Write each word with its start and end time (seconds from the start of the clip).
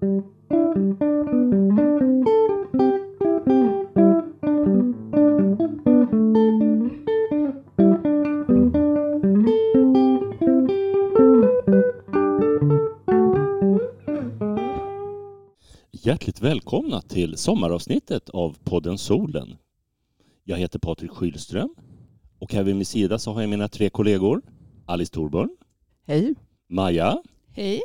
Hjärtligt 0.00 0.20
välkomna 16.40 17.00
till 17.00 17.36
sommaravsnittet 17.36 18.30
av 18.30 18.58
podden 18.64 18.98
Solen. 18.98 19.56
Jag 20.44 20.56
heter 20.56 20.78
Patrik 20.78 21.10
Skylström 21.10 21.74
och 22.38 22.52
här 22.52 22.62
vid 22.62 22.76
min 22.76 22.86
sida 22.86 23.18
så 23.18 23.32
har 23.32 23.40
jag 23.40 23.50
mina 23.50 23.68
tre 23.68 23.90
kollegor 23.90 24.42
Alice 24.86 25.12
Thorborn, 25.12 25.50
Hej. 26.06 26.34
Maja 26.68 27.22
Hej. 27.52 27.80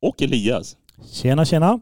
och 0.00 0.22
Elias. 0.22 0.76
Tjena, 1.04 1.44
tjena. 1.44 1.80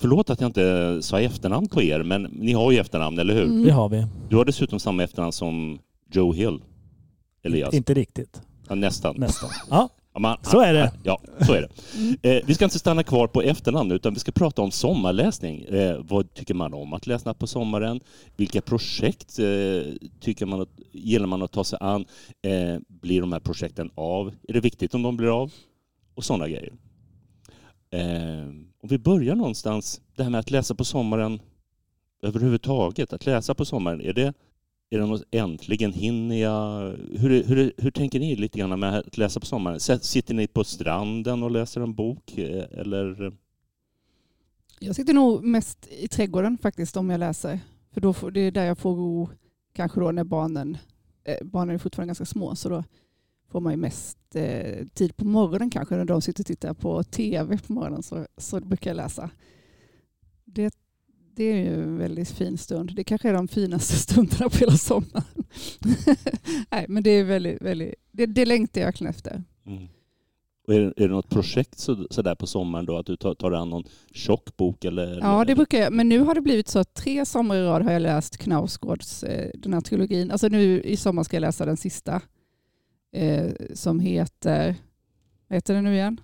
Förlåt 0.00 0.30
att 0.30 0.40
jag 0.40 0.48
inte 0.48 0.98
sa 1.02 1.20
efternamn 1.20 1.68
på 1.68 1.82
er, 1.82 2.02
men 2.02 2.22
ni 2.22 2.52
har 2.52 2.70
ju 2.72 2.78
efternamn, 2.78 3.18
eller 3.18 3.34
hur? 3.34 3.44
Mm. 3.44 3.64
Det 3.64 3.70
har 3.70 3.88
vi. 3.88 4.06
Du 4.28 4.36
har 4.36 4.44
dessutom 4.44 4.78
samma 4.80 5.02
efternamn 5.02 5.32
som 5.32 5.78
Joe 6.12 6.32
Hill, 6.32 6.58
Elias. 7.42 7.74
Inte 7.74 7.94
riktigt. 7.94 8.40
Ja, 8.68 8.74
nästan. 8.74 9.14
Nästan. 9.18 9.50
Ja, 9.70 9.88
Ja, 10.14 10.20
man- 10.20 10.36
så 10.42 10.60
är 10.60 10.74
det. 10.74 10.92
Ja, 11.04 11.20
så 11.46 11.52
är 11.52 11.68
det. 12.20 12.36
Eh, 12.36 12.42
vi 12.46 12.54
ska 12.54 12.64
inte 12.64 12.78
stanna 12.78 13.02
kvar 13.02 13.26
på 13.26 13.42
efternamn 13.42 13.90
utan 13.92 14.14
vi 14.14 14.20
ska 14.20 14.32
prata 14.32 14.62
om 14.62 14.70
sommarläsning. 14.70 15.62
Eh, 15.64 15.96
vad 16.08 16.34
tycker 16.34 16.54
man 16.54 16.74
om 16.74 16.92
att 16.92 17.06
läsa 17.06 17.34
på 17.34 17.46
sommaren? 17.46 18.00
Vilka 18.36 18.60
projekt 18.60 19.38
eh, 19.38 19.92
tycker 20.20 20.46
man 20.46 20.60
att, 20.60 20.68
gillar 20.92 21.26
man 21.26 21.42
att 21.42 21.52
ta 21.52 21.64
sig 21.64 21.78
an? 21.82 22.04
Eh, 22.42 22.80
blir 22.88 23.20
de 23.20 23.32
här 23.32 23.40
projekten 23.40 23.90
av? 23.94 24.32
Är 24.48 24.52
det 24.52 24.60
viktigt 24.60 24.94
om 24.94 25.02
de 25.02 25.16
blir 25.16 25.42
av? 25.42 25.52
Och 26.14 26.24
sådana 26.24 26.48
grejer. 26.48 26.72
Eh, 27.92 28.48
om 28.82 28.88
vi 28.88 28.98
börjar 28.98 29.34
någonstans, 29.34 30.00
det 30.16 30.22
här 30.22 30.30
med 30.30 30.40
att 30.40 30.50
läsa 30.50 30.74
på 30.74 30.84
sommaren 30.84 31.40
överhuvudtaget. 32.22 33.12
Att 33.12 33.26
läsa 33.26 33.54
på 33.54 33.64
sommaren, 33.64 34.00
är 34.00 34.12
det, 34.12 34.34
är 34.90 34.98
det 34.98 35.06
något 35.06 35.22
äntligen 35.30 35.92
hinner 35.92 36.36
jag? 36.36 36.96
Hur, 37.18 37.42
hur, 37.44 37.72
hur 37.76 37.90
tänker 37.90 38.20
ni 38.20 38.36
lite 38.36 38.58
grann 38.58 38.80
med 38.80 38.98
att 38.98 39.18
läsa 39.18 39.40
på 39.40 39.46
sommaren? 39.46 39.80
Sitter 39.80 40.34
ni 40.34 40.46
på 40.46 40.64
stranden 40.64 41.42
och 41.42 41.50
läser 41.50 41.80
en 41.80 41.94
bok? 41.94 42.38
Eh, 42.38 42.64
eller? 42.70 43.32
Jag 44.80 44.96
sitter 44.96 45.14
nog 45.14 45.44
mest 45.44 45.88
i 45.90 46.08
trädgården 46.08 46.58
faktiskt 46.58 46.96
om 46.96 47.10
jag 47.10 47.20
läser. 47.20 47.60
För 47.92 48.00
då 48.00 48.12
får, 48.12 48.30
det 48.30 48.40
är 48.40 48.50
där 48.50 48.64
jag 48.64 48.78
får 48.78 48.96
ro, 48.96 49.28
kanske 49.72 50.00
då 50.00 50.12
när 50.12 50.24
barnen, 50.24 50.78
eh, 51.24 51.46
barnen 51.46 51.74
är 51.74 51.78
fortfarande 51.78 52.08
ganska 52.08 52.24
små, 52.24 52.54
så 52.56 52.68
då 52.68 52.84
får 53.52 53.60
man 53.60 53.72
ju 53.72 53.76
mest 53.76 54.18
eh, 54.34 54.86
tid 54.94 55.16
på 55.16 55.24
morgonen 55.24 55.70
kanske 55.70 55.96
när 55.96 56.04
de 56.04 56.22
sitter 56.22 56.42
och 56.42 56.46
tittar 56.46 56.74
på 56.74 57.02
tv 57.02 57.58
på 57.66 57.72
morgonen 57.72 58.02
så, 58.02 58.26
så 58.36 58.60
brukar 58.60 58.90
jag 58.90 58.96
läsa. 58.96 59.30
Det, 60.44 60.74
det 61.34 61.44
är 61.44 61.56
ju 61.56 61.82
en 61.82 61.98
väldigt 61.98 62.30
fin 62.30 62.58
stund. 62.58 62.94
Det 62.96 63.04
kanske 63.04 63.28
är 63.28 63.32
de 63.34 63.48
finaste 63.48 63.94
stunderna 63.98 64.48
på 64.50 64.56
hela 64.58 64.72
sommaren. 64.76 65.24
Nej, 66.70 66.86
men 66.88 67.02
det 67.02 67.10
är 67.10 67.24
väldigt, 67.24 67.62
väldigt, 67.62 67.94
det, 68.12 68.26
det 68.26 68.46
längtar 68.46 68.80
jag 68.80 68.86
verkligen 68.86 69.10
efter. 69.10 69.42
Mm. 69.66 69.88
Och 70.68 70.74
är, 70.74 70.80
det- 70.80 70.92
är 71.04 71.08
det 71.08 71.14
något 71.14 71.28
projekt 71.30 71.78
så, 71.78 72.06
sådär 72.10 72.34
på 72.34 72.46
sommaren 72.46 72.86
då? 72.86 72.98
Att 72.98 73.06
du 73.06 73.16
tar, 73.16 73.34
tar 73.34 73.50
dig 73.50 73.60
an 73.60 73.70
någon 73.70 73.84
tjock 74.12 74.56
bok? 74.56 74.84
Eller, 74.84 75.18
Ja, 75.20 75.44
det 75.44 75.54
brukar 75.54 75.78
jag. 75.78 75.92
Men 75.92 76.08
nu 76.08 76.18
har 76.18 76.34
det 76.34 76.40
blivit 76.40 76.68
så 76.68 76.78
att 76.78 76.94
tre 76.94 77.26
sommar 77.26 77.56
i 77.56 77.62
rad 77.62 77.82
har 77.82 77.92
jag 77.92 78.02
läst 78.02 78.36
Knausgårds, 78.36 79.22
eh, 79.22 79.50
den 79.54 79.72
här 79.74 79.80
trilogin. 79.80 80.30
Alltså 80.30 80.48
nu 80.48 80.80
i 80.82 80.96
sommar 80.96 81.22
ska 81.22 81.36
jag 81.36 81.40
läsa 81.40 81.64
den 81.66 81.76
sista. 81.76 82.20
Eh, 83.12 83.50
som 83.74 84.00
heter, 84.00 84.76
vad 85.48 85.56
heter 85.56 85.74
den 85.74 85.84
nu 85.84 85.94
igen? 85.94 86.20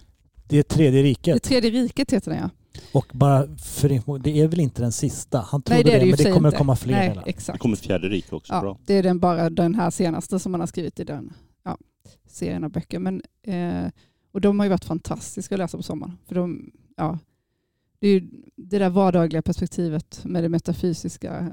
Det 0.49 0.59
är 0.59 0.63
tredje 0.63 1.03
Det 1.03 1.09
riket. 1.09 1.43
tredje 1.43 1.71
riket 1.71 2.13
heter 2.13 2.31
den 2.31 2.41
ja. 2.41 2.51
Och 2.93 3.07
bara 3.13 3.57
för 3.57 3.89
det 4.19 4.41
är 4.41 4.49
väl 4.49 4.61
inte 4.61 4.83
den 4.83 4.93
sista? 4.93 5.39
Han 5.41 5.63
trodde 5.63 5.83
Nej 5.83 5.85
det 5.85 5.91
det, 5.91 5.99
det, 5.99 6.07
men 6.07 6.17
det 6.17 6.33
kommer 6.33 6.49
inte. 6.49 6.59
komma 6.59 6.77
fler 6.77 6.93
Nej, 6.95 7.09
delar. 7.09 7.25
Det 7.25 7.31
exakt. 7.31 7.59
kommer 7.59 7.77
fjärde 7.77 8.09
rik 8.09 8.33
också. 8.33 8.53
Ja, 8.53 8.61
Bra. 8.61 8.79
det 8.87 8.95
är 8.95 9.03
den, 9.03 9.19
bara 9.19 9.51
den 9.51 9.75
här 9.75 9.91
senaste 9.91 10.39
som 10.39 10.53
man 10.53 10.61
har 10.61 10.67
skrivit 10.67 11.01
i 11.01 11.05
den 11.05 11.33
ja, 11.65 11.79
serien 12.27 12.65
av 12.65 12.71
böcker. 12.71 12.99
Men, 12.99 13.23
eh, 13.43 13.91
och 14.33 14.41
de 14.41 14.59
har 14.59 14.67
ju 14.67 14.71
varit 14.71 14.85
fantastiska 14.85 15.55
att 15.55 15.59
läsa 15.59 15.77
på 15.77 15.83
sommaren. 15.83 16.17
För 16.27 16.35
de, 16.35 16.71
ja, 16.97 17.19
det 17.99 18.09
är 18.09 18.13
ju 18.13 18.31
det 18.57 18.79
där 18.79 18.91
vardagliga 18.91 19.43
perspektivet 19.43 20.21
med 20.25 20.45
det 20.45 20.49
metafysiska. 20.49 21.51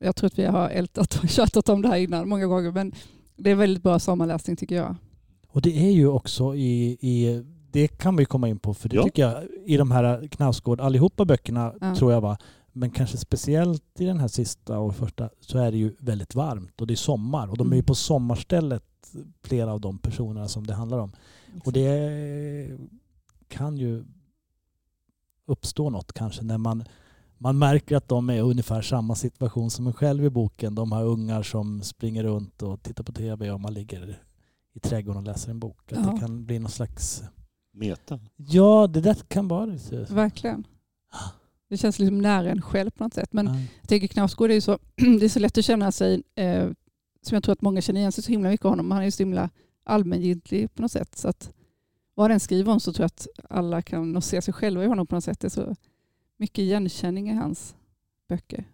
Jag 0.00 0.16
tror 0.16 0.26
att 0.26 0.38
vi 0.38 0.44
har 0.44 0.68
ältat 0.70 1.20
och 1.22 1.28
tjatat 1.28 1.68
om 1.68 1.82
det 1.82 1.88
här 1.88 1.96
innan 1.98 2.28
många 2.28 2.46
gånger. 2.46 2.72
Men 2.72 2.92
det 3.36 3.50
är 3.50 3.54
väldigt 3.54 3.82
bra 3.82 3.98
sommarläsning 3.98 4.56
tycker 4.56 4.76
jag. 4.76 4.96
Och 5.48 5.62
det 5.62 5.78
är 5.86 5.90
ju 5.90 6.08
också 6.08 6.54
i, 6.54 6.98
i 7.00 7.44
det 7.70 7.88
kan 7.88 8.16
vi 8.16 8.24
komma 8.24 8.48
in 8.48 8.58
på 8.58 8.74
för 8.74 8.88
det 8.88 8.96
Ja. 8.96 9.02
tycker 9.02 9.22
jag 9.22 9.44
i 9.66 9.76
de 9.76 9.90
här 9.90 10.28
Knausgård, 10.28 10.80
allihopa 10.80 11.24
böckerna 11.24 11.74
Ja. 11.80 11.94
tror 11.96 12.12
jag 12.12 12.20
va, 12.20 12.38
men 12.72 12.90
kanske 12.90 13.16
speciellt 13.16 14.00
i 14.00 14.04
den 14.04 14.18
här 14.20 14.28
sista 14.28 14.78
och 14.78 14.96
första 14.96 15.30
så 15.40 15.58
är 15.58 15.70
det 15.72 15.78
ju 15.78 15.94
väldigt 15.98 16.34
varmt 16.34 16.80
och 16.80 16.86
det 16.86 16.94
är 16.94 16.96
sommar 16.96 17.48
och 17.50 17.56
de 17.58 17.66
är 17.66 17.70
ju 17.72 17.78
Mm. 17.78 17.84
på 17.86 17.94
sommarstället 17.94 18.84
flera 19.42 19.72
av 19.72 19.80
de 19.80 19.98
personerna 19.98 20.48
som 20.48 20.66
det 20.66 20.74
handlar 20.74 20.98
om. 20.98 21.12
Och 21.64 21.72
det 21.72 22.78
kan 23.48 23.76
ju 23.76 24.04
uppstå 25.46 25.90
något 25.90 26.12
kanske 26.12 26.42
när 26.44 26.58
man, 26.58 26.84
man 27.38 27.58
märker 27.58 27.96
att 27.96 28.08
de 28.08 28.30
är 28.30 28.34
i 28.34 28.40
ungefär 28.40 28.82
samma 28.82 29.14
situation 29.14 29.70
som 29.70 29.86
en 29.86 29.92
själv 29.92 30.24
i 30.24 30.30
boken. 30.30 30.74
De 30.74 30.92
har 30.92 31.04
ungar 31.04 31.42
som 31.42 31.82
springer 31.82 32.24
runt 32.24 32.62
och 32.62 32.82
tittar 32.82 33.04
på 33.04 33.12
tv 33.12 33.50
och 33.50 33.60
man 33.60 33.74
ligger 33.74 34.20
i 34.74 34.80
trädgården 34.80 35.18
och 35.18 35.26
läser 35.26 35.50
en 35.50 35.60
bok. 35.60 35.92
Att 35.92 35.98
Ja. 36.04 36.12
Det 36.12 36.20
kan 36.20 36.46
bli 36.46 36.58
någon 36.58 36.70
slags... 36.70 37.22
Meta. 37.76 38.20
Ja, 38.36 38.86
det 38.86 39.00
där 39.00 39.14
kan 39.14 39.48
vara 39.48 39.66
lite... 39.66 40.06
Verkligen. 40.10 40.66
Det 41.68 41.76
känns 41.76 41.98
liksom 41.98 42.18
nära 42.18 42.50
en 42.50 42.62
själv 42.62 42.90
på 42.90 43.04
något 43.04 43.14
sätt. 43.14 43.32
Men 43.32 43.46
Ja. 43.46 43.54
Jag 43.80 43.88
tänker 43.88 44.06
Knausgård 44.08 44.50
är 44.50 44.54
ju 44.54 44.60
så, 44.60 44.78
det 44.96 45.24
är 45.24 45.28
så 45.28 45.38
lätt 45.38 45.58
att 45.58 45.64
känna 45.64 45.92
sig, 45.92 46.22
eh, 46.34 46.64
som 47.22 47.34
jag 47.34 47.42
tror 47.42 47.52
att 47.52 47.62
många 47.62 47.80
känner 47.80 48.00
igen 48.00 48.12
sig 48.12 48.24
så 48.24 48.30
himla 48.30 48.48
mycket 48.48 48.64
av 48.64 48.70
honom. 48.72 48.90
Han 48.90 49.00
är 49.00 49.04
ju 49.04 49.10
så 49.10 49.22
himla 49.22 49.50
allmängiltig 49.84 50.74
på 50.74 50.82
något 50.82 50.92
sätt. 50.92 51.18
Så 51.18 51.28
att 51.28 51.50
vad 52.14 52.30
den 52.30 52.40
skriver 52.40 52.72
om 52.72 52.80
så 52.80 52.92
tror 52.92 53.02
jag 53.02 53.06
att 53.06 53.26
alla 53.50 53.82
kan 53.82 54.22
se 54.22 54.42
sig 54.42 54.54
själva 54.54 54.84
i 54.84 54.86
honom 54.86 55.06
på 55.06 55.14
något 55.14 55.24
sätt. 55.24 55.40
Det 55.40 55.46
är 55.46 55.50
så 55.50 55.74
mycket 56.36 56.58
igenkänning 56.58 57.30
i 57.30 57.34
hans 57.34 57.74
böcker. 58.28 58.64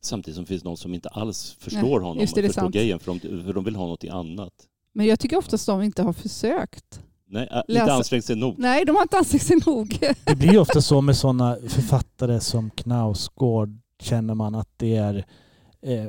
Samtidigt 0.00 0.34
som 0.34 0.44
det 0.44 0.48
finns 0.48 0.64
någon 0.64 0.76
som 0.76 0.94
inte 0.94 1.08
alls 1.08 1.56
förstår 1.60 2.00
honom 2.00 2.18
just 2.18 2.34
det, 2.34 2.40
och 2.40 2.46
förstår 2.46 2.62
sant. 2.62 2.74
grejen 2.74 2.98
för 2.98 3.12
de, 3.12 3.44
för 3.44 3.52
de 3.52 3.64
vill 3.64 3.76
ha 3.76 3.86
något 3.86 4.04
annat. 4.04 4.52
Men 4.92 5.06
jag 5.06 5.20
tycker 5.20 5.36
oftast 5.36 5.66
de 5.66 5.82
inte 5.82 6.02
har 6.02 6.12
försökt. 6.12 7.00
Nej, 7.26 7.48
äh, 7.50 7.62
Läsa- 7.68 7.80
inte 7.82 7.92
ansträngt 7.92 8.24
sig 8.24 8.36
nog. 8.36 8.58
Nej, 8.58 8.84
de 8.84 8.96
har 8.96 9.02
inte 9.02 9.18
ansträngt 9.18 9.42
sig 9.42 9.56
nog. 9.66 9.98
Det 10.24 10.36
blir 10.36 10.52
ju 10.52 10.58
ofta 10.58 10.80
så 10.80 11.00
med 11.00 11.16
sådana 11.16 11.56
författare 11.68 12.40
som 12.40 12.70
Knausgård 12.70 13.78
känner 14.00 14.34
man 14.34 14.54
att 14.54 14.68
det 14.76 14.96
är... 14.96 15.26
Eh, 15.82 16.06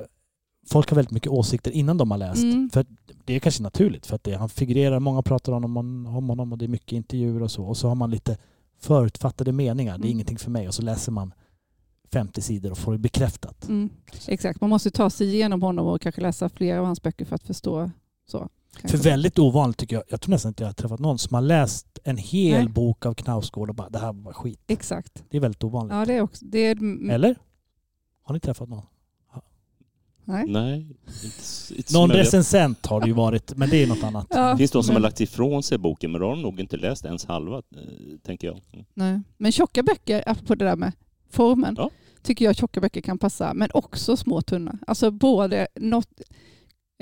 folk 0.70 0.90
har 0.90 0.96
väldigt 0.96 1.12
mycket 1.12 1.32
åsikter 1.32 1.72
innan 1.72 1.98
de 1.98 2.12
har 2.12 2.18
läst. 2.18 2.44
Mm. 2.44 2.70
För 2.74 2.86
det 3.26 3.34
är 3.34 3.40
kanske 3.40 3.64
naturligt 3.64 4.06
för 4.06 4.16
att 4.16 4.24
det, 4.24 4.36
han 4.36 4.50
figurerar, 4.50 5.00
många 5.00 5.22
pratar 5.22 5.52
om 5.52 5.64
honom, 5.64 6.06
om 6.18 6.30
honom 6.30 6.52
och 6.52 6.58
det 6.58 6.66
är 6.66 6.70
mycket 6.70 6.92
intervjuer 6.92 7.42
och 7.42 7.52
så. 7.52 7.64
Och 7.64 7.78
så 7.78 7.88
har 7.88 7.96
man 7.96 8.12
lite 8.12 8.38
förutfattade 8.84 9.52
meningar. 9.52 9.92
Det 9.98 10.02
är 10.02 10.06
Mm. 10.06 10.12
ingenting 10.12 10.38
för 10.38 10.52
mig. 10.52 10.68
Och 10.68 10.74
så 10.74 10.82
läser 10.82 11.12
man 11.12 11.34
50 12.14 12.42
sidor 12.42 12.72
och 12.72 12.78
får 12.78 12.92
det 12.92 12.98
bekräftat. 12.98 13.68
Mm. 13.68 13.90
Exakt, 14.28 14.62
man 14.62 14.70
måste 14.70 14.92
ta 14.92 15.10
sig 15.10 15.28
igenom 15.36 15.62
honom 15.62 15.88
och 15.88 16.02
kanske 16.02 16.22
läsa 16.22 16.50
flera 16.50 16.80
av 16.80 16.86
hans 16.86 17.02
böcker 17.02 17.26
för 17.26 17.36
att 17.36 17.44
förstå. 17.44 17.92
Så. 18.28 18.50
För 18.84 18.98
väldigt 18.98 19.40
ovanligt 19.40 19.78
tycker 19.78 19.96
jag, 19.96 20.04
jag 20.10 20.22
tror 20.22 20.32
nästan 20.32 20.50
inte 20.50 20.64
jag 20.64 20.68
har 20.68 20.74
träffat 20.74 21.00
någon 21.00 21.18
som 21.20 21.36
har 21.36 21.42
läst 21.42 22.00
en 22.04 22.18
hel 22.18 22.64
Nej. 22.64 22.74
bok 22.74 23.06
av 23.06 23.14
Knausgård 23.14 23.70
och 23.70 23.76
bara 23.76 23.90
det 23.90 24.00
här 24.00 24.14
var 24.14 24.34
skit. 24.34 24.60
Exakt. 24.68 25.24
Det 25.30 25.38
är 25.38 25.42
väldigt 25.42 25.64
ovanligt. 25.64 25.94
Ja, 25.96 26.06
det 26.06 26.14
är 26.14 26.22
också... 26.22 26.46
Det 26.46 26.60
är, 26.60 27.10
Eller? 27.12 27.36
Har 28.24 28.34
ni 28.34 28.40
träffat 28.40 28.70
någon? 28.70 28.86
nej. 30.26 30.46
Nej. 30.48 30.80
Inte, 31.24 31.43
Någon 31.94 32.12
recensent 32.12 32.86
har 32.86 33.02
det 33.02 33.08
ju 33.08 33.14
varit, 33.14 33.58
men 33.58 33.70
det 33.70 33.84
är 33.84 33.88
något 33.88 34.04
annat. 34.04 34.28
Ja, 34.30 34.52
Det 34.52 34.58
finns 34.58 34.72
de 34.72 34.84
som 34.84 34.94
men- 34.94 35.02
har 35.04 35.10
lagt 35.10 35.22
ifrån 35.22 35.64
sig 35.64 35.78
boken 35.78 36.12
men 36.12 36.22
de 36.22 36.30
har 36.30 36.36
nog 36.36 36.60
inte 36.60 36.78
läst 36.78 37.06
ens 37.06 37.26
halva, 37.26 37.58
eh, 37.58 37.62
tänker 38.24 38.48
jag. 38.48 38.62
Mm. 38.74 38.86
Nej. 38.94 39.22
Men 39.38 39.52
tjocka 39.52 39.84
böcker, 39.84 40.24
apropå 40.26 40.56
det 40.56 40.66
där 40.66 40.76
med 40.76 40.92
formen, 41.32 41.76
Ja. 41.78 41.90
tycker 42.24 42.46
jag 42.46 42.56
tjocka 42.56 42.82
böcker 42.82 43.02
kan 43.02 43.18
passa. 43.18 43.54
Men 43.54 43.70
också 43.74 44.18
små 44.18 44.42
tunna. 44.42 44.78
Alltså 44.88 45.12
både 45.12 45.68
något, 45.76 46.22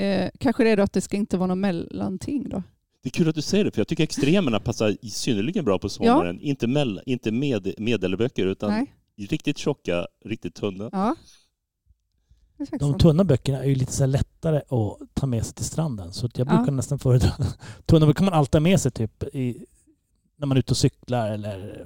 eh, 0.02 0.30
kanske 0.40 0.64
det 0.64 0.70
är 0.70 0.78
då 0.78 0.84
att 0.84 0.94
det 0.94 1.02
ska 1.02 1.18
inte 1.18 1.38
vara 1.38 1.48
något 1.48 1.58
mellanting 1.58 2.50
då. 2.50 2.64
Det 3.04 3.10
är 3.10 3.12
kul 3.12 3.30
att 3.30 3.36
du 3.36 3.42
säger 3.42 3.64
det, 3.66 3.72
för 3.72 3.80
jag 3.80 3.88
tycker 3.88 4.04
extremerna 4.04 4.60
passar 4.60 4.96
synnerligen 5.10 5.66
bra 5.66 5.80
på 5.80 5.90
sommaren. 5.90 6.42
Inte, 6.42 6.68
mell, 6.68 7.02
inte 7.06 7.32
med, 7.32 7.74
medelböcker, 7.78 8.46
utan 8.46 8.70
Nej. 8.72 8.94
riktigt 9.30 9.58
tjocka, 9.58 10.08
riktigt 10.26 10.56
tunna. 10.56 10.90
Ja. 10.92 11.16
De 12.80 12.98
tunna 12.98 13.24
böckerna 13.24 13.64
är 13.64 13.68
ju 13.70 13.76
lite 13.76 13.92
så 13.92 14.06
lättare 14.06 14.58
att 14.58 14.98
ta 15.14 15.26
med 15.28 15.46
sig 15.46 15.54
till 15.56 15.66
stranden. 15.66 16.14
Så 16.14 16.30
jag 16.34 16.48
Ja. 16.48 16.58
brukar 16.58 16.72
nästan 16.72 17.00
föredra... 17.00 17.30
Tunna 17.86 18.06
böcker 18.06 18.18
kan 18.18 18.26
man 18.26 18.34
alltid 18.34 18.56
ha 18.56 18.64
med 18.64 18.82
sig 18.82 18.92
typ 18.92 19.24
i, 19.24 19.66
när 20.38 20.48
man 20.48 20.58
är 20.58 20.60
ute 20.60 20.72
och 20.74 20.78
cyklar 20.78 21.32
eller 21.32 21.86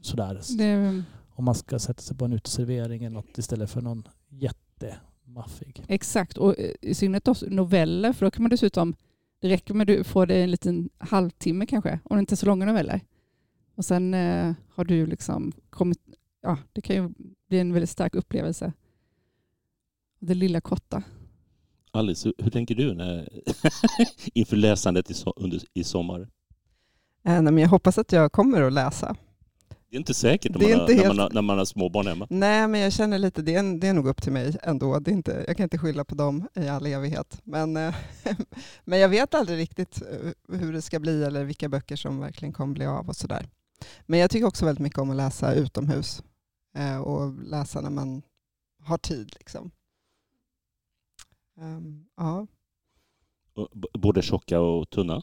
sådär. 0.00 0.40
Det, 0.58 1.02
Om 1.34 1.44
man 1.44 1.54
ska 1.54 1.78
sätta 1.78 2.02
sig 2.02 2.16
på 2.16 2.24
en 2.24 2.32
uteservering 2.32 3.04
eller 3.04 3.14
något 3.14 3.38
istället 3.38 3.70
för 3.70 3.80
någon 3.80 4.08
jättemaffig. 4.28 5.84
exakt, 5.88 6.38
och 6.38 6.54
i 6.80 6.94
synnerhet 6.94 7.42
noveller, 7.50 8.12
för 8.12 8.26
då 8.26 8.30
kan 8.30 8.42
man 8.42 8.50
dessutom, 8.50 8.94
det 9.40 9.48
räcker 9.48 9.74
med 9.74 9.90
att 9.90 9.96
du 9.98 10.04
får 10.04 10.26
det 10.26 10.42
en 10.42 10.50
liten 10.50 10.90
halvtimme 10.98 11.66
kanske, 11.66 11.98
om 12.04 12.16
det 12.16 12.20
inte 12.20 12.34
är 12.34 12.36
så 12.36 12.46
långa 12.46 12.66
noveller. 12.66 13.00
Och 13.74 13.84
sen 13.84 14.14
eh, 14.14 14.52
har 14.74 14.84
du 14.84 15.06
liksom 15.06 15.52
kommit, 15.70 15.98
ja 16.42 16.58
det 16.72 16.80
kan 16.80 16.96
ju 16.96 17.10
bli 17.48 17.58
en 17.58 17.72
väldigt 17.72 17.90
stark 17.90 18.14
upplevelse. 18.14 18.72
Det 20.24 20.34
lilla 20.34 20.60
korta. 20.60 21.02
Alice, 21.90 22.32
hur, 22.38 22.50
tänker 22.50 22.74
du 22.74 22.94
när, 22.94 23.28
inför 24.34 24.56
läsandet 24.56 25.10
i, 25.10 25.14
so 25.14 25.32
under, 25.36 25.60
i 25.74 25.84
sommar? 25.84 26.20
Eh, 26.20 26.26
nej, 27.24 27.42
men 27.42 27.58
jag 27.58 27.68
hoppas 27.68 27.98
att 27.98 28.12
jag 28.12 28.32
kommer 28.32 28.62
att 28.62 28.72
läsa. 28.72 29.16
Det 29.90 29.96
är 29.96 29.98
inte 29.98 30.14
säkert 30.14 30.52
när, 30.52 30.60
man, 30.60 30.72
har, 30.72 30.80
inte 30.80 30.94
när, 30.94 31.02
helt- 31.02 31.16
man, 31.16 31.18
har, 31.18 31.30
när 31.30 31.42
man 31.42 31.58
har 31.58 31.64
småbarn 31.64 32.06
hemma. 32.06 32.26
Nej, 32.30 32.68
men 32.68 32.80
jag 32.80 32.92
känner 32.92 33.18
lite, 33.18 33.42
det 33.42 33.54
är, 33.54 33.80
det 33.80 33.88
är 33.88 33.92
nog 33.92 34.06
upp 34.08 34.22
till 34.22 34.32
mig 34.32 34.56
ändå. 34.62 34.98
Det 34.98 35.10
är 35.10 35.12
inte, 35.12 35.44
jag 35.46 35.56
kan 35.56 35.64
inte 35.64 35.78
skylla 35.78 36.04
på 36.04 36.14
dem 36.14 36.48
i 36.54 36.68
all 36.68 36.86
evighet. 36.86 37.40
Men, 37.44 37.76
eh, 37.76 37.94
men 38.84 38.98
jag 38.98 39.08
vet 39.08 39.34
aldrig 39.34 39.58
riktigt 39.58 40.02
eh, 40.02 40.58
hur 40.58 40.72
det 40.72 40.82
ska 40.82 41.00
bli 41.00 41.24
eller 41.24 41.44
vilka 41.44 41.68
böcker 41.68 41.96
som 41.96 42.20
verkligen 42.20 42.52
kommer 42.52 42.74
bli 42.74 42.86
av 42.86 43.08
och 43.08 43.16
sådär. 43.16 43.48
Men 44.06 44.20
jag 44.20 44.30
tycker 44.30 44.46
också 44.46 44.64
väldigt 44.64 44.82
mycket 44.82 44.98
om 44.98 45.10
att 45.10 45.16
läsa 45.16 45.54
utomhus 45.54 46.22
och 47.04 47.32
läsa 47.44 47.80
när 47.80 47.90
man 47.90 48.22
har 48.82 48.98
tid. 48.98 49.32
Liksom. 49.38 49.70
Ehm, 51.60 52.04
ja. 52.16 52.46
Både 53.92 54.22
tjocka 54.22 54.60
och 54.60 54.90
tunna. 54.90 55.22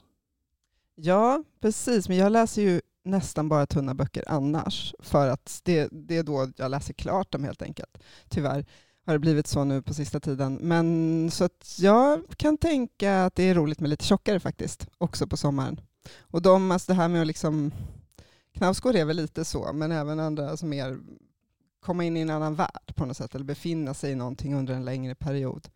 Ja, 0.96 1.44
precis. 1.60 2.10
Men 2.10 2.18
jag 2.18 2.32
läser 2.32 2.62
ju 2.62 2.82
nästan 3.04 3.50
bara 3.50 3.66
tunna 3.66 3.96
böcker 3.96 4.24
annars. 4.28 4.94
För 5.00 5.28
att 5.28 5.62
det, 5.64 5.90
det 5.92 6.18
är 6.18 6.24
då 6.24 6.52
jag 6.58 6.72
läser 6.72 6.94
klart 6.94 7.32
dem 7.32 7.44
helt 7.44 7.62
enkelt. 7.62 7.98
Tyvärr 8.30 8.66
har 9.06 9.14
det 9.14 9.20
blivit 9.20 9.48
så 9.48 9.64
nu 9.64 9.82
på 9.82 9.94
sista 9.94 10.20
tiden. 10.20 10.56
Men 10.56 11.32
så 11.32 11.44
att 11.44 11.76
jag 11.80 12.24
kan 12.38 12.58
tänka 12.58 13.26
att 13.26 13.36
det 13.36 13.44
är 13.44 13.56
roligt 13.56 13.80
med 13.80 13.90
lite 13.90 14.06
tjockare 14.06 14.40
faktiskt, 14.40 14.88
också 14.98 15.28
på 15.28 15.38
sommaren. 15.38 15.82
Och 16.20 16.42
de, 16.42 16.72
alltså 16.72 16.92
det 16.92 16.96
här 16.96 17.08
med 17.08 17.22
att 17.22 17.28
liksom, 17.28 17.72
Knausgård 18.54 18.96
är 18.96 19.06
väl 19.06 19.18
lite 19.18 19.46
så, 19.46 19.74
men 19.74 19.92
även 19.92 20.20
andra 20.20 20.58
som 20.58 20.70
mer 20.70 21.00
komma 21.80 22.04
in 22.04 22.18
i 22.18 22.20
en 22.20 22.30
annan 22.30 22.56
värld 22.56 22.96
på 22.96 23.06
något 23.06 23.18
sätt, 23.18 23.36
eller 23.36 23.46
befinna 23.46 23.94
sig 23.94 24.12
i 24.12 24.16
någonting 24.16 24.56
under 24.56 24.74
en 24.74 24.86
längre 24.86 25.16
period. 25.16 25.68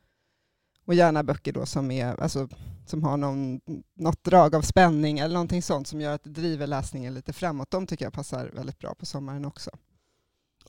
Och 0.85 0.94
gärna 0.94 1.24
böcker 1.24 1.53
då 1.53 1.65
som, 1.65 1.91
är, 1.91 2.21
alltså, 2.21 2.47
som 2.85 3.03
har 3.03 3.18
någon, 3.18 3.62
något 3.94 4.24
drag 4.24 4.56
av 4.56 4.62
spänning 4.62 5.19
eller 5.19 5.33
någonting 5.33 5.62
sånt 5.62 5.88
som 5.88 6.01
gör 6.01 6.15
att 6.15 6.24
det 6.24 6.30
driver 6.30 6.68
läsningen 6.68 7.13
lite 7.13 7.33
framåt. 7.33 7.71
De 7.71 7.88
tycker 7.88 8.06
jag 8.06 8.13
passar 8.13 8.51
väldigt 8.53 8.80
bra 8.80 8.95
på 8.95 9.06
sommaren 9.06 9.45
också. 9.45 9.69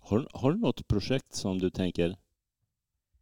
Har, 0.00 0.28
har 0.32 0.52
du 0.52 0.58
något 0.58 0.88
projekt 0.88 1.34
som 1.34 1.58
du 1.58 1.70
tänker, 1.70 2.16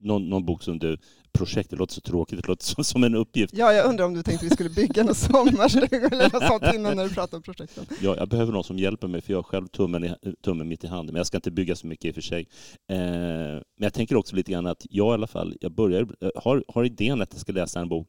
någon, 0.03 0.29
någon 0.29 0.45
bok 0.45 0.63
som 0.63 0.79
du, 0.79 0.97
projekt, 1.33 1.71
det 1.71 1.77
låter 1.77 1.95
så 1.95 2.01
tråkigt, 2.01 2.43
det 2.43 2.49
låter 2.49 2.65
som, 2.65 2.85
som 2.85 3.05
en 3.05 3.15
uppgift. 3.15 3.55
Ja, 3.57 3.73
jag 3.73 3.87
undrar 3.87 4.05
om 4.05 4.15
du 4.15 4.23
tänkte 4.23 4.47
vi 4.47 4.51
skulle 4.51 4.71
bygga 4.71 5.03
någon 5.03 5.15
sommarstuga 5.15 6.09
eller 6.13 6.33
något 6.33 6.47
sånt 6.47 6.75
innan 6.75 6.97
när 6.97 7.05
du 7.05 7.15
pratade 7.15 7.37
om 7.37 7.43
projekten. 7.43 7.87
Ja, 8.01 8.17
jag 8.17 8.29
behöver 8.29 8.53
någon 8.53 8.65
som 8.65 8.79
hjälper 8.79 9.09
mig 9.09 9.21
för 9.21 9.33
jag 9.33 9.39
har 9.39 9.43
själv 9.43 9.67
tummen, 9.67 10.05
i, 10.05 10.15
tummen 10.45 10.69
mitt 10.69 10.85
i 10.85 10.87
handen. 10.87 11.13
Men 11.13 11.21
jag 11.21 11.27
ska 11.27 11.37
inte 11.39 11.51
bygga 11.51 11.77
så 11.77 11.87
mycket 11.87 12.05
i 12.05 12.11
och 12.11 12.15
för 12.15 12.23
sig. 12.23 12.49
Eh, 12.91 12.99
men 12.99 13.63
jag 13.77 13.95
tänker 13.95 14.17
också 14.17 14.37
lite 14.37 14.53
grann 14.53 14.67
att 14.67 14.87
jag 14.91 15.13
i 15.13 15.15
alla 15.15 15.27
fall, 15.27 15.57
jag 15.61 15.73
börjar, 15.73 16.03
eh, 16.21 16.31
har, 16.35 16.65
har 16.69 16.85
idén 16.85 17.23
att 17.23 17.33
jag 17.33 17.41
ska 17.41 17.53
läsa 17.53 17.81
en 17.81 17.89
bok 17.89 18.09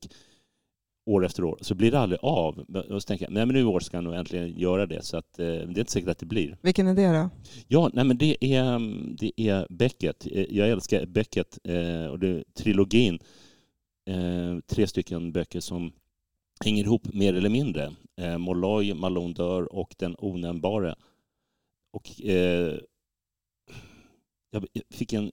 år 1.06 1.26
efter 1.26 1.44
år, 1.44 1.58
så 1.62 1.76
blir 1.76 1.92
det 1.92 2.00
aldrig 2.00 2.20
av. 2.22 2.60
Och 2.90 3.02
så 3.04 3.08
tänker 3.08 3.26
jag, 3.26 3.34
nej 3.34 3.46
men 3.46 3.54
nu 3.56 3.62
i 3.62 3.64
år 3.64 3.80
ska 3.80 3.98
jag 3.98 4.04
nog 4.04 4.14
äntligen 4.14 4.60
göra 4.60 4.86
det. 4.86 5.06
Så 5.06 5.18
att, 5.18 5.40
eh, 5.40 5.46
det 5.46 5.54
är 5.54 5.80
inte 5.80 5.92
säkert 5.92 6.10
att 6.10 6.18
det 6.18 6.26
blir. 6.26 6.58
Vilken 6.62 6.88
är 6.88 6.96
det 6.96 7.18
då? 7.20 7.30
Ja, 7.68 7.90
nej 7.94 8.06
men 8.06 8.18
det 8.18 8.46
är, 8.56 8.80
det 9.18 9.32
är 9.50 9.68
Beckett. 9.70 10.28
Eh, 10.32 10.46
Jag 10.50 10.70
älskar 10.70 11.06
Beckett 11.06 11.60
eh, 11.64 12.06
och 12.06 12.20
det 12.20 12.28
är 12.28 12.44
trilogin. 12.54 13.20
Eh, 14.06 14.60
tre 14.68 14.88
stycken 14.88 15.32
böcker 15.32 15.60
som 15.60 15.92
hänger 16.66 16.84
ihop 16.84 17.14
mer 17.14 17.34
eller 17.34 17.50
mindre. 17.50 17.92
Eh, 18.18 18.38
Molloy, 18.38 18.94
Malone 18.94 19.34
dör 19.34 19.76
och 19.76 19.96
Den 19.98 20.16
onämnbare. 20.20 20.96
Och 21.94 22.22
eh, 22.22 22.78
jag 24.52 24.66
fick 24.90 25.14
en 25.14 25.32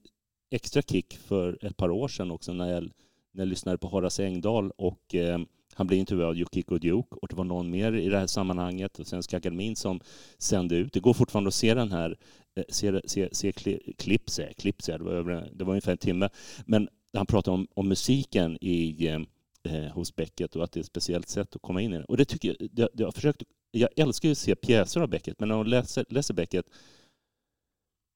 extra 0.51 0.81
kick 0.81 1.17
för 1.17 1.65
ett 1.65 1.77
par 1.77 1.89
år 1.89 2.07
sedan 2.07 2.31
också 2.31 2.53
när 2.53 2.71
jag, 2.73 2.83
när 3.31 3.41
jag 3.41 3.47
lyssnade 3.47 3.77
på 3.77 3.87
Horace 3.87 4.25
Engdahl 4.25 4.71
och 4.71 5.15
eh, 5.15 5.39
han 5.81 5.87
blev 5.87 5.99
intervjuad 5.99 6.29
av 6.29 6.37
Yukiko 6.37 6.77
Duke 6.77 7.15
och 7.21 7.27
det 7.27 7.35
var 7.35 7.43
någon 7.43 7.69
mer 7.69 7.93
i 7.93 8.09
det 8.09 8.19
här 8.19 8.27
sammanhanget 8.27 8.99
och 8.99 9.07
Svenska 9.07 9.37
Akademin 9.37 9.75
som 9.75 9.99
sände 10.37 10.75
ut. 10.75 10.93
Det 10.93 10.99
går 10.99 11.13
fortfarande 11.13 11.47
att 11.47 11.53
se 11.53 11.73
den 11.73 11.91
här, 11.91 12.17
eh, 12.55 12.63
se, 12.69 13.01
se, 13.05 13.29
se 13.31 13.51
klipp, 13.97 14.29
säger 14.29 14.49
jag, 14.49 14.57
klipp, 14.57 14.81
se, 14.81 14.97
det 14.97 15.03
var, 15.03 15.11
över, 15.11 15.49
det 15.53 15.63
var 15.63 15.71
ungefär 15.71 15.91
en 15.91 15.97
timme. 15.97 16.29
Men 16.65 16.89
han 17.13 17.25
pratade 17.25 17.55
om, 17.55 17.67
om 17.73 17.87
musiken 17.87 18.57
i, 18.61 19.07
eh, 19.07 19.21
eh 19.63 19.91
hos 19.91 20.15
Beckett 20.15 20.55
och 20.55 20.63
att 20.63 20.71
det 20.71 20.79
är 20.79 20.81
ett 20.81 20.87
speciellt 20.87 21.29
sätt 21.29 21.55
att 21.55 21.61
komma 21.61 21.81
in 21.81 21.93
i 21.93 21.97
det. 21.97 22.05
Och 22.05 22.17
det 22.17 22.25
tycker 22.25 22.55
jag, 22.59 22.69
jag, 22.75 22.89
jag 22.93 23.07
har 23.07 23.11
försökt, 23.11 23.43
jag 23.71 23.89
älskar 23.95 24.29
ju 24.29 24.31
att 24.31 24.37
se 24.37 24.55
pjäser 24.55 25.01
av 25.01 25.09
Beckett, 25.09 25.39
men 25.39 25.49
när 25.49 25.55
man 25.55 25.69
läser, 25.69 26.05
läser 26.09 26.33
Beckett 26.33 26.65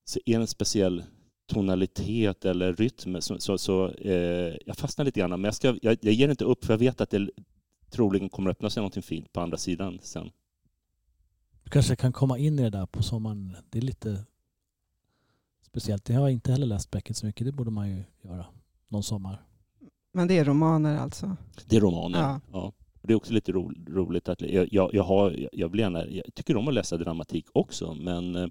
så 0.06 0.20
är 0.26 0.34
det 0.34 0.42
en 0.42 0.48
speciell 0.48 1.04
tonalitet 1.48 2.46
eller 2.46 2.74
rytm. 2.74 3.22
Så, 3.22 3.40
så, 3.40 3.58
så 3.58 3.90
eh, 3.90 4.56
jag 4.66 4.78
fastnar 4.78 5.06
lite 5.06 5.20
grann, 5.20 5.30
men 5.30 5.44
jag, 5.44 5.56
ska, 5.56 5.78
jag, 5.82 5.98
jag 6.02 6.14
ger 6.14 6.30
inte 6.30 6.46
upp 6.46 6.66
för 6.66 6.74
jag 6.74 6.78
vet 6.78 7.02
att 7.02 7.10
det 7.10 7.30
troligen 7.96 8.30
kommer 8.30 8.50
öppna 8.50 8.70
sig 8.70 8.82
någonting 8.82 9.04
fint 9.04 9.34
på 9.34 9.42
andra 9.42 9.58
sidan 9.58 10.00
sen. 10.02 10.32
Du 11.64 11.70
kanske 11.70 11.96
kan 11.96 12.14
komma 12.14 12.38
in 12.38 12.60
i 12.60 12.62
det 12.62 12.70
där 12.70 12.86
på 12.86 13.04
sommaren. 13.04 13.56
Det 13.70 13.78
är 13.78 13.82
lite 13.82 14.26
speciellt. 15.62 16.10
Jag 16.10 16.20
har 16.20 16.30
inte 16.30 16.52
heller 16.52 16.66
läst 16.66 16.92
Beckett 16.92 17.18
så 17.18 17.26
mycket. 17.26 17.46
Det 17.46 17.52
borde 17.52 17.72
man 17.72 17.90
ju 17.90 18.04
göra 18.22 18.46
någon 18.88 19.04
sommar. 19.04 19.46
Men 20.14 20.28
det 20.28 20.38
är 20.38 20.46
romaner 20.46 20.98
alltså? 20.98 21.38
Det 21.66 21.76
är 21.76 21.82
romaner. 21.82 22.20
Ja. 22.20 22.42
Ja. 22.52 22.74
Det 23.02 23.14
är 23.14 23.18
också 23.18 23.34
lite 23.34 23.52
ro, 23.52 23.72
roligt 23.88 24.30
att 24.30 24.42
jag, 24.42 24.74
jag, 24.74 24.94
jag, 24.94 25.04
har, 25.04 25.48
jag, 25.52 25.70
vill 25.70 25.80
gärna, 25.80 26.06
jag 26.06 26.26
tycker 26.34 26.58
om 26.58 26.68
att 26.68 26.74
läsa 26.74 26.98
dramatik 26.98 27.46
också, 27.54 27.94
men 27.94 28.36
eh, 28.36 28.48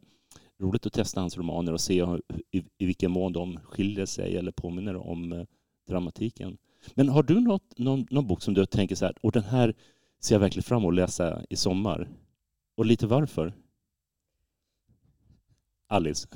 roligt 0.60 0.86
att 0.86 0.92
testa 0.92 1.20
hans 1.20 1.36
romaner 1.36 1.72
och 1.72 1.80
se 1.80 2.04
hur, 2.04 2.22
i, 2.50 2.64
i 2.78 2.86
vilken 2.86 3.10
mån 3.10 3.32
de 3.32 3.60
skiljer 3.60 4.06
sig 4.06 4.36
eller 4.36 4.52
påminner 4.52 4.96
om 4.96 5.32
eh, 5.32 5.44
dramatiken. 5.88 6.56
Men 6.94 7.08
har 7.08 7.22
du 7.22 7.40
något, 7.40 7.78
någon, 7.78 8.06
någon 8.10 8.26
bok 8.26 8.42
som 8.42 8.54
du 8.54 8.66
tänker 8.66 8.96
så 8.96 9.04
här, 9.04 9.14
och 9.20 9.32
den 9.32 9.44
här 9.44 9.74
ser 10.22 10.34
jag 10.34 10.40
verkligen 10.40 10.64
fram 10.64 10.78
emot 10.78 10.92
att 10.92 10.96
läsa 10.96 11.42
i 11.50 11.56
sommar? 11.56 12.08
Och 12.76 12.86
lite 12.86 13.06
varför? 13.06 13.54
Alice? 15.88 16.28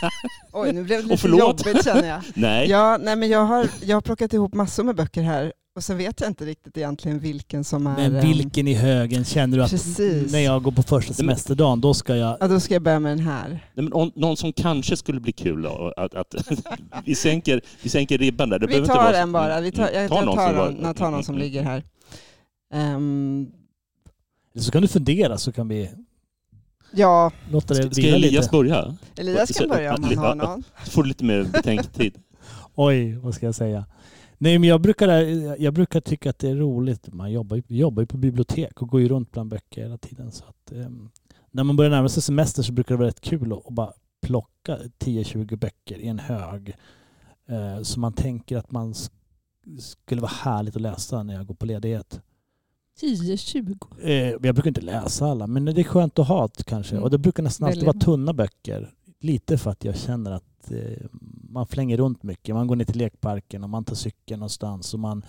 Oj, 0.52 0.72
nu 0.72 0.84
blev 0.84 1.06
det 1.06 1.14
Och 1.14 1.24
lite 1.24 1.38
jobbigt 1.38 1.84
känner 1.84 2.08
jag. 2.08 2.22
Nej? 2.34 2.70
Ja, 2.70 2.98
nej, 3.00 3.16
men 3.16 3.28
jag, 3.28 3.44
har, 3.44 3.68
jag 3.82 3.96
har 3.96 4.00
plockat 4.00 4.32
ihop 4.32 4.54
massor 4.54 4.84
med 4.84 4.96
böcker 4.96 5.22
här 5.22 5.52
och 5.76 5.84
så 5.84 5.94
vet 5.94 6.20
jag 6.20 6.30
inte 6.30 6.44
riktigt 6.44 6.76
egentligen 6.76 7.18
vilken 7.18 7.64
som 7.64 7.86
är... 7.86 7.96
Men 7.96 8.16
ehm, 8.16 8.28
vilken 8.32 8.68
i 8.68 8.74
högen 8.74 9.24
känner 9.24 9.56
du 9.58 9.64
att 9.64 9.70
Precis. 9.70 10.32
när 10.32 10.38
jag 10.38 10.62
går 10.62 10.72
på 10.72 10.82
första 10.82 11.14
semesterdagen, 11.14 11.80
då 11.80 11.94
ska 11.94 12.16
jag... 12.16 12.36
Ja, 12.40 12.48
då 12.48 12.60
ska 12.60 12.74
jag 12.74 12.82
börja 12.82 13.00
med 13.00 13.12
den 13.12 13.26
här. 13.26 13.48
Nej, 13.48 13.84
men 13.84 13.92
om- 13.92 14.12
någon 14.14 14.36
som 14.36 14.52
kanske 14.52 14.96
skulle 14.96 15.20
bli 15.20 15.32
kul 15.32 15.62
då, 15.62 15.92
att, 15.96 16.14
att 16.14 16.34
vi, 17.04 17.14
sänker, 17.14 17.60
vi 17.82 17.88
sänker 17.88 18.18
ribban 18.18 18.48
där. 18.48 18.58
Det 18.58 18.66
Vi 18.66 18.70
behöver 18.70 18.84
inte 18.84 18.94
tar 18.94 19.04
vara 19.04 19.18
en 19.18 19.32
bara. 19.32 19.60
Vi 19.60 19.72
tar, 19.72 19.82
jag, 19.82 19.92
Ta 19.92 19.98
jag 20.00 20.10
tar, 20.10 20.24
någon 20.24 20.36
tar, 20.36 20.76
jag 20.82 20.96
tar 20.96 21.10
någon 21.10 21.24
som 21.24 21.34
Mm, 21.34 21.42
mm, 21.42 21.52
ligger 21.52 21.62
här. 21.62 21.82
Ehm, 22.74 23.46
Så 24.58 24.70
kan 24.70 24.82
du 24.82 24.88
fundera 24.88 25.38
så 25.38 25.52
kan 25.52 25.68
vi 25.68 25.90
ja, 26.92 27.30
låta 27.50 27.74
det 27.74 27.82
Ska, 27.82 27.90
ska 27.90 28.02
Elias 28.06 28.44
lite. 28.44 28.56
börja? 28.56 28.96
Elias 29.16 29.58
kan 29.58 29.68
börja 29.68 29.94
om 29.94 30.04
han 30.04 30.18
har 30.18 30.34
någon. 30.34 30.64
Så 30.84 30.90
får 30.90 31.02
du 31.02 31.08
lite 31.08 31.24
mer 31.24 31.44
betänketid. 31.44 32.14
Oj, 32.74 33.12
vad 33.16 33.34
ska 33.34 33.46
jag 33.46 33.54
säga? 33.54 33.84
Nej, 34.38 34.58
men 34.58 34.68
jag 34.68 34.80
brukar, 34.80 35.08
jag 35.62 35.74
brukar 35.74 36.00
tycka 36.00 36.30
att 36.30 36.38
det 36.38 36.48
är 36.48 36.56
roligt. 36.56 37.12
Man 37.14 37.32
jobbar 37.32 37.62
jobbar 37.68 38.02
ju 38.02 38.06
på 38.06 38.16
bibliotek 38.16 38.82
och 38.82 38.88
går 38.88 39.00
ju 39.00 39.08
runt 39.08 39.30
bland 39.32 39.50
böcker 39.50 39.82
hela 39.82 39.98
tiden. 39.98 40.30
Så 40.32 40.44
att, 40.44 40.72
ehm, 40.72 41.10
när 41.50 41.64
man 41.64 41.76
börjar 41.76 41.90
närma 41.90 42.08
sig 42.08 42.22
semester 42.22 42.62
så 42.62 42.72
brukar 42.72 42.94
det 42.94 42.98
vara 42.98 43.08
rätt 43.08 43.20
kul 43.20 43.52
att, 43.52 43.66
att 43.66 43.72
bara 43.74 43.92
plocka 44.22 44.78
10-20 44.98 45.56
böcker 45.56 45.98
i 45.98 46.08
en 46.08 46.18
hög. 46.18 46.74
Eh, 47.48 47.82
så 47.82 48.00
man 48.00 48.12
tänker 48.12 48.56
att 48.56 48.70
man 48.72 48.92
sk- 48.92 49.10
skulle 49.78 50.20
vara 50.20 50.32
härligt 50.34 50.76
att 50.76 50.82
läsa 50.82 51.22
när 51.22 51.34
jag 51.34 51.46
går 51.46 51.54
på 51.54 51.66
ledighet. 51.66 52.20
10-20. 53.00 53.78
Eh, 54.02 54.12
jag 54.12 54.40
brukar 54.54 54.68
inte 54.68 54.80
läsa 54.80 55.26
alla, 55.26 55.46
men 55.46 55.64
det 55.64 55.80
är 55.80 55.84
skönt 55.84 56.18
att 56.18 56.28
ha 56.28 56.48
kanske. 56.66 56.94
Mm. 56.94 57.04
Och 57.04 57.10
det 57.10 57.18
brukar 57.18 57.42
nästan 57.42 57.68
alltid 57.68 57.84
vara 57.84 57.98
tunna 57.98 58.32
böcker. 58.32 58.94
Lite 59.20 59.58
för 59.58 59.70
att 59.70 59.84
jag 59.84 59.96
känner 59.96 60.30
att 60.30 60.70
eh, 60.70 61.06
man 61.54 61.66
flänger 61.66 61.96
runt 61.96 62.22
mycket. 62.22 62.54
Man 62.54 62.66
går 62.66 62.76
ner 62.76 62.84
till 62.84 62.98
lekparken 62.98 63.64
och 63.64 63.70
man 63.70 63.84
tar 63.84 63.94
cykeln 63.94 64.40
någonstans 64.40 64.94
och 64.94 65.00
man 65.00 65.24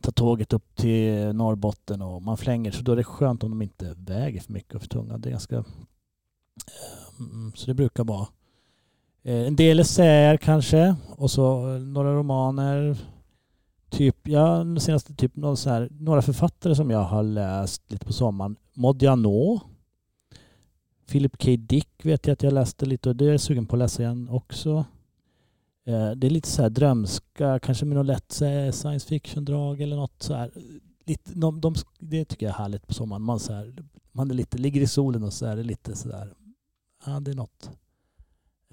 tar 0.00 0.12
tåget 0.12 0.52
upp 0.52 0.76
till 0.76 1.32
Norrbotten 1.32 2.02
och 2.02 2.22
man 2.22 2.36
flänger. 2.36 2.70
Så 2.70 2.82
då 2.82 2.92
är 2.92 2.96
det 2.96 3.04
skönt 3.04 3.44
om 3.44 3.50
de 3.50 3.62
inte 3.62 3.94
väger 3.96 4.40
för 4.40 4.52
mycket 4.52 4.74
och 4.74 4.80
för 4.80 4.88
tunga. 4.88 5.18
Det 5.18 5.28
är 5.28 5.30
ganska... 5.30 5.56
Ehm, 5.56 5.64
mm, 7.18 7.52
så 7.54 7.66
det 7.66 7.74
brukar 7.74 8.04
vara. 8.04 8.26
Eh, 9.22 9.46
en 9.46 9.56
del 9.56 9.80
essäer 9.80 10.36
kanske 10.36 10.96
och 11.08 11.30
så 11.30 11.78
några 11.78 12.14
romaner. 12.14 12.96
Typ, 13.90 14.28
ja, 14.28 14.64
senaste 14.78 15.14
typ 15.14 15.36
någon 15.36 15.56
så 15.56 15.70
här, 15.70 15.88
några 15.90 16.22
författare 16.22 16.74
som 16.74 16.90
jag 16.90 17.02
har 17.02 17.22
läst 17.22 17.82
lite 17.92 18.06
på 18.06 18.12
sommaren. 18.12 18.56
Modiano. 18.74 19.60
Philip 21.06 21.42
K. 21.42 21.56
Dick 21.58 21.88
vet 22.02 22.26
jag 22.26 22.32
att 22.32 22.42
jag 22.42 22.52
läste 22.52 22.86
lite 22.86 23.08
och 23.08 23.16
det 23.16 23.24
är 23.24 23.30
jag 23.30 23.40
sugen 23.40 23.66
på 23.66 23.76
att 23.76 23.78
läsa 23.78 24.02
igen 24.02 24.28
också. 24.30 24.84
Eh, 25.88 26.10
det 26.10 26.26
är 26.26 26.30
lite 26.30 26.48
så 26.48 26.62
här 26.62 26.70
drömska, 26.70 27.58
kanske 27.58 27.84
med 27.84 27.96
något 27.96 28.06
lätt 28.06 28.32
science 28.74 29.08
fiction-drag 29.08 29.80
eller 29.80 29.96
något 29.96 30.22
så 30.22 30.34
här. 30.34 30.50
lite, 31.04 31.32
de, 31.34 31.60
de, 31.60 31.74
det 31.98 32.24
tycker 32.24 32.46
jag 32.46 32.54
är 32.54 32.58
härligt 32.58 32.86
på 32.86 32.94
sommaren. 32.94 33.22
Man, 33.22 33.40
så 33.40 33.52
här, 33.52 33.74
man 34.12 34.30
är 34.30 34.34
lite, 34.34 34.58
ligger 34.58 34.80
i 34.80 34.86
solen 34.86 35.22
och 35.22 35.32
så 35.32 35.46
är 35.46 35.56
det 35.56 35.62
lite 35.62 35.96
sådär, 35.96 36.34
ja 37.06 37.20
det 37.20 37.30
är 37.30 37.34
något. 37.34 37.70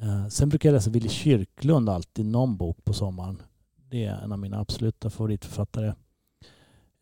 Eh, 0.01 0.27
sen 0.27 0.49
brukar 0.49 0.69
jag 0.69 0.73
läsa 0.73 0.89
Willy 0.89 1.09
Kyrklund 1.09 1.89
alltid, 1.89 2.25
någon 2.25 2.57
bok 2.57 2.85
på 2.85 2.93
sommaren. 2.93 3.41
Det 3.89 4.05
är 4.05 4.15
en 4.15 4.31
av 4.31 4.39
mina 4.39 4.59
absoluta 4.59 5.09
favoritförfattare. 5.09 5.93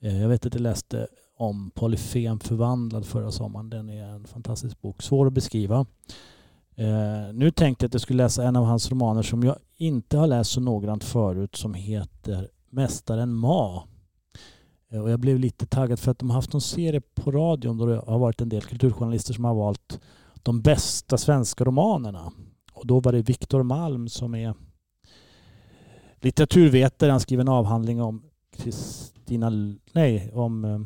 Eh, 0.02 0.22
jag 0.22 0.30
vet 0.30 0.46
att 0.46 0.54
jag 0.54 0.62
läste 0.62 1.08
om 1.36 1.72
Polyfem 1.72 2.40
förvandlad 2.40 3.06
förra 3.06 3.32
sommaren. 3.32 3.70
Den 3.70 3.90
är 3.90 4.08
en 4.08 4.26
fantastisk 4.26 4.82
bok, 4.82 5.02
svår 5.02 5.28
att 5.28 5.34
beskriva. 5.34 5.86
Eh, 6.76 7.34
nu 7.34 7.52
tänkte 7.52 7.84
jag 7.84 7.90
att 7.90 7.94
jag 7.94 8.02
skulle 8.02 8.24
läsa 8.24 8.44
en 8.44 8.56
av 8.56 8.66
hans 8.66 8.92
romaner 8.92 9.22
som 9.22 9.44
jag 9.44 9.56
inte 9.78 10.18
har 10.18 10.28
läst 10.28 10.52
så 10.52 10.62
noggrant 10.62 11.04
förut 11.04 11.56
som 11.56 11.74
heter 11.74 12.50
Mästaren 12.70 13.34
Ma 13.34 13.84
Eh, 14.94 15.02
och 15.02 15.10
jag 15.10 15.20
blev 15.20 15.40
lite 15.40 15.66
taggad 15.66 16.00
för 16.00 16.12
att 16.12 16.20
de 16.20 16.30
har 16.30 16.36
haft 16.36 16.54
en 16.54 16.62
serie 16.62 17.02
på 17.02 17.32
radion 17.32 17.78
då 17.78 17.86
det 17.86 17.96
har 18.08 18.20
varit 18.20 18.42
en 18.42 18.50
del 18.50 18.62
kulturjournalister 18.62 19.34
som 19.34 19.46
har 19.46 19.56
valt 19.56 20.00
de 20.44 20.62
bästa 20.62 21.18
svenska 21.18 21.64
romanerna. 21.64 22.32
Och 22.74 22.88
då 22.88 23.00
var 23.00 23.12
det 23.12 23.22
Viktor 23.22 23.64
Malm 23.64 24.10
som 24.10 24.36
är 24.36 24.54
litteraturvetare. 26.16 27.12
Han 27.12 27.20
skriver 27.20 27.42
en 27.42 27.50
avhandling 27.50 28.02
om 28.02 28.24
Kristina, 28.58 29.50
nej, 29.94 30.32
om 30.34 30.66
eh, 30.66 30.82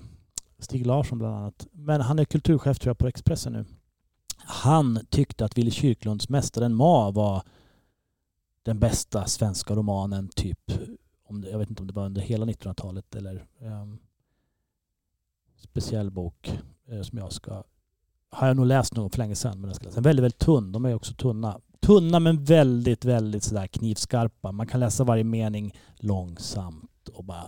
Stig 0.60 0.86
Larsson 0.86 1.20
bland 1.20 1.36
annat. 1.36 1.67
Men 1.72 2.01
han 2.01 2.20
är 2.20 2.25
kulturchef 2.25 2.79
tror 2.79 2.89
jag 2.89 2.98
på 2.98 3.08
Expressen 3.08 3.53
nu. 3.53 3.65
Han 4.38 5.06
tyckte 5.10 5.46
att 5.46 5.58
Ville 5.58 5.72
Kyrklunds 5.72 6.29
Mästaren 6.29 6.75
Ma 6.75 7.12
var 7.12 7.44
den 8.63 8.79
bästa 8.79 9.25
svenska 9.25 9.75
romanen 9.75 10.29
typ 10.29 10.72
om 11.24 11.41
det, 11.41 11.50
jag 11.50 11.60
vet 11.60 11.70
inte 11.70 11.82
om 11.82 11.88
det 11.88 11.94
var 11.94 12.06
under 12.06 12.22
hela 12.22 12.46
1900-talet 12.46 13.15
eller 13.15 13.48
um, 13.60 14.00
speciell 15.58 16.12
bok 16.12 16.60
uh, 16.91 17.01
som 17.01 17.17
jag 17.17 17.34
ska 17.34 17.63
har 18.29 18.48
jag 18.48 18.58
nog 18.58 18.65
läst 18.65 18.96
någon 18.96 19.10
för 19.10 19.17
länge 19.17 19.36
sedan. 19.36 19.62
Men 19.62 19.70
jag 19.70 19.75
ska 19.75 19.86
läsa. 19.86 20.01
Väldigt, 20.01 20.24
väldigt 20.24 20.39
tunn. 20.39 20.72
De 20.72 20.86
är 20.86 20.94
också 20.94 21.13
tunna. 21.13 21.60
Tunna 21.79 22.20
men 22.20 22.44
väldigt, 22.44 23.06
väldigt 23.06 23.44
sådär 23.44 23.67
knivskarpa. 23.67 24.51
Man 24.51 24.67
kan 24.67 24.79
läsa 24.79 25.03
varje 25.03 25.24
mening 25.24 25.75
långsamt 25.96 27.10
och 27.13 27.24
bara 27.24 27.46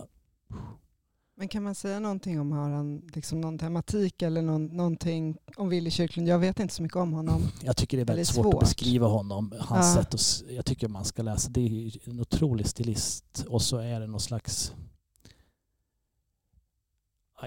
men 1.40 1.48
kan 1.48 1.62
man 1.62 1.74
säga 1.74 2.00
någonting 2.00 2.40
om, 2.40 2.52
har 2.52 2.70
han 2.70 3.02
liksom 3.14 3.40
någon 3.40 3.58
tematik 3.58 4.22
eller 4.22 4.42
någon, 4.42 4.66
någonting 4.66 5.36
om 5.56 5.68
Willy 5.68 5.90
Kyrklund? 5.90 6.28
Jag 6.28 6.38
vet 6.38 6.60
inte 6.60 6.74
så 6.74 6.82
mycket 6.82 6.96
om 6.96 7.12
honom. 7.12 7.42
Jag 7.62 7.76
tycker 7.76 7.96
det 7.96 8.02
är 8.02 8.04
väldigt 8.04 8.26
svårt, 8.26 8.44
svårt, 8.44 8.54
att 8.54 8.60
beskriva 8.60 9.06
honom. 9.06 9.52
Hans 9.58 9.96
ja. 9.96 10.02
sätt 10.02 10.14
att, 10.14 10.42
jag 10.50 10.66
tycker 10.66 10.88
man 10.88 11.04
ska 11.04 11.22
läsa. 11.22 11.50
Det 11.50 11.60
är 11.60 12.08
en 12.10 12.20
otrolig 12.20 12.66
stilist 12.66 13.44
och 13.48 13.62
så 13.62 13.76
är 13.76 14.00
det 14.00 14.06
någon 14.06 14.20
slags 14.20 14.72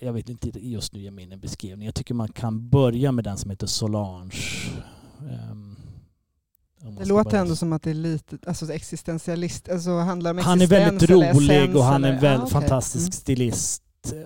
jag 0.01 0.13
vet 0.13 0.29
inte 0.29 0.59
just 0.59 0.93
nu 0.93 1.01
ge 1.01 1.11
mig 1.11 1.23
in 1.23 1.31
en 1.31 1.39
beskrivning. 1.39 1.85
Jag 1.85 1.95
tycker 1.95 2.13
man 2.13 2.27
kan 2.27 2.69
börja 2.69 3.11
med 3.11 3.23
den 3.23 3.37
som 3.37 3.49
heter 3.49 3.67
Solange. 3.67 4.33
Um, 5.51 5.72
det 6.91 7.05
låter 7.05 7.31
bara... 7.31 7.41
ändå 7.41 7.55
som 7.55 7.73
att 7.73 7.83
det 7.83 7.89
är 7.89 7.93
lite 7.93 8.37
alltså 8.47 8.73
existentialist, 8.73 9.69
alltså 9.69 9.91
handlar 9.91 10.31
om 10.31 10.37
Han 10.37 10.61
är 10.61 10.67
väldigt 10.67 11.09
rolig 11.09 11.75
och 11.75 11.83
han 11.83 12.03
är 12.03 12.13
en 12.13 12.21
väl 12.21 12.39
ah, 12.39 12.43
okay. 12.43 12.51
fantastisk 12.51 13.05
mm. 13.05 13.11
stilist 13.11 13.83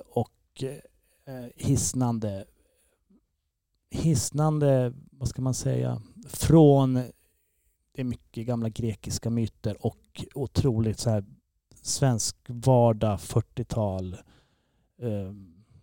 och 0.10 0.64
eh, 0.64 1.46
hisnande, 1.56 2.46
hisnande, 3.92 4.94
vad 5.12 5.30
ska 5.30 5.42
man 5.42 5.54
säga, 5.54 6.02
från 6.28 6.94
det 6.94 8.02
är 8.02 8.04
mycket 8.04 8.48
gamla 8.48 8.70
grekiska 8.70 9.30
myter 9.30 9.86
och 9.86 10.26
otroligt 10.36 11.00
så 11.00 11.10
här 11.10 11.26
svensk 11.82 12.36
vardag, 12.48 13.18
40-tal, 13.20 14.18
eh, 15.02 15.34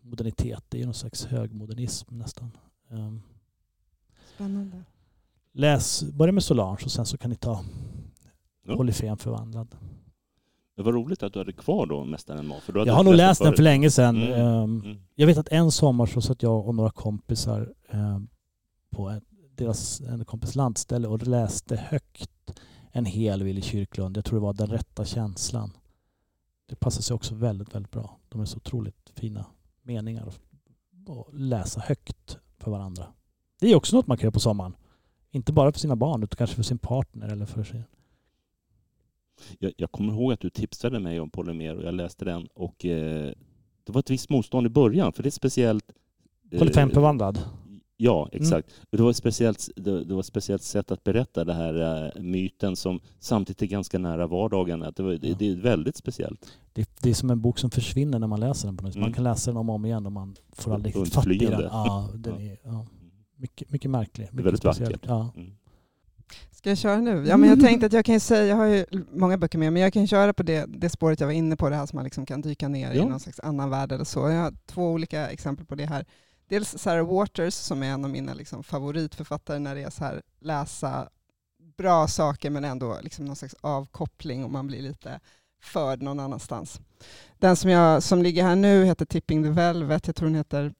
modernitet. 0.02 0.64
Det 0.68 0.80
är 0.80 0.84
någon 0.84 0.94
slags 0.94 1.24
högmodernism 1.24 2.18
nästan. 2.18 2.56
Um, 2.88 3.22
Spännande. 4.34 4.84
Läs, 5.56 6.02
börja 6.02 6.32
med 6.32 6.42
Solange 6.42 6.84
och 6.84 6.90
sen 6.90 7.06
så 7.06 7.18
kan 7.18 7.30
ni 7.30 7.36
ta 7.36 7.64
ja. 8.66 8.76
Polyfem 8.76 9.16
förvandlad. 9.16 9.76
Det 10.76 10.82
var 10.82 10.92
roligt 10.92 11.22
att 11.22 11.32
du 11.32 11.38
hade 11.38 11.52
kvar 11.52 11.86
då 11.86 12.04
Mästaren 12.04 12.46
Ma. 12.46 12.60
För 12.60 12.86
jag 12.86 12.94
har 12.94 13.04
nog 13.04 13.14
läst 13.14 13.42
den 13.42 13.54
för 13.54 13.62
länge 13.62 13.90
sedan. 13.90 14.22
Mm. 14.22 14.40
Um, 14.40 14.80
mm. 14.80 14.96
Jag 15.14 15.26
vet 15.26 15.38
att 15.38 15.48
en 15.48 15.70
sommar 15.70 16.06
så 16.06 16.20
satt 16.20 16.42
jag 16.42 16.68
och 16.68 16.74
några 16.74 16.90
kompisar 16.90 17.72
um, 17.90 18.28
på 18.90 19.08
en, 19.08 19.24
deras 19.54 20.00
en 20.00 20.24
kompis 20.24 20.54
landställe 20.54 21.08
och 21.08 21.26
läste 21.26 21.76
högt 21.76 22.30
en 22.92 23.04
hel 23.04 23.42
Willy 23.42 23.62
Kyrklund. 23.62 24.16
Jag 24.16 24.24
tror 24.24 24.38
det 24.38 24.42
var 24.42 24.52
Den 24.52 24.66
rätta 24.66 25.04
känslan. 25.04 25.70
Det 26.66 26.76
passar 26.76 27.02
sig 27.02 27.14
också 27.14 27.34
väldigt, 27.34 27.74
väldigt 27.74 27.92
bra. 27.92 28.18
De 28.28 28.40
är 28.40 28.44
så 28.44 28.56
otroligt 28.56 29.10
fina 29.14 29.46
meningar 29.82 30.26
att 30.26 30.40
läsa 31.32 31.80
högt 31.80 32.38
för 32.58 32.70
varandra. 32.70 33.06
Det 33.60 33.72
är 33.72 33.74
också 33.74 33.96
något 33.96 34.06
man 34.06 34.16
kan 34.16 34.24
göra 34.24 34.32
på 34.32 34.40
sommaren. 34.40 34.74
Inte 35.34 35.52
bara 35.52 35.72
för 35.72 35.80
sina 35.80 35.96
barn 35.96 36.22
utan 36.22 36.36
kanske 36.36 36.56
för 36.56 36.62
sin 36.62 36.78
partner 36.78 37.28
eller 37.28 37.46
för 37.46 37.64
sin... 37.64 37.84
Jag, 39.58 39.72
jag 39.76 39.92
kommer 39.92 40.12
ihåg 40.12 40.32
att 40.32 40.40
du 40.40 40.50
tipsade 40.50 41.00
mig 41.00 41.20
om 41.20 41.30
Polymer 41.30 41.76
och 41.76 41.84
jag 41.84 41.94
läste 41.94 42.24
den 42.24 42.48
och 42.54 42.84
eh, 42.84 43.32
det 43.84 43.92
var 43.92 43.98
ett 43.98 44.10
visst 44.10 44.30
motstånd 44.30 44.66
i 44.66 44.70
början 44.70 45.12
för 45.12 45.22
det 45.22 45.28
är 45.28 45.30
speciellt... 45.30 45.84
Eh, 46.50 46.58
Polyfemförvandlad? 46.58 47.38
Ja, 47.96 48.28
mm. 48.32 48.42
exakt. 48.42 48.68
Mm. 48.68 48.86
Det, 48.90 49.02
var 49.02 49.10
ett 49.10 49.16
speciellt, 49.16 49.70
det, 49.76 50.04
det, 50.04 50.14
var 50.14 50.20
ett 50.20 50.26
speciellt 50.26 50.62
sätt 50.62 50.90
att 50.90 51.04
berätta 51.04 51.44
den 51.44 51.56
här 51.56 52.04
uh, 52.16 52.22
myten 52.22 52.76
som 52.76 53.00
samtidigt 53.18 53.62
är 53.62 53.66
ganska 53.66 53.98
nära 53.98 54.26
vardagen. 54.26 54.82
Att 54.82 54.96
det, 54.96 55.02
var, 55.02 55.12
det, 55.12 55.38
det 55.38 55.48
är 55.48 55.56
väldigt 55.56 55.96
speciellt. 55.96 56.46
Det, 56.72 56.90
det, 57.00 57.10
är 57.10 57.14
som 57.14 57.30
en 57.30 57.40
bok 57.40 57.58
som 57.58 57.70
försvinner 57.70 58.18
när 58.18 58.26
man 58.26 58.40
läser 58.40 58.68
den. 58.68 58.76
på 58.76 58.84
något 58.84 58.94
mm. 58.94 59.06
Man 59.06 59.12
kan 59.12 59.24
läsa 59.24 59.50
den 59.50 59.58
om 59.58 59.68
och 59.68 59.74
om 59.74 59.84
igen 59.84 60.06
och 60.06 60.12
man 60.12 60.36
får 60.52 60.74
aldrig 60.74 61.12
fatt 61.12 61.26
i 61.26 61.38
den. 61.38 61.60
Ja, 61.60 62.08
den 62.14 62.40
är, 62.40 62.56
ja. 62.64 62.86
Mycket, 63.36 63.70
mycket 63.70 63.90
märklig. 63.90 64.28
Mycket 64.32 64.46
väldigt 64.46 64.64
vackert. 64.64 65.00
Ja. 65.06 65.32
Mm. 65.36 65.56
Ska 66.50 66.68
jag 66.68 66.78
köra 66.78 66.96
nu? 67.00 67.24
Ja, 67.26 67.36
men 67.36 67.48
jag 67.48 67.60
tänkte 67.66 67.86
att 67.86 67.92
jag 67.92 68.04
kan 68.04 68.20
säga, 68.20 68.46
jag 68.46 68.56
har 68.56 68.66
ju 68.66 68.86
många 69.12 69.38
böcker 69.38 69.58
med, 69.58 69.72
men 69.72 69.82
jag 69.82 69.92
kan 69.92 70.06
köra 70.06 70.32
på 70.32 70.42
det, 70.42 70.64
det 70.68 70.88
spåret 70.88 71.20
jag 71.20 71.26
var 71.26 71.34
inne 71.34 71.56
på, 71.56 71.70
det 71.70 71.76
här 71.76 71.86
som 71.86 71.96
man 71.96 72.04
liksom 72.04 72.26
kan 72.26 72.40
dyka 72.40 72.68
ner 72.68 72.92
ja. 72.92 73.02
i 73.02 73.08
någon 73.08 73.20
slags 73.20 73.40
annan 73.40 73.70
värld 73.70 73.92
eller 73.92 74.04
så. 74.04 74.30
Jag 74.30 74.42
har 74.42 74.54
två 74.66 74.92
olika 74.92 75.28
exempel 75.28 75.66
på 75.66 75.74
det 75.74 75.86
här. 75.86 76.04
Dels 76.48 76.78
Sarah 76.78 77.06
Waters 77.06 77.54
som 77.54 77.82
är 77.82 77.86
en 77.86 78.04
av 78.04 78.10
mina 78.10 78.34
liksom 78.34 78.62
favoritförfattare 78.62 79.58
när 79.58 79.74
det 79.74 79.82
är 79.82 79.90
så 79.90 80.04
här 80.04 80.22
läsa 80.40 81.08
bra 81.76 82.08
saker 82.08 82.50
men 82.50 82.64
ändå 82.64 82.98
liksom 83.02 83.24
någon 83.24 83.36
slags 83.36 83.54
avkoppling 83.60 84.44
och 84.44 84.50
man 84.50 84.66
blir 84.66 84.82
lite 84.82 85.20
förd 85.62 86.02
någon 86.02 86.20
annanstans. 86.20 86.80
Den 87.38 87.56
som, 87.56 87.70
jag, 87.70 88.02
som 88.02 88.22
ligger 88.22 88.42
här 88.42 88.56
nu 88.56 88.84
heter 88.84 89.06
Tipping 89.06 89.42
the 89.42 89.50
Velvet, 89.50 90.06
jag 90.06 90.16
tror 90.16 90.28
den 90.28 90.36
heter 90.36 90.74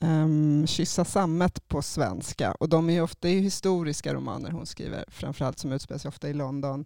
um, 0.00 0.66
Kyssa 0.66 1.04
sammet 1.04 1.68
på 1.68 1.82
svenska. 1.82 2.52
Och 2.52 2.68
de 2.68 2.90
är 2.90 3.02
ofta 3.02 3.28
är 3.28 3.40
historiska 3.40 4.14
romaner 4.14 4.50
hon 4.50 4.66
skriver, 4.66 5.04
framförallt 5.08 5.58
som 5.58 5.72
utspelar 5.72 5.98
sig 5.98 6.08
ofta 6.08 6.28
i 6.28 6.32
London 6.32 6.84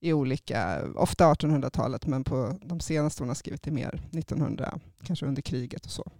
i 0.00 0.12
olika, 0.12 0.84
ofta 0.94 1.32
1800-talet, 1.32 2.06
men 2.06 2.24
på 2.24 2.58
de 2.62 2.80
senaste 2.80 3.22
hon 3.22 3.28
har 3.28 3.34
skrivit 3.34 3.66
är 3.66 3.70
mer 3.70 3.94
1900, 4.12 4.78
kanske 5.02 5.26
under 5.26 5.42
kriget 5.42 5.84
och 5.84 5.90
så. 5.90 6.10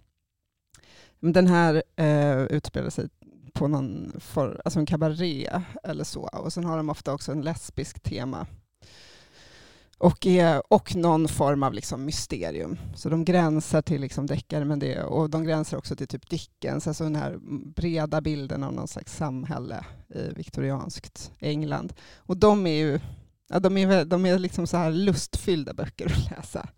Den 1.19 1.47
här 1.47 1.83
eh, 1.95 2.41
utspelar 2.41 2.89
sig 2.89 3.09
på 3.53 3.67
någon 3.67 4.11
for, 4.19 4.61
alltså 4.65 4.79
en 4.79 4.85
kabaré 4.85 5.61
eller 5.83 6.03
så, 6.03 6.21
och 6.21 6.53
sen 6.53 6.65
har 6.65 6.77
de 6.77 6.89
ofta 6.89 7.13
också 7.13 7.31
en 7.31 7.41
lesbisk 7.41 7.99
tema 7.99 8.47
och, 9.99 10.25
är, 10.25 10.73
och 10.73 10.95
någon 10.95 11.27
form 11.27 11.63
av 11.63 11.73
liksom 11.73 12.05
mysterium. 12.05 12.79
Så 12.95 13.09
de 13.09 13.25
gränsar 13.25 13.81
till 13.81 14.01
liksom 14.01 14.25
deckare, 14.25 14.65
men 14.65 14.79
det, 14.79 15.03
och 15.03 15.29
de 15.29 15.43
gränsar 15.43 15.77
också 15.77 15.95
till 15.95 16.07
typ 16.07 16.29
Dickens, 16.29 16.87
alltså 16.87 17.03
den 17.03 17.15
här 17.15 17.37
breda 17.75 18.21
bilden 18.21 18.63
av 18.63 18.73
någon 18.73 18.87
slags 18.87 19.17
samhälle 19.17 19.85
i 20.15 20.33
viktorianskt 20.33 21.31
England. 21.39 21.93
Och 22.17 22.37
de 22.37 22.67
är 22.67 22.75
ju 22.75 22.99
ja, 23.49 23.59
de 23.59 23.77
är, 23.77 24.05
de 24.05 24.25
är 24.25 24.39
liksom 24.39 24.67
så 24.67 24.77
här 24.77 24.91
lustfyllda 24.91 25.73
böcker 25.73 26.05
att 26.05 26.31
läsa. 26.31 26.69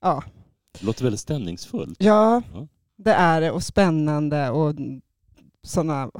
Ja. 0.00 0.22
Det 0.78 0.86
låter 0.86 1.04
väldigt 1.04 1.20
stämningsfullt. 1.20 1.96
Ja, 1.98 2.42
ja. 2.54 2.68
det 2.96 3.12
är 3.12 3.40
det, 3.40 3.50
och 3.50 3.62
spännande 3.62 4.50
och 4.50 4.74
sådana 5.62 6.10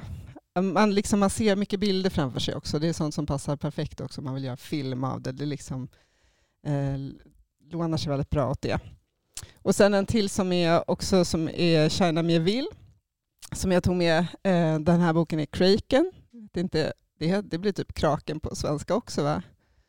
man, 0.63 0.95
liksom, 0.95 1.21
man 1.21 1.31
ser 1.31 1.57
mycket 1.57 1.81
bilder 1.81 2.11
framför 2.11 2.41
sig 2.41 2.55
också. 2.55 2.79
Det 2.79 2.89
är 2.89 2.93
sånt 2.93 3.15
som 3.15 3.27
passar 3.27 3.57
perfekt 3.57 4.01
också 4.01 4.21
om 4.21 4.25
man 4.25 4.35
vill 4.35 4.45
göra 4.45 4.57
film 4.57 5.05
av 5.05 5.23
det. 5.23 5.33
Det 5.33 5.45
är 5.45 5.47
liksom 5.47 5.89
eh, 6.67 6.99
lånar 7.71 7.99
sig 7.99 8.11
väldigt 8.11 8.31
bra 8.31 8.51
åt 8.51 8.63
det. 8.63 8.81
Och 9.63 9.75
sen 9.75 9.95
en 9.95 10.07
till 10.07 10.29
som 10.29 10.53
är 10.53 10.91
också 10.91 11.25
som 11.25 11.49
är 11.49 11.89
China 11.89 12.23
Mieville, 12.23 12.69
som 13.53 13.73
jag 13.73 13.83
tog 13.83 13.97
med. 13.97 14.19
Eh, 14.43 14.79
den 14.79 15.01
här 15.01 15.13
boken 15.13 15.41
är 15.41 15.47
Kraken. 15.47 16.13
Det, 16.31 16.61
är 16.61 16.63
inte, 16.63 16.93
det, 17.19 17.41
det 17.41 17.59
blir 17.59 17.73
typ 17.73 17.95
kraken 17.95 18.41
på 18.41 18.57
svenska 18.57 18.95
också 18.95 19.23
va? 19.23 19.43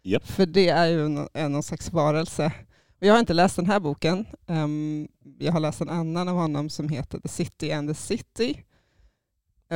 Yep. 0.03 0.27
För 0.27 0.45
det 0.45 0.69
är 0.69 0.87
ju 0.87 1.05
en, 1.05 1.27
en, 1.33 1.51
någon 1.51 1.63
slags 1.63 1.93
varelse. 1.93 2.53
Jag 2.99 3.13
har 3.13 3.19
inte 3.19 3.33
läst 3.33 3.55
den 3.55 3.65
här 3.65 3.79
boken. 3.79 4.25
Um, 4.47 5.07
jag 5.39 5.51
har 5.51 5.59
läst 5.59 5.81
en 5.81 5.89
annan 5.89 6.27
av 6.27 6.35
honom 6.35 6.69
som 6.69 6.89
heter 6.89 7.19
The 7.19 7.27
City 7.27 7.71
and 7.71 7.89
the 7.89 7.95
City 7.95 8.63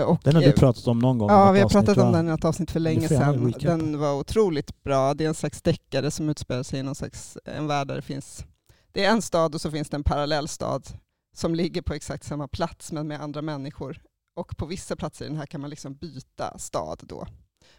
och, 0.01 0.19
den 0.23 0.35
har 0.35 0.41
du 0.41 0.51
pratat 0.51 0.87
om 0.87 0.99
någon 0.99 1.17
gång? 1.17 1.29
Ja, 1.29 1.51
vi 1.51 1.59
har 1.59 1.69
pratat 1.69 1.97
om 1.97 2.11
den 2.11 2.29
i 2.29 2.31
ett 2.31 2.45
avsnitt 2.45 2.71
för 2.71 2.79
länge 2.79 3.07
sedan. 3.07 3.53
Den 3.59 3.99
var 3.99 4.13
otroligt 4.13 4.83
bra. 4.83 5.13
Det 5.13 5.23
är 5.23 5.27
en 5.27 5.33
slags 5.33 5.61
deckare 5.61 6.11
som 6.11 6.29
utspelar 6.29 6.63
sig 6.63 6.79
i 6.79 6.83
någon 6.83 6.95
slags, 6.95 7.37
en 7.45 7.67
värld 7.67 7.87
där 7.87 7.95
det 7.95 8.01
finns 8.01 8.45
det 8.93 9.05
är 9.05 9.11
en 9.11 9.21
stad 9.21 9.55
och 9.55 9.61
så 9.61 9.71
finns 9.71 9.89
det 9.89 9.97
en 9.97 10.03
parallell 10.03 10.47
stad 10.47 10.87
som 11.35 11.55
ligger 11.55 11.81
på 11.81 11.93
exakt 11.93 12.23
samma 12.23 12.47
plats 12.47 12.91
men 12.91 13.07
med 13.07 13.21
andra 13.21 13.41
människor. 13.41 14.01
Och 14.35 14.57
på 14.57 14.65
vissa 14.65 14.95
platser 14.95 15.25
i 15.25 15.27
den 15.27 15.37
här 15.37 15.45
kan 15.45 15.61
man 15.61 15.69
liksom 15.69 15.95
byta 15.95 16.57
stad 16.57 16.99
då. 17.03 17.27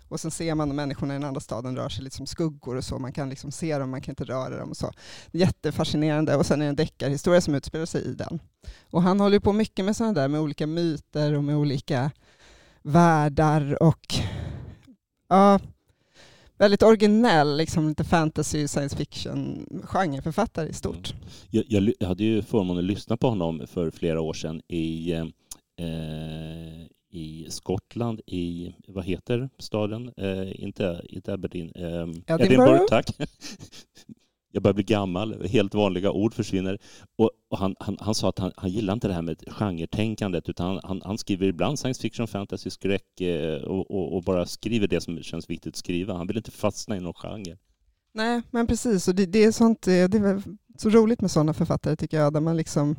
Och 0.09 0.21
sen 0.21 0.31
ser 0.31 0.55
man 0.55 0.77
människorna 0.77 1.15
i 1.15 1.17
den 1.17 1.25
andra 1.25 1.41
staden 1.41 1.77
rör 1.77 1.89
sig 1.89 2.05
lite 2.05 2.17
som 2.17 2.27
skuggor 2.27 2.77
och 2.77 2.85
så. 2.85 2.99
Man 2.99 3.13
kan 3.13 3.31
liksom 3.31 3.51
se 3.51 3.79
dem, 3.79 3.91
man 3.91 4.01
kan 4.01 4.13
inte 4.13 4.25
röra 4.25 4.59
dem 4.59 4.71
och 4.71 4.77
så. 4.77 4.91
Jättefascinerande. 5.33 6.37
Och 6.37 6.47
sen 6.47 6.61
är 6.61 6.65
det 6.65 6.69
en 6.69 6.77
deckarhistoria 6.77 7.41
som 7.41 7.55
utspelar 7.55 7.87
sig 7.87 8.05
i 8.05 8.15
den. 8.15 8.39
Och 8.91 9.03
han 9.03 9.21
håller 9.21 9.39
på 9.39 9.53
mycket 9.53 9.85
med 9.85 9.97
sådana 9.97 10.13
där, 10.13 10.29
med 10.29 10.41
olika 10.41 10.67
myter 10.67 11.35
och 11.35 11.45
med 11.45 11.57
olika 11.57 12.11
världar 12.83 13.83
och 13.83 14.15
ja, 15.29 15.61
väldigt 16.59 16.83
originell, 16.83 17.57
liksom 17.57 17.89
lite 17.89 18.05
fantasy, 18.05 18.69
science 18.69 18.97
fiction 18.97 19.67
genreförfattare 19.85 20.69
i 20.69 20.73
stort. 20.73 21.13
Mm. 21.13 21.25
Jag, 21.51 21.65
jag, 21.69 21.93
jag 21.99 22.09
hade 22.09 22.25
ju 22.25 22.43
förmånen 22.43 22.79
att 22.79 22.85
lyssna 22.85 23.17
på 23.17 23.29
honom 23.29 23.67
för 23.67 23.91
flera 23.91 24.21
år 24.21 24.35
sedan 24.35 24.63
i, 24.69 25.13
eh, 25.13 25.27
i 27.15 27.47
Skottland, 27.49 28.21
i, 28.27 28.75
vad 28.89 29.05
heter 29.05 29.49
staden? 29.59 30.13
Eh, 30.17 30.63
inte, 30.65 31.03
inte 31.09 31.33
Aberdeen. 31.33 31.73
Eh, 31.75 31.85
Edinburgh. 31.85 32.45
Edinburgh, 32.45 32.85
tack. 32.89 33.07
Jag 34.53 34.63
börjar 34.63 34.75
bli 34.75 34.85
gammal, 34.85 35.47
helt 35.47 35.75
vanliga 35.75 36.11
ord 36.11 36.35
försvinner. 36.35 36.79
Och, 37.17 37.31
och 37.51 37.59
han, 37.59 37.75
han, 37.81 37.97
han, 38.01 38.15
sa 38.15 38.29
att 38.29 38.39
han, 38.39 38.53
han 38.57 38.71
gillar 38.71 38.93
inte 38.93 39.09
det 39.09 39.15
här 39.15 39.23
med 39.23 39.45
genretänkandet 39.47 40.49
utan 40.49 40.67
han, 40.67 40.81
han, 40.85 41.03
han 41.05 41.19
skriver 41.19 41.47
ibland 41.47 41.79
science 41.79 42.03
fiction, 42.03 42.27
fantasy, 42.27 42.71
skräck 42.71 43.21
eh, 43.21 43.63
och, 43.63 43.91
och, 43.91 44.17
och, 44.17 44.23
bara 44.23 44.47
skriver 44.47 44.87
det 44.87 45.01
som 45.01 45.23
känns 45.23 45.51
viktigt 45.51 45.73
att 45.73 45.77
skriva. 45.77 46.15
Han 46.15 46.27
vill 46.27 46.37
inte 46.37 46.51
fastna 46.51 46.97
i 46.97 47.01
någon 47.01 47.15
genre. 47.15 47.57
Nej, 48.15 48.43
men 48.51 48.67
precis. 48.67 49.09
Och 49.09 49.15
det, 49.15 49.27
det 49.27 49.45
är 49.45 49.53
sånt, 49.53 49.87
eh, 49.87 50.09
det 50.09 50.19
är 50.19 50.43
så 50.79 50.91
roligt 50.91 51.21
med 51.21 51.31
sådana 51.31 51.55
författare 51.55 51.97
tycker 51.97 52.17
jag, 52.17 52.33
där 52.33 52.41
man 52.41 52.57
liksom 52.57 52.97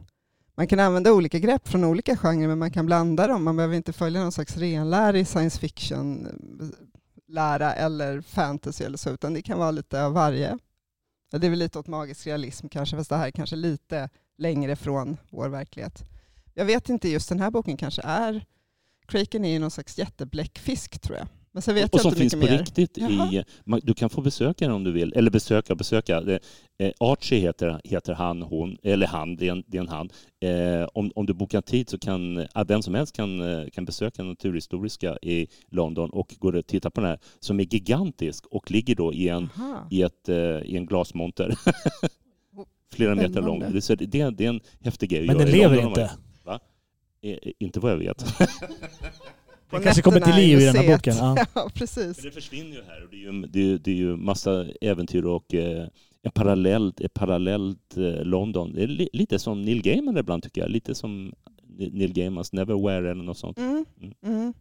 man 0.56 0.68
kan 0.68 0.80
använda 0.80 1.14
olika 1.14 1.40
grepp 1.40 1.68
från 1.68 1.84
olika 1.84 2.18
genrer, 2.18 2.48
men 2.48 2.60
man 2.60 2.72
kan 2.72 2.86
blanda 2.86 3.28
dem. 3.28 3.44
Man 3.44 3.56
behöver 3.56 3.76
inte 3.76 3.94
följa 3.94 4.22
någon 4.22 4.32
slags 4.32 4.58
renlärig 4.58 5.28
science 5.28 5.60
fiction-lära 5.60 7.74
eller 7.74 8.22
fantasy 8.22 8.84
eller 8.84 8.98
så, 8.98 9.10
utan 9.10 9.34
det 9.34 9.42
kan 9.42 9.60
vara 9.60 9.72
lite 9.72 10.06
av 10.06 10.14
varje. 10.14 10.60
Det 11.32 11.48
är 11.48 11.50
väl 11.50 11.60
lite 11.60 11.80
åt 11.80 11.88
magisk 11.88 12.28
realism 12.28 12.68
kanske, 12.68 12.98
fast 12.98 13.10
det 13.10 13.16
här 13.16 13.28
är 13.28 13.32
kanske 13.32 13.56
lite 13.56 14.10
längre 14.38 14.76
från 14.76 15.18
vår 15.30 15.50
verklighet. 15.50 16.04
Jag 16.54 16.66
vet 16.66 16.90
inte, 16.90 17.10
just 17.10 17.30
den 17.30 17.40
här 17.40 17.52
boken 17.52 17.78
kanske 17.78 18.02
är... 18.06 18.46
Kraken 19.08 19.46
är 19.46 19.50
ju 19.50 19.60
någon 19.60 19.72
slags 19.72 19.98
jättebläckfisk 19.98 21.02
tror 21.02 21.18
jag. 21.18 21.28
Men 21.56 21.62
sen 21.62 21.76
vet 21.76 21.94
och 21.94 21.98
jag 21.98 22.02
som 22.02 22.10
inte 22.10 22.20
finns 22.22 22.34
på 22.34 22.40
mer. 22.40 22.58
riktigt. 22.58 22.98
I, 22.98 23.44
man- 23.66 23.80
du 23.84 23.94
kan 23.94 24.10
få 24.10 24.22
besöka 24.22 24.66
den 24.66 24.74
om 24.76 24.84
du 24.84 24.92
vill. 24.92 25.14
Eller 25.16 25.32
besöka, 25.32 25.76
besöka. 25.76 26.22
Det- 26.22 26.40
Eh, 26.78 26.92
Archie 27.00 27.40
heter, 27.40 27.82
heter 27.84 28.14
han, 28.14 28.42
hon, 28.42 28.78
eller 28.84 29.08
han, 29.08 29.36
det 29.36 29.48
är 29.48 29.52
en, 29.52 29.64
det 29.68 29.78
är 29.78 29.82
en 29.82 29.88
han. 29.88 30.10
Eh, 30.42 30.88
om, 30.94 31.12
om 31.16 31.26
du 31.26 31.34
bokar 31.34 31.62
tid 31.62 31.90
så 31.90 31.98
kan 32.00 32.38
eh, 32.38 32.64
vem 32.68 32.82
som 32.82 32.96
helst 32.96 33.16
kan, 33.16 33.42
eh, 33.42 33.70
kan 33.70 33.86
besöka 33.86 34.24
Naturhistoriska 34.24 35.18
i 35.22 35.48
London 35.72 36.10
och 36.10 36.36
gå 36.40 36.58
och 36.58 36.68
titta 36.68 36.90
på 36.90 37.02
den 37.02 37.10
här 37.10 37.20
som 37.40 37.60
är 37.60 37.64
gigantisk 37.64 38.46
och 38.46 38.72
ligger 38.72 38.96
då 38.96 39.14
i 39.14 39.30
en, 39.30 39.50
Aha. 39.58 39.88
i 39.92 40.02
ett, 40.02 40.30
eh, 40.30 40.36
i 40.38 40.78
en 40.78 40.86
glasmonter. 40.86 41.56
Flera 42.94 43.16
meter 43.16 43.42
lång. 43.42 43.60
Det, 43.60 43.70
det, 44.12 44.20
är- 44.22 44.32
det 44.32 44.46
är 44.46 44.50
en 44.50 44.62
häftig 44.84 45.10
grej 45.10 45.28
Men 45.28 45.38
den 45.38 45.50
lever 45.52 45.76
London. 45.76 45.90
inte. 45.92 46.10
Eh, 47.22 47.52
inte 47.60 47.80
vad 47.80 47.92
jag 47.92 47.98
vet. 47.98 48.26
På 49.78 49.84
kanske 49.84 50.02
kommer 50.02 50.20
till 50.20 50.36
liv 50.36 50.60
i 50.60 50.66
den 50.66 50.76
här 50.76 50.88
boken. 50.88 51.16
Ja. 51.18 51.46
Ja, 51.54 51.70
precis. 51.74 52.18
Men 52.18 52.26
det 52.26 52.32
försvinner 52.32 52.76
ju 52.76 52.84
här 52.84 53.04
och 53.04 53.10
det 53.10 53.16
är 53.16 53.20
ju, 53.20 53.42
det 53.42 53.60
är, 53.60 53.78
det 53.78 53.92
är 53.92 53.96
ju 53.96 54.16
massa 54.16 54.66
äventyr 54.82 55.26
och 55.26 55.54
eh, 55.54 55.88
en 56.22 56.32
parallellt, 56.32 57.02
ett 57.02 57.14
parallellt 57.14 57.98
eh, 57.98 58.24
London. 58.24 58.74
Det 58.74 58.84
är 58.84 58.88
li, 58.88 59.10
lite 59.14 59.40
som 59.40 59.62
Neil 59.62 59.82
Gaiman 59.82 60.18
ibland 60.18 60.44
tycker 60.44 60.62
jag. 60.62 60.70
Lite 60.70 60.96
som 60.96 61.34
Neil 61.78 62.14
Gaimans 62.14 62.54
Neverwhere 62.54 63.12
eller 63.12 63.24
något 63.24 63.38
sånt. 63.38 63.58
Mm. 63.58 63.86
Mm. 64.02 64.14
Mm. 64.24 64.54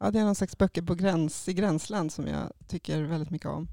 Ja, 0.00 0.10
det 0.10 0.18
är 0.18 0.24
någon 0.24 0.34
slags 0.34 0.58
böcker 0.58 0.82
på 0.82 0.94
gräns, 0.94 1.48
i 1.48 1.54
gränsland 1.54 2.12
som 2.12 2.26
jag 2.26 2.52
tycker 2.68 3.02
väldigt 3.02 3.30
mycket 3.30 3.48
om. 3.48 3.68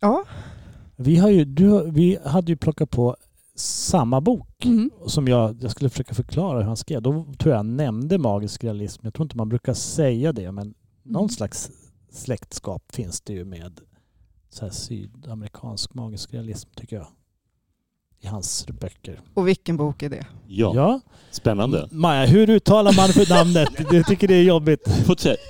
Ja, 0.00 0.24
Vi, 0.96 1.16
har 1.16 1.30
ju, 1.30 1.44
du, 1.44 1.90
vi 1.90 2.18
hade 2.24 2.52
ju 2.52 2.56
plockat 2.56 2.90
på 2.90 3.16
samma 3.60 4.20
bok 4.20 4.64
Mm. 4.64 4.90
som 5.06 5.28
jag, 5.28 5.56
jag 5.62 5.70
skulle 5.70 5.90
försöka 5.90 6.14
förklara 6.14 6.58
hur 6.58 6.64
han 6.64 6.76
skrev. 6.76 7.02
Då 7.02 7.26
tror 7.38 7.50
jag 7.52 7.56
han 7.56 7.76
nämnde 7.76 8.18
magisk 8.18 8.64
realism. 8.64 9.00
Jag 9.04 9.14
tror 9.14 9.24
inte 9.24 9.36
man 9.36 9.48
brukar 9.48 9.74
säga 9.74 10.32
det, 10.32 10.52
men 10.52 10.74
någon 11.02 11.20
Mm. 11.22 11.28
slags 11.28 11.70
släktskap 12.12 12.82
finns 12.92 13.20
det 13.20 13.32
ju 13.32 13.44
med 13.44 13.80
så 14.50 14.64
här 14.64 14.72
sydamerikansk 14.72 15.94
magisk 15.94 16.34
realism 16.34 16.68
tycker 16.76 16.96
jag. 16.96 17.06
I 18.20 18.26
hans 18.26 18.66
böcker. 18.80 19.20
och 19.34 19.48
vilken 19.48 19.76
bok 19.76 20.02
är 20.02 20.08
det? 20.10 20.26
Ja, 20.46 21.00
spännande. 21.30 21.88
Maja, 21.92 22.26
hur 22.26 22.50
uttalar 22.50 22.96
man 22.96 23.08
för 23.08 23.34
namnet? 23.34 23.68
Du 23.90 24.02
tycker 24.02 24.28
det 24.28 24.34
är 24.34 24.42
jobbigt. 24.42 24.80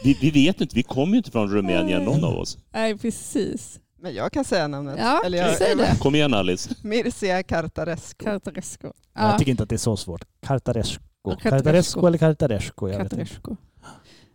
Vi, 0.05 0.19
vi 0.21 0.31
vet 0.31 0.61
inte, 0.61 0.77
vi 0.77 0.83
kommer 0.83 1.13
ju 1.13 1.19
inte 1.19 1.31
från 1.31 1.49
Rumänien 1.49 2.05
någon 2.05 2.25
av 2.25 2.35
oss. 2.35 2.59
Nej, 2.73 2.99
precis. 2.99 3.81
Men 4.01 4.15
jag 4.15 4.33
kan 4.33 4.45
säga 4.45 4.69
namnet. 4.69 4.97
Ja, 4.99 5.23
Eller 5.25 5.39
jag, 5.39 5.57
säg 5.57 5.77
det. 5.77 5.97
Kom 6.01 6.15
igen 6.15 6.35
Alice. 6.35 6.75
Mircea 6.83 7.43
Cartaresco. 7.43 8.25
Cartaresco. 8.25 8.87
Jag 9.15 9.33
Ja, 9.33 9.39
tycker 9.39 9.51
inte 9.51 9.63
att 9.63 9.69
det 9.69 9.77
är 9.77 9.79
så 9.79 9.97
svårt. 9.97 10.25
Cartaresco. 10.41 11.03
Cartaresco. 11.25 11.51
Cartaresco 11.51 12.07
eller 12.07 12.19
Cartaresco? 12.19 12.89
Jag 12.89 12.99
vet 12.99 13.13
inte. 13.13 13.17
Cartaresco. 13.25 13.57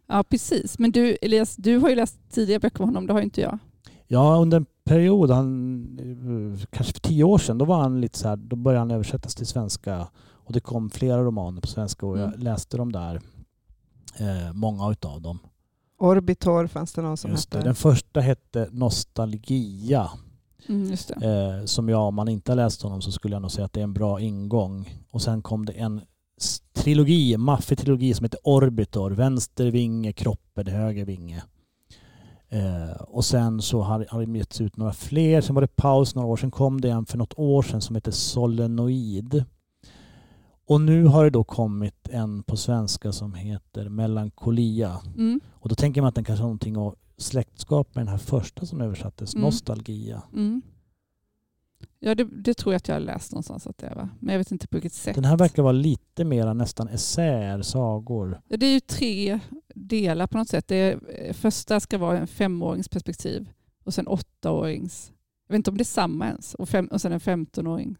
Ja, 0.07 0.23
precis. 0.23 0.79
Men 0.79 0.91
du, 0.91 1.17
Elias, 1.21 1.55
du 1.55 1.77
har 1.77 1.89
ju 1.89 1.95
läst 1.95 2.19
tidiga 2.31 2.59
böcker 2.59 2.79
med 2.79 2.87
honom, 2.87 3.07
det 3.07 3.13
har 3.13 3.19
ju 3.19 3.23
inte 3.25 3.41
jag. 3.41 3.59
Ja, 4.07 4.35
under 4.35 4.57
en 4.57 4.65
period, 4.85 5.31
han, 5.31 6.59
kanske 6.71 6.93
för 6.93 6.99
tio 6.99 7.23
år 7.23 7.37
sedan, 7.37 7.57
då 7.57 7.65
var 7.65 7.81
han 7.81 8.01
lite 8.01 8.19
så 8.19 8.27
här, 8.27 8.35
då 8.35 8.55
började 8.55 8.79
han 8.79 8.91
översättas 8.91 9.35
till 9.35 9.45
svenska 9.47 10.07
och 10.31 10.53
det 10.53 10.59
kom 10.59 10.89
flera 10.89 11.21
romaner 11.23 11.61
på 11.61 11.67
svenska 11.67 12.05
och 12.05 12.17
jag 12.17 12.27
Mm. 12.27 12.39
läste 12.39 12.77
dem 12.77 12.91
där, 12.91 13.21
eh, 14.19 14.53
många 14.53 14.91
utav 14.91 15.21
dem. 15.21 15.39
Orbitor 16.03 16.67
fanns 16.67 16.93
det 16.93 17.01
någon 17.01 17.17
som 17.17 17.31
Just 17.31 17.51
det. 17.51 17.57
hette. 17.57 17.67
Den 17.67 17.75
första 17.75 18.19
hette 18.21 18.67
Nostalgia, 18.71 20.09
Mm, 20.69 20.89
just 20.91 21.07
det. 21.19 21.27
eh, 21.59 21.65
som 21.65 21.89
jag, 21.89 22.01
om 22.07 22.15
man 22.15 22.27
inte 22.27 22.51
har 22.51 22.55
läst 22.57 22.81
honom 22.81 23.01
så 23.01 23.11
skulle 23.11 23.35
jag 23.35 23.41
nog 23.41 23.51
säga 23.51 23.65
att 23.65 23.73
det 23.73 23.79
är 23.79 23.83
en 23.83 23.93
bra 23.93 24.19
ingång. 24.21 25.03
Och 25.11 25.21
sen 25.21 25.41
kom 25.41 25.65
det 25.65 25.73
en 25.73 26.01
trilogi, 26.73 27.33
en 27.33 27.41
maffig 27.41 27.77
trilogi 27.77 28.13
som 28.13 28.23
heter 28.23 28.39
Orbitor, 28.43 29.11
vänster 29.11 29.65
vinge, 29.71 30.13
kroppen, 30.13 30.67
höger 30.67 31.05
vinge. 31.05 31.43
Eh, 32.49 32.91
och 33.01 33.25
sen 33.25 33.61
så 33.61 33.81
har, 33.81 34.05
har 34.09 34.25
det 34.25 34.37
getts 34.37 34.61
ut 34.61 34.77
några 34.77 34.93
fler. 34.93 35.41
Sen 35.41 35.55
var 35.55 35.61
det 35.61 35.75
paus 35.75 36.15
några 36.15 36.27
år. 36.27 36.37
Sen 36.37 36.51
kom 36.51 36.81
det 36.81 36.89
en 36.89 37.05
för 37.05 37.17
något 37.17 37.33
år 37.37 37.61
sedan 37.63 37.81
som 37.81 37.95
heter 37.95 38.11
Solenoid. 38.11 39.43
Och 40.65 40.81
nu 40.81 41.05
har 41.05 41.23
det 41.23 41.29
då 41.29 41.43
kommit 41.43 42.07
en 42.09 42.43
på 42.43 42.57
svenska 42.57 43.11
som 43.11 43.33
heter 43.33 43.89
Melankolia. 43.89 44.99
Mm, 45.17 45.39
Och 45.53 45.69
då 45.69 45.75
tänker 45.75 46.01
man 46.01 46.07
att 46.09 46.15
den 46.15 46.23
kanske 46.23 46.41
har 46.43 46.47
någonting 46.47 46.75
att 46.87 46.95
släktskap 47.17 47.95
med 47.95 48.01
den 48.01 48.07
här 48.11 48.17
första 48.17 48.65
som 48.65 48.81
översattes, 48.81 49.33
Mm. 49.33 49.45
Nostalgia. 49.45 50.21
mm. 50.33 50.61
Ja, 51.99 52.15
det, 52.15 52.23
det 52.23 52.53
tror 52.53 52.73
jag 52.73 52.77
att 52.77 52.87
jag 52.87 52.95
har 52.95 52.99
läst 52.99 53.31
någonstans 53.31 53.67
att 53.67 53.77
det 53.77 53.87
är, 53.87 53.95
va? 53.95 54.09
men 54.19 54.33
jag 54.33 54.39
vet 54.39 54.51
inte 54.51 54.67
på 54.67 54.77
vilket 54.77 54.93
sätt. 54.93 55.15
Den 55.15 55.25
här 55.25 55.37
verkar 55.37 55.63
vara 55.63 55.71
lite 55.73 56.23
mer 56.25 56.53
nästan 56.53 56.87
essäer, 56.87 57.61
sagor. 57.61 58.41
Ja, 58.47 58.57
det 58.57 58.65
är 58.65 58.73
ju 58.73 58.79
tre 58.79 59.39
delar 59.75 60.27
på 60.27 60.37
något 60.37 60.49
sätt. 60.49 60.67
Det 60.67 60.75
är, 60.75 60.99
eh, 61.27 61.33
första 61.33 61.79
ska 61.79 61.97
vara 61.97 62.19
en 62.19 62.27
femåringsperspektiv 62.27 63.49
och 63.83 63.93
sen 63.93 64.07
åttaårings. 64.07 65.11
Jag 65.47 65.53
vet 65.53 65.57
inte 65.59 65.71
om 65.71 65.77
det 65.77 65.81
är 65.81 65.85
samma 65.85 66.27
ens. 66.27 66.53
Och, 66.55 66.69
fem, 66.69 66.87
och 66.87 67.01
sen 67.01 67.11
en 67.11 67.19
femtonåring. 67.19 67.95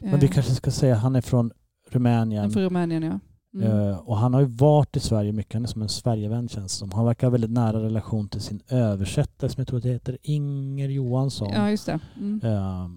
Men 0.00 0.20
vi 0.20 0.28
kanske 0.28 0.54
ska 0.54 0.70
säga 0.70 0.94
att 0.94 1.02
han 1.02 1.16
är 1.16 1.20
från 1.20 1.52
Rumänien. 1.90 2.50
För 2.50 2.60
Rumänien, 2.60 3.02
ja. 3.02 3.18
Mm. 3.54 3.88
Eh, 3.88 3.98
och 3.98 4.16
han 4.16 4.34
har 4.34 4.40
ju 4.40 4.46
varit 4.46 4.96
i 4.96 5.00
Sverige 5.00 5.32
mycket. 5.32 5.54
Han 5.54 5.62
är 5.62 5.66
som 5.66 5.82
en 5.82 5.88
Sverigevän 5.88 6.48
känns 6.48 6.72
som. 6.72 6.92
Han 6.92 7.04
verkar 7.04 7.26
ha 7.26 7.32
väldigt 7.32 7.50
nära 7.50 7.82
relation 7.82 8.28
till 8.28 8.40
sin 8.40 8.60
översättare 8.68 9.50
som 9.50 9.60
jag 9.60 9.68
tror 9.68 9.80
det 9.80 9.88
heter 9.88 10.18
Inger 10.22 10.88
Johansson. 10.88 11.50
Ja, 11.52 11.70
just 11.70 11.86
det. 11.86 12.00
Mm. 12.16 12.40
Eh, 12.44 12.88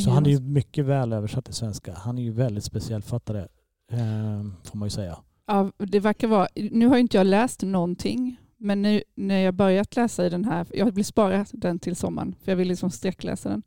så 0.00 0.10
han 0.10 0.26
är 0.26 0.30
ju 0.30 0.40
mycket 0.40 0.84
väl 0.84 1.12
översatt 1.12 1.44
till 1.44 1.54
svenska. 1.54 1.94
Han 1.94 2.18
är 2.18 2.22
ju 2.22 2.32
väldigt 2.32 2.64
speciell 2.64 3.02
författare. 3.02 3.40
Eh, 3.92 4.44
får 4.64 4.78
man 4.78 4.86
ju 4.86 4.90
säga. 4.90 5.18
Ja, 5.46 5.72
det 5.78 6.00
verkar 6.00 6.28
vara, 6.28 6.48
nu 6.54 6.86
har 6.86 6.94
ju 6.94 7.00
inte 7.00 7.16
jag 7.16 7.26
läst 7.26 7.62
någonting, 7.62 8.36
men 8.56 8.82
nu, 8.82 9.02
när 9.14 9.38
jag 9.38 9.54
börjat 9.54 9.96
läsa 9.96 10.26
i 10.26 10.30
den 10.30 10.44
här, 10.44 10.66
jag 10.74 10.94
vill 10.94 11.04
spara 11.04 11.46
den 11.52 11.78
till 11.78 11.96
sommaren, 11.96 12.34
för 12.44 12.52
jag 12.52 12.56
vill 12.56 12.68
liksom 12.68 12.90
sträckläsa 12.90 13.48
den. 13.48 13.62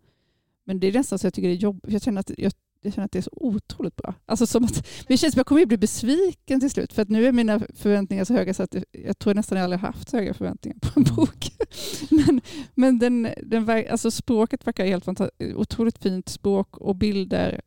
Men 0.72 0.80
det 0.80 0.88
är 0.88 0.94
nästan 0.94 1.20
så 1.20 1.26
jag 1.28 1.34
tycker 1.34 1.48
det 1.50 1.54
är 1.56 1.58
jobbigt, 1.58 1.94
jag 1.94 2.02
känner 2.02 2.20
att, 2.20 2.32
jag, 2.38 2.52
jag 2.82 2.94
känner 2.94 3.06
att 3.06 3.12
det 3.12 3.20
är 3.20 3.24
så 3.24 3.32
otroligt 3.34 3.96
bra. 3.96 4.14
Alltså 4.26 4.48
som 4.48 4.64
att, 4.64 4.88
det 5.08 5.18
känns 5.18 5.22
som 5.22 5.28
att 5.28 5.36
jag 5.36 5.46
kommer 5.46 5.62
att 5.62 5.68
bli 5.68 5.78
besviken 5.78 6.60
till 6.60 6.70
slut, 6.70 6.94
för 6.94 7.02
att 7.02 7.10
nu 7.10 7.26
är 7.26 7.32
mina 7.32 7.60
förväntningar 7.76 8.26
så 8.26 8.34
höga 8.34 8.54
så 8.54 8.64
att 8.64 8.76
jag 8.92 9.20
tror 9.20 9.34
nästan 9.34 9.58
jag 9.58 9.64
aldrig 9.64 9.80
haft 9.80 10.10
så 10.10 10.18
höga 10.18 10.34
förväntningar 10.34 10.78
på 10.82 11.00
en 11.00 11.06
Mm. 11.06 11.16
bok. 11.16 11.52
men 12.10 12.42
men 12.76 13.00
den, 13.00 13.28
den, 13.44 13.70
alltså 13.92 14.12
språket 14.12 14.68
verkar 14.68 14.86
helt 14.86 15.06
fantastiskt, 15.06 15.56
otroligt 15.56 15.98
fint 15.98 16.30
språk 16.30 16.78
och 16.78 16.96
bilder. 16.96 17.62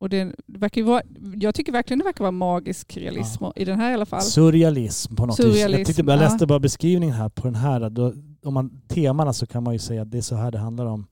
Och 0.00 0.08
det 0.08 0.32
verkar 0.46 0.82
vara, 0.82 1.02
jag 1.36 1.54
tycker 1.54 1.72
verkligen 1.72 1.98
det 1.98 2.04
verkar 2.04 2.24
vara 2.24 2.30
magisk 2.32 2.96
realism 2.96 3.44
i 3.56 3.64
den 3.64 3.80
här 3.80 3.90
i 3.90 3.94
alla 3.94 4.06
fall. 4.06 4.22
Surrealism 4.22 5.16
på 5.16 5.26
något 5.26 5.40
vis. 5.40 5.46
Jag, 5.46 5.54
Surrealism, 5.54 5.84
tyckte, 5.84 6.02
jag 6.02 6.12
ja. 6.12 6.16
läste 6.22 6.46
bara 6.46 6.58
beskrivningen 6.60 7.14
här 7.16 7.28
på 7.28 7.46
den 7.46 7.54
här. 7.54 7.90
Då, 7.90 8.14
om 8.42 8.54
man 8.54 8.80
temana 8.88 9.32
så 9.32 9.46
kan 9.46 9.62
man 9.62 9.72
ju 9.72 9.78
säga 9.78 10.02
att 10.02 10.10
det 10.10 10.18
är 10.18 10.22
så 10.22 10.34
här 10.34 10.50
det 10.50 10.58
handlar 10.58 10.86
om. 10.86 11.06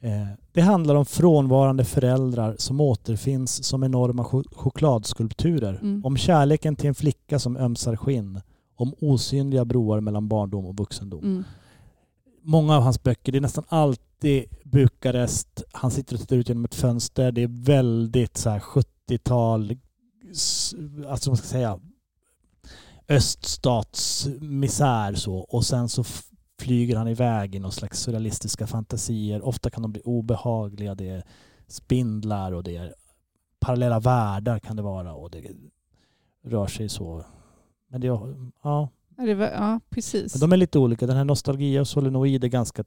Eh, 0.00 0.26
Det 0.52 0.60
handlar 0.60 0.94
om 0.94 1.06
frånvarande 1.06 1.84
föräldrar 1.84 2.54
som 2.58 2.80
återfinns 2.80 3.64
som 3.64 3.84
enorma 3.84 4.22
ch- 4.24 4.54
chokladskulpturer. 4.54 5.78
Mm. 5.82 6.04
Om 6.04 6.16
kärleken 6.16 6.76
till 6.76 6.88
en 6.88 6.94
flicka 6.94 7.38
som 7.38 7.56
ömsar 7.56 7.96
skinn. 7.96 8.40
Om 8.76 8.94
osynliga 9.00 9.64
broar 9.64 10.00
mellan 10.00 10.28
barndom 10.28 10.66
och 10.66 10.76
vuxendom. 10.76 11.24
Mm. 11.24 11.44
Många 12.42 12.76
av 12.76 12.82
hans 12.82 13.02
böcker, 13.02 13.32
det 13.32 13.38
är 13.38 13.42
nästan 13.42 13.64
alltid 13.68 14.44
Bukarest. 14.64 15.62
Han 15.72 15.90
sitter 15.90 16.14
och 16.14 16.20
tittar 16.20 16.36
ut 16.36 16.48
genom 16.48 16.64
ett 16.64 16.74
fönster. 16.74 17.32
Det 17.32 17.42
är 17.42 17.64
väldigt 17.64 18.36
så 18.36 18.50
här 18.50 18.60
70-tal, 18.60 19.76
s- 20.30 20.74
alltså 21.08 21.30
vad 21.30 21.38
ska 21.38 21.48
säga, 21.48 21.78
öststatsmisär 23.08 25.14
så. 25.14 25.34
Och 25.36 25.66
sen 25.66 25.88
så 25.88 26.00
f- 26.00 26.29
flyger 26.60 26.96
han 26.96 27.08
iväg 27.08 27.54
i 27.54 27.58
någon 27.58 27.72
slags 27.72 28.00
surrealistiska 28.00 28.66
fantasier. 28.66 29.42
Ofta 29.42 29.70
kan 29.70 29.82
de 29.82 29.92
bli 29.92 30.02
obehagliga. 30.04 30.94
Det 30.94 31.08
är 31.08 31.24
spindlar 31.66 32.52
och 32.52 32.64
det 32.64 32.76
är 32.76 32.94
parallella 33.60 34.00
världar 34.00 34.58
kan 34.58 34.76
det 34.76 34.82
vara. 34.82 35.14
Och 35.14 35.30
det 35.30 35.50
rör 36.44 36.66
sig 36.66 36.88
så. 36.88 37.24
Men 37.88 38.00
det, 38.00 38.06
ja, 38.06 38.88
ja, 39.38 39.80
precis. 39.90 40.34
men 40.34 40.40
de 40.40 40.52
är 40.52 40.56
lite 40.56 40.78
olika. 40.78 41.06
Den 41.06 41.16
här 41.16 41.24
Nostalgia 41.24 41.80
och 41.80 41.88
Solenoid 41.88 42.44
är 42.44 42.48
ganska 42.48 42.84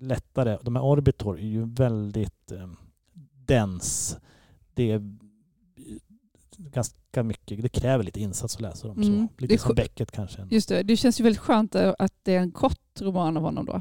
lättare. 0.00 0.58
De 0.62 0.76
här 0.76 0.84
Orbitor 0.84 1.38
är 1.38 1.46
ju 1.46 1.64
väldigt 1.64 2.52
eh, 2.52 2.68
dens. 3.46 4.18
Det 4.74 4.90
är 4.90 5.18
ganska 6.58 7.22
mycket, 7.22 7.62
det 7.62 7.68
kräver 7.68 8.04
lite 8.04 8.20
insats 8.20 8.54
att 8.54 8.60
läsa 8.60 8.88
dem. 8.88 9.02
Mm. 9.02 9.28
Så. 9.28 9.42
Lite 9.42 9.54
Det 9.54 9.58
som 9.58 9.74
Beckett 9.74 10.10
kanske. 10.10 10.46
Just 10.50 10.68
det, 10.68 10.82
det 10.82 10.96
känns 10.96 11.20
ju 11.20 11.24
väldigt 11.24 11.40
skönt 11.40 11.74
att 11.74 12.14
det 12.22 12.34
är 12.34 12.40
en 12.40 12.52
kort 12.52 13.00
roman 13.00 13.36
av 13.36 13.42
honom 13.42 13.66
då. 13.66 13.80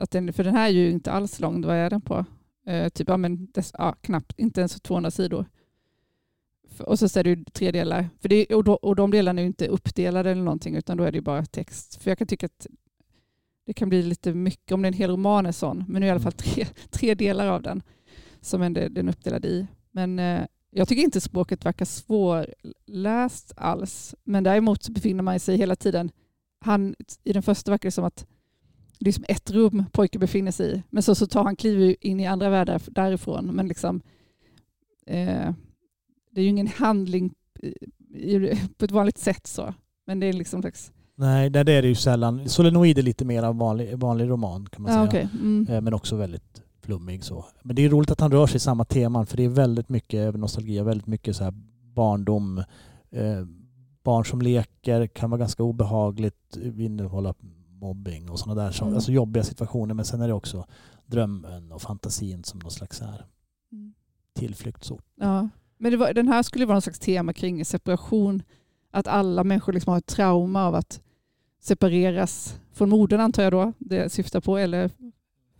Att 0.00 0.10
den, 0.10 0.32
för 0.32 0.44
den 0.44 0.54
här 0.54 0.66
är 0.66 0.72
ju 0.72 0.90
inte 0.90 1.12
alls 1.12 1.40
lång, 1.40 1.62
vad 1.62 1.76
är 1.76 1.90
den 1.90 2.00
på? 2.00 2.24
Eh, 2.66 2.88
typ, 2.88 3.08
ja, 3.08 3.16
men 3.16 3.46
dess, 3.52 3.70
ja, 3.78 3.94
knappt, 4.00 4.38
inte 4.38 4.60
ens 4.60 4.80
200 4.80 5.10
sidor. 5.10 5.46
För- 6.68 6.88
Och 6.88 6.98
så 6.98 7.18
är 7.18 7.24
det 7.24 7.30
ju 7.30 7.44
tre 7.44 7.70
delar. 7.70 8.08
För 8.20 8.28
det, 8.28 8.46
och, 8.46 8.64
då, 8.64 8.72
och 8.72 8.96
de 8.96 9.10
delarna 9.10 9.40
är 9.40 9.42
ju 9.42 9.46
inte 9.46 9.68
uppdelade 9.68 10.30
eller 10.30 10.42
någonting, 10.42 10.76
utan 10.76 10.96
då 10.96 11.04
är 11.04 11.12
det 11.12 11.18
ju 11.18 11.22
bara 11.22 11.44
text. 11.46 12.02
För 12.02 12.10
jag 12.10 12.18
kan 12.18 12.26
tycka 12.26 12.46
att 12.46 12.66
det 13.66 13.72
kan 13.72 13.88
bli 13.88 14.02
lite 14.02 14.34
mycket 14.34 14.72
om 14.72 14.82
det 14.82 14.86
är 14.86 14.92
en 14.92 14.98
hel 14.98 15.10
roman 15.10 15.46
är 15.46 15.52
sån, 15.52 15.84
men 15.88 16.00
nu 16.00 16.06
är 16.06 16.08
i 16.08 16.10
alla 16.10 16.20
fall 16.20 16.32
tre, 16.32 16.66
tre 16.90 17.14
delar 17.14 17.46
av 17.48 17.62
den 17.62 17.82
som 18.40 18.60
den 18.74 19.08
är 19.08 19.08
uppdelad 19.08 19.44
i. 19.44 19.66
Men 19.90 20.18
eh, 20.18 20.46
jag 20.74 20.88
tycker 20.88 21.02
inte 21.02 21.20
språket 21.20 21.64
verkar 21.64 21.84
svårläst 21.84 23.52
alls. 23.56 24.14
Men 24.24 24.44
däremot 24.44 24.82
så 24.82 24.92
befinner 24.92 25.22
man 25.22 25.40
sig 25.40 25.56
hela 25.56 25.76
tiden... 25.76 26.10
Han, 26.60 26.94
I 27.24 27.32
den 27.32 27.42
första 27.42 27.70
verkar 27.70 27.86
det 27.86 27.92
som 27.92 28.04
att 28.04 28.26
det 29.00 29.10
är 29.10 29.12
som 29.12 29.24
ett 29.28 29.50
rum 29.50 29.84
pojken 29.92 30.20
befinner 30.20 30.50
sig 30.52 30.74
i. 30.76 30.82
Men 30.90 31.02
så, 31.02 31.14
så 31.14 31.26
tar 31.26 31.44
han 31.44 31.56
kliv 31.56 31.96
in 32.00 32.20
i 32.20 32.26
andra 32.26 32.50
världar 32.50 32.82
därifrån. 32.86 33.46
Men 33.46 33.68
liksom, 33.68 34.00
eh, 35.06 35.52
det 36.30 36.40
är 36.40 36.42
ju 36.44 36.48
ingen 36.48 36.66
handling 36.66 37.34
i- 38.14 38.56
på 38.78 38.84
ett 38.84 38.90
vanligt 38.90 39.18
sätt. 39.18 39.46
så. 39.46 39.74
Men 40.06 40.20
det 40.20 40.26
är 40.26 40.32
liksom 40.32 40.60
slags... 40.62 40.92
Nej, 41.16 41.50
det 41.50 41.60
är 41.60 41.64
det 41.82 41.88
ju 41.88 41.94
sällan. 41.94 42.48
Solenoid 42.48 42.98
är 42.98 43.02
lite 43.02 43.24
mer 43.24 43.42
av 43.42 43.56
vanlig, 43.58 43.98
vanlig 43.98 44.28
roman 44.28 44.66
kan 44.66 44.82
man 44.82 44.92
Ja, 44.92 44.98
säga. 44.98 45.08
okej. 45.08 45.28
mm. 45.40 45.66
Eh, 45.70 45.80
Men 45.80 45.94
också 45.94 46.16
väldigt 46.16 46.62
flummig 46.84 47.24
så. 47.24 47.44
Men 47.62 47.76
det 47.76 47.84
är 47.84 47.88
roligt 47.88 48.10
att 48.10 48.20
han 48.20 48.32
rör 48.32 48.46
sig 48.46 48.56
i 48.56 48.60
samma 48.60 48.84
teman 48.84 49.26
för 49.26 49.36
det 49.36 49.44
är 49.44 49.48
väldigt 49.48 49.88
mycket 49.88 50.34
nostalgi, 50.34 50.80
väldigt 50.80 51.06
mycket 51.06 51.36
så 51.36 51.44
här 51.44 51.52
barndom. 51.94 52.58
Eh, 53.10 53.46
barn 54.02 54.24
som 54.24 54.42
leker 54.42 55.06
kan 55.06 55.30
vara 55.30 55.38
ganska 55.38 55.62
obehagligt, 55.62 56.56
innehålla 56.78 57.34
mobbing 57.80 58.30
och 58.30 58.38
sådana 58.38 58.62
där. 58.62 58.82
Mm. 58.82 58.94
Alltså 58.94 59.12
jobbiga 59.12 59.44
situationer. 59.44 59.94
Men 59.94 60.04
sen 60.04 60.20
är 60.20 60.28
det 60.28 60.34
också 60.34 60.66
drömmen 61.06 61.72
och 61.72 61.82
fantasin 61.82 62.44
som 62.44 62.58
någon 62.58 62.70
slags 62.70 63.00
här 63.00 63.24
Mm. 63.72 63.94
tillflyktsort. 64.34 65.04
Ja. 65.14 65.48
Men 65.78 65.98
var, 65.98 66.12
den 66.12 66.28
här 66.28 66.42
skulle 66.42 66.66
vara 66.66 66.74
någon 66.74 66.82
slags 66.82 66.98
tema 66.98 67.32
kring 67.32 67.64
separation. 67.64 68.42
Att 68.90 69.06
alla 69.06 69.44
människor 69.44 69.72
liksom 69.72 69.90
har 69.90 69.98
ett 69.98 70.06
trauma 70.06 70.64
av 70.66 70.74
att 70.74 71.00
separeras 71.60 72.58
från 72.72 72.88
modern 72.88 73.20
antar 73.20 73.42
jag 73.42 73.52
då, 73.52 73.72
det 73.78 74.12
syftar 74.12 74.40
på, 74.40 74.56
eller 74.56 74.90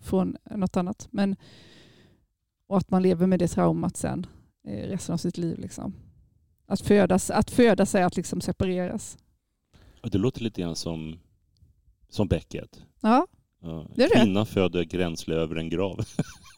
från 0.04 0.36
något 0.50 0.76
annat. 0.76 1.08
Men, 1.10 1.36
och 2.66 2.76
att 2.78 2.90
man 2.90 3.02
lever 3.02 3.26
med 3.26 3.38
det 3.38 3.48
traumat 3.48 3.96
sen 3.96 4.26
eh, 4.68 4.88
resten 4.88 5.12
av 5.12 5.16
sitt 5.18 5.38
liv. 5.38 5.58
Liksom. 5.58 5.94
Att, 6.66 6.80
födas, 6.80 7.30
att 7.30 7.50
födas 7.50 7.94
är 7.94 8.04
att 8.04 8.16
liksom 8.16 8.40
separeras. 8.40 9.18
Det 10.02 10.18
låter 10.18 10.42
lite 10.42 10.60
grann 10.60 10.76
som, 10.76 11.18
som 12.08 12.28
Beckett. 12.28 12.82
Ja. 13.00 13.26
Ja, 13.62 13.86
Det 13.94 14.04
är 14.04 14.08
det. 14.08 14.20
Kvinnan 14.24 14.46
föder 14.46 14.84
gränsle 14.84 15.34
över 15.34 15.56
en 15.56 15.68
grav. 15.68 16.00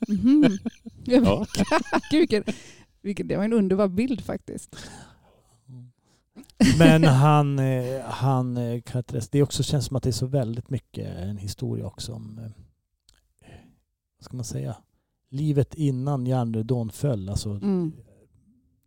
Mhm. 0.09 0.59
Ja. 1.05 1.47
Gud, 2.11 2.21
vilken, 2.21 2.45
vilken, 3.01 3.29
det 3.29 3.37
var 3.37 3.45
en 3.45 3.53
underbar 3.53 3.89
bild 3.89 4.21
faktiskt. 4.21 4.77
Men 6.79 7.05
han, 7.25 7.59
eh, 7.59 8.05
han 8.05 8.57
eh, 8.57 8.83
det 9.31 9.43
också 9.43 9.63
känns 9.63 9.87
som 9.87 9.97
att 9.97 10.03
det 10.03 10.11
är 10.11 10.13
så 10.13 10.27
väldigt 10.27 10.71
mycket 10.71 11.17
en 11.17 11.37
historia 11.37 11.87
också 11.87 12.13
om, 12.13 12.41
ska 14.27 14.37
man 14.37 14.45
säga, 14.45 14.77
livet 15.31 15.75
innan 15.75 16.27
järnridån 16.27 16.91
föll. 16.91 17.29
Alltså, 17.29 17.51
Mm. 17.51 17.93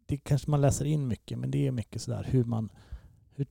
Det 0.05 0.17
kanske 0.17 0.49
man 0.51 0.61
läser 0.61 0.85
in 0.85 1.07
mycket, 1.07 1.39
men 1.39 1.51
det 1.51 1.67
är 1.67 1.71
mycket 1.71 2.01
sådär 2.01 2.27
hur 2.29 2.43
man, 2.43 2.69
hur, 3.35 3.47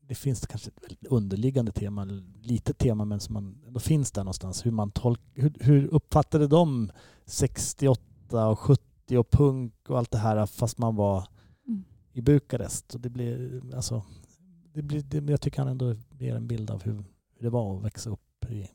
det 0.00 0.14
finns 0.14 0.46
kanske 0.46 0.70
ett 0.70 1.06
underliggande 1.06 1.72
tema, 1.72 2.04
litet 2.42 2.78
tema, 2.78 3.04
men 3.04 3.20
som 3.20 3.32
man, 3.32 3.58
ändå 3.66 3.80
finns 3.80 4.12
där 4.12 4.24
någonstans. 4.24 4.66
Hur, 4.66 4.70
man 4.70 4.90
tolk, 4.90 5.20
hur, 5.34 5.52
hur 5.60 5.86
uppfattade 5.86 6.46
de 6.46 6.90
68 7.26 8.48
och 8.48 8.58
70 8.58 9.18
och 9.18 9.30
punk 9.30 9.74
och 9.90 9.98
allt 9.98 10.10
det 10.10 10.18
här 10.18 10.46
fast 10.46 10.78
man 10.78 10.96
var 10.96 11.28
Mm. 11.68 11.84
i 12.12 12.22
Bukarest. 12.22 12.94
Och 12.94 13.00
det 13.00 13.10
blir, 13.10 13.62
alltså, 13.74 14.02
det 14.72 14.82
blir, 14.82 15.02
det, 15.02 15.30
jag 15.30 15.40
tycker 15.40 15.58
han 15.58 15.68
ändå 15.68 15.94
ger 16.18 16.34
en 16.36 16.46
bild 16.46 16.70
av 16.70 16.82
hur, 16.82 16.92
hur 17.34 17.42
det 17.42 17.50
var 17.50 17.76
att 17.76 17.84
växa 17.84 18.10
upp 18.10 18.50
i, 18.50 18.68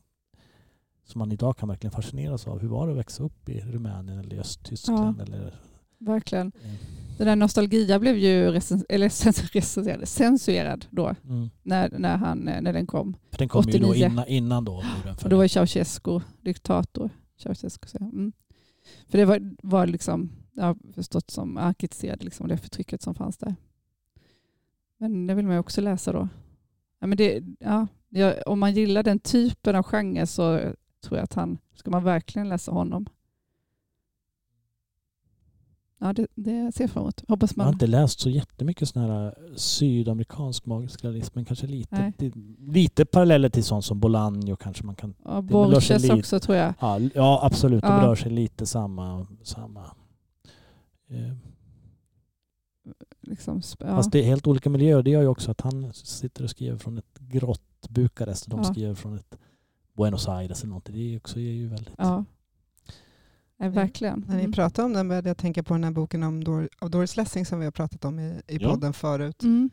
som 1.04 1.20
man 1.20 1.32
idag 1.32 1.58
kan 1.58 1.70
verkligen 1.70 1.92
fascineras 1.92 2.48
av. 2.48 2.60
Hur 2.60 2.68
var 2.68 2.88
det 2.88 2.94
att 2.94 3.00
växa 3.00 3.24
upp 3.24 3.50
i 3.50 3.62
Rumänien 3.62 4.20
eller 4.20 4.40
Östtyskland? 4.40 5.20
Ja. 5.20 5.24
Eller, 5.24 5.56
Verkligen. 5.98 6.52
eh, 6.64 6.72
Den 7.18 7.28
där 7.28 7.36
nostalgia 7.36 8.00
blev 8.00 8.18
ju 8.18 8.52
recens- 8.52 8.86
eller 8.90 9.06
recenserad, 9.54 10.08
censurerad 10.08 10.86
då 10.90 11.16
mm. 11.26 11.50
när, 11.64 11.90
när, 11.90 12.18
han, 12.18 12.38
när 12.38 12.74
den 12.74 12.88
kom. 12.88 13.16
För 13.32 13.38
den 13.38 13.50
kom 13.50 13.64
ju 13.68 13.80
då 13.80 13.90
89. 13.90 14.06
innan, 14.06 14.28
innan 14.28 14.66
då. 14.66 14.84
muren 15.04 15.16
då 15.30 15.38
var 15.38 15.48
Ceausescu 15.48 16.20
diktator. 16.42 17.10
Ceausescu, 17.38 17.88
jag. 17.94 18.02
mm. 18.02 18.32
För 19.08 19.18
det 19.18 19.26
var, 19.26 19.56
var 19.64 19.88
liksom, 19.88 20.32
jag 20.54 20.64
har 20.64 20.78
förstått 20.94 21.32
som, 21.32 21.74
kritiserade 21.80 22.26
liksom 22.26 22.48
det 22.48 22.58
förtrycket 22.58 23.02
som 23.02 23.16
fanns 23.16 23.38
där. 23.38 23.56
Men 24.98 25.28
det 25.28 25.34
vill 25.34 25.46
man 25.46 25.56
ju 25.56 25.60
också 25.60 25.82
läsa 25.82 26.12
då. 26.12 26.28
Ja, 27.00 27.08
men 27.08 27.18
det, 27.18 27.44
ja, 27.60 27.88
om 28.46 28.60
man 28.60 28.74
gillar 28.74 29.04
den 29.04 29.20
typen 29.20 29.76
av 29.76 29.84
genre 29.84 30.26
så 30.28 30.74
tror 31.02 31.18
jag 31.18 31.24
att 31.24 31.34
han, 31.34 31.58
ska 31.76 31.92
man 31.92 32.04
verkligen 32.04 32.50
läsa 32.50 32.72
honom. 32.72 33.06
Ja, 36.04 36.14
det, 36.14 36.28
det 36.36 36.72
ser 36.76 36.84
jag 36.84 36.92
fram 36.92 37.04
emot. 37.04 37.24
Hoppas 37.28 37.52
Jag 37.56 37.64
har 37.64 37.66
man... 37.66 37.74
inte 37.74 37.88
läst 37.88 38.20
så 38.20 38.30
jättemycket 38.30 38.90
sån 38.90 39.02
här 39.02 39.26
eh, 39.26 39.56
sydamerikansk 39.56 40.66
magisk 40.66 41.04
realism, 41.04 41.32
men 41.36 41.46
kanske 41.46 41.68
lite, 41.68 42.14
lite, 42.60 43.06
paralleller 43.06 43.50
till 43.50 43.64
sånt 43.64 43.86
som 43.86 44.02
Bolaño 44.02 44.56
kanske 44.56 44.84
man 44.84 44.96
kan... 44.96 45.14
Ja, 45.26 45.42
Borges 45.42 46.10
också 46.10 46.40
tror 46.40 46.58
jag. 46.58 46.74
Ja, 46.80 47.00
ja 47.14 47.40
absolut, 47.44 47.82
de 47.84 47.92
Ja. 47.92 48.08
rör 48.08 48.16
sig 48.16 48.32
lite 48.32 48.66
samma... 48.66 49.28
samma 49.44 49.86
eh, 51.08 51.34
Liksom, 53.22 53.62
ja. 53.80 53.88
Fast 53.88 54.12
det 54.12 54.20
är 54.20 54.24
helt 54.24 54.48
olika 54.48 54.70
miljöer. 54.70 55.04
Det 55.04 55.10
gör 55.10 55.22
ju 55.22 55.28
också 55.28 55.52
att 55.52 55.62
han 55.62 55.94
sitter 55.94 56.44
och 56.44 56.50
skriver 56.50 56.78
från 56.78 56.98
ett 56.98 57.20
grått 57.20 57.90
Bukarest 57.90 58.44
och 58.44 58.50
de 58.50 58.60
Ja. 58.60 58.64
skriver 58.64 58.96
från 58.96 59.16
ett 59.16 59.38
Buenos 60.02 60.28
Aires 60.28 60.60
eller 60.62 60.70
någonting. 60.70 60.96
Det 60.96 61.14
är 61.14 61.18
också 61.18 61.40
är 61.40 61.52
ju 61.52 61.68
väldigt... 61.68 61.94
Ja. 61.98 62.26
Ja, 63.58 63.70
verkligen. 63.70 64.20
När 64.28 64.36
ni 64.36 64.40
Mm. 64.42 64.52
pratade 64.52 64.86
om 64.86 64.94
den 64.94 65.08
började 65.08 65.30
jag 65.30 65.38
tänka 65.38 65.64
på 65.64 65.74
den 65.74 65.84
här 65.84 65.92
boken 65.92 66.24
om 66.24 66.44
Dor- 66.44 66.70
av 66.80 66.90
Doris 66.90 67.18
Lessing 67.18 67.46
som 67.46 67.60
vi 67.60 67.66
har 67.66 67.72
pratat 67.72 68.06
om 68.06 68.20
i, 68.20 68.42
i 68.48 68.58
Ja. 68.62 68.70
podden 68.70 68.94
förut. 68.94 69.44
Mm. 69.44 69.70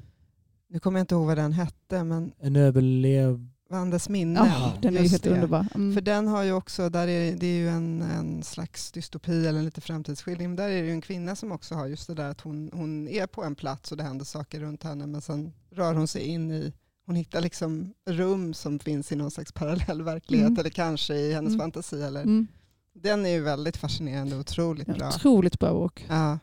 Nu 0.70 0.78
kommer 0.80 0.98
jag 0.98 1.02
inte 1.02 1.14
ihåg 1.14 1.26
vad 1.26 1.36
den 1.36 1.52
hette, 1.52 2.04
men 2.04 2.32
En 2.38 2.56
överlev... 2.56 3.48
Vandes 3.70 4.08
minne. 4.08 4.40
Ja, 4.58 4.72
den 4.82 4.96
är 4.96 5.00
helt 5.08 5.26
underbar. 5.26 5.66
Mm. 5.74 5.94
För 5.94 6.00
den 6.00 6.28
har 6.28 6.42
ju 6.42 6.52
också, 6.52 6.88
där 6.88 7.08
är, 7.08 7.36
det 7.36 7.46
är 7.46 7.58
ju 7.58 7.68
en, 7.68 8.02
en 8.02 8.42
slags 8.42 8.92
dystopi 8.92 9.46
eller 9.46 9.58
en 9.58 9.64
lite 9.64 9.80
framtidsskildring. 9.80 10.48
Men 10.48 10.56
där 10.56 10.68
är 10.68 10.80
det 10.82 10.86
ju 10.86 10.92
en 10.92 11.00
kvinna 11.00 11.36
som 11.36 11.52
också 11.52 11.74
har 11.74 11.86
just 11.86 12.06
det 12.06 12.14
där 12.14 12.30
att 12.30 12.40
hon, 12.40 12.70
hon 12.72 13.08
är 13.08 13.26
på 13.26 13.44
en 13.44 13.54
plats 13.54 13.90
och 13.92 13.96
det 13.98 14.04
händer 14.04 14.24
saker 14.24 14.60
runt 14.60 14.82
henne 14.82 15.06
men 15.06 15.20
sen 15.20 15.52
rör 15.70 15.94
hon 15.94 16.08
sig 16.08 16.22
in 16.22 16.50
i, 16.50 16.72
hon 17.08 17.16
hittar 17.16 17.40
liksom 17.40 17.94
rum 18.10 18.54
som 18.54 18.78
finns 18.78 19.12
i 19.12 19.16
någon 19.16 19.30
slags 19.30 19.52
parallell 19.52 20.02
verklighet 20.02 20.46
Mm. 20.48 20.58
eller 20.60 20.70
kanske 20.70 21.14
i 21.14 21.32
hennes 21.34 21.50
Mm. 21.54 21.60
fantasi. 21.60 22.02
Eller, 22.02 22.22
Mm. 22.22 22.46
Den 22.94 23.26
är 23.26 23.30
ju 23.30 23.40
väldigt 23.40 23.76
fascinerande 23.76 24.34
och 24.34 24.40
otroligt 24.40 24.88
Ja, 24.88 24.94
bra. 24.94 25.08
otroligt 25.08 25.58
bra 25.58 25.72
bok. 25.72 26.06
Ja. 26.08 26.38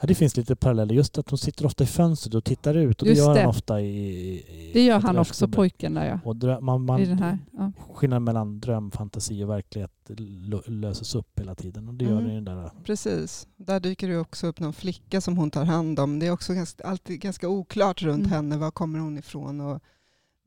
Ja, 0.00 0.06
det 0.06 0.14
finns 0.14 0.36
lite 0.36 0.56
paralleller. 0.56 0.94
Just 0.94 1.18
att 1.18 1.30
hon 1.30 1.38
sitter 1.38 1.66
ofta 1.66 1.84
i 1.84 1.86
fönstret 1.86 2.34
och 2.34 2.44
tittar 2.44 2.74
ut. 2.74 3.02
Och 3.02 3.08
det 3.08 3.14
gör 3.14 3.34
det. 3.34 3.40
han 3.40 3.48
ofta 3.48 3.80
i... 3.80 3.86
i 3.88 4.70
Det 4.74 4.84
gör 4.84 5.00
han 5.00 5.18
också, 5.18 5.48
pojken 5.48 5.94
där 5.94 6.06
ja. 6.06 6.18
Och 6.24 6.36
drö- 6.36 6.60
man, 6.60 7.00
I 7.00 7.06
den 7.06 7.14
man, 7.16 7.22
här. 7.22 7.38
Ja. 7.52 7.72
skillnaden 7.94 8.24
mellan 8.24 8.60
dröm, 8.60 8.90
fantasi 8.90 9.44
och 9.44 9.50
verklighet 9.50 9.90
löses 10.66 11.14
upp 11.14 11.38
hela 11.40 11.54
tiden. 11.54 11.88
Och 11.88 11.94
det 11.94 12.04
gör 12.04 12.12
Mm. 12.12 12.24
den 12.24 12.32
i 12.32 12.40
den 12.40 12.56
där... 12.56 12.70
Precis. 12.84 13.46
Där 13.56 13.80
dyker 13.80 14.08
det 14.08 14.18
också 14.18 14.46
upp 14.46 14.60
någon 14.60 14.72
flicka 14.72 15.20
som 15.20 15.36
hon 15.38 15.50
tar 15.50 15.64
hand 15.64 16.00
om. 16.00 16.18
Det 16.18 16.26
är 16.26 16.30
också 16.30 16.54
ganska, 16.54 16.84
alltid 16.84 17.20
ganska 17.20 17.48
oklart 17.48 18.02
runt 18.02 18.20
Mm. 18.26 18.30
henne. 18.32 18.56
Var 18.56 18.70
kommer 18.70 18.98
hon 18.98 19.18
ifrån 19.18 19.60
och 19.60 19.80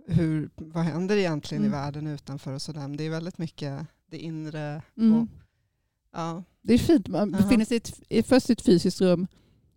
hur, 0.07 0.49
vad 0.55 0.83
händer 0.83 1.15
egentligen 1.17 1.63
Mm. 1.63 1.73
i 1.73 1.77
världen 1.81 2.07
utanför 2.07 2.53
och 2.53 2.61
sådär. 2.61 2.81
Men 2.81 2.97
det 2.97 3.03
är 3.03 3.09
väldigt 3.09 3.37
mycket 3.37 3.85
det 4.11 4.17
inre. 4.17 4.81
Mm. 4.97 5.13
Och, 5.21 5.27
ja. 6.13 6.43
Det 6.61 6.73
är 6.73 6.77
fint. 6.77 7.07
Man 7.07 7.31
befinner 7.31 7.65
sig 7.65 7.75
i 7.75 7.77
ett, 7.77 8.01
i- 8.09 8.23
först 8.23 8.49
i 8.49 8.53
ett 8.53 8.61
fysiskt 8.61 9.01
rum 9.01 9.27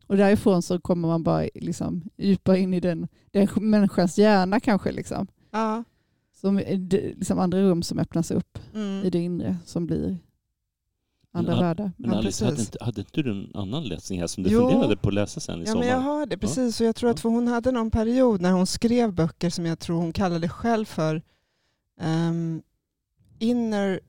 och 0.07 0.17
därifrån 0.17 0.63
så 0.63 0.81
kommer 0.81 1.09
man 1.09 1.23
bara 1.23 1.49
liksom 1.55 2.03
djupare 2.17 2.59
in 2.59 2.75
i 2.75 2.81
den, 2.81 3.09
den 3.31 3.49
människans 3.57 4.19
hjärna 4.19 4.61
kanske. 4.61 4.93
Liksom. 4.93 5.27
Ja. 5.51 5.85
Som, 6.41 6.57
det- 6.79 7.15
liksom 7.15 7.39
andra 7.39 7.61
rum 7.63 7.83
som 7.83 7.99
öppnas 7.99 8.31
upp 8.31 8.59
i 8.75 8.79
Mm. 8.79 9.11
det 9.11 9.19
inre 9.19 9.57
som 9.65 9.87
blir 9.87 10.19
andra 11.37 11.53
Ja, 11.55 11.61
världar. 11.61 11.93
Men 11.97 12.11
Ja, 12.11 12.19
Alice, 12.19 12.45
hade 12.45 12.61
inte, 12.61 12.79
hade 12.85 13.01
inte 13.01 13.23
du 13.23 13.31
en 13.31 13.51
annan 13.55 13.85
läsning 13.85 14.21
här 14.21 14.27
som 14.27 14.43
du 14.43 14.51
Jo. 14.51 14.61
funderade 14.61 14.97
på 14.97 15.09
att 15.09 15.15
läsa 15.15 15.41
sen 15.41 15.59
i 15.59 15.65
Ja, 15.67 15.67
sommar? 15.73 15.81
men 15.81 15.89
jag 15.89 16.01
har 16.01 16.27
det 16.27 16.39
precis. 16.39 16.81
Och 16.81 16.87
jag 16.87 16.97
tror 16.97 17.11
att 17.11 17.21
för 17.21 17.29
hon 17.29 17.49
hade 17.49 17.73
någon 17.73 17.91
period 17.91 18.41
när 18.41 18.53
hon 18.53 18.67
skrev 18.67 19.13
böcker 19.13 19.51
som 19.51 19.67
jag 19.67 19.79
tror 19.79 19.97
hon 19.97 20.13
kallade 20.13 20.49
själv 20.49 20.85
för 20.85 21.23
ehm, 22.01 22.63
inner 23.39 24.01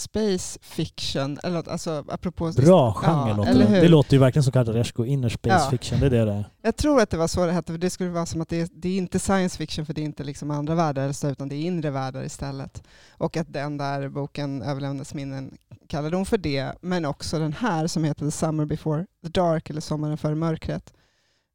space 0.00 0.58
fiction. 0.62 1.38
Eller, 1.42 1.56
något, 1.56 1.68
alltså, 1.68 2.04
apropå 2.08 2.52
Bra 2.56 2.92
genre 2.94 3.28
Ja, 3.30 3.36
låter 3.36 3.50
eller 3.50 3.64
det. 3.66 3.70
hur? 3.70 3.80
Det 3.82 3.88
låter 3.88 4.12
ju 4.12 4.18
verkligen 4.18 4.42
som 4.42 4.52
Kardashev 4.52 5.06
inner 5.06 5.28
space 5.28 5.64
Ja. 5.64 5.70
fiction. 5.70 6.00
Det 6.00 6.06
är 6.06 6.10
det 6.10 6.24
det 6.24 6.32
är. 6.32 6.44
Jag 6.62 6.76
tror 6.76 7.00
att 7.00 7.10
det 7.10 7.16
var 7.16 7.28
så 7.28 7.46
det 7.46 7.52
hette, 7.52 7.72
för 7.72 7.78
det 7.78 7.90
skulle 7.90 8.10
vara 8.10 8.26
som 8.26 8.40
att 8.40 8.48
det 8.48 8.60
är, 8.60 8.68
det 8.72 8.88
är 8.88 8.96
inte 8.98 9.18
science 9.18 9.56
fiction 9.58 9.86
för 9.86 9.94
det 9.94 10.00
är 10.00 10.04
inte 10.04 10.24
liksom 10.24 10.50
andra 10.50 10.74
världar 10.74 11.30
utan 11.30 11.48
det 11.48 11.54
är 11.54 11.60
inre 11.66 11.90
världar 11.90 12.22
istället. 12.24 12.82
Och 13.10 13.36
att 13.36 13.52
den 13.52 13.76
där 13.78 14.08
boken, 14.08 14.62
Överlämnades 14.62 15.14
minnen, 15.14 15.56
kallade 15.88 16.16
hon 16.16 16.26
för 16.26 16.38
det, 16.38 16.72
men 16.80 17.04
också 17.04 17.38
den 17.38 17.52
här 17.52 17.86
som 17.86 18.04
heter 18.04 18.24
The 18.24 18.30
Summer 18.30 18.64
Before 18.64 19.06
the 19.22 19.28
Dark, 19.28 19.70
eller 19.70 19.80
Sommaren 19.80 20.16
före 20.18 20.34
mörkret. 20.34 20.92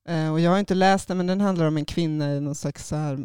Eh, 0.08 0.32
och 0.32 0.40
jag 0.40 0.52
har 0.52 0.60
inte 0.60 0.76
läst 0.76 1.08
den, 1.08 1.18
men 1.18 1.28
den 1.28 1.42
handlar 1.42 1.66
om 1.66 1.78
en 1.78 1.86
kvinna 1.86 2.34
i 2.36 2.40
någon 2.42 2.56
slags 2.56 2.88
så 2.88 2.96
här 2.96 3.20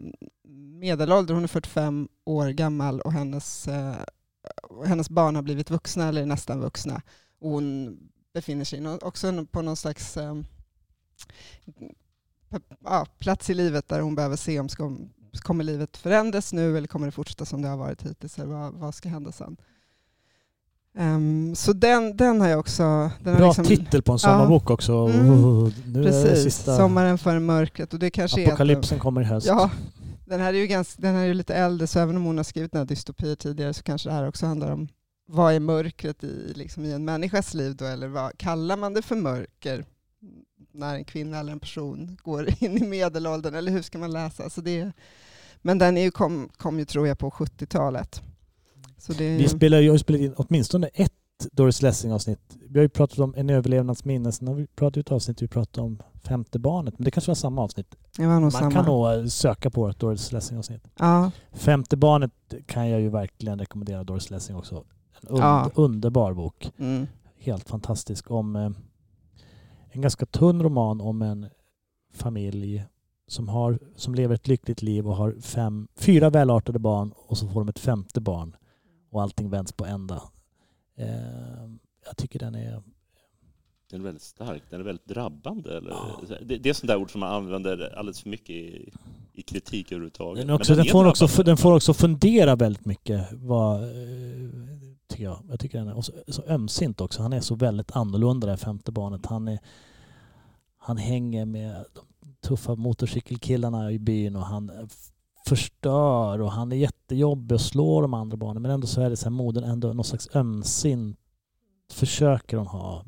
medelålder, 0.81 1.35
hon 1.35 1.43
är 1.45 1.49
45 1.49 2.09
år 2.27 2.49
gammal 2.49 3.01
och 3.01 3.13
hennes, 3.13 3.69
eh, 3.69 3.95
hennes 4.87 5.11
barn 5.11 5.35
har 5.35 5.43
blivit 5.43 5.71
vuxna 5.71 6.09
eller 6.09 6.23
är 6.23 6.27
nästan 6.27 6.61
vuxna. 6.61 7.03
Och 7.41 7.51
hon 7.51 7.99
befinner 8.35 8.65
sig 8.65 8.89
också 8.89 9.47
på 9.51 9.63
någon 9.63 9.77
slags 9.77 10.17
eh, 10.17 10.35
ja, 12.85 13.07
plats 13.19 13.51
i 13.51 13.55
livet 13.55 13.89
där 13.89 14.01
hon 14.01 14.15
behöver 14.15 14.37
se 14.37 14.61
om 14.61 14.69
ska, 14.69 14.97
kommer 15.33 15.65
livet 15.65 15.97
förändras 15.97 16.53
nu 16.53 16.77
eller 16.77 16.89
kommer 16.89 17.07
det 17.07 17.13
fortsätta 17.13 17.45
som 17.45 17.63
det 17.63 17.69
har 17.69 17.77
varit 17.77 18.03
hittills 18.03 18.39
eller 18.39 18.47
vad, 18.47 18.73
vad 18.73 18.95
ska 18.95 19.09
hända 19.09 19.33
sen. 19.33 19.57
Ehm, 20.95 21.55
så 21.55 21.73
den, 21.73 22.17
den 22.17 22.41
har 22.41 22.49
jag 22.49 22.61
också... 22.61 22.83
Den 23.23 23.37
Bra 23.37 23.47
liksom, 23.47 23.65
titel 23.65 24.03
på 24.03 24.13
en 24.13 24.19
sommarbok 24.19 24.71
också. 24.71 24.93
Mm. 24.93 25.73
Nu 25.87 26.03
Precis, 26.03 26.65
Sommaren 26.65 27.19
före 27.19 27.41
mörkret. 27.41 27.93
Och 27.93 27.99
det 27.99 28.11
kanske 28.11 28.47
apokalypsen 28.47 28.99
är 28.99 29.03
kommer 29.03 29.21
i 29.21 29.25
att, 29.25 29.31
höst. 29.31 29.47
Ja, 29.47 29.71
den 30.31 30.41
här 30.41 30.55
är 30.55 30.59
ju 30.59 30.67
ganska, 30.67 31.03
den 31.03 31.15
här 31.15 31.23
är 31.23 31.27
ju 31.27 31.35
lite 31.35 31.55
äldre 31.55 31.87
så 31.87 31.99
även 31.99 32.17
om 32.17 32.25
hon 32.25 32.37
har 32.37 32.45
skrivit 32.45 32.75
här 32.75 32.85
dystopier 32.85 33.35
tidigare 33.35 33.75
så 33.75 33.83
kanske 33.83 34.09
det 34.09 34.13
här 34.13 34.29
också 34.29 34.47
handlar 34.47 34.71
om 34.71 34.89
vad 35.27 35.55
är 35.55 35.61
mörkret 35.61 36.25
i, 36.25 36.53
liksom, 36.55 36.85
i 36.85 36.93
en 36.93 37.05
människas 37.05 37.55
liv 37.55 37.77
då 37.77 37.85
eller 37.85 38.09
vad 38.09 38.39
kallar 38.39 38.77
man 38.77 38.95
det 38.95 39.03
för 39.03 39.17
mörker 39.17 39.85
när 40.73 40.95
en 40.95 41.05
kvinna 41.05 41.41
eller 41.41 41.53
en 41.53 41.61
person 41.61 42.19
går 42.23 42.49
in 42.65 42.79
i 42.79 42.87
medelåldern 42.87 43.55
eller 43.55 43.73
hur 43.73 43.83
ska 43.83 43.99
man 43.99 44.13
läsa? 44.13 44.51
Så 44.51 44.61
det, 44.61 44.93
men 45.63 45.79
den 45.79 45.97
är 45.97 46.03
ju 46.03 46.11
kom, 46.11 46.51
kom 46.57 46.79
ju 46.79 46.85
tror 46.85 47.09
jag 47.09 47.19
på 47.19 47.31
70-talet. 47.31 48.23
Så 48.99 49.13
det 49.13 49.25
är 49.25 49.39
Vi 49.39 49.49
spelar 49.49 49.79
har 49.79 49.83
ju 49.83 49.99
spelat 49.99 50.21
in 50.21 50.35
åtminstone 50.37 50.91
ett 50.95 51.20
Doris 51.53 51.83
Lessing-avsnitt. 51.83 52.57
Vi 52.69 52.79
har 52.79 52.83
ju 52.83 52.89
pratat 52.89 53.19
om 53.19 53.35
en 53.37 53.51
överlevnadsminne. 53.51 54.33
Sen 54.33 54.49
har 54.49 54.55
vi 54.55 54.67
pratat 54.67 54.97
ut 54.97 55.13
avsnitt 55.13 55.43
vi 55.43 55.49
pratade 55.49 55.87
om 55.87 55.99
femte 56.23 56.59
barnet. 56.59 56.99
Men 56.99 57.05
det 57.05 57.11
kanske 57.11 57.31
var 57.31 57.35
samma 57.35 57.63
avsnitt. 57.63 57.95
det 58.17 58.27
var 58.27 58.35
nog 58.35 58.43
Man 58.43 58.51
samma. 58.51 58.71
kan 58.71 58.85
nog 58.85 59.31
söka 59.33 59.71
på 59.71 59.89
ett 59.89 59.99
Doris 59.99 60.33
Lessing-avsnitt. 60.33 60.89
Ja, 60.99 61.31
Femte 61.53 61.97
barnet 61.97 62.33
kan 62.67 62.89
jag 62.89 63.01
ju 63.01 63.09
verkligen 63.09 63.59
rekommendera 63.59 64.05
Doris 64.05 64.31
Lessing 64.31 64.57
också. 64.57 64.85
En 65.23 65.29
und- 65.29 65.39
Ja. 65.41 65.71
underbar 65.75 66.35
bok. 66.35 66.73
mm, 66.79 67.07
Helt 67.39 67.69
fantastisk. 67.69 68.31
Om 68.31 68.57
eh, 68.57 68.71
en 69.93 70.01
ganska 70.03 70.27
tunn 70.27 70.63
roman 70.63 71.01
om 71.01 71.23
en 71.23 71.47
familj 72.15 72.85
som, 73.29 73.49
har, 73.49 73.79
som 73.97 74.15
lever 74.15 74.35
ett 74.35 74.49
lyckligt 74.49 74.83
liv 74.83 75.09
och 75.09 75.17
har 75.17 75.35
fem, 75.41 75.89
fyra 75.97 76.31
välartade 76.31 76.79
barn 76.79 77.13
och 77.17 77.39
så 77.39 77.49
får 77.49 77.61
de 77.61 77.69
ett 77.69 77.79
femte 77.79 78.21
barn 78.21 78.57
och 79.11 79.23
allting 79.23 79.51
vänds 79.51 79.73
på 79.73 79.85
ända. 79.87 80.23
Eh, 80.97 81.09
jag 82.07 82.17
tycker 82.17 82.39
den 82.39 82.55
är... 82.55 82.83
Den 83.91 84.01
är 84.01 84.05
väldigt 84.05 84.23
stark, 84.23 84.63
den 84.71 84.81
är 84.81 84.85
väldigt 84.85 85.09
drabbande. 85.09 85.77
Eller? 85.77 85.91
Ja. 85.91 86.21
Det, 86.43 86.59
det 86.59 86.69
är 86.69 86.75
sånt 86.75 86.89
där 86.89 86.97
ord 86.97 87.11
som 87.11 87.21
man 87.21 87.35
använder 87.35 87.99
alldeles 87.99 88.21
för 88.21 88.29
mycket 88.29 88.51
i, 88.51 88.93
i 89.33 89.43
kritik 89.43 89.93
överhuvudtaget. 89.93 90.47
Den, 90.47 90.55
också, 90.55 90.73
Men 90.73 90.85
den, 90.85 90.93
får 90.93 91.07
också, 91.07 91.43
den 91.43 91.57
får 91.57 91.73
också 91.73 91.95
fundera 91.95 92.57
väldigt 92.57 92.85
mycket. 92.85 93.29
Vad, 93.33 93.83
eh, 93.83 94.51
tycker 95.09 95.25
jag. 95.25 95.43
jag 95.49 95.61
tycker 95.61 95.79
den 95.79 95.89
är 95.89 96.01
så, 96.01 96.13
så 96.29 96.43
ömsint 96.43 97.01
också. 97.01 97.23
Han 97.23 97.33
är 97.33 97.41
så 97.41 97.55
väldigt 97.55 97.97
annorlunda 97.97 98.47
det 98.47 98.53
här 98.53 98.57
femte 98.57 98.93
barnet. 98.93 99.27
Han, 99.27 99.49
är, 99.49 99.59
han 100.79 100.97
hänger 100.97 101.45
med 101.45 101.85
de 101.95 102.37
tuffa 102.49 102.75
motorcykelkillarna 102.75 103.93
i 103.93 103.99
byn 103.99 104.37
och 104.37 104.47
han 104.47 104.89
förstör 105.51 106.41
och 106.41 106.53
han 106.53 106.73
är 106.73 106.77
jättejobbig 106.77 107.55
och 107.55 107.61
slår 107.61 108.03
de 108.03 108.15
andra 108.15 108.37
barnen. 108.37 108.63
Men 108.63 108.71
ändå 108.71 108.87
så 108.87 109.01
är 109.01 109.11
det 109.11 109.17
så 109.17 109.25
här 109.25 109.31
modern 109.31 109.65
ändå 109.65 109.93
någon 109.93 110.05
slags 110.05 110.29
ömsint 110.35 111.19
försöker 111.93 112.57
hon 112.57 112.67
ha 112.67 113.05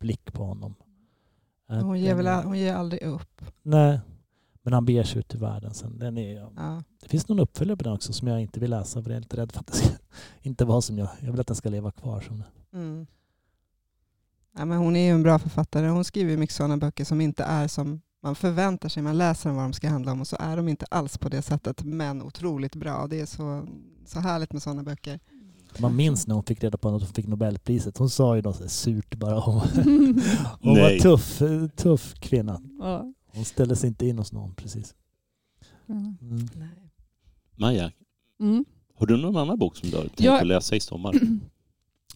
blick 0.00 0.32
på 0.32 0.44
honom. 0.44 0.74
Hon, 1.68 2.00
ger 2.00 2.14
väl, 2.14 2.44
hon 2.44 2.58
ger 2.58 2.74
aldrig 2.74 3.02
upp. 3.02 3.42
Nej, 3.62 4.00
men 4.62 4.72
han 4.72 4.84
beger 4.84 5.04
sig 5.04 5.18
ut 5.18 5.34
i 5.34 5.38
världen 5.38 5.74
sen. 5.74 5.98
Den 5.98 6.18
är, 6.18 6.34
Ja. 6.56 6.82
det 7.02 7.08
finns 7.08 7.28
någon 7.28 7.40
uppföljare 7.40 7.76
på 7.76 7.84
den 7.84 7.92
också 7.92 8.12
som 8.12 8.28
jag 8.28 8.40
inte 8.40 8.60
vill 8.60 8.70
läsa 8.70 9.02
för 9.02 9.10
jag 9.10 9.16
är 9.16 9.20
lite 9.20 9.36
rädd 9.36 9.52
för 9.52 9.60
att 9.60 9.66
det 9.66 9.72
ska 9.76 9.88
inte 10.42 10.64
vara 10.64 10.80
som 10.80 10.98
jag. 10.98 11.08
Jag 11.20 11.30
vill 11.30 11.40
att 11.40 11.46
den 11.46 11.56
ska 11.56 11.68
leva 11.68 11.90
kvar 11.90 12.20
som. 12.20 12.42
Mm. 12.72 13.06
Ja, 14.56 14.64
men 14.64 14.78
hon 14.78 14.96
är 14.96 15.04
ju 15.04 15.10
en 15.10 15.22
bra 15.22 15.38
författare. 15.38 15.88
Hon 15.88 16.04
skriver 16.04 16.36
mycket 16.36 16.56
sådana 16.56 16.76
böcker 16.76 17.04
som 17.04 17.20
inte 17.20 17.44
är 17.44 17.68
som 17.68 18.00
man 18.22 18.34
förväntar 18.34 18.88
sig. 18.88 19.02
Man 19.02 19.18
läser 19.18 19.48
dem 19.50 19.56
vad 19.56 19.64
de 19.64 19.72
ska 19.72 19.88
handla 19.88 20.12
om 20.12 20.20
och 20.20 20.26
så 20.28 20.36
är 20.40 20.56
de 20.56 20.68
inte 20.68 20.86
alls 20.90 21.18
på 21.18 21.28
det 21.28 21.42
sättet 21.42 21.84
men 21.84 22.22
otroligt 22.22 22.76
bra. 22.76 23.06
Det 23.06 23.20
är 23.20 23.26
så, 23.26 23.66
så 24.06 24.20
härligt 24.20 24.52
med 24.52 24.62
sådana 24.62 24.82
böcker. 24.82 25.20
Man 25.80 25.96
minns 25.96 26.26
när 26.26 26.34
hon 26.34 26.44
fick 26.44 26.62
reda 26.64 26.78
på 26.78 26.88
att 26.88 27.02
hon 27.02 27.12
fick 27.12 27.26
Nobelpriset. 27.26 27.98
Hon 27.98 28.10
sa 28.10 28.36
ju 28.36 28.42
något 28.42 28.56
så 28.56 28.68
surt 28.68 29.14
bara. 29.16 29.40
Hon, 29.40 29.60
hon 30.60 30.74
var 30.80 30.98
tuff, 31.00 31.42
tuff 31.76 32.14
kvinna. 32.20 32.60
ja. 32.80 33.12
Hon 33.34 33.44
ställde 33.44 33.76
sig 33.76 33.88
inte 33.88 34.06
in 34.06 34.18
hos 34.18 34.32
någon 34.32 34.54
precis. 34.54 34.94
Ja. 35.86 35.94
Mm. 35.94 36.48
Maja, 37.56 37.92
Mm. 38.40 38.64
har 38.98 39.06
du 39.06 39.16
någon 39.16 39.36
annan 39.36 39.58
bok 39.58 39.76
som 39.76 39.90
du 39.90 39.96
har 39.96 40.02
tänkt 40.02 40.28
att 40.30 40.46
läsa 40.46 40.76
i 40.76 40.80
sommar? 40.80 41.14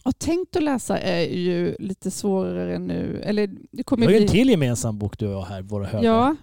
Och 0.03 0.19
tänkt 0.19 0.55
att 0.55 0.63
läsa 0.63 0.99
är 0.99 1.35
ju 1.37 1.75
lite 1.79 2.11
svårare 2.11 2.79
nu. 2.79 3.21
Eller 3.23 3.47
det 3.47 3.57
Vi 3.71 3.83
kommer 3.83 4.05
har 4.05 4.11
ju 4.11 4.17
en 4.17 4.23
bli... 4.23 4.29
till 4.31 4.49
gemensam 4.49 4.97
bok 4.97 5.19
du 5.19 5.27
och 5.27 5.33
jag 5.33 5.41
här, 5.41 5.61
Våra 5.61 5.85
högar. 5.85 6.03
Ja. 6.05 6.35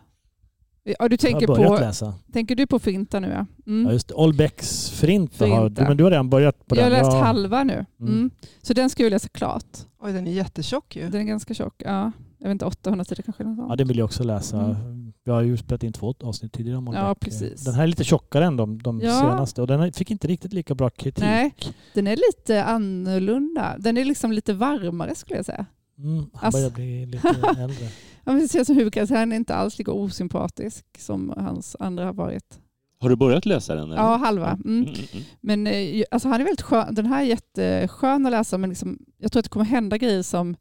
ja, 0.84 1.08
du 1.08 1.12
jag 1.12 1.20
tänker 1.20 1.48
har 1.48 1.56
börjat 1.56 1.70
på, 1.72 1.80
läsa. 1.80 2.14
tänker 2.32 2.54
du 2.54 2.66
på 2.66 2.78
Frinta 2.78 3.20
nu 3.20 3.28
ja. 3.28 3.46
Mm. 3.66 3.86
Ja, 3.86 3.92
just 3.92 4.08
det. 4.08 4.14
Olbecks 4.14 4.90
Förinta. 4.90 5.46
Har, 5.46 5.70
men 5.88 5.96
du 5.96 6.04
har 6.04 6.10
redan 6.10 6.30
börjat 6.30 6.66
på 6.66 6.76
jag 6.76 6.82
har 6.82 6.90
den. 6.90 6.98
läst 6.98 7.12
Ja. 7.12 7.22
halva 7.22 7.64
nu. 7.64 7.86
Mm. 8.00 8.12
Mm. 8.12 8.30
Så 8.62 8.72
den 8.72 8.90
ska 8.90 9.02
jag 9.02 9.10
läsa 9.10 9.28
klart. 9.28 9.66
Oj, 10.00 10.12
den 10.12 10.26
är 10.26 10.32
jättetjock 10.32 10.96
ju. 10.96 11.08
Den 11.10 11.20
är 11.20 11.24
ganska 11.24 11.54
tjock. 11.54 11.82
Ja. 11.84 12.12
Jag 12.38 12.48
vet 12.48 12.52
inte, 12.52 12.64
800 12.64 13.04
sidor 13.04 13.22
kanske. 13.22 13.44
Något. 13.44 13.66
Ja, 13.68 13.76
den 13.76 13.88
vill 13.88 13.98
jag 13.98 14.04
också 14.04 14.24
läsa. 14.24 14.76
Vi 15.24 15.30
har 15.32 15.42
ju 15.42 15.56
spelat 15.56 15.82
in 15.82 15.92
två 15.92 16.14
avsnitt 16.22 16.52
tidigare 16.52 16.78
om 16.78 16.90
Ja, 16.94 17.14
precis. 17.20 17.64
Den 17.64 17.74
här 17.74 17.82
är 17.82 17.86
lite 17.86 18.04
tjockare 18.04 18.44
än 18.44 18.56
de, 18.56 18.82
de 18.82 19.00
Ja. 19.00 19.20
senaste 19.20 19.60
och 19.60 19.66
den 19.66 19.92
fick 19.92 20.10
inte 20.10 20.26
riktigt 20.28 20.52
lika 20.52 20.74
bra 20.74 20.90
kritik. 20.90 21.24
Nej. 21.24 21.54
Den 21.94 22.06
är 22.06 22.16
lite 22.16 22.64
annorlunda. 22.64 23.76
Den 23.78 23.96
är 23.96 24.04
liksom 24.04 24.32
lite 24.32 24.52
varmare 24.52 25.14
skulle 25.14 25.36
jag 25.38 25.46
säga. 25.46 25.66
Mm, 25.98 26.16
han 26.16 26.28
Alltså- 26.46 26.58
börjar 26.58 26.70
bli 26.70 27.06
lite 27.06 27.28
äldre. 27.58 27.84
Ja, 28.24 28.32
men 28.32 28.38
det 28.38 28.48
ser 28.48 28.64
som 28.64 28.76
huvudkaraktären 28.76 29.32
är 29.32 29.36
inte 29.36 29.54
alls 29.54 29.78
lika 29.78 29.92
osympatisk 29.92 30.84
som 30.98 31.32
hans 31.36 31.76
andra 31.80 32.04
har 32.04 32.12
varit. 32.12 32.60
Har 33.00 33.08
du 33.08 33.16
börjat 33.16 33.46
läsa 33.46 33.74
den? 33.74 33.84
eller? 33.84 33.96
Ja, 33.96 34.16
halva. 34.16 34.50
Mm. 34.64 34.82
Mm, 34.82 34.82
mm, 34.94 35.04
mm. 35.12 35.24
Men 35.40 35.66
eh, 35.66 36.04
alltså, 36.10 36.28
han 36.28 36.40
är 36.40 36.44
väldigt 36.44 36.62
skön. 36.62 36.94
Den 36.94 37.06
här 37.06 37.22
är 37.22 37.26
jätteskön 37.26 38.26
att 38.26 38.32
läsa 38.32 38.58
men 38.58 38.70
liksom, 38.70 38.98
jag 39.18 39.32
tror 39.32 39.40
att 39.40 39.44
det 39.44 39.48
kommer 39.50 39.64
hända 39.66 39.98
grejer 39.98 40.22
som 40.22 40.56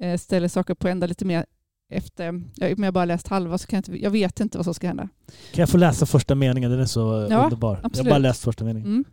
eh, 0.00 0.18
ställer 0.18 0.48
saker 0.48 0.74
på 0.74 0.88
ända 0.88 1.06
lite 1.06 1.24
mer 1.24 1.46
efter. 1.92 2.28
Om 2.28 2.82
jag 2.84 2.94
bara 2.94 3.04
läst 3.04 3.28
halva 3.28 3.58
så 3.58 3.66
kan 3.66 3.76
jag 3.76 3.80
inte, 3.80 4.04
jag 4.04 4.10
vet 4.10 4.40
inte 4.40 4.58
vad 4.58 4.64
som 4.64 4.74
ska 4.74 4.86
hända. 4.86 5.08
Kan 5.52 5.62
jag 5.62 5.68
få 5.68 5.78
läsa 5.78 6.06
första 6.06 6.34
meningen? 6.34 6.70
Den 6.70 6.80
är 6.80 6.86
så 6.86 7.26
Ja, 7.30 7.44
underbar. 7.44 7.74
Jag 7.74 7.82
har 7.82 7.86
absolut. 7.86 8.10
bara 8.10 8.18
läst 8.18 8.42
första 8.42 8.64
meningen. 8.64 8.88
Mm. 8.88 9.04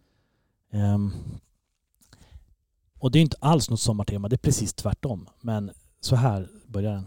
Ehm, 0.74 1.12
och 3.00 3.12
det 3.12 3.20
är 3.20 3.22
inte 3.22 3.38
alls 3.40 3.70
något 3.70 3.80
sommartema, 3.80 4.30
det 4.30 4.36
är 4.36 4.38
precis 4.38 4.74
tvärtom. 4.74 5.30
Men 5.42 5.72
så 6.02 6.16
här 6.16 6.50
börjar 6.68 6.94
den. 6.94 7.06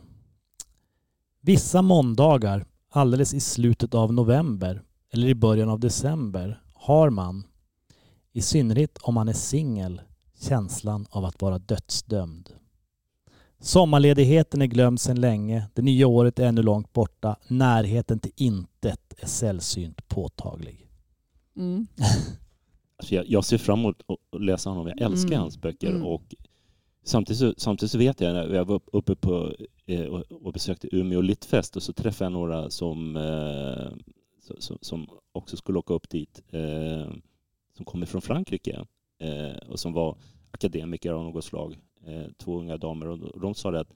Vissa 1.40 1.82
måndagar 1.82 2.64
alldeles 2.90 3.34
i 3.34 3.40
slutet 3.40 3.94
av 3.94 4.12
november 4.12 4.82
eller 5.12 5.28
i 5.28 5.34
början 5.34 5.68
av 5.68 5.80
december 5.80 6.62
har 6.74 7.10
man, 7.10 7.46
i 8.32 8.42
synnerhet 8.42 8.98
om 9.02 9.14
man 9.14 9.28
är 9.28 9.32
singel, 9.32 10.00
känslan 10.40 11.06
av 11.10 11.24
att 11.24 11.42
vara 11.42 11.58
dödsdömd. 11.58 12.50
Sommarledigheten 13.62 14.62
är 14.62 14.66
glömd 14.66 15.00
sedan 15.00 15.20
länge, 15.20 15.64
det 15.74 15.82
nya 15.82 16.06
året 16.06 16.38
är 16.38 16.46
ännu 16.46 16.62
långt 16.62 16.92
borta, 16.92 17.36
närheten 17.48 18.20
till 18.20 18.32
intet 18.36 19.14
är 19.18 19.26
sällsynt 19.26 20.08
påtaglig. 20.08 20.88
Mm. 21.56 21.86
Alltså 22.96 23.14
jag, 23.14 23.24
jag 23.28 23.44
ser 23.44 23.58
fram 23.58 23.78
emot 23.78 24.02
att 24.34 24.40
läsa 24.40 24.70
honom. 24.70 24.86
Jag 24.86 25.00
älskar 25.00 25.28
Mm. 25.28 25.40
hans 25.40 25.58
böcker. 25.60 25.90
Mm. 25.90 26.02
Och 26.02 26.34
samtidigt, 27.04 27.38
så, 27.38 27.54
samtidigt 27.56 27.90
så 27.92 27.98
vet 27.98 28.20
jag, 28.20 28.34
när 28.34 28.54
jag 28.54 28.64
var 28.64 28.80
uppe 28.92 29.14
på 29.16 29.54
eh, 29.86 30.04
och, 30.04 30.52
besökte 30.52 30.96
Umeå 30.96 31.20
Littfest 31.20 31.76
och 31.76 31.82
så 31.82 31.92
träffade 31.92 32.24
jag 32.24 32.32
några 32.32 32.70
som, 32.70 33.16
eh, 33.16 33.90
som, 34.40 34.56
som, 34.58 34.78
som 34.80 35.08
också 35.32 35.56
skulle 35.56 35.78
åka 35.78 35.94
upp 35.94 36.08
dit, 36.10 36.42
eh, 36.50 37.10
som 37.76 37.84
kommer 37.84 38.06
från 38.06 38.22
Frankrike 38.22 38.84
eh, 39.18 39.68
och 39.68 39.80
som 39.80 39.92
var 39.92 40.16
akademiker 40.50 41.12
av 41.12 41.24
något 41.24 41.44
slag. 41.44 41.78
Eh, 42.06 42.24
två 42.38 42.58
unga 42.58 42.76
damer 42.76 43.08
och 43.08 43.18
de- 43.18 43.40
de 43.40 43.54
sa 43.54 43.70
det 43.70 43.80
att, 43.80 43.90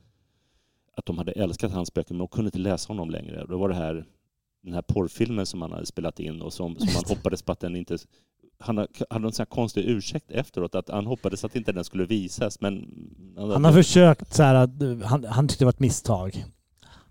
att 0.96 1.06
de 1.06 1.18
hade 1.18 1.32
älskat 1.32 1.72
hans 1.72 1.94
böcker 1.94 2.14
men 2.14 2.18
de 2.18 2.28
kunde 2.28 2.48
inte 2.48 2.58
läsa 2.58 2.88
honom 2.88 3.10
längre. 3.10 3.42
Och 3.42 3.48
Då 3.48 3.58
var 3.58 3.68
det 3.68 3.74
här 3.74 4.06
den 4.62 4.74
här 4.74 4.82
porrfilmen 4.82 5.46
som 5.46 5.62
han 5.62 5.72
hade 5.72 5.86
spelat 5.86 6.20
in 6.20 6.42
och 6.42 6.52
som, 6.52 6.76
som 6.78 6.88
han 6.88 7.04
hoppades 7.16 7.42
på 7.42 7.52
att 7.52 7.60
den 7.60 7.76
inte... 7.76 7.98
Han 8.58 8.76
hade 9.10 9.26
en 9.26 9.32
sån 9.32 9.40
här 9.40 9.44
konstig 9.44 9.84
ursäkt 9.88 10.30
efteråt 10.30 10.74
att 10.74 10.88
han 10.88 11.06
hoppades 11.06 11.44
att 11.44 11.56
inte 11.56 11.72
den 11.72 11.84
skulle 11.84 12.04
visas 12.04 12.60
men... 12.60 12.88
Han 13.36 13.64
har 13.64 13.72
försökt 13.72 14.34
så 14.34 14.42
här 14.42 14.54
att 14.54 14.70
han, 15.04 15.24
han 15.24 15.48
tyckte 15.48 15.62
det 15.62 15.66
var 15.66 15.72
ett 15.72 15.80
misstag. 15.80 16.44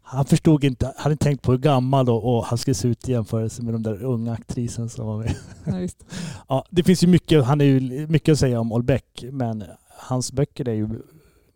Han 0.08 0.25
förstod 0.25 0.63
inte, 0.63 0.93
hade 0.97 1.12
inte 1.12 1.23
tänkt 1.23 1.41
på 1.43 1.51
hur 1.51 1.60
gammal 1.60 2.10
och, 2.10 2.38
och 2.38 2.45
han 2.45 2.58
skulle 2.58 2.75
se 2.75 2.88
ut 2.88 3.10
i 3.10 3.12
jämförelse 3.12 3.63
med 3.63 3.73
de 3.73 3.84
där 3.84 4.03
unga 4.03 4.34
aktrisen 4.34 4.89
som 4.89 5.05
var 5.08 5.17
med. 5.17 5.36
Ja. 5.65 5.88
Ja, 6.47 6.65
det 6.69 6.84
finns 6.84 7.03
ju 7.03 7.08
mycket, 7.08 7.45
han 7.45 7.62
är 7.62 7.65
ju 7.65 8.08
mycket 8.08 8.31
att 8.34 8.39
säga 8.39 8.60
om 8.60 8.71
Olbeck, 8.71 9.23
men 9.31 9.63
hans 10.10 10.32
böcker 10.32 10.68
är 10.68 10.74
ju 10.74 10.88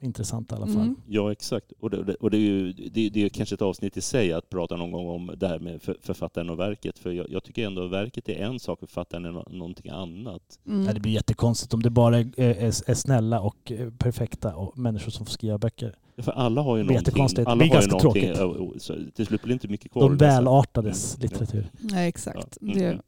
intressanta 0.01 0.55
i 0.55 0.57
alla 0.57 0.67
fall. 0.67 0.75
Mm. 0.81 0.95
Ja, 1.07 1.31
exakt. 1.31 1.71
Och 1.79 1.89
det, 1.89 2.15
och 2.15 2.31
det 2.31 2.37
är 2.37 2.41
ju 2.41 2.73
det, 2.73 3.09
det 3.09 3.25
är 3.25 3.29
kanske 3.29 3.55
ett 3.55 3.61
avsnitt 3.61 3.97
i 3.97 4.01
sig 4.01 4.33
att 4.33 4.49
prata 4.49 4.75
någon 4.75 4.91
gång 4.91 5.07
om 5.07 5.31
det 5.37 5.47
här 5.47 5.59
med 5.59 5.81
för, 5.81 5.97
författaren 6.01 6.49
och 6.49 6.59
verket. 6.59 6.99
För 6.99 7.11
jag, 7.11 7.29
jag 7.29 7.43
tycker 7.43 7.65
ändå 7.65 7.85
att 7.85 7.91
verket 7.91 8.29
är 8.29 8.33
en 8.35 8.59
sak 8.59 8.83
och 8.83 8.89
författaren 8.89 9.25
är 9.25 9.31
nå- 9.31 9.47
någonting 9.49 9.91
annat. 9.91 10.59
Mm. 10.67 10.83
Nej, 10.83 10.93
det 10.93 10.99
blir 10.99 11.11
jättekonstigt 11.11 11.73
om 11.73 11.83
det 11.83 11.89
bara 11.89 12.17
är, 12.19 12.31
är, 12.39 12.89
är 12.89 12.93
snälla 12.93 13.41
och 13.41 13.71
eh, 13.71 13.89
perfekta 13.97 14.55
och 14.55 14.77
människor 14.77 15.11
som 15.11 15.25
får 15.25 15.31
skriva 15.33 15.57
böcker. 15.57 15.95
För 16.17 16.31
alla 16.31 16.61
har 16.61 16.77
ju 16.77 16.83
Det 16.83 16.87
blir 16.87 16.93
någonting. 16.95 17.11
jättekonstigt. 17.11 17.45
Det 17.45 17.51
Alla 17.51 17.59
blir 17.59 17.69
ganska 17.73 17.91
någonting. 17.91 18.33
tråkigt. 18.35 18.81
Så 18.81 18.95
till 19.15 19.25
slut 19.25 19.41
blir 19.41 19.49
det 19.49 19.53
inte 19.53 19.67
mycket 19.67 19.91
kvar. 19.91 20.01
De 20.01 20.17
välartades 20.17 21.17
litteratur. 21.21 21.69
Nej, 21.79 22.07
exakt. 22.09 22.57
Ja. 22.61 22.73
Det, 22.73 22.85
Mm. 22.85 23.01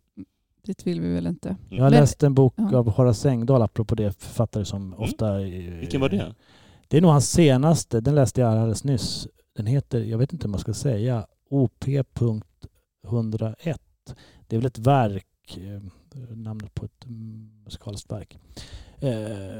Dit 0.63 0.87
vill 0.87 1.01
vi 1.01 1.13
väl 1.13 1.27
inte. 1.27 1.55
Jag 1.69 1.83
har 1.83 1.89
läst 1.89 2.23
en 2.23 2.33
bok 2.33 2.53
ja. 2.57 2.77
av 2.77 2.89
Horace 2.91 3.29
Engdahl, 3.29 3.61
apropå 3.61 3.95
det, 3.95 4.11
författare 4.21 4.65
som 4.65 4.93
ofta... 4.93 5.41
eh, 5.41 5.47
Vilken 5.79 6.01
var 6.01 6.09
det? 6.09 6.35
Det 6.87 6.97
är 6.97 7.01
nog 7.01 7.11
hans 7.11 7.31
senaste, 7.31 8.01
den 8.01 8.15
läste 8.15 8.41
jag 8.41 8.51
alldeles 8.53 8.83
nyss. 8.83 9.27
Den 9.55 9.65
heter, 9.65 9.99
jag 10.03 10.17
vet 10.17 10.33
inte 10.33 10.45
om 10.47 10.51
jag 10.51 10.59
ska 10.61 10.73
säga, 10.73 11.25
OP.101. 11.49 13.77
Det 14.47 14.55
är 14.55 14.59
väl 14.59 14.65
ett 14.65 14.77
verk, 14.79 15.57
eh, 15.57 15.81
namnet 16.35 16.73
på 16.73 16.85
ett 16.85 17.05
mm, 17.05 17.49
musikaliskt 17.65 18.11
verk. 18.11 18.37
Eh, 18.99 19.09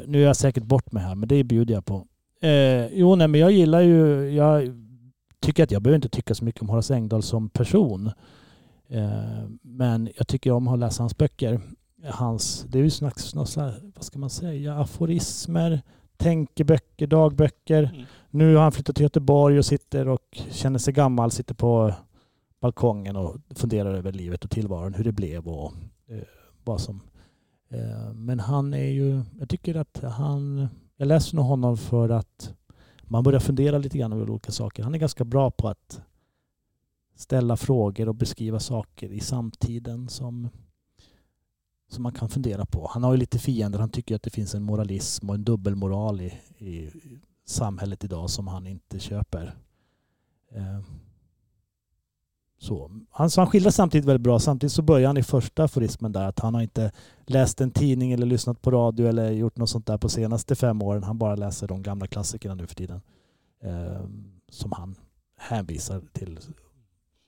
nu 0.07 0.21
är 0.21 0.25
jag 0.25 0.35
säkert 0.35 0.63
bort 0.63 0.91
mig 0.91 1.03
här, 1.03 1.15
men 1.15 1.29
det 1.29 1.43
bjuder 1.43 1.73
jag 1.73 1.85
på. 1.85 2.07
Eh, 2.41 2.87
jo, 2.87 3.15
nej, 3.15 3.27
men 3.27 3.39
jag 3.41 3.51
gillar 3.51 3.81
ju, 3.81 4.29
jag 4.29 4.69
tycker 5.39 5.63
att 5.63 5.71
jag 5.71 5.81
behöver 5.81 5.95
inte 5.95 6.09
tycka 6.09 6.35
så 6.35 6.45
mycket 6.45 6.61
om 6.61 6.69
Horace 6.69 6.95
Engdahl 6.95 7.23
som 7.23 7.49
person. 7.49 8.11
Eh, 8.91 9.49
men 9.61 10.09
jag 10.15 10.27
tycker 10.27 10.51
om 10.51 10.67
att 10.67 10.79
läsa 10.79 11.03
hans 11.03 11.17
böcker. 11.17 11.61
Hans, 12.05 12.65
det 12.69 12.79
är 12.79 12.83
ju 12.83 12.89
slags, 12.89 13.35
vad 13.35 14.03
ska 14.03 14.19
man 14.19 14.29
säga, 14.29 14.75
aforismer, 14.75 15.81
tänkeböcker, 16.17 17.07
dagböcker. 17.07 17.83
Mm. 17.83 18.05
Nu 18.29 18.55
har 18.55 18.63
han 18.63 18.71
flyttat 18.71 18.95
till 18.95 19.03
Göteborg 19.03 19.57
och 19.57 19.65
sitter 19.65 20.07
och 20.07 20.41
känner 20.51 20.79
sig 20.79 20.93
gammal, 20.93 21.31
sitter 21.31 21.53
på 21.53 21.93
balkongen 22.59 23.15
och 23.15 23.37
funderar 23.55 23.93
över 23.93 24.11
livet 24.11 24.45
och 24.45 24.51
tillvaron, 24.51 24.93
hur 24.93 25.03
det 25.03 25.11
blev 25.11 25.47
och 25.47 25.73
eh, 26.07 26.17
vad 26.63 26.81
som... 26.81 27.01
Eh, 27.69 28.13
men 28.13 28.39
han 28.39 28.73
är 28.73 28.89
ju, 28.89 29.21
jag 29.39 29.49
tycker 29.49 29.75
att 29.75 30.03
han, 30.03 30.67
jag 30.97 31.07
läser 31.07 31.35
nog 31.35 31.45
honom 31.45 31.77
för 31.77 32.09
att 32.09 32.53
man 33.03 33.23
börjar 33.23 33.39
fundera 33.39 33.77
lite 33.77 33.97
grann 33.97 34.13
över 34.13 34.29
olika 34.29 34.51
saker. 34.51 34.83
Han 34.83 34.95
är 34.95 34.99
ganska 34.99 35.23
bra 35.23 35.51
på 35.51 35.67
att 35.67 36.01
ställa 37.21 37.57
frågor 37.57 38.09
och 38.09 38.15
beskriva 38.15 38.59
saker 38.59 39.09
i 39.11 39.19
samtiden 39.19 40.09
som, 40.09 40.49
som 41.89 42.03
man 42.03 42.13
kan 42.13 42.29
fundera 42.29 42.65
på. 42.65 42.87
Han 42.93 43.03
har 43.03 43.11
ju 43.11 43.17
lite 43.17 43.39
fiender. 43.39 43.79
Han 43.79 43.89
tycker 43.89 44.15
att 44.15 44.23
det 44.23 44.29
finns 44.29 44.55
en 44.55 44.63
moralism 44.63 45.29
och 45.29 45.35
en 45.35 45.43
dubbelmoral 45.43 46.21
i, 46.21 46.33
i 46.57 46.91
samhället 47.45 48.03
idag 48.03 48.29
som 48.29 48.47
han 48.47 48.67
inte 48.67 48.99
köper. 48.99 49.55
Eh, 50.51 50.81
Så. 52.57 52.91
Han, 53.09 53.29
så 53.29 53.41
han 53.41 53.47
skildrar 53.49 53.71
samtidigt 53.71 54.05
väldigt 54.05 54.21
bra. 54.23 54.39
Samtidigt 54.39 54.73
så 54.73 54.81
börjar 54.81 55.07
han 55.07 55.17
i 55.17 55.23
första 55.23 55.63
aforismen 55.63 56.11
där 56.11 56.27
att 56.27 56.39
han 56.39 56.53
har 56.53 56.61
inte 56.61 56.91
läst 57.25 57.61
en 57.61 57.71
tidning 57.71 58.11
eller 58.11 58.25
lyssnat 58.25 58.61
på 58.61 58.71
radio 58.71 59.07
eller 59.07 59.31
gjort 59.31 59.57
något 59.57 59.69
sånt 59.69 59.85
där 59.85 59.97
på 59.97 60.09
senaste 60.09 60.55
fem 60.55 60.81
åren. 60.81 61.03
Han 61.03 61.17
bara 61.17 61.35
läser 61.35 61.67
de 61.67 61.81
gamla 61.81 62.07
klassikerna 62.07 62.55
nu 62.55 62.67
för 62.67 62.75
tiden. 62.75 63.01
Eh, 63.63 64.05
som 64.49 64.71
han 64.71 64.95
hänvisar 65.37 66.01
till. 66.13 66.39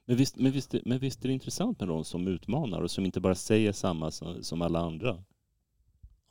Men 0.06 0.18
visst, 0.18 0.36
men, 0.36 0.52
visst, 0.52 0.76
men 0.86 1.00
visst 1.00 1.24
är 1.24 1.28
det 1.28 1.34
intressant 1.34 1.80
med 1.80 1.90
de 1.90 2.04
som 2.04 2.28
utmanar 2.28 2.82
och 2.82 2.92
som 2.92 3.06
inte 3.06 3.20
bara 3.20 3.36
säger 3.36 3.72
samma 3.72 4.12
som, 4.12 4.44
som 4.44 4.62
alla 4.62 4.80
andra. 4.80 5.24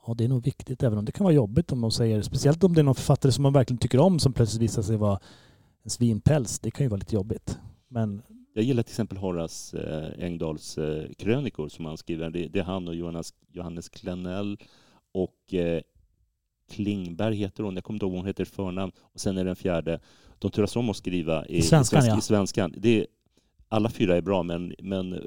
Ja, 0.07 0.15
det 0.15 0.25
är 0.25 0.29
nog 0.29 0.45
viktigt, 0.45 0.83
även 0.83 0.99
om 0.99 1.05
det 1.05 1.13
kan 1.13 1.25
vara 1.25 1.35
jobbigt 1.35 1.73
om 1.73 1.81
de 1.81 1.91
säger, 1.91 2.23
speciellt 2.23 2.65
om 2.65 2.75
det 2.75 2.81
är 2.81 2.85
någon 2.85 2.95
författare 2.95 3.33
som 3.33 3.43
man 3.43 3.53
verkligen 3.53 3.79
tycker 3.79 3.99
om 4.01 4.19
som 4.19 4.33
plötsligt 4.33 4.63
visar 4.63 4.83
sig 4.83 4.97
vara 4.97 5.21
en 5.83 5.91
svinpäls. 5.91 6.59
Det 6.59 6.71
kan 6.71 6.85
ju 6.85 6.89
vara 6.91 6.99
lite 6.99 7.15
jobbigt. 7.15 7.59
Men 7.89 8.23
Jag 8.55 8.65
gillar 8.65 8.83
till 8.83 8.91
exempel 8.91 9.19
Horace 9.19 9.79
eh, 9.79 10.25
Engdahls 10.25 10.79
eh, 10.79 11.11
krönikor 11.19 11.69
som 11.69 11.85
han 11.85 11.97
skriver. 11.97 12.31
Det, 12.31 12.49
det 12.49 12.59
är 12.59 12.65
han 12.65 12.89
och 12.89 12.95
Johannes, 12.95 13.35
Johannes 13.53 13.89
Klenell 13.89 14.59
och 15.13 15.55
eh, 15.55 15.83
Klingberg 16.71 17.37
heter 17.37 17.63
hon. 17.63 17.75
Jag 17.75 17.85
kommer 17.85 17.97
inte 17.97 18.05
ihåg 18.07 18.13
vad 18.13 18.21
hon 18.21 18.27
heter 18.27 18.45
förnamn. 18.45 18.93
Och 19.01 19.21
sen 19.21 19.39
är 19.39 19.45
den 19.45 19.57
fjärde. 19.57 20.01
De 20.39 20.51
turas 20.51 20.77
om 20.77 20.91
att 20.91 20.97
skriva 20.97 21.47
i, 21.47 21.63
svenskan, 21.63 22.05
i, 22.05 22.09
ja. 22.09 22.19
i 22.19 22.21
svenskan. 22.21 22.75
Det 22.77 23.01
är, 23.01 23.07
alla 23.73 23.89
fyra 23.91 24.17
är 24.17 24.23
bra, 24.23 24.43
men, 24.43 24.75
men 24.79 25.13
eh, 25.13 25.21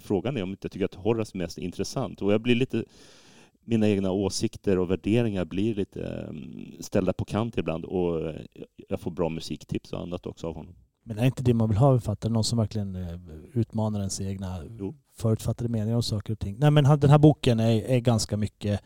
frågan 0.00 0.36
är 0.36 0.42
om 0.42 0.50
inte 0.50 0.64
jag 0.64 0.72
tycker 0.72 0.84
att 0.84 0.94
Horace 0.94 1.36
är 1.36 1.38
mest 1.38 1.58
intressant. 1.58 2.22
Och 2.22 2.32
jag 2.32 2.40
blir 2.40 2.54
lite 2.54 2.84
mina 3.64 3.88
egna 3.88 4.10
åsikter 4.10 4.78
och 4.78 4.90
värderingar 4.90 5.44
blir 5.44 5.74
lite 5.74 6.02
eh, 6.02 6.34
ställda 6.80 7.12
på 7.12 7.24
kant 7.24 7.58
ibland 7.58 7.84
och 7.84 8.28
eh, 8.28 8.40
jag 8.88 9.00
får 9.00 9.10
bra 9.10 9.28
musiktips 9.28 9.92
och 9.92 10.00
annat 10.00 10.26
också 10.26 10.46
av 10.46 10.54
honom. 10.54 10.74
Men 11.04 11.18
är 11.18 11.26
inte 11.26 11.42
det 11.42 11.54
man 11.54 11.68
vill 11.68 11.78
ha 11.78 11.98
författare? 11.98 12.32
Någon 12.32 12.44
som 12.44 12.58
verkligen 12.58 12.94
eh, 12.96 13.18
utmanar 13.52 13.98
ens 13.98 14.20
egna 14.20 14.64
Jo. 14.78 14.96
förutfattade 15.16 15.68
meningar 15.68 15.96
om 15.96 16.02
saker 16.02 16.32
och 16.32 16.38
ting. 16.38 16.56
Nej 16.58 16.70
men 16.70 16.84
den 17.00 17.10
här 17.10 17.18
boken 17.18 17.60
är, 17.60 17.82
är 17.82 18.00
ganska 18.00 18.36
mycket 18.36 18.80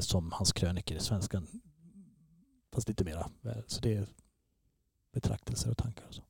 som 0.00 0.32
hans 0.32 0.52
krönikor 0.52 0.96
i 0.96 1.00
svenskan. 1.00 1.46
Fast 2.72 2.88
lite 2.88 3.04
mera. 3.04 3.30
Så 3.66 3.80
det 3.80 3.94
är 3.94 4.06
betraktelser 5.12 5.70
och 5.70 5.76
tankar 5.76 6.04
och 6.08 6.14
så. 6.14 6.22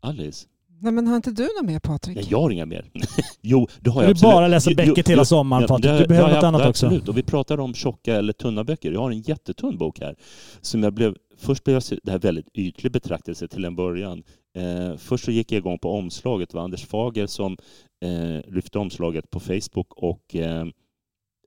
Alice? 0.00 0.46
Nej, 0.80 0.92
men 0.92 1.06
har 1.06 1.16
inte 1.16 1.30
du 1.30 1.42
något 1.42 1.66
mer 1.66 1.78
Patrik? 1.78 2.16
Nej, 2.16 2.26
jag 2.30 2.40
har 2.40 2.50
inga 2.50 2.66
mer. 2.66 2.90
jo, 3.40 3.68
det 3.80 3.90
har 3.90 4.02
jag 4.02 4.08
du 4.08 4.10
absolut. 4.10 4.76
bara 4.76 4.86
Beckett 4.86 5.08
jo, 5.08 5.12
hela 5.12 5.24
sommaren 5.24 5.62
ja, 5.62 5.68
Patrik? 5.68 5.84
det- 5.92 5.98
Du 5.98 6.06
behöver 6.06 6.28
ja, 6.28 6.34
något 6.34 6.42
ja, 6.42 6.48
annat 6.48 6.60
också. 6.68 6.86
Absolut, 6.86 7.08
och 7.08 7.16
vi 7.18 7.22
pratar 7.22 7.60
om 7.60 7.74
tjocka 7.74 8.14
eller 8.16 8.32
tunna 8.32 8.64
böcker. 8.64 8.92
Jag 8.92 9.00
har 9.00 9.10
en 9.10 9.20
jättetunn 9.20 9.78
bok 9.78 10.00
här. 10.00 10.16
Som 10.60 10.82
jag 10.82 10.92
blev, 10.92 11.14
först 11.38 11.64
blev 11.64 11.74
jag, 11.76 11.98
det 12.02 12.10
här 12.10 12.18
väldigt 12.18 12.48
ytlig 12.54 12.92
betraktelse 12.92 13.48
till 13.48 13.64
en 13.64 13.76
början. 13.76 14.22
Eh, 14.56 14.96
först 14.96 15.24
så 15.24 15.30
gick 15.30 15.52
jag 15.52 15.58
igång 15.58 15.78
på 15.78 15.90
omslaget. 15.92 16.50
Det 16.50 16.56
var 16.56 16.64
Anders 16.64 16.86
Fager 16.86 17.26
som 17.26 17.56
eh, 18.04 18.52
lyfte 18.54 18.78
omslaget 18.78 19.30
på 19.30 19.40
Facebook 19.40 19.92
och 19.96 20.34
eh, 20.36 20.66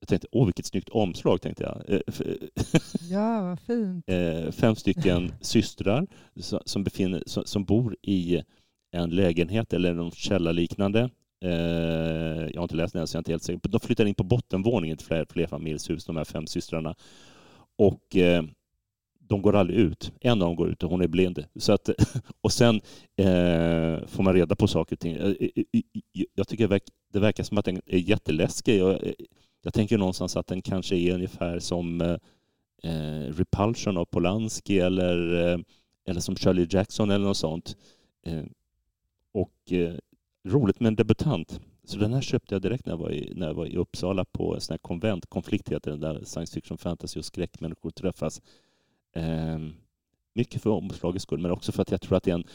jag 0.02 0.08
tänkte, 0.08 0.28
åh 0.32 0.46
vilket 0.46 0.66
snyggt 0.66 0.90
omslag, 0.90 1.42
tänkte 1.42 1.64
jag. 1.64 1.96
Eh, 1.96 2.02
Ja, 3.10 3.42
vad 3.42 3.60
fint. 3.60 4.04
eh, 4.10 4.52
fem 4.52 4.76
stycken 4.76 5.32
systrar 5.42 6.08
som, 6.66 6.84
befinner, 6.84 7.24
som, 7.26 7.66
bor 7.66 7.96
i 8.02 8.42
en 8.92 9.10
lägenhet 9.10 9.74
eller 9.74 9.94
någon 9.94 10.12
källarliknande. 10.12 11.10
Eh, 11.46 11.52
jag 12.54 12.56
har 12.56 12.64
inte 12.64 12.76
läst 12.76 12.94
den 12.94 13.08
så 13.08 13.16
jag 13.16 13.20
är 13.20 13.22
inte 13.22 13.32
helt 13.32 13.44
säker. 13.44 13.70
De 13.70 13.80
flyttar 13.80 14.06
in 14.06 14.16
på 14.16 14.24
bottenvåningen 14.24 14.98
till 14.98 15.08
fler, 15.08 15.26
flerfamiljshus, 15.30 16.06
de 16.06 16.18
här 16.18 16.24
fem 16.24 16.48
systrarna. 16.48 16.96
Och 17.78 18.16
de 19.20 19.42
går 19.42 19.56
aldrig 19.56 19.80
ut. 19.80 20.12
En 20.22 20.32
av 20.32 20.38
dem 20.40 20.56
går 20.56 20.70
ut 20.70 20.84
och 20.84 20.90
hon 20.90 21.02
är 21.02 21.08
blind. 21.08 21.46
Så 21.56 21.74
att, 21.74 21.90
och 22.42 22.52
sen 22.52 22.76
eh, 23.18 24.06
får 24.08 24.24
man 24.24 24.34
reda 24.34 24.56
på 24.56 24.68
saker 24.68 24.96
och 24.96 25.00
ting. 25.00 25.18
Jag 26.36 26.48
tycker 26.48 26.68
det 26.68 26.76
verk- 26.76 26.92
det 27.14 27.20
verkar 27.20 27.44
som 27.44 27.58
att 27.58 27.66
den 27.66 27.82
är 27.86 27.98
jätteläskig. 27.98 28.80
Jag, 28.80 29.14
jag 29.62 29.74
tänker 29.74 29.98
någonstans 29.98 30.38
att 30.38 30.48
den 30.48 30.62
kanske 30.62 30.96
är 30.96 31.14
ungefär 31.14 31.60
som 31.60 32.02
eh, 32.02 32.18
eh 32.84 33.34
Repulsion 33.34 33.98
av 33.98 34.06
Polanski 34.06 34.80
eller, 34.80 35.48
eh, 35.54 35.60
eller 36.06 36.22
som 36.22 36.36
Shirley 36.36 36.68
Jackson 36.70 37.12
eller 37.12 37.26
något 37.26 37.38
sånt. 37.38 37.78
Eh, 38.26 38.44
och 39.32 39.72
eh, 39.72 39.96
roligt 40.44 40.80
med 40.80 40.88
en 40.88 40.96
debutant. 40.96 41.60
Så 41.84 41.98
den 41.98 42.14
här 42.14 42.22
köpte 42.22 42.56
jag 42.56 42.62
direkt 42.62 42.86
när 42.86 42.94
jag 42.94 42.98
var 42.98 43.12
i, 43.12 43.34
när 43.36 43.48
jag 43.48 43.54
var 43.54 43.66
i 43.66 43.78
Uppsala 43.78 44.26
på 44.26 44.56
en 44.56 44.62
sån 44.62 44.74
här 44.74 44.78
konvent. 44.78 45.26
Konflikt 45.26 45.70
heter 45.70 45.92
den 45.92 46.00
där 46.00 46.24
science 46.24 46.54
fiction, 46.54 46.78
fantasy 46.78 47.20
och 47.20 47.26
skräckmänniskor 47.26 47.90
träffas. 47.90 48.42
Eh, 49.14 49.60
mycket 50.34 50.62
för 50.62 50.70
omslagets 50.70 51.24
skull, 51.24 51.40
men 51.40 51.52
också 51.52 51.72
för 51.72 51.82
att 51.82 51.92
jag 51.92 52.02
tror 52.02 52.18
att 52.18 52.24
det 52.24 52.32
är 52.32 52.36
en 52.36 52.48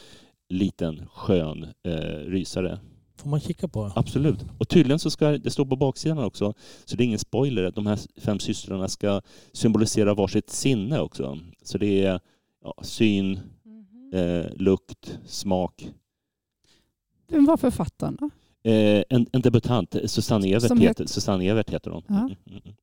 liten 0.49 1.07
skön 1.07 1.67
eh, 1.83 2.19
rysare. 2.25 2.79
Får 3.27 3.31
man 3.31 3.39
kika 3.39 3.67
på? 3.67 3.91
Absolut. 3.95 4.45
Och 4.57 4.67
tydligen 4.69 4.99
så 4.99 5.11
ska 5.11 5.37
det 5.37 5.51
stå 5.51 5.65
på 5.65 5.75
baksidan 5.75 6.17
också, 6.17 6.53
så 6.85 6.95
det 6.95 7.03
är 7.03 7.05
ingen 7.05 7.19
spoiler, 7.19 7.63
att 7.63 7.75
de 7.75 7.85
här 7.85 7.99
fem 8.21 8.39
systrarna 8.39 8.87
ska 8.87 9.21
symbolisera 9.53 10.13
varsitt 10.13 10.49
sinne 10.49 10.99
också. 10.99 11.39
Så 11.63 11.77
det 11.77 12.05
är 12.05 12.19
ja, 12.63 12.73
syn, 12.81 13.39
eh, 14.13 14.45
lukt, 14.55 15.19
smak. 15.25 15.91
Vem 17.27 17.45
var 17.45 17.57
författarna? 17.57 18.29
Eh, 18.63 19.03
en, 19.09 19.27
en 19.31 19.41
debutant, 19.41 19.95
Susanne 20.05 20.47
Evert, 20.47 20.67
Som 20.67 20.79
heter, 20.79 21.05
Susanne 21.05 21.45
Evert 21.45 21.69
heter 21.69 21.91
hon. 21.91 22.03
Ja. 22.07 22.19
Mm, 22.19 22.35
mm, 22.45 22.61
mm. 22.65 22.75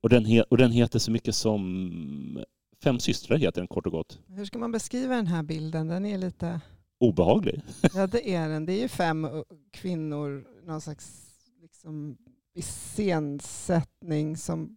Och, 0.00 0.08
den 0.08 0.24
he, 0.24 0.42
och 0.42 0.56
den 0.56 0.70
heter 0.70 0.98
så 0.98 1.10
mycket 1.10 1.34
som 1.34 2.44
Fem 2.82 2.98
systrar 2.98 3.38
heter 3.38 3.60
den 3.60 3.68
kort 3.68 3.86
och 3.86 3.92
gott. 3.92 4.18
Hur 4.28 4.44
ska 4.44 4.58
man 4.58 4.72
beskriva 4.72 5.16
den 5.16 5.26
här 5.26 5.42
bilden? 5.42 5.88
Den 5.88 6.04
är 6.04 6.18
lite... 6.18 6.60
Obehaglig. 7.00 7.62
Ja, 7.94 8.06
det 8.06 8.30
är 8.34 8.48
den. 8.48 8.66
Det 8.66 8.72
är 8.72 8.80
ju 8.80 8.88
fem 8.88 9.28
kvinnor, 9.72 10.44
någon 10.66 10.80
slags 10.80 11.26
liksom, 11.62 12.16
iscensättning 12.54 14.36
som... 14.36 14.76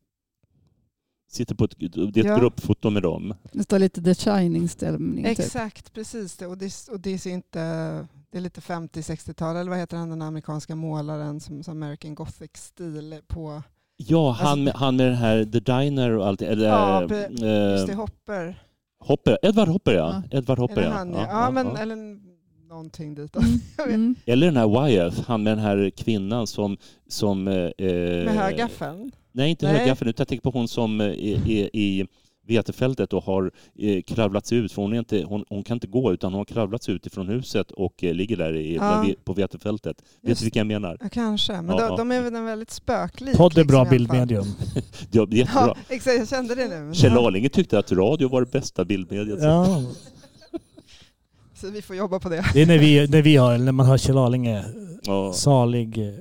Sitter 1.32 1.56
på 1.56 1.64
ett, 1.64 1.76
det 1.80 1.86
är 1.98 2.08
ett 2.20 2.26
Ja. 2.26 2.38
gruppfoto 2.40 2.90
med 2.90 3.04
dem. 3.04 3.34
Det 3.52 3.64
står 3.64 3.80
lite 3.80 4.02
The 4.04 4.14
Shining-stämning. 4.16 5.26
Typ. 5.26 5.40
Exakt, 5.40 5.94
precis 5.94 6.38
det. 6.38 6.48
Och 6.48 6.58
det, 6.58 6.88
och 6.92 7.00
det 7.00 7.18
ser 7.20 7.32
inte... 7.32 7.60
Det 8.32 8.38
är 8.38 8.42
lite 8.42 8.62
50-60-tal, 8.62 9.56
eller 9.56 9.70
vad 9.70 9.80
heter 9.80 9.98
han, 9.98 10.10
den 10.10 10.22
amerikanska 10.22 10.76
målaren 10.76 11.40
som, 11.40 11.64
som 11.64 11.72
American 11.84 12.16
Gothic-stil 12.16 13.22
på... 13.28 13.64
Ja, 13.98 14.32
han, 14.32 14.48
Alltså- 14.48 14.64
med, 14.64 14.74
han 14.74 14.96
med 14.96 15.06
den 15.08 15.16
här 15.16 15.46
The 15.46 15.60
Diner 15.60 16.12
och 16.12 16.28
allt. 16.28 16.42
Eller, 16.42 16.68
Ja, 16.68 17.02
pre- 17.10 17.44
eh, 17.46 17.72
Just 17.72 17.88
det, 17.88 17.94
Hopper. 17.96 18.64
Hopper. 19.00 19.38
Edvard 19.42 19.68
Hopper, 19.68 19.94
ja. 19.94 20.24
Edvard 20.32 20.60
Hopper, 20.60 20.78
Eller 20.78 20.90
ja. 20.90 20.98
han, 20.98 21.14
ja. 21.14 21.20
Ja, 21.20 21.28
ja, 21.30 21.44
ja, 21.46 21.52
men, 21.52 21.68
ja. 21.68 21.78
eller 21.78 22.18
någonting 22.70 23.16
dit. 23.16 23.36
Mm. 23.36 23.60
Mm. 23.94 24.16
Eller 24.26 24.48
den 24.48 24.58
här 24.58 24.86
Wyeth, 24.88 25.22
han 25.28 25.44
med 25.44 25.52
den 25.58 25.60
här 25.66 25.90
kvinnan 25.98 26.48
som... 26.48 26.78
som 27.08 27.48
eh, 27.48 27.54
Med 27.78 28.36
högaffeln. 28.36 29.12
Nej, 29.32 29.50
inte 29.50 29.66
Nej. 29.66 29.80
högaffeln, 29.80 30.10
utan 30.10 30.22
jag 30.22 30.28
tänker 30.28 30.52
på 30.52 30.58
hon 30.58 30.68
som 30.68 31.02
eh, 31.02 31.08
är, 31.08 31.48
är 31.50 31.76
i 31.76 32.08
vetefältet 32.50 33.14
och 33.14 33.24
har 33.24 33.52
eh, 33.80 34.02
kravlat 34.02 34.46
sig 34.48 34.58
ut. 34.58 34.72
För 34.72 34.82
hon, 34.82 34.94
är 34.94 35.00
inte, 35.00 35.24
hon, 35.24 35.46
hon 35.50 35.64
kan 35.64 35.76
inte 35.76 35.88
gå, 35.88 36.14
utan 36.14 36.34
hon 36.34 36.38
har 36.38 36.46
kravlat 36.46 36.84
sig 36.84 36.94
ut 36.96 37.06
ifrån 37.06 37.28
huset 37.28 37.72
och 37.72 38.04
eh, 38.04 38.14
ligger 38.14 38.38
där 38.38 38.56
i, 38.56 38.76
Ja. 38.76 39.06
på 39.24 39.34
vetefältet. 39.34 39.98
Vet 40.22 40.30
Just 40.30 40.42
du 40.42 40.46
vilka 40.46 40.60
jag 40.60 40.68
menar? 40.68 40.98
Ja, 41.02 41.10
kanske, 41.10 41.54
men 41.62 41.66
Ja, 41.70 41.78
de, 41.78 41.82
ja. 41.90 41.98
de 41.98 42.12
är 42.12 42.22
väl 42.22 42.36
en 42.36 42.46
väldigt 42.46 42.72
spöklik. 42.72 43.38
Podd 43.38 43.58
är 43.58 43.64
bra 43.64 43.84
liksom, 43.84 43.98
bildmedium. 43.98 44.46
Ja, 45.12 45.28
jättebra. 45.32 45.46
Ja, 45.68 45.76
exakt, 45.90 46.18
jag 46.18 46.28
kände 46.30 46.56
det 46.56 46.68
nu. 46.82 46.94
Kjell 46.94 47.18
Arlinge 47.18 47.50
tyckte 47.50 47.80
att 47.80 47.92
radio 47.92 48.30
var 48.30 48.42
det 48.42 48.52
bästa 48.52 48.86
bildmediet. 48.86 49.40
Ja, 49.42 49.84
Så 51.56 51.70
vi 51.70 51.82
får 51.82 51.96
jobba 51.96 52.20
på 52.20 52.30
det. 52.30 52.46
det 52.54 52.62
är 52.62 52.66
när 52.66 52.78
vi, 52.78 53.08
när 53.08 53.22
vi 53.22 53.36
har, 53.36 53.58
när 53.58 53.72
man 53.72 53.86
hör 53.86 53.98
Kjell 53.98 54.18
Arlinge, 54.18 54.64
Ja, 55.04 55.34
salig 55.34 55.98
eh, 55.98 56.14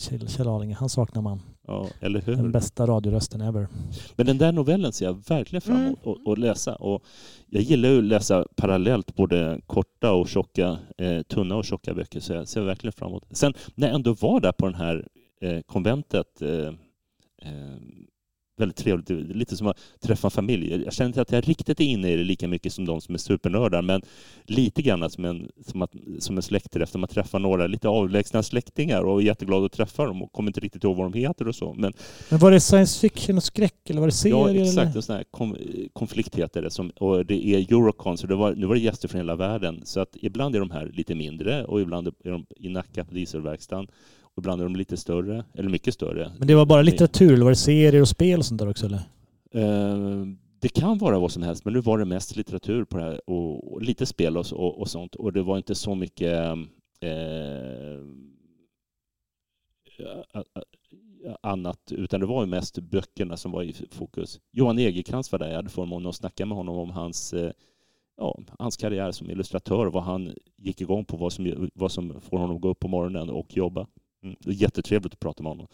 Kjell, 0.00 0.28
Kjell 0.28 0.48
Arlinge, 0.48 0.74
han 0.74 0.88
saknar 0.88 1.22
man. 1.22 1.42
Ja, 1.68 1.88
eller 2.00 2.20
Den 2.20 2.38
hur? 2.38 2.48
bästa 2.48 2.86
radiorösten 2.86 3.40
ever. 3.40 3.68
Men 4.16 4.26
den 4.26 4.38
där 4.38 4.52
novellen 4.52 4.92
ser 4.92 5.06
jag 5.06 5.28
verkligen 5.28 5.60
fram 5.60 5.76
emot 5.76 6.06
Mm. 6.06 6.32
att 6.32 6.38
läsa. 6.38 6.74
Och 6.76 7.04
jag 7.46 7.62
gillar 7.62 7.88
ju 7.88 7.98
att 7.98 8.04
läsa 8.04 8.46
parallellt 8.56 9.14
både 9.16 9.60
korta 9.66 10.12
och 10.12 10.28
tjocka, 10.28 10.78
eh, 10.98 11.22
tunna 11.22 11.56
och 11.56 11.64
tjocka 11.64 11.94
böcker, 11.94 12.20
så 12.20 12.32
jag 12.32 12.48
ser 12.48 12.60
verkligen 12.60 12.92
fram 12.92 13.08
emot. 13.08 13.24
Sen 13.30 13.54
när 13.74 13.86
jag 13.86 13.94
ändå 13.94 14.14
var 14.14 14.40
där 14.40 14.52
på 14.52 14.66
den 14.66 14.74
här 14.74 15.06
eh, 15.40 15.60
konventet, 15.60 16.42
eh, 16.42 16.68
eh, 17.42 17.76
väldigt 18.60 18.76
trevligt, 18.76 19.10
lite 19.36 19.56
som 19.56 19.66
att 19.66 19.78
träffa 20.00 20.30
familj. 20.30 20.82
Jag 20.84 20.92
känner 20.92 21.08
inte 21.08 21.20
att 21.20 21.32
jag 21.32 21.48
riktigt 21.48 21.80
är 21.80 21.84
inne 21.84 22.10
i 22.12 22.16
det 22.16 22.24
lika 22.24 22.48
mycket 22.48 22.72
som 22.72 22.84
de 22.86 23.00
som 23.00 23.14
är 23.14 23.18
supernördar, 23.18 23.82
men 23.82 24.02
lite 24.44 24.82
grann 24.82 25.10
som 25.10 25.24
en, 25.24 25.48
som 25.66 25.82
att, 25.82 25.92
som 26.18 26.36
en 26.36 26.42
släktträff 26.42 26.92
där 26.92 26.98
man 26.98 27.08
träffar 27.08 27.38
några 27.38 27.66
lite 27.66 27.88
avlägsna 27.88 28.42
släktingar 28.42 29.02
och 29.02 29.20
är 29.20 29.24
jätteglad 29.24 29.64
att 29.64 29.72
träffa 29.72 30.04
dem 30.04 30.22
och 30.22 30.32
kommer 30.32 30.50
inte 30.50 30.60
riktigt 30.60 30.84
ihåg 30.84 30.96
vad 30.96 31.12
de 31.12 31.18
heter 31.18 31.48
och 31.48 31.54
så. 31.54 31.74
Men 31.74 31.92
Men 32.28 32.38
var 32.38 32.50
det 32.50 32.60
science 32.60 33.00
fiction 33.00 33.36
och 33.36 33.44
skräck 33.44 33.90
eller 33.90 34.00
var 34.00 34.08
det 34.08 34.12
serier? 34.12 34.54
Ja, 34.54 34.62
exakt. 34.62 34.78
Eller? 34.78 34.96
En 34.96 35.02
sån 35.02 35.16
här 35.16 35.24
kom, 35.30 35.56
konflikt 35.92 36.34
heter 36.34 36.62
det. 36.62 36.70
Som, 36.70 36.90
och 36.90 37.26
det 37.26 37.46
är 37.46 37.72
Eurocon, 37.72 38.18
så 38.18 38.26
det 38.26 38.34
var, 38.34 38.54
nu 38.54 38.66
var 38.66 38.74
det 38.74 38.80
gäster 38.80 39.08
från 39.08 39.18
hela 39.18 39.36
världen. 39.36 39.80
Så 39.84 40.00
att 40.00 40.16
ibland 40.20 40.56
är 40.56 40.60
de 40.60 40.70
här 40.70 40.90
lite 40.94 41.14
mindre 41.14 41.64
och 41.64 41.80
ibland 41.80 42.06
är 42.06 42.30
de 42.30 42.46
i 42.56 42.68
Nacka 42.68 43.04
på 43.04 43.14
dieselverkstaden. 43.14 43.88
Och 44.38 44.42
ibland 44.42 44.60
är 44.60 44.64
de 44.64 44.76
lite 44.76 44.96
större, 44.96 45.44
eller 45.54 45.70
mycket 45.70 45.94
större. 45.94 46.32
Men 46.38 46.48
det 46.48 46.54
var 46.54 46.66
bara 46.66 46.82
litteratur 46.82 47.32
eller 47.32 47.44
var 47.44 47.50
det 47.50 47.56
serier 47.56 48.00
och 48.00 48.08
spel 48.08 48.38
och 48.38 48.44
sånt 48.46 48.60
där 48.60 48.68
också 48.70 48.86
eller? 48.86 49.00
Eh, 49.50 50.26
det 50.60 50.68
kan 50.68 50.98
vara 50.98 51.18
vad 51.18 51.32
som 51.32 51.42
helst, 51.42 51.64
men 51.64 51.74
nu 51.74 51.80
var 51.80 51.98
det 51.98 52.04
mest 52.04 52.36
litteratur 52.36 52.84
på 52.84 52.96
det 52.96 53.02
här 53.02 53.30
och, 53.30 53.72
och 53.72 53.82
lite 53.82 54.06
spel 54.06 54.36
och, 54.36 54.52
och, 54.52 54.80
och 54.80 54.88
sånt. 54.88 55.14
Och 55.14 55.32
det 55.32 55.42
var 55.42 55.56
inte 55.56 55.74
så 55.74 55.94
mycket 55.94 56.32
eh, 57.00 57.98
a- 60.32 60.44
annat, 61.40 61.92
utan 61.92 62.20
det 62.20 62.26
var 62.26 62.42
ju 62.42 62.46
mest 62.50 62.78
böckerna 62.78 63.36
som 63.36 63.52
var 63.52 63.62
i 63.62 63.72
fokus. 63.90 64.40
Johan 64.52 64.78
Egerkrans 64.78 65.32
var 65.32 65.38
där, 65.38 65.48
jag 65.48 65.56
hade 65.56 65.68
förmånen 65.68 66.08
att 66.08 66.16
snacka 66.16 66.46
med 66.46 66.56
honom 66.56 66.78
om 66.78 66.90
hans, 66.90 67.32
eh, 67.32 67.52
ja, 68.16 68.38
hans 68.58 68.76
karriär 68.76 69.10
som 69.12 69.30
illustratör, 69.30 69.86
vad 69.86 70.02
han 70.02 70.34
gick 70.56 70.80
igång 70.80 71.04
på, 71.04 71.16
vad 71.16 71.32
som, 71.32 71.70
vad 71.74 71.92
som 71.92 72.20
får 72.20 72.38
honom 72.38 72.56
att 72.56 72.62
gå 72.62 72.68
upp 72.68 72.80
på 72.80 72.88
morgonen 72.88 73.30
och 73.30 73.56
jobba. 73.56 73.86
Mm. 74.22 74.36
Det 74.40 74.50
är 74.50 74.54
jättetrevligt 74.54 75.12
att 75.12 75.20
prata 75.20 75.42
med 75.42 75.50
honom. 75.50 75.66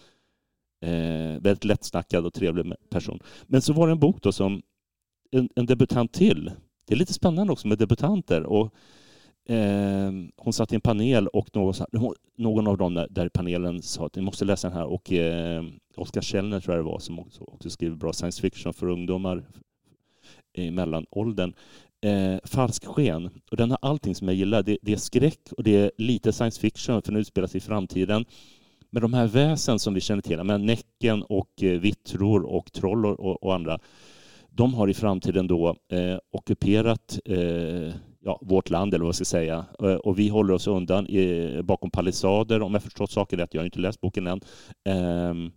Eh, 0.81 1.41
väldigt 1.41 1.65
lättsnackad 1.65 2.27
och 2.27 2.35
trevlig 2.35 2.73
person. 2.91 3.21
Men 3.47 3.63
så 3.63 3.73
var 3.73 3.87
det 3.87 3.93
en 3.93 3.99
bok 4.01 4.23
då 4.23 4.33
som 4.33 4.63
en, 5.31 5.49
en 5.57 5.67
debutant 5.67 6.13
till. 6.13 6.51
Det 6.87 6.95
är 6.95 6.99
lite 6.99 7.13
spännande 7.13 7.53
också 7.53 7.69
med 7.69 7.79
debutanter. 7.79 8.43
Och, 8.43 8.75
eh, 9.53 10.13
hon 10.37 10.53
satt 10.53 10.73
i 10.73 10.75
en 10.75 10.81
panel 10.81 11.29
och 11.29 11.57
någon, 11.57 11.75
sa- 11.75 11.87
någon 12.37 12.67
av 12.67 12.79
dem 12.79 12.95
där, 12.95 13.09
där 13.11 13.27
i 13.27 13.31
panelen 13.31 13.83
sa 13.83 14.07
att 14.07 14.17
ni 14.17 14.23
måste 14.23 14.45
läsa 14.45 14.69
den 14.69 14.77
här. 14.79 14.87
Och 14.87 15.13
eh, 15.13 15.65
Oskar 15.97 16.21
Källner 16.21 16.61
tror 16.61 16.77
jag 16.77 16.85
det 16.85 16.91
var 16.91 16.99
som 16.99 17.19
också, 17.19 17.45
också 17.45 17.71
skriver 17.71 17.97
bra 17.97 18.13
science 18.13 18.41
fiction 18.43 18.75
för 18.75 18.87
ungdomar 18.89 19.45
i 20.53 20.71
mellanåldern. 20.71 21.55
Eh, 22.05 22.39
Falsk 22.45 22.85
sken. 22.85 23.31
Och 23.51 23.57
den 23.57 23.71
har 23.71 23.79
allting 23.83 24.15
som 24.15 24.29
jag 24.29 24.35
gillar. 24.37 24.63
Det, 24.63 24.79
det 24.83 24.93
är 24.93 24.97
skräck 24.97 25.41
och 25.57 25.63
det 25.63 25.77
är 25.77 25.91
lite 25.99 26.33
science 26.33 26.61
fiction 26.61 27.03
för 27.03 27.13
den 27.13 27.21
utspelar 27.21 27.49
sig 27.49 27.59
i 27.59 27.61
framtiden. 27.61 28.25
Men 28.91 29.03
de 29.03 29.15
här 29.15 29.27
väsen 29.27 29.79
som 29.79 29.95
vi 29.95 30.01
känner 30.01 30.23
till, 30.23 30.45
med 30.45 30.61
Näcken 30.61 31.23
och 31.23 31.63
eh, 31.63 31.81
vittror 31.81 32.45
och 32.45 32.73
troll 32.73 33.07
och, 33.07 33.43
och, 33.43 33.55
andra, 33.55 33.79
de 34.49 34.75
har 34.75 34.89
i 34.89 34.95
framtiden 34.95 35.47
då 35.47 35.77
eh, 35.93 36.19
ockuperat 36.33 37.19
eh, 37.25 37.95
ja, 38.21 38.39
vårt 38.43 38.71
land, 38.71 38.95
eller 38.95 39.05
vad 39.05 39.09
jag 39.09 39.15
ska 39.15 39.25
säga. 39.25 39.65
Eh, 39.83 39.95
och 39.95 40.19
vi 40.19 40.29
håller 40.29 40.55
oss 40.55 40.67
undan 40.67 41.07
i, 41.07 41.61
bakom 41.63 41.91
palissader, 41.91 42.63
om 42.63 42.75
jag 42.75 42.83
förstått 42.83 43.11
saken 43.11 43.39
rätt. 43.39 43.55
Jag 43.55 43.61
har 43.61 43.67
inte 43.67 43.81
läst 43.81 44.01
boken 44.01 44.27
än. 44.27 44.41
Ehm, 44.85 45.53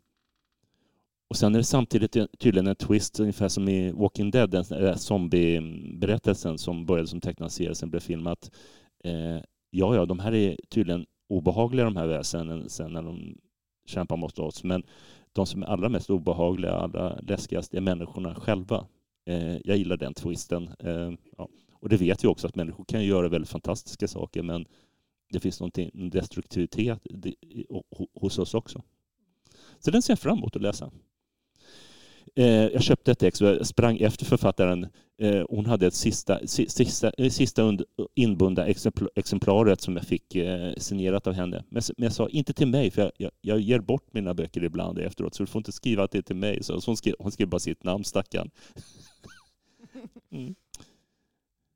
och 1.30 1.38
sen 1.38 1.56
är 1.56 1.60
det 1.60 1.64
samtidigt 1.64 2.18
tydligen 2.40 2.68
en 2.68 2.76
twist, 2.76 3.20
ungefär 3.20 3.48
som 3.48 3.70
i 3.70 3.92
Walking 3.92 4.32
Dead, 4.32 4.50
den 4.50 4.64
där 4.70 4.96
zombieberättelsen 4.96 6.58
som 6.58 6.86
började 6.86 7.08
som 7.08 7.22
tecknad 7.22 7.52
serie, 7.52 7.76
sen 7.76 7.90
blev 7.90 8.00
filmat. 8.00 8.52
Eh, 9.04 9.38
ja, 9.70 9.96
ja, 9.96 10.06
de 10.06 10.20
här 10.20 10.34
är 10.34 10.58
tydligen 10.70 11.06
obehagliga 11.30 11.86
de 11.86 11.96
här 11.96 12.08
väsenen 12.08 12.70
sen 12.70 12.94
när 12.94 13.04
de 13.04 13.38
kämpar 13.86 14.18
mot 14.18 14.40
oss. 14.40 14.64
Men 14.64 14.84
de 15.34 15.46
som 15.46 15.64
är 15.64 15.68
allra 15.68 15.90
mest 15.90 16.10
obehagliga, 16.10 16.72
allra 16.72 17.20
läskigast 17.20 17.74
är 17.74 17.82
människorna 17.82 18.36
själva. 18.36 18.88
Eh, 19.26 19.58
jag 19.64 19.78
gillar 19.78 19.98
den 19.98 20.14
twisten. 20.14 20.70
Eh, 20.80 21.12
ja. 21.38 21.50
Och 21.74 21.90
det 21.90 21.98
vet 21.98 22.24
vi 22.24 22.28
också 22.28 22.48
att 22.48 22.56
människor 22.56 22.86
kan 22.86 23.06
göra 23.06 23.30
väldigt 23.30 23.50
fantastiska 23.50 24.08
saker 24.08 24.44
men 24.44 24.66
det 25.30 25.40
finns 25.40 25.60
någonting, 25.60 25.92
en 25.94 26.10
destruktivitet 26.10 27.00
hos 28.14 28.40
oss 28.40 28.54
också. 28.54 28.84
Så 29.80 29.92
den 29.92 30.02
ser 30.02 30.12
jag 30.12 30.20
fram 30.20 30.38
emot 30.38 30.56
att 30.56 30.62
läsa. 30.62 30.92
Eh, 32.38 32.46
jag 32.46 32.84
köpte 32.84 33.12
ett 33.12 33.24
ex 33.24 33.42
och 33.42 33.68
sprang 33.68 33.98
efter 33.98 34.26
författaren. 34.26 34.88
Eh, 35.22 35.46
hon 35.50 35.66
hade 35.66 35.88
ett 35.88 35.94
sista, 35.94 36.48
sista, 36.48 37.12
eh, 37.18 37.30
sista 37.30 37.64
und, 37.64 37.84
inbundna 38.16 38.68
exemplaret 39.16 39.82
som 39.82 39.96
jag 39.96 40.06
fick 40.06 40.36
eh, 40.36 40.74
signerat 40.78 41.28
av 41.28 41.34
henne. 41.34 41.64
Men, 41.70 41.82
men 41.98 42.04
jag 42.04 42.14
sa 42.14 42.30
inte 42.30 42.54
till 42.54 42.68
mig, 42.68 42.92
för 42.92 43.02
jag, 43.02 43.12
jag, 43.18 43.32
jag 43.42 43.60
ger 43.60 43.80
bort 43.80 44.14
mina 44.14 44.34
böcker 44.34 44.64
ibland 44.64 45.00
efteråt, 45.00 45.36
så 45.36 45.44
du 45.44 45.48
får 45.48 45.60
inte 45.60 45.72
skriva 45.72 46.04
att 46.04 46.12
det 46.12 46.18
är 46.18 46.22
till 46.22 46.36
mig. 46.36 46.64
Så 46.64 46.82
hon, 46.86 46.98
skrev, 46.98 47.16
hon 47.20 47.32
skrev 47.32 47.48
bara 47.48 47.60
sitt 47.60 47.84
namn, 47.84 48.04
stackarn. 48.04 48.50
Mm. 50.32 50.56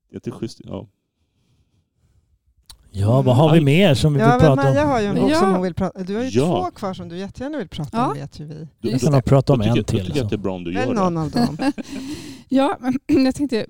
Det 0.10 0.14
är 0.14 0.18
inte 0.18 0.32
schysst. 0.32 0.62
Ja. 0.64 0.88
Ja, 2.94 3.22
vad 3.22 3.36
har 3.36 3.54
vi 3.54 3.62
mer 3.62 3.94
som 3.94 4.14
vi 4.14 4.20
Ja, 4.20 4.26
vill 4.26 4.32
men 4.32 4.40
prata 4.40 4.70
Maja 4.70 4.84
om? 4.84 4.90
har 4.90 5.00
ju 5.02 5.06
en 5.08 5.16
Ja. 5.16 5.22
bok 5.24 5.34
som 5.36 5.52
hon 5.52 5.62
vill 5.62 5.74
prata 5.74 6.04
Du 6.04 6.16
har 6.16 6.24
ju 6.24 6.30
Ja. 6.30 6.46
två 6.46 6.72
kvar 6.72 6.94
som 6.94 7.10
du 7.10 7.18
jättegärna 7.18 7.58
vill 7.58 7.68
prata 7.68 7.98
Ja. 7.98 8.08
om 8.08 8.14
vet 8.14 8.40
ju 8.40 8.46
vi. 8.46 8.68
Jag 8.82 9.00
då, 9.02 9.12
kan 9.12 9.22
prata 9.24 9.54
om 9.54 9.60
tycker, 9.60 9.70
en 9.72 9.76
jag- 9.78 9.88
till. 9.88 10.00
tycker 10.00 10.18
jag 10.18 10.24
att 10.26 10.30
det 10.30 10.36
Så. 10.36 10.40
är 10.40 10.44
bra 10.44 10.56
om 10.56 10.64
du 10.64 10.74
gör 10.74 10.94
någon 10.94 11.14
det. 11.16 11.22
av 11.22 11.32
dem. 11.32 11.58
Ja, 12.50 12.78
men 12.80 13.00
jag 13.26 13.36
tänkte, 13.36 13.66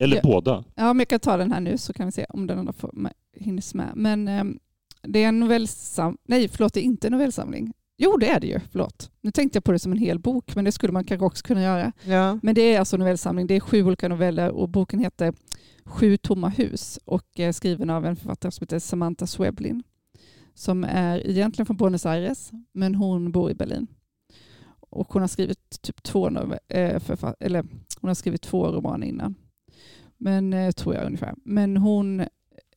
Eller 0.00 0.16
Ja. 0.16 0.22
båda. 0.24 0.64
ja 0.74 0.84
men 0.92 0.98
jag 0.98 1.08
kan 1.08 1.20
ta 1.20 1.36
den 1.36 1.52
här 1.52 1.60
nu 1.60 1.78
så 1.78 1.92
kan 1.92 2.06
vi 2.06 2.12
se 2.12 2.26
om 2.28 2.46
den 2.46 2.58
andra 2.58 2.72
får, 2.72 2.90
med- 2.92 3.12
hinns 3.36 3.74
med. 3.74 3.88
Men 3.94 4.28
ehm, 4.28 4.58
det 5.02 5.24
är 5.24 5.28
en 5.28 5.40
novellsamling, 5.40 6.18
nej 6.28 6.48
förlåt 6.48 6.74
det 6.74 6.80
är 6.80 6.84
inte 6.84 7.06
en 7.08 7.12
novellsamling. 7.12 7.72
Jo 8.00 8.16
det 8.16 8.28
är 8.28 8.40
det 8.40 8.46
ju, 8.46 8.60
förlåt. 8.70 9.10
Nu 9.20 9.30
tänkte 9.30 9.56
jag 9.56 9.64
på 9.64 9.72
det 9.72 9.78
som 9.78 9.92
en 9.92 9.98
hel 9.98 10.18
bok 10.18 10.54
men 10.54 10.64
det 10.64 10.72
skulle 10.72 10.92
man 10.92 11.04
kanske 11.04 11.24
också 11.26 11.46
kunna 11.46 11.62
göra. 11.62 11.92
Ja. 12.04 12.38
Men 12.42 12.54
det 12.54 12.60
är 12.74 12.78
alltså 12.78 12.96
en 12.96 13.00
novellsamling, 13.00 13.46
det 13.46 13.54
är 13.56 13.60
sju 13.60 13.84
olika 13.84 14.08
noveller 14.08 14.50
och 14.50 14.68
boken 14.68 15.00
heter 15.00 15.32
Sju 15.88 16.16
tomma 16.16 16.48
hus 16.48 16.98
och 17.04 17.40
eh, 17.40 17.52
skriven 17.52 17.90
av 17.90 18.06
en 18.06 18.16
författare 18.16 18.52
som 18.52 18.64
heter 18.64 18.78
Samantha 18.78 19.26
Sweblin 19.26 19.82
som 20.54 20.84
är 20.84 21.26
egentligen 21.26 21.66
från 21.66 21.76
Buenos 21.76 22.06
Aires 22.06 22.50
men 22.72 22.94
hon 22.94 23.32
bor 23.32 23.50
i 23.50 23.54
Berlin. 23.54 23.86
Och 24.80 25.12
hon 25.12 25.22
har 25.22 25.28
skrivit 25.28 25.82
typ 25.82 26.02
två, 26.02 26.28
eh, 26.68 27.02
eller, 27.40 27.62
hon 28.00 28.08
har 28.08 28.14
skrivit 28.14 28.42
två 28.42 28.66
romaner 28.66 29.06
innan. 29.06 29.34
Men 30.16 30.52
eh, 30.52 30.70
tror 30.70 30.94
jag 30.94 31.06
ungefär. 31.06 31.34
Men 31.44 31.76
hon, 31.76 32.24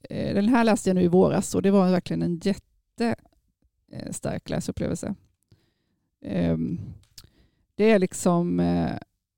den 0.10 0.50
här 0.50 0.64
läste 0.64 0.90
jag 0.90 0.96
nu 0.96 1.02
i 1.02 1.08
våras 1.08 1.56
och 1.56 1.62
det 1.62 1.72
var 1.72 1.92
verkligen 1.92 2.22
en 2.22 2.40
jättestark 2.44 4.50
läsupplevelse. 4.50 5.16
Ehm, 6.26 6.80
det 7.76 7.92
är 7.92 8.00
liksom 8.00 8.60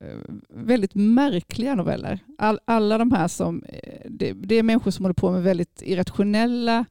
Eh, 0.04 0.18
väldigt 0.50 0.96
märkliga 0.96 1.76
noveller. 1.76 2.20
All, 2.38 2.60
alla 2.66 2.98
de 2.98 3.12
här 3.12 3.28
som, 3.28 3.64
eh, 3.64 4.02
det, 4.10 4.34
det 4.34 4.56
är 4.56 4.64
människor 4.64 4.92
som 4.92 5.06
håller 5.06 5.14
på 5.14 5.32
med 5.32 5.44
väldigt 5.44 5.82
irrationella, 5.82 6.86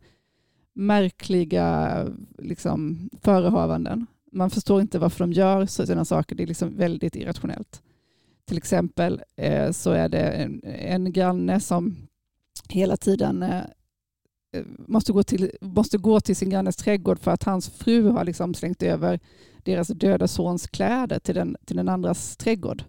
märkliga 0.74 2.06
liksom, 2.38 3.10
förehavanden. 3.22 4.06
Man 4.32 4.50
förstår 4.50 4.80
inte 4.80 4.98
varför 4.98 5.18
de 5.18 5.32
gör 5.32 5.66
sådana 5.66 6.04
saker. 6.04 6.36
Det 6.36 6.42
är 6.42 6.46
liksom 6.46 6.76
väldigt 6.76 7.16
irrationellt. 7.16 7.82
Till 8.44 8.56
exempel 8.56 9.22
eh, 9.36 9.70
så 9.70 9.90
är 9.90 10.08
det 10.08 10.30
en, 10.30 10.60
en 10.64 11.12
granne 11.12 11.60
som 11.60 11.96
hela 12.68 12.96
tiden 12.96 13.42
eh, 13.42 13.64
eh 14.52 14.64
måste, 14.86 15.12
gå 15.12 15.22
till, 15.22 15.50
måste 15.60 15.98
gå 15.98 16.20
till 16.20 16.36
sin 16.36 16.50
grannes 16.50 16.76
trädgård 16.76 17.18
för 17.18 17.30
att 17.30 17.42
hans 17.42 17.70
fru 17.70 18.08
har 18.08 18.24
liksom 18.24 18.54
slängt 18.54 18.82
över 18.82 19.20
deras 19.62 19.88
döda 19.88 20.28
sons 20.28 20.66
kläder 20.66 21.18
till 21.18 21.34
den, 21.34 21.56
till 21.64 21.76
den 21.76 21.88
andras 21.88 22.36
trädgård. 22.36 22.84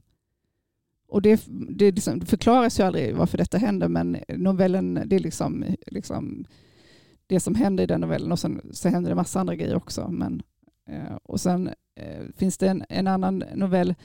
Och 1.14 1.22
det, 1.22 1.44
det, 1.70 1.92
liksom, 1.92 2.20
det 2.20 2.26
förklaras 2.26 2.80
ju 2.80 2.84
aldrig 2.84 3.16
varför 3.16 3.38
detta 3.38 3.58
händer 3.58 3.88
men 3.88 4.18
novellen, 4.28 5.04
det 5.06 5.16
är 5.16 5.20
liksom, 5.20 5.66
liksom 5.88 6.46
det 7.28 7.40
som 7.40 7.56
händer 7.56 7.84
i 7.84 7.88
den 7.88 8.02
novellen 8.02 8.32
och 8.32 8.40
sen 8.40 8.62
så 8.72 8.90
händer 8.90 9.10
det 9.10 9.16
massa 9.16 9.40
andra 9.40 9.56
grejer 9.56 9.76
också. 9.76 10.08
Men, 10.12 10.42
eh, 10.90 11.16
och 11.24 11.42
sen 11.42 11.68
eh, 11.96 12.24
finns 12.38 12.58
det 12.58 12.68
en, 12.68 12.84
en 12.90 13.08
annan 13.08 13.44
novell 13.56 13.96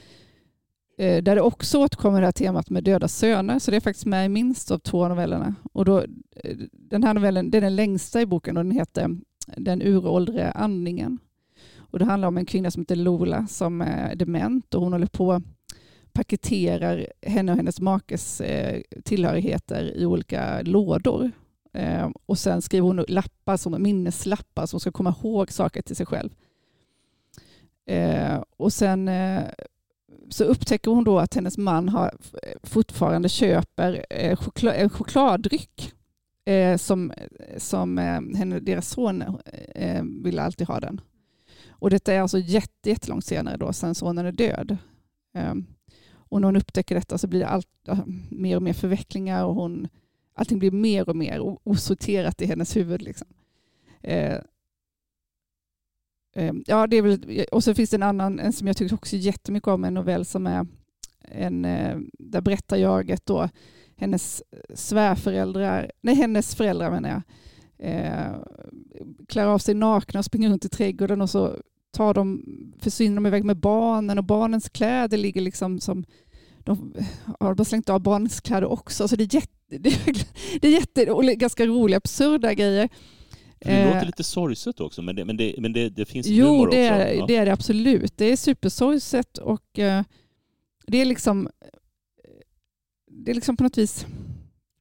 eh, 0.97 1.23
där 1.23 1.35
det 1.35 1.41
också 1.41 1.79
återkommer 1.79 2.19
det 2.21 2.27
här 2.27 2.31
temat 2.31 2.69
med 2.69 2.83
döda 2.83 3.07
söner. 3.07 3.59
Så 3.59 3.71
det 3.71 3.77
är 3.77 3.81
faktiskt 3.81 4.05
med 4.05 4.25
i 4.25 4.29
minst 4.29 4.71
av 4.71 4.79
två 4.79 5.07
novellerna. 5.07 5.55
Och 5.73 5.85
då, 5.85 5.99
eh, 6.35 6.57
den 6.71 7.03
här 7.03 7.13
novellen 7.13 7.51
det 7.51 7.57
är 7.57 7.61
den 7.61 7.75
längsta 7.75 8.21
i 8.21 8.25
boken 8.25 8.57
och 8.57 8.63
den 8.63 8.71
heter 8.71 9.17
Den 9.57 9.81
uråldriga 9.81 10.51
andningen. 10.51 11.19
Och 11.77 11.99
det 11.99 12.05
handlar 12.05 12.27
om 12.27 12.37
en 12.37 12.45
kvinna 12.45 12.71
som 12.71 12.81
heter 12.81 12.95
Lola 12.95 13.47
som 13.47 13.81
är 13.81 14.15
dement 14.15 14.73
och 14.73 14.81
hon 14.81 14.93
håller 14.93 15.07
på 15.07 15.41
paketerar 16.13 17.07
henne 17.21 17.51
och 17.51 17.57
hennes 17.57 17.81
makes 17.81 18.41
eh, 18.41 18.81
tillhörigheter 19.03 19.97
i 19.97 20.05
olika 20.05 20.61
lådor. 20.61 21.31
Ehm, 21.73 22.13
och 22.25 22.37
sen 22.37 22.61
skriver 22.61 22.87
hon 22.87 23.05
lappar 23.07 23.57
som 23.57 23.83
minneslappar 23.83 24.65
som 24.65 24.79
ska 24.79 24.91
komma 24.91 25.15
ihåg 25.21 25.51
saker 25.51 25.81
till 25.81 25.95
sig 25.95 26.05
själv. 26.05 26.29
Ehm, 27.85 28.43
och 28.57 28.73
sen 28.73 29.07
eh, 29.07 29.43
så 30.29 30.43
upptäcker 30.43 30.91
hon 30.91 31.03
då 31.03 31.19
att 31.19 31.35
hennes 31.35 31.57
man 31.57 31.89
har 31.89 32.05
eh, 32.43 32.57
fortfarande 32.63 33.29
köper 33.29 34.05
en 34.69 34.89
chokladdryck 34.89 35.93
som, 36.77 37.13
som 37.57 37.97
henne, 38.37 38.59
deras 38.59 38.89
son 38.89 39.23
ville 39.75 40.03
vill 40.23 40.39
alltid 40.39 40.67
ha 40.67 40.79
den. 40.79 41.01
Och 41.69 41.89
detta 41.89 42.13
är 42.13 42.21
alltså 42.21 42.37
jättelångt 42.37 43.25
senare 43.25 43.57
då, 43.57 43.73
sen 43.73 43.95
sonen 43.95 44.25
är 44.25 44.31
död. 44.31 44.77
Ehm, 45.33 45.65
och 46.29 46.41
när 46.41 46.47
hon 46.47 46.55
upptäcker 46.55 46.95
detta 46.95 47.17
så 47.17 47.27
blir 47.27 47.39
det 47.39 47.47
allt, 47.47 47.67
mer 48.29 48.55
och 48.55 48.63
mer 48.63 48.73
förvecklingar 48.73 49.45
och 49.45 49.55
hon, 49.55 49.87
allting 50.33 50.59
blir 50.59 50.71
mer 50.71 51.09
och 51.09 51.15
mer 51.15 51.39
osorterat 51.63 52.41
i 52.41 52.45
hennes 52.45 52.75
huvud. 52.75 53.01
Liksom. 53.01 53.27
Eh, 54.01 54.37
eh, 56.35 56.53
ja, 56.65 56.87
det 56.87 56.97
är 56.97 57.01
väl, 57.01 57.45
och 57.51 57.63
så 57.63 57.73
finns 57.73 57.89
det 57.89 57.97
en 57.97 58.03
annan 58.03 58.39
en 58.39 58.53
som 58.53 58.67
jag 58.67 58.77
tycker 58.77 58.95
också 58.95 59.15
jättemycket 59.15 59.67
om, 59.67 59.83
en 59.83 59.93
novell 59.93 60.25
som 60.25 60.47
är 60.47 60.67
en, 61.31 61.65
eh, 61.65 61.97
där 62.19 62.41
berättar 62.41 62.77
jaget 62.77 63.25
då 63.25 63.49
hennes 63.95 64.43
svärföräldrar, 64.73 65.91
nej 66.01 66.15
hennes 66.15 66.55
föräldrar 66.55 66.91
menar 66.91 67.09
jag, 67.09 67.21
eh, 67.77 68.35
klär 69.27 69.45
av 69.45 69.59
sig 69.59 69.75
nakna 69.75 70.19
och 70.19 70.25
springer 70.25 70.49
runt 70.49 70.65
i 70.65 70.69
trädgården 70.69 71.21
och 71.21 71.29
så 71.29 71.57
tar 71.91 72.13
de, 72.13 72.43
försvinner 72.79 73.15
de 73.15 73.25
iväg 73.25 73.43
med 73.43 73.57
barnen 73.57 74.17
och 74.17 74.23
barnens 74.23 74.69
kläder 74.69 75.17
ligger 75.17 75.41
liksom 75.41 75.79
som 75.79 76.05
de 76.59 76.93
har 77.39 77.53
bara 77.53 77.65
slängt 77.65 77.89
av 77.89 78.01
barnens 78.01 78.41
kläder 78.41 78.67
också. 78.67 79.07
Så 79.07 79.15
det 79.15 79.23
är, 79.23 79.35
jätte, 79.35 79.49
det 79.77 79.89
är, 79.89 80.25
det 80.61 80.67
är 80.67 80.71
jätte, 80.71 81.11
och 81.11 81.23
ganska 81.23 81.65
roliga, 81.65 81.97
absurda 81.97 82.53
grejer. 82.53 82.89
Det 83.59 83.93
låter 83.93 84.05
lite 84.05 84.23
sorgset 84.23 84.79
också, 84.79 85.01
men 85.01 85.15
det, 85.15 85.25
men 85.25 85.37
det, 85.37 85.55
men 85.57 85.73
det, 85.73 85.89
det 85.89 86.05
finns 86.05 86.27
jo, 86.27 86.47
humor 86.47 86.69
det 86.71 86.91
också. 86.91 87.03
är, 87.03 87.13
Ja. 87.13 87.25
det 87.27 87.35
är 87.35 87.45
det 87.45 87.53
absolut. 87.53 88.17
Det 88.17 88.25
är 88.25 88.35
supersorgset 88.35 89.37
och 89.37 89.79
eh, 89.79 90.03
det 90.87 90.97
är 90.97 91.05
liksom 91.05 91.49
det 93.11 93.31
är 93.31 93.35
liksom 93.35 93.57
på 93.57 93.63
något 93.63 93.77
vis 93.77 94.05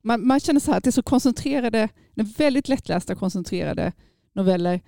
man, 0.02 0.26
man 0.26 0.40
känner 0.40 0.60
så 0.60 0.70
här 0.70 0.78
att 0.78 0.84
det 0.84 0.90
är 0.90 0.92
så 0.92 1.02
koncentrerade, 1.02 1.88
väldigt 2.14 2.68
lättlästa 2.68 3.14
koncentrerade 3.14 3.92
noveller 4.34 4.80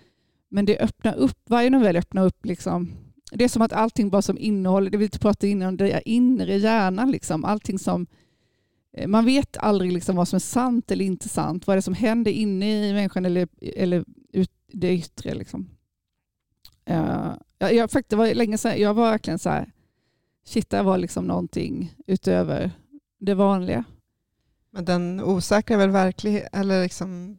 men 0.50 0.64
det 0.64 0.78
öppnar 0.78 1.14
upp, 1.14 1.38
varje 1.44 1.70
novell 1.70 1.96
öppnar 1.96 2.26
upp 2.26 2.46
liksom 2.46 2.92
det 3.30 3.44
är 3.44 3.48
som 3.48 3.62
att 3.62 3.72
allting 3.72 4.10
bara 4.10 4.22
som 4.22 4.38
innehåller, 4.38 4.90
det 4.90 4.98
vi 4.98 5.08
pratade 5.08 5.48
innan, 5.48 5.76
det 5.76 5.90
är 5.90 6.08
inre 6.08 6.56
hjärnan 6.56 7.10
liksom, 7.10 7.44
allting 7.44 7.78
som 7.78 8.06
eh, 8.92 9.08
man 9.08 9.24
vet 9.24 9.56
aldrig 9.56 9.92
liksom 9.92 10.16
vad 10.16 10.28
som 10.28 10.36
är 10.36 10.40
sant 10.40 10.90
eller 10.90 11.04
inte 11.04 11.28
sant, 11.28 11.66
vad 11.66 11.74
är 11.74 11.78
det 11.78 11.82
som 11.82 11.94
händer 11.94 12.30
inne 12.30 12.88
i 12.88 12.92
människan 12.92 13.24
eller, 13.24 13.48
eller 13.60 14.04
ut, 14.32 14.50
det 14.72 14.94
yttre 14.94 15.34
liksom. 15.34 15.70
Uh, 16.90 17.32
jag, 17.58 17.74
jag, 17.74 17.90
faktiskt, 17.90 18.10
det 18.10 18.16
var 18.16 18.34
länge 18.34 18.58
sedan, 18.58 18.80
jag 18.80 18.94
var 18.94 19.10
verkligen 19.10 19.38
så 19.38 19.50
här, 19.50 19.72
shit, 20.44 20.70
det 20.70 20.82
var 20.82 20.98
liksom 20.98 21.24
någonting 21.24 21.94
utöver 22.06 22.70
det 23.18 23.34
vanliga. 23.34 23.84
Men 24.70 24.84
den 24.84 25.20
osäkra 25.20 25.74
är 25.74 25.78
väl 25.78 25.90
verklig, 25.90 26.42
eller 26.52 26.82
liksom 26.82 27.38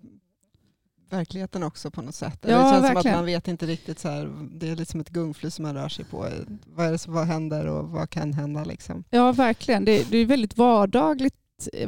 verkligheten 1.12 1.64
också 1.64 1.92
på 1.92 2.02
något 2.02 2.16
sätt? 2.16 2.46
Eller 2.46 2.54
Ja, 2.56 2.60
det 2.64 2.70
känns 2.72 2.86
som 2.86 2.94
verkligen. 2.94 3.16
att 3.16 3.20
man 3.22 3.26
vet 3.26 3.48
inte 3.48 3.66
riktigt, 3.66 4.00
så 4.00 4.10
här, 4.10 4.48
det 4.52 4.70
är 4.70 4.76
liksom 4.76 5.00
ett 5.00 5.10
gungfly 5.10 5.50
som 5.50 5.64
man 5.64 5.76
rör 5.76 5.90
sig 5.90 6.06
på. 6.06 6.28
Vad, 6.66 6.86
är 6.86 6.92
det 6.92 6.98
som, 6.98 7.14
vad 7.14 7.28
händer 7.28 7.68
och 7.68 7.90
vad 7.90 8.10
kan 8.10 8.34
hända? 8.34 8.64
Liksom? 8.64 9.04
Ja, 9.10 9.32
verkligen. 9.32 9.86
Det, 9.86 10.12
det 10.12 10.18
är 10.18 10.26
väldigt 10.26 10.58
vardagligt, 10.58 11.36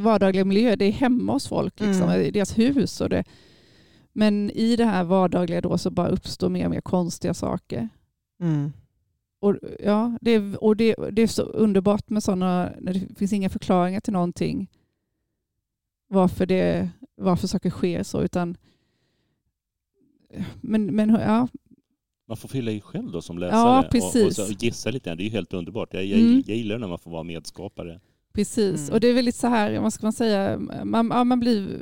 vardaglig 0.00 0.46
miljö. 0.46 0.76
Det 0.76 0.84
är 0.84 0.92
hemma 0.92 1.32
hos 1.32 1.48
folk, 1.48 1.80
liksom, 1.80 2.08
Mm. 2.08 2.20
i 2.22 2.30
deras 2.30 2.58
hus. 2.58 3.00
Och 3.00 3.08
det, 3.08 3.24
men 4.12 4.50
i 4.50 4.76
det 4.76 4.84
här 4.84 5.04
vardagliga 5.04 5.60
då 5.60 5.78
så 5.78 5.90
bara 5.90 6.08
uppstår 6.08 6.48
mer 6.48 6.64
och 6.64 6.70
mer 6.70 6.80
konstiga 6.80 7.34
saker. 7.34 7.88
Mm. 8.42 8.72
Och, 9.40 9.56
ja, 9.84 10.18
det, 10.20 10.30
är- 10.30 10.64
och 10.64 10.76
det, 10.76 10.94
det 11.12 11.22
är 11.22 11.26
så 11.26 11.42
underbart 11.42 12.10
med 12.10 12.22
sådana, 12.22 12.70
när 12.80 12.94
det 12.94 13.18
finns 13.18 13.32
inga 13.32 13.50
förklaringar 13.50 14.00
till 14.00 14.12
någonting. 14.12 14.70
Varför, 16.08 16.46
det, 16.46 16.88
varför 17.16 17.46
saker 17.46 17.70
sker 17.70 18.02
så. 18.02 18.22
Utan, 18.22 18.56
men, 20.60 20.86
men 20.86 21.08
ja, 21.10 21.48
Man 22.28 22.36
får 22.36 22.48
fylla 22.48 22.70
i 22.70 22.80
själv 22.80 23.10
då 23.12 23.22
som 23.22 23.38
läsare 23.38 23.58
Ja, 23.60 23.78
och, 23.78 23.84
och 23.84 23.90
precis. 23.90 24.36
så 24.36 24.52
gissa 24.58 24.90
lite. 24.90 25.14
Det 25.14 25.22
är 25.22 25.24
ju 25.24 25.30
helt 25.30 25.52
underbart. 25.52 25.94
Jag, 25.94 26.04
jag, 26.04 26.20
Mm. 26.20 26.42
jag 26.46 26.56
gillar 26.56 26.78
när 26.78 26.88
man 26.88 26.98
får 26.98 27.10
vara 27.10 27.22
medskapare. 27.22 28.00
Precis, 28.34 28.80
Mm. 28.80 28.94
och 28.94 29.00
det 29.00 29.08
är 29.08 29.14
väldigt 29.14 29.34
så 29.36 29.46
här, 29.46 29.78
vad 29.78 29.92
ska 29.92 30.06
man 30.06 30.12
säga, 30.12 30.58
man, 30.84 31.08
ja, 31.12 31.24
man 31.24 31.40
blir 31.40 31.80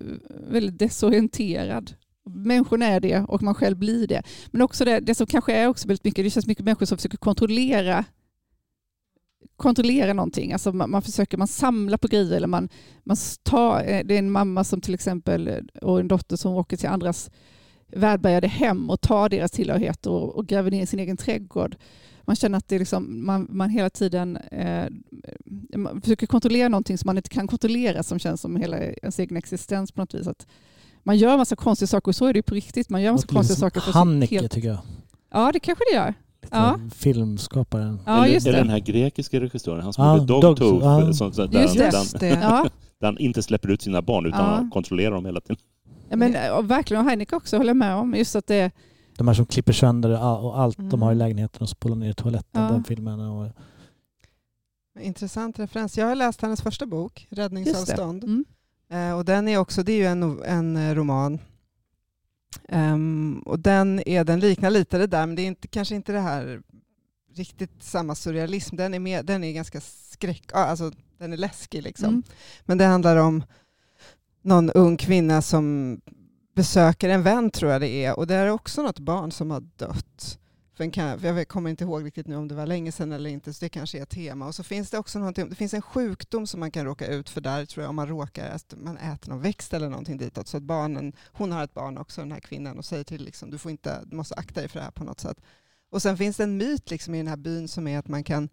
väldigt 0.50 0.78
desorienterad. 0.78 1.94
Människorna 2.24 2.86
är 2.86 3.00
det 3.00 3.20
och 3.20 3.42
man 3.42 3.55
själv 3.55 3.76
blir 3.76 4.07
det. 4.07 4.22
Men 4.50 4.62
också 4.62 4.84
det, 4.84 5.00
det 5.00 5.14
som 5.14 5.26
kanske 5.26 5.53
är 5.55 5.66
också 5.68 5.88
väldigt 5.88 6.05
mycket, 6.05 6.24
det 6.24 6.30
känns 6.30 6.46
mycket 6.46 6.64
människor 6.64 6.86
som 6.86 6.98
försöker 6.98 7.18
kontrollera 7.18 8.05
kontrollera 9.57 10.12
någonting. 10.12 10.53
Alltså 10.53 10.72
man, 10.72 10.90
man 10.90 11.03
försöker, 11.03 11.38
man 11.38 11.48
samlar 11.48 11.98
på 11.98 12.09
grejer 12.09 12.32
eller 12.32 12.46
man, 12.46 12.68
man 13.05 13.16
tar, 13.42 13.80
eh, 13.80 14.05
det 14.05 14.14
är 14.14 14.18
en 14.18 14.30
mamma 14.30 14.64
som 14.64 14.80
till 14.80 14.94
exempel 14.94 15.50
och 15.82 16.00
en 16.00 16.09
dotter 16.09 16.36
som 16.36 16.53
åker 16.55 16.76
till 16.76 16.88
andras 16.88 17.30
välbärgade 17.97 18.49
hem 18.49 18.90
och 18.90 19.01
tar 19.01 19.28
deras 19.28 19.51
tillhörigheter 19.51 20.11
och, 20.11 20.36
och 20.36 20.47
gräver 20.47 20.70
ner 20.70 20.82
i 20.82 20.86
sin 20.86 20.99
egen 20.99 21.16
trädgård. 21.16 21.76
Man 22.24 22.36
känner 22.36 22.59
att 22.59 22.68
det 22.68 22.74
är 22.74 22.78
liksom, 22.78 23.26
man, 23.26 23.47
man 23.51 23.70
hela 23.70 23.90
tiden 23.90 24.36
eh, 24.36 24.86
man 25.76 26.01
försöker 26.03 26.26
kontrollera 26.26 26.68
någonting 26.68 26.99
som 26.99 27.09
man 27.09 27.16
inte 27.16 27.28
kan 27.28 27.47
kontrollera 27.47 28.03
som 28.03 28.18
känns 28.18 28.40
som 28.40 28.57
hela 28.57 28.78
ens 28.82 29.18
egen 29.18 29.36
existens 29.36 29.93
på 29.93 30.01
något 30.01 30.14
vis. 30.14 30.26
Att 30.26 30.47
man 31.03 31.16
gör 31.16 31.36
massa 31.36 31.57
konstiga 31.57 31.86
saker 31.86 32.09
och 32.09 32.16
så 32.16 32.26
är 32.26 32.32
det 32.32 32.38
ju 32.38 32.43
på 32.43 32.55
riktigt. 32.55 32.88
Man 32.90 33.03
gör 33.03 33.12
massa 33.12 33.22
Låter 33.24 33.34
konstiga 33.34 33.57
saker. 33.57 33.80
Haneke 33.93 34.34
helt... 34.40 34.53
tycker 34.53 34.68
jag. 34.68 34.78
Ja, 35.32 35.53
det 35.53 35.61
kanske 35.61 35.84
det 35.90 35.97
gör. 35.97 36.14
Lite 36.43 36.57
Ja. 36.57 36.80
Filmskaparen. 36.95 38.01
Ja, 38.07 38.28
just 38.28 38.47
eller 38.47 38.59
det. 38.59 38.64
den 38.64 38.70
här 38.70 38.78
grekiska 38.78 39.40
regissören, 39.40 39.80
han 39.82 39.93
som 39.93 40.05
Ja, 40.05 40.16
gjorde 40.16 40.26
Dogs, 40.26 40.43
Dogtooth, 40.61 40.84
ja. 40.84 41.12
som- 41.12 41.32
så- 41.32 41.47
där, 41.47 41.62
Just 41.62 41.74
det. 41.74 41.90
där, 41.90 41.99
Just 41.99 42.20
det. 42.20 42.28
Ja, 42.28 42.66
där 43.01 43.07
han 43.07 43.18
inte 43.18 43.43
släpper 43.43 43.68
ut 43.70 43.82
sina 43.82 44.03
barn 44.03 44.26
utan 44.26 44.40
Ja. 44.40 44.47
han 44.55 44.70
kontrollerar 44.70 45.11
dem 45.14 45.24
hela 45.24 45.40
tiden. 45.40 45.57
Ja, 46.13 46.17
men, 46.17 46.53
och 46.53 46.71
verkligen. 46.71 47.01
Och 47.03 47.09
Heineken 47.09 47.37
också 47.37 47.57
håller 47.57 47.75
med 47.75 47.95
om. 47.95 48.15
Just 48.15 48.37
att 48.37 48.47
det, 48.47 48.71
De 49.17 49.29
här 49.29 49.35
som 49.35 49.47
klipper 49.47 49.73
sönder 49.73 50.11
all- 50.11 50.45
och 50.45 50.61
allt 50.61 50.77
de 50.79 51.03
har 51.03 51.11
i 51.11 51.15
Mm. 51.15 51.19
lägenheten 51.19 51.63
och 51.63 51.69
spolar 51.69 51.97
ner 51.97 52.11
i 52.11 52.15
toaletten. 52.15 52.63
Ja. 52.63 52.69
Den 52.69 52.85
filmen. 52.85 53.21
Och, 53.21 53.49
Intressant 55.01 55.59
referens. 55.59 55.99
Jag 55.99 56.07
har 56.07 56.15
läst 56.15 56.41
hennes 56.43 56.63
första 56.63 56.87
bok. 56.87 57.27
Räddningsavstånd. 57.31 58.25
Mm. 58.25 58.45
Eh, 58.91 59.17
och 59.19 59.25
den 59.25 59.49
är 59.49 59.59
också, 59.59 59.83
det 59.83 59.93
är 59.93 59.97
ju 59.97 60.07
en, 60.07 60.43
en 60.45 60.77
eh, 60.77 60.95
roman. 60.95 61.39
Ehm, 62.69 63.43
och 63.47 63.59
den, 63.59 64.03
är, 64.09 64.25
den 64.25 64.41
liknar 64.41 64.71
lite 64.71 64.99
det 64.99 65.07
där, 65.07 65.27
men 65.27 65.37
det 65.37 65.43
är 65.43 65.47
inte, 65.47 65.69
kanske 65.69 65.95
inte 65.95 66.13
det 66.13 66.21
här 66.21 66.63
riktigt 67.35 67.83
samma 67.83 68.15
surrealism. 68.15 68.77
Den 68.77 68.95
är, 68.95 68.99
mer, 68.99 69.23
den 69.23 69.45
är 69.45 69.53
ganska 69.53 69.81
skräck, 69.81 70.51
alltså 70.53 70.93
den 71.19 71.33
är 71.33 71.37
läskig 71.37 71.83
liksom. 71.83 72.09
Mm. 72.09 72.23
Men 72.65 72.79
det 72.79 72.85
handlar 72.85 73.17
om 73.17 73.45
någon 74.43 74.70
ung 74.70 74.97
kvinna 74.97 75.43
som 75.43 76.01
besöker 76.55 77.09
en 77.09 77.22
vän 77.22 77.51
tror 77.51 77.72
jag 77.72 77.80
det 77.80 78.05
är 78.05 78.18
och 78.18 78.26
det 78.26 78.34
är 78.34 78.49
också 78.49 78.82
något 78.82 78.99
barn 78.99 79.32
som 79.32 79.51
har 79.51 79.61
dött. 79.61 80.38
För 80.74 80.90
kan, 80.90 81.20
för 81.20 81.28
jag 81.28 81.49
kommer 81.49 81.70
inte 81.70 81.84
ihåg 81.84 82.05
riktigt 82.05 82.26
nu 82.26 82.36
om 82.36 82.49
det 82.49 82.55
var 82.55 82.66
länge 82.66 82.93
sedan 82.93 83.12
eller 83.12 83.30
inte, 83.30 83.53
så 83.53 83.64
det 83.64 83.68
kanske 83.68 83.99
är 83.99 84.03
ett 84.03 84.11
tema. 84.11 84.47
Och 84.47 84.55
så 84.55 84.62
finns 84.62 84.90
det 84.90 84.99
också 84.99 85.18
någonting, 85.18 85.49
det 85.49 85.55
finns 85.55 85.74
en 85.74 85.82
sjukdom 85.82 86.47
som 86.47 86.61
man 86.61 86.70
kan 86.70 86.84
råka 86.84 87.07
ut 87.07 87.30
för 87.30 87.40
där, 87.40 87.64
tror 87.64 87.82
jag, 87.82 87.90
om 87.90 87.97
man 87.97 88.09
råkar, 88.09 88.51
att 88.51 88.74
man 88.76 88.97
äter 88.97 89.30
någon 89.30 89.40
växt 89.40 89.74
eller 89.74 89.88
någonting 89.88 90.18
ditåt. 90.18 90.49
Så 90.49 90.57
att 90.57 90.62
barnen, 90.62 91.12
hon 91.32 91.53
har 91.53 91.64
ett 91.64 91.74
barn 91.74 91.99
också, 91.99 92.20
den 92.20 92.32
här 92.32 92.40
kvinnan, 92.40 92.78
och 92.78 92.84
säger 92.84 93.05
till 93.05 93.24
liksom, 93.24 93.51
du, 93.51 93.59
får 93.59 93.70
inte, 93.70 94.05
du 94.05 94.16
måste 94.16 94.34
akta 94.34 94.61
dig 94.61 94.68
för 94.68 94.78
det 94.78 94.84
här 94.84 94.90
på 94.90 95.05
något 95.05 95.20
sätt. 95.20 95.40
Och 95.90 96.03
sen 96.03 96.16
finns 96.16 96.36
det 96.36 96.43
en 96.43 96.57
myt 96.57 96.90
liksom, 96.90 97.14
i 97.14 97.18
den 97.18 97.28
här 97.28 97.36
byn 97.36 97.68
som 97.68 97.88
är 97.88 97.99
att 97.99 98.09
man 98.09 98.24
kan, 98.24 98.49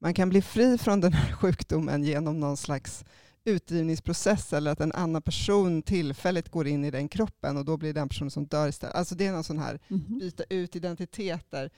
man 0.00 0.14
kan 0.14 0.28
bli 0.28 0.42
fri 0.42 0.78
från 0.78 1.00
den 1.00 1.12
här 1.12 1.32
sjukdomen 1.32 2.04
genom 2.04 2.40
någon 2.40 2.56
slags 2.56 3.04
utdrivningsprocess 3.48 4.52
eller 4.52 4.70
att 4.70 4.80
en 4.80 4.92
annan 4.92 5.22
person 5.22 5.82
tillfälligt 5.82 6.48
går 6.48 6.66
in 6.66 6.84
i 6.84 6.90
den 6.90 7.08
kroppen 7.08 7.56
och 7.56 7.64
då 7.64 7.76
blir 7.76 7.92
den 7.94 8.08
personen 8.08 8.30
som 8.30 8.46
dör 8.46 8.68
istället. 8.68 8.94
Alltså 8.96 9.14
det 9.14 9.26
är 9.26 9.32
någon 9.32 9.44
sån 9.44 9.58
här 9.58 9.80
Mhm. 9.88 10.18
byta 10.18 10.44
ut 10.50 10.76
identiteter 10.76 11.70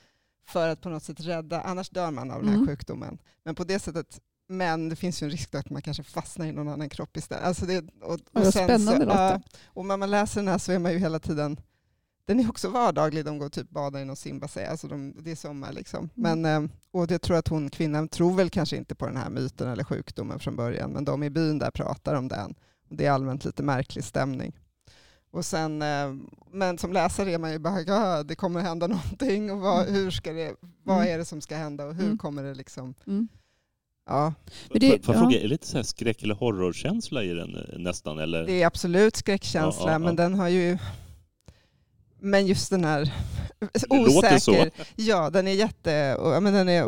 för 0.47 0.67
att 0.67 0.81
på 0.81 0.89
något 0.89 1.03
sätt 1.03 1.19
rädda, 1.19 1.61
annars 1.61 1.89
dör 1.89 2.11
man 2.11 2.31
av 2.31 2.39
den 2.39 2.49
här 2.49 2.55
Mm. 2.55 2.67
sjukdomen. 2.67 3.17
Men 3.43 3.55
på 3.55 3.63
det 3.63 3.79
sättet, 3.79 4.19
men 4.49 4.89
det 4.89 4.95
finns 4.95 5.21
ju 5.23 5.25
en 5.25 5.31
risk 5.31 5.51
då 5.51 5.57
att 5.57 5.69
man 5.69 5.81
kanske 5.81 6.03
fastnar 6.03 6.45
i 6.45 6.51
någon 6.51 6.67
annan 6.67 6.89
kropp 6.89 7.17
istället. 7.17 7.43
Alltså 7.43 7.65
det, 7.65 7.77
och, 8.01 8.13
och 8.13 8.19
vad 8.31 8.53
sen 8.53 8.63
spännande 8.67 9.05
så, 9.05 9.41
och 9.65 9.85
när 9.85 9.97
man 9.97 10.11
läser 10.11 10.41
den 10.41 10.47
här 10.47 10.57
så 10.57 10.71
är 10.71 10.79
man 10.79 10.91
ju 10.91 10.97
hela 10.97 11.19
tiden 11.19 11.59
den 12.25 12.39
är 12.39 12.49
också 12.49 12.69
vardaglig, 12.69 13.25
de 13.25 13.37
går 13.39 13.49
typ 13.49 13.69
bada 13.69 14.01
i 14.01 14.05
någon 14.05 14.15
simbassäng, 14.15 14.65
alltså 14.65 14.87
de, 14.87 15.13
det 15.23 15.31
är 15.31 15.35
sommar 15.35 15.73
liksom. 15.73 16.09
Mm. 16.17 16.41
Men, 16.41 16.63
eh, 16.65 16.69
och 16.91 17.11
jag 17.11 17.21
tror 17.21 17.37
att 17.37 17.47
hon, 17.47 17.69
kvinnan 17.69 18.07
tror 18.07 18.35
väl 18.35 18.49
kanske 18.49 18.77
inte 18.77 18.95
på 18.95 19.05
den 19.07 19.17
här 19.17 19.29
myten 19.29 19.69
eller 19.69 19.83
sjukdomen 19.83 20.39
från 20.39 20.55
början, 20.55 20.91
men 20.91 21.05
de 21.05 21.23
i 21.23 21.29
byn 21.29 21.59
där 21.59 21.71
pratar 21.71 22.15
om 22.15 22.27
den. 22.27 22.55
Det 22.89 23.05
är 23.05 23.11
allmänt 23.11 23.45
lite 23.45 23.63
märklig 23.63 24.03
stämning. 24.03 24.53
Och 25.31 25.45
sen, 25.45 25.81
eh, 25.81 26.13
men 26.51 26.77
som 26.77 26.93
läsare 26.93 27.31
är 27.33 27.37
man 27.37 27.51
ju 27.51 27.59
bara, 27.59 27.81
ja, 27.81 28.23
det 28.23 28.35
kommer 28.35 28.59
hända 28.61 28.87
någonting 28.87 29.51
och 29.51 29.59
vad, 29.59 29.85
hur 29.87 30.11
ska 30.11 30.33
det, 30.33 30.55
vad 30.83 30.97
Mm. 30.97 31.13
är 31.13 31.17
det 31.17 31.25
som 31.25 31.41
ska 31.41 31.55
hända 31.55 31.85
och 31.85 31.95
hur 31.95 32.05
Mm. 32.05 32.17
kommer 32.17 32.43
det 32.43 32.53
liksom, 32.53 32.93
Mm. 33.07 33.27
ja. 34.07 34.33
Men 34.69 34.79
det- 34.79 35.05
får 35.05 35.15
jag 35.15 35.21
ja. 35.23 35.25
fråga, 35.25 35.37
är 35.37 35.41
det 35.41 35.47
lite 35.47 35.67
så 35.67 35.77
här 35.77 35.83
skräck 35.83 36.23
eller 36.23 36.35
horrorkänsla 36.35 37.23
i 37.23 37.33
den 37.33 37.55
eh, 37.55 37.79
nästan? 37.79 38.19
Eller? 38.19 38.45
Det 38.45 38.61
är 38.61 38.67
absolut 38.67 39.15
skräckkänsla, 39.15 39.81
Ja, 39.83 39.87
ja, 39.87 39.91
ja. 39.91 39.99
men 39.99 40.15
den 40.15 40.33
har 40.33 40.47
ju, 40.47 40.77
men 42.21 42.47
just 42.47 42.69
den 42.69 42.83
här 42.83 43.13
Det 43.59 43.87
låter 43.89 44.39
så. 44.39 44.51
osäker, 44.51 44.87
ja 44.95 45.29
den 45.29 45.47
är 45.47 45.51
jätte, 45.51 45.91
ja, 46.19 46.39
men 46.39 46.53
den 46.53 46.69
är 46.69 46.87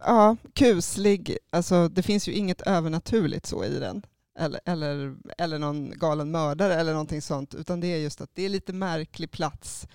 ja, 0.00 0.36
kuslig, 0.52 1.38
alltså 1.50 1.88
det 1.88 2.02
finns 2.02 2.28
ju 2.28 2.32
inget 2.32 2.60
övernaturligt 2.60 3.46
så 3.46 3.64
i 3.64 3.78
den. 3.78 4.02
Eller, 4.38 4.60
eller, 4.64 5.16
eller 5.38 5.58
någon 5.58 5.90
galen 5.98 6.30
mördare 6.30 6.74
eller 6.74 6.92
någonting 6.92 7.22
sånt, 7.22 7.54
utan 7.54 7.80
det 7.80 7.86
är 7.86 7.98
just 7.98 8.20
att 8.20 8.30
det 8.34 8.42
är 8.42 8.48
lite 8.48 8.72
märklig 8.72 9.30
plats. 9.30 9.88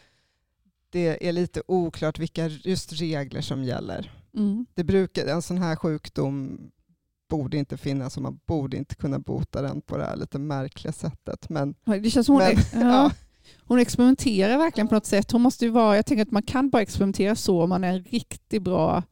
Det 0.90 1.28
är 1.28 1.32
lite 1.32 1.62
oklart 1.68 2.20
vilka 2.20 2.48
just 2.48 2.94
regler 2.94 3.42
som 3.42 3.64
gäller. 3.64 4.12
Mm. 4.36 4.66
Det 4.74 4.84
brukar, 4.84 5.26
en 5.28 5.42
sån 5.42 5.58
här 5.58 5.76
sjukdom 5.76 6.60
borde 7.30 7.58
inte 7.58 7.78
finnas 7.78 8.18
och 8.18 8.24
man 8.24 8.40
borde 8.46 8.78
inte 8.78 8.96
kunna 8.96 9.20
bota 9.20 9.62
den 9.62 9.82
på 9.82 9.98
det 9.98 10.06
här 10.06 10.16
lite 10.16 10.40
märkliga 10.40 10.92
sättet. 10.94 11.50
Men, 11.50 11.76
Det 11.86 12.10
känns 12.10 12.26
som 12.26 12.38
men 12.38 12.58
ja 12.82 13.12
hon 13.58 13.80
experimenterar 13.80 14.58
verkligen 14.58 14.88
på 14.88 14.96
något 14.96 15.06
sätt. 15.06 15.32
Hon 15.32 15.42
måste 15.42 15.66
ju 15.66 15.72
vara, 15.72 15.96
jag 15.96 16.06
tänker 16.06 16.22
att 16.22 16.32
man 16.32 16.44
kan 16.44 16.70
bara 16.70 16.82
experimentera 16.82 17.36
så 17.36 17.64
om 17.64 17.70
man 17.70 17.84
är 17.84 17.94
en 17.94 18.04
riktigt 18.04 18.62
bra 18.62 19.04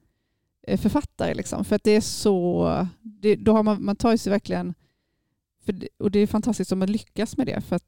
eh, 0.67 0.79
författare. 0.79 1.33
Liksom. 1.33 1.65
För 1.65 1.75
att 1.75 1.83
det 1.83 1.91
är 1.91 2.01
så, 2.01 2.87
det, 3.01 3.35
då 3.35 3.53
har 3.53 3.63
man, 3.63 3.85
man 3.85 3.95
tar 3.95 4.17
sig 4.17 4.31
verkligen, 4.31 4.73
för 5.65 5.73
det, 5.73 5.87
och 5.99 6.11
det 6.11 6.19
är 6.19 6.27
fantastiskt 6.27 6.71
om 6.71 6.79
man 6.79 6.91
lyckas 6.91 7.37
med 7.37 7.47
det. 7.47 7.61
För 7.61 7.75
att 7.75 7.83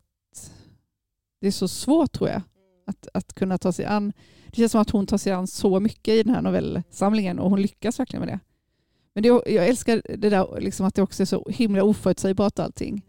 det 1.41 1.47
är 1.47 1.51
så 1.51 1.67
svårt 1.67 2.11
tror 2.11 2.29
jag, 2.29 2.41
att, 2.87 3.07
att 3.13 3.33
kunna 3.33 3.57
ta 3.57 3.71
sig 3.71 3.85
an. 3.85 4.13
Det 4.47 4.55
känns 4.55 4.71
som 4.71 4.81
att 4.81 4.89
hon 4.89 5.07
tar 5.07 5.17
sig 5.17 5.33
an 5.33 5.47
så 5.47 5.79
mycket 5.79 6.13
i 6.13 6.23
den 6.23 6.35
här 6.35 6.41
novellsamlingen 6.41 7.39
och 7.39 7.49
hon 7.49 7.61
lyckas 7.61 7.99
verkligen 7.99 8.25
med 8.25 8.29
det. 8.29 8.39
Men 9.13 9.23
det, 9.23 9.27
jag 9.29 9.67
älskar 9.67 10.01
det 10.17 10.29
där 10.29 10.61
liksom 10.61 10.85
att 10.85 10.95
det 10.95 11.01
också 11.01 11.23
är 11.23 11.25
så 11.25 11.49
himla 11.49 11.83
oförutsägbart 11.83 12.59
allting. 12.59 13.05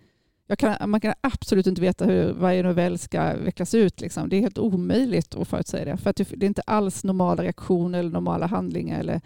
Jag 0.53 0.59
kan, 0.59 0.91
man 0.91 1.01
kan 1.01 1.15
absolut 1.21 1.67
inte 1.67 1.81
veta 1.81 2.05
hur 2.05 2.33
varje 2.33 2.63
novell 2.63 2.99
ska 2.99 3.37
vecklas 3.37 3.75
ut. 3.75 4.01
Liksom. 4.01 4.29
Det 4.29 4.37
är 4.37 4.41
helt 4.41 4.59
omöjligt 4.59 5.35
att 5.35 5.49
förutsäga 5.49 5.85
det. 5.85 5.97
För 5.97 6.11
att 6.11 6.17
det, 6.17 6.33
är 6.33 6.45
inte 6.45 6.63
alls 6.67 7.05
normala 7.05 7.43
reaktioner 7.43 7.99
eller 7.99 8.11
normala 8.11 8.47
handlingar 8.47 9.01
eller 9.01 9.21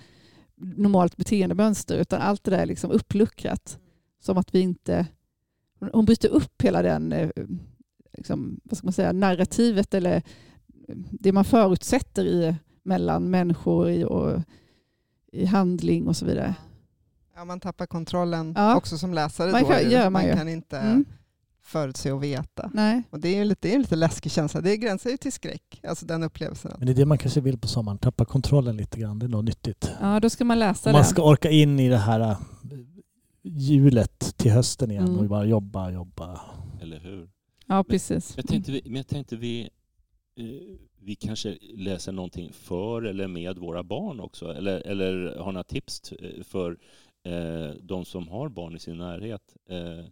normalt 0.56 1.16
beteendemönster 1.16 1.98
utan 1.98 2.20
allt 2.20 2.44
det 2.44 2.50
där 2.50 2.58
är 2.58 2.66
liksom 2.66 2.90
uppluckrat. 2.90 3.78
Som 4.20 4.38
att 4.38 4.54
vi 4.54 4.60
inte... 4.60 5.06
Hon 5.92 6.04
bryter 6.04 6.28
upp 6.28 6.62
hela 6.62 6.82
den 6.82 7.12
eh, 7.12 7.30
liksom, 8.12 8.60
vad 8.64 8.78
ska 8.78 8.86
man 8.86 8.92
säga, 8.92 9.12
narrativet 9.12 9.94
eller 9.94 10.22
det 11.10 11.32
man 11.32 11.44
förutsätter 11.44 12.24
i, 12.24 12.54
mellan 12.82 13.30
människor 13.30 13.90
i, 13.90 14.04
och, 14.04 14.42
i 15.32 15.44
handling 15.44 16.08
och 16.08 16.16
så 16.16 16.26
vidare. 16.26 16.54
Ja, 17.36 17.44
man 17.44 17.60
tappar 17.60 17.86
kontrollen 17.86 18.52
Ja. 18.56 18.76
också 18.76 18.98
som 18.98 19.14
läsare. 19.14 19.52
Man 19.52 19.62
då, 19.62 19.68
kan- 19.68 19.90
ju. 19.90 19.98
man 20.02 20.12
man 20.12 20.36
kan 20.36 20.48
inte 20.48 20.78
Mm. 20.78 21.04
förutse 21.62 22.12
och 22.12 22.22
veta. 22.22 22.70
Nej. 22.74 23.02
Och 23.10 23.20
det 23.20 23.28
är 23.28 23.36
ju 23.36 23.44
lite, 23.44 23.68
det 23.68 23.72
är 23.72 23.74
en 23.74 23.80
lite 23.82 23.96
läskig 23.96 24.32
känsla. 24.32 24.60
Det 24.60 24.76
gränsar 24.76 25.10
ju 25.10 25.16
till 25.16 25.32
skräck, 25.32 25.80
alltså 25.88 26.06
den 26.06 26.22
upplevelsen. 26.22 26.72
men 26.78 26.86
det 26.86 26.92
är 26.92 26.94
det 26.94 27.06
man 27.06 27.18
kanske 27.18 27.40
vill 27.40 27.58
på 27.58 27.68
sommaren. 27.68 27.98
Tappa 27.98 28.24
kontrollen 28.24 28.76
lite 28.76 29.00
grann. 29.00 29.18
Det 29.18 29.26
är 29.26 29.28
nog 29.28 29.44
nyttigt. 29.44 29.90
Ja, 30.00 30.20
då 30.20 30.30
ska 30.30 30.44
man 30.44 30.58
läsa 30.58 30.90
Om 30.90 30.92
man 30.92 31.04
ska 31.04 31.22
orka 31.22 31.50
in 31.50 31.80
i 31.80 31.88
det 31.88 31.96
här 31.98 32.20
äh, 32.20 32.38
hjulet 33.42 34.34
till 34.36 34.50
hösten 34.52 34.90
igen 34.90 35.04
Mm. 35.04 35.18
och 35.18 35.24
bara 35.24 35.44
jobba, 35.44 35.90
jobba. 35.90 36.40
Eller 36.82 36.98
hur? 37.00 37.28
Ja, 37.66 37.84
precis. 37.84 38.32
Jag 38.36 38.46
tänkte 38.48 38.72
vi, 38.72 38.82
men 38.84 38.94
jag 38.96 39.06
tänkte 39.06 39.36
vi, 39.36 39.62
eh, 40.36 40.44
vi 41.00 41.14
kanske 41.14 41.58
läser 41.76 42.12
någonting 42.12 42.52
för 42.52 43.02
eller 43.02 43.28
med 43.28 43.58
våra 43.58 43.82
barn 43.82 44.20
också. 44.20 44.52
Eller, 44.54 44.86
eller 44.86 45.38
har 45.38 45.52
några 45.52 45.64
tips 45.64 46.12
för 46.44 46.76
eh, 47.26 47.74
de 47.82 48.04
som 48.04 48.28
har 48.28 48.48
barn 48.48 48.76
i 48.76 48.78
sin 48.78 48.98
närhet. 48.98 49.42
Eh, 49.70 50.04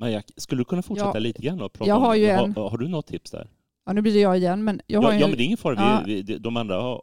Maja, 0.00 0.22
skulle 0.36 0.60
du 0.60 0.64
kunna 0.64 0.82
fortsätta 0.82 1.10
Ja, 1.14 1.18
lite 1.18 1.42
grann 1.42 1.60
och 1.60 1.72
prata 1.72 1.88
jag 1.88 1.96
om 1.96 2.02
har 2.02 2.14
ju 2.14 2.30
har, 2.32 2.44
en- 2.44 2.54
har 2.56 2.78
du 2.78 2.88
något 2.88 3.06
tips 3.06 3.30
där? 3.30 3.48
Ja, 3.86 3.92
nu 3.92 4.02
blir 4.02 4.12
det 4.12 4.20
jag 4.20 4.36
igen, 4.38 4.64
men 4.64 4.80
jag 4.86 5.02
har, 5.02 5.08
Ja, 5.12 5.14
ju, 5.14 5.20
ja 5.20 5.26
men 5.28 5.36
det 5.36 5.42
är 5.42 5.44
ingen 5.44 5.58
fara. 5.58 5.74
Ja. 5.74 6.02
Vi, 6.06 6.22
vi, 6.22 6.38
de 6.38 6.56
andra 6.56 6.74
har, 6.82 7.02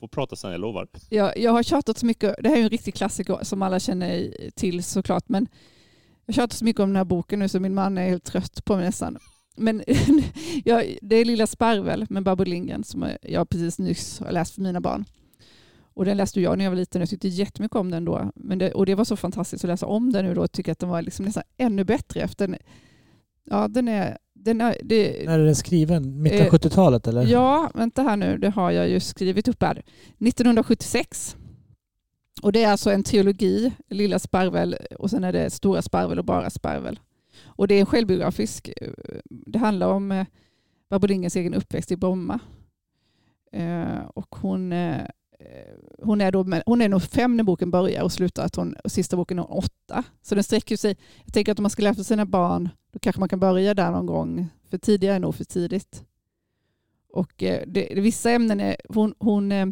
får 0.00 0.08
prata 0.08 0.36
sen, 0.36 0.50
jag 0.52 0.60
lovar. 0.60 0.88
jag, 1.10 1.38
jag 1.38 1.52
har 1.52 1.62
tjatat 1.62 1.98
så 1.98 2.06
mycket. 2.06 2.34
Det 2.42 2.48
här 2.48 2.56
är 2.56 2.58
ju 2.58 2.64
en 2.64 2.70
riktig 2.70 2.94
klassiker 2.94 3.38
som 3.42 3.62
alla 3.62 3.80
känner 3.80 4.32
till 4.54 4.84
såklart, 4.84 5.28
men 5.28 5.46
jag 6.26 6.34
tjatar 6.34 6.54
så 6.56 6.64
mycket 6.64 6.80
om 6.80 6.88
den 6.88 6.96
här 6.96 7.04
boken 7.04 7.38
nu 7.38 7.48
så 7.48 7.60
min 7.60 7.74
man 7.74 7.98
är 7.98 8.08
helt 8.08 8.24
trött 8.24 8.64
på 8.64 8.76
mig 8.76 8.84
nästan. 8.84 9.18
Men 9.56 9.82
jag, 10.64 10.96
det 11.02 11.16
är 11.16 11.24
Lilla 11.24 11.46
Sparvel 11.46 12.06
med 12.10 12.22
Barbro 12.22 12.44
Lindgren 12.44 12.84
som 12.84 13.08
jag 13.22 13.48
precis 13.48 13.78
nyss 13.78 14.20
har 14.20 14.32
läst 14.32 14.54
för 14.54 14.62
mina 14.62 14.80
barn. 14.80 15.04
Och 16.00 16.06
den 16.06 16.16
läste 16.16 16.40
jag 16.40 16.58
när 16.58 16.64
jag 16.64 16.70
var 16.70 16.76
liten 16.76 17.00
och 17.00 17.02
jag 17.02 17.08
tyckte 17.10 17.28
jättemycket 17.28 17.76
om 17.76 17.90
den 17.90 18.04
då. 18.04 18.30
Men 18.34 18.58
det, 18.58 18.72
och 18.72 18.86
det 18.86 18.94
var 18.94 19.04
så 19.04 19.16
fantastiskt 19.16 19.64
att 19.64 19.68
läsa 19.68 19.86
om 19.86 20.12
den 20.12 20.24
nu 20.24 20.34
då 20.34 20.42
och 20.42 20.52
tycka 20.52 20.72
att 20.72 20.78
den 20.78 20.88
var 20.88 21.02
liksom 21.02 21.24
nästan 21.24 21.42
ännu 21.56 21.84
bättre 21.84 22.20
efter 22.20 22.48
den. 22.48 22.56
Ja, 23.44 23.68
den 23.68 23.88
är... 23.88 24.18
Den 24.34 24.60
är 24.60 24.76
det, 24.82 25.26
När 25.26 25.38
är 25.38 25.44
den 25.44 25.56
skriven? 25.56 26.22
Mitten 26.22 26.38
Eh, 26.40 26.46
av 26.46 26.52
70-talet 26.52 27.06
eller? 27.06 27.26
Ja, 27.26 27.70
vänta 27.74 28.02
här 28.02 28.16
nu, 28.16 28.38
det 28.38 28.50
har 28.50 28.70
jag 28.70 28.88
ju 28.88 29.00
skrivit 29.00 29.48
upp 29.48 29.62
här. 29.62 29.82
1976. 30.18 31.36
Och 32.42 32.52
det 32.52 32.62
är 32.64 32.68
alltså 32.70 32.90
en 32.90 33.02
trilogi, 33.02 33.72
Lilla 33.88 34.18
Sparvel 34.18 34.76
och 34.98 35.10
sen 35.10 35.24
är 35.24 35.32
det 35.32 35.50
Stora 35.50 35.82
Sparvel 35.82 36.18
och 36.18 36.24
Bara 36.24 36.50
Sparvel. 36.50 37.00
Och 37.44 37.68
det 37.68 37.74
är 37.74 37.80
en 37.80 37.86
självbiografisk. 37.86 38.68
eh, 38.80 38.88
Det 39.24 39.58
handlar 39.58 39.88
om 39.88 40.12
eh, 40.12 40.26
Barbro 40.90 41.06
Lindgrens 41.08 41.36
egen 41.36 41.54
uppväxt 41.54 41.92
i 41.92 41.96
Bromma. 41.96 42.38
Eh, 43.52 44.00
Och 44.14 44.36
hon, 44.40 44.72
eh, 44.72 45.02
Eh, 45.40 45.74
hon, 46.02 46.20
är 46.20 46.32
då, 46.32 46.46
hon 46.66 46.82
är 46.82 46.88
nog 46.88 47.02
fem 47.02 47.36
när 47.36 47.44
boken 47.44 47.70
börjar 47.70 48.02
och 48.02 48.12
slutar 48.12 48.44
att 48.44 48.56
hon, 48.56 48.74
och 48.84 48.92
sista 48.92 49.16
boken 49.16 49.38
är 49.38 49.56
åtta. 49.56 50.04
Så 50.22 50.34
den 50.34 50.44
sträcker 50.44 50.76
sig. 50.76 50.96
Jag 51.24 51.34
tänker 51.34 51.52
att 51.52 51.58
om 51.58 51.62
man 51.62 51.70
ska 51.70 51.82
läsa 51.82 52.04
sina 52.04 52.26
barn 52.26 52.68
då 52.92 52.98
kanske 52.98 53.20
man 53.20 53.28
kan 53.28 53.40
börja 53.40 53.74
där 53.74 53.90
någon 53.90 54.06
gång. 54.06 54.48
För 54.70 54.78
tidigare 54.78 55.16
är 55.16 55.20
nog 55.20 55.34
för 55.34 55.44
tidigt. 55.44 56.04
Och 57.12 57.42
eh, 57.42 57.64
det, 57.66 57.88
det, 57.94 58.00
vissa 58.00 58.30
ämnen 58.30 58.60
är, 58.60 58.76
hon, 58.88 59.14
hon, 59.18 59.52
eh, 59.52 59.66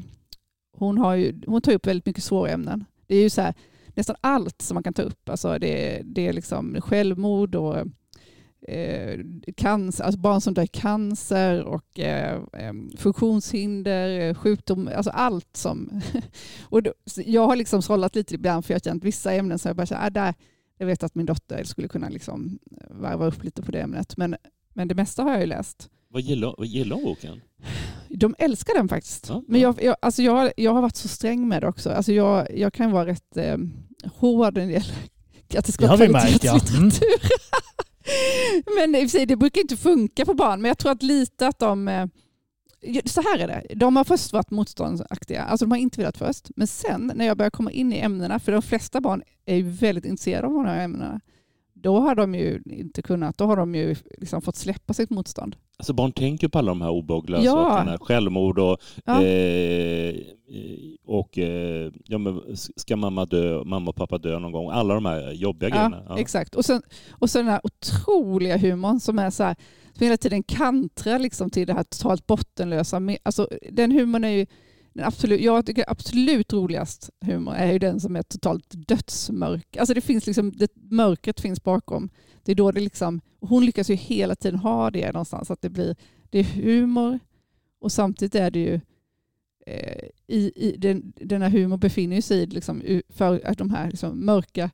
hon, 0.72 0.98
har 0.98 1.14
ju, 1.14 1.40
hon 1.46 1.62
tar 1.62 1.72
upp 1.72 1.86
väldigt 1.86 2.06
mycket 2.06 2.24
svåra 2.24 2.50
ämnen. 2.50 2.84
Det 3.06 3.16
är 3.16 3.22
ju 3.22 3.30
så 3.30 3.42
här, 3.42 3.54
nästan 3.94 4.16
allt 4.20 4.62
som 4.62 4.74
man 4.74 4.82
kan 4.82 4.94
ta 4.94 5.02
upp. 5.02 5.28
Alltså 5.28 5.58
det, 5.58 6.02
det 6.04 6.28
är 6.28 6.32
liksom 6.32 6.80
självmord 6.80 7.54
och 7.54 7.76
eh, 8.62 9.20
cancer, 9.56 10.04
alltså 10.04 10.20
barn 10.20 10.40
som 10.40 10.54
dör 10.54 10.62
i 10.62 10.66
cancer 10.66 11.64
och 11.64 11.98
eh, 11.98 12.42
funktionshinder, 12.96 14.34
sjukdom, 14.34 14.90
alltså 14.96 15.10
allt 15.10 15.56
som... 15.56 16.00
och 16.62 16.82
då, 16.82 16.92
jag 17.16 17.46
har 17.46 17.56
liksom 17.56 17.82
sållat 17.82 18.14
lite 18.14 18.34
ibland 18.34 18.64
för 18.64 18.74
jag 18.74 18.76
har 18.76 18.84
känt 18.84 19.04
vissa 19.04 19.32
ämnen 19.32 19.58
så 19.58 19.68
jag 19.68 19.76
bara 19.76 19.86
så 19.86 19.94
ah, 19.98 20.10
där, 20.10 20.34
jag 20.78 20.86
vet 20.86 21.02
att 21.02 21.14
min 21.14 21.26
dotter 21.26 21.64
skulle 21.64 21.88
kunna 21.88 22.08
liksom 22.08 22.58
varva 22.90 23.26
upp 23.26 23.44
lite 23.44 23.62
på 23.62 23.72
det 23.72 23.80
ämnet. 23.80 24.16
Men, 24.16 24.36
men 24.74 24.88
det 24.88 24.94
mesta 24.94 25.22
har 25.22 25.30
jag 25.30 25.40
ju 25.40 25.46
läst. 25.46 25.90
Vad 26.10 26.22
gillar, 26.22 26.54
vad 26.58 26.66
gillar 26.66 26.96
boken? 26.96 27.40
De 28.08 28.34
älskar 28.38 28.74
den 28.74 28.88
faktiskt. 28.88 29.28
Ja, 29.28 29.42
men 29.48 29.60
jag, 29.60 29.82
jag, 29.82 29.96
alltså 30.02 30.22
jag, 30.22 30.52
jag 30.56 30.74
har 30.74 30.82
varit 30.82 30.96
så 30.96 31.08
sträng 31.08 31.48
med 31.48 31.62
det 31.62 31.68
också. 31.68 31.90
Alltså 31.90 32.12
jag, 32.12 32.58
jag 32.58 32.72
kan 32.72 32.90
vara 32.90 33.06
rätt 33.06 33.36
eh, 33.36 33.56
hård 34.04 34.54
när 34.54 34.66
det 34.66 34.72
gäller 34.72 34.94
att 35.58 35.64
det 35.64 35.72
ska 35.72 35.86
vara 35.86 36.06
kvalitetslitteratur. 36.06 36.78
Mm. 36.78 36.90
men 38.76 38.94
i 38.94 38.98
och 38.98 39.10
för 39.10 39.18
sig, 39.18 39.26
det 39.26 39.36
brukar 39.36 39.60
inte 39.60 39.76
funka 39.76 40.24
på 40.24 40.34
barn, 40.34 40.62
men 40.62 40.68
jag 40.68 40.78
tror 40.78 40.92
att 40.92 41.02
lite 41.02 41.46
att 41.46 41.58
de... 41.58 41.88
Eh, 41.88 42.06
så 43.04 43.22
här 43.22 43.38
är 43.38 43.46
det, 43.46 43.74
de 43.74 43.96
har 43.96 44.04
först 44.04 44.32
varit 44.32 44.50
motståndsaktiga, 44.50 45.42
alltså 45.44 45.66
de 45.66 45.70
har 45.70 45.78
inte 45.78 46.00
velat 46.00 46.18
först. 46.18 46.50
Men 46.56 46.66
sen 46.66 47.12
när 47.14 47.26
jag 47.26 47.36
börjar 47.36 47.50
komma 47.50 47.72
in 47.72 47.92
i 47.92 47.98
ämnena, 47.98 48.38
för 48.38 48.52
de 48.52 48.62
flesta 48.62 49.00
barn 49.00 49.22
är 49.46 49.56
ju 49.56 49.62
väldigt 49.62 50.04
intresserade 50.04 50.46
av 50.46 50.52
de 50.52 50.66
här 50.66 50.84
ämnena, 50.84 51.20
då 51.82 52.00
har 52.00 52.14
de 52.14 52.34
ju 52.34 52.62
inte 52.66 53.02
kunnat, 53.02 53.38
då 53.38 53.46
har 53.46 53.56
de 53.56 53.74
ju 53.74 53.96
liksom 54.18 54.42
fått 54.42 54.56
släppa 54.56 54.94
sitt 54.94 55.10
motstånd. 55.10 55.56
Alltså 55.78 55.92
barn 55.92 56.12
tänker 56.12 56.48
på 56.48 56.58
alla 56.58 56.70
de 56.70 56.82
här 56.82 56.90
obehagliga 56.90 57.40
ja. 57.40 57.52
sakerna, 57.52 57.98
självmord 57.98 58.58
och, 58.58 58.78
ja. 59.04 59.24
eh, 59.24 60.14
och 61.04 61.38
eh, 61.38 61.92
ja, 62.04 62.18
men 62.18 62.42
ska 62.56 62.96
mamma 62.96 63.26
dö, 63.26 63.64
mamma 63.64 63.90
och 63.90 63.96
pappa 63.96 64.18
dö 64.18 64.38
någon 64.38 64.52
gång, 64.52 64.70
alla 64.70 64.94
de 64.94 65.04
här 65.04 65.32
jobbiga 65.32 65.68
ja, 65.68 65.74
grejerna. 65.76 66.02
Ja. 66.08 66.18
Exakt, 66.18 66.54
och 66.54 66.64
sen, 66.64 66.82
och 67.10 67.30
sen 67.30 67.44
den 67.44 67.52
här 67.52 67.60
otroliga 67.64 68.56
humorn 68.56 69.00
som 69.00 69.18
är 69.18 69.30
så 69.30 69.42
här, 69.42 69.56
som 69.92 70.04
hela 70.04 70.16
tiden 70.16 70.42
kantrar 70.42 71.18
liksom 71.18 71.50
till 71.50 71.66
det 71.66 71.72
här 71.72 71.82
totalt 71.82 72.26
bottenlösa. 72.26 73.00
Alltså, 73.22 73.48
den 73.72 73.92
humorn 73.92 74.24
är 74.24 74.30
ju 74.30 74.46
den 74.98 75.06
absolut, 75.06 75.40
jag 75.40 75.66
tycker 75.66 75.90
absolut 75.90 76.52
roligast 76.52 77.10
humor 77.20 77.54
är 77.54 77.72
ju 77.72 77.78
den 77.78 78.00
som 78.00 78.16
är 78.16 78.22
totalt 78.22 78.64
dödsmörk. 78.88 79.76
Alltså 79.76 79.94
det 79.94 80.00
finns 80.00 80.26
liksom, 80.26 80.52
det, 80.52 80.70
mörkret 80.74 81.40
finns 81.40 81.62
bakom. 81.62 82.10
Det 82.42 82.52
är 82.52 82.56
då 82.56 82.70
det 82.70 82.80
liksom, 82.80 83.20
hon 83.40 83.66
lyckas 83.66 83.90
ju 83.90 83.94
hela 83.94 84.34
tiden 84.34 84.58
ha 84.58 84.90
det 84.90 85.12
någonstans. 85.12 85.50
Att 85.50 85.62
det, 85.62 85.70
blir, 85.70 85.96
det 86.30 86.38
är 86.38 86.44
humor 86.44 87.18
och 87.80 87.92
samtidigt 87.92 88.34
är 88.34 88.50
det 88.50 88.58
ju 88.58 88.80
eh, 89.66 90.08
i, 90.26 90.52
i 90.56 90.76
den, 90.78 91.12
denna 91.16 91.48
humor 91.48 91.76
befinner 91.76 92.20
sig 92.20 92.38
i 92.38 92.46
liksom, 92.46 93.02
för 93.08 93.46
att 93.46 93.58
de 93.58 93.70
här 93.70 93.90
liksom, 93.90 94.26
mörka, 94.26 94.70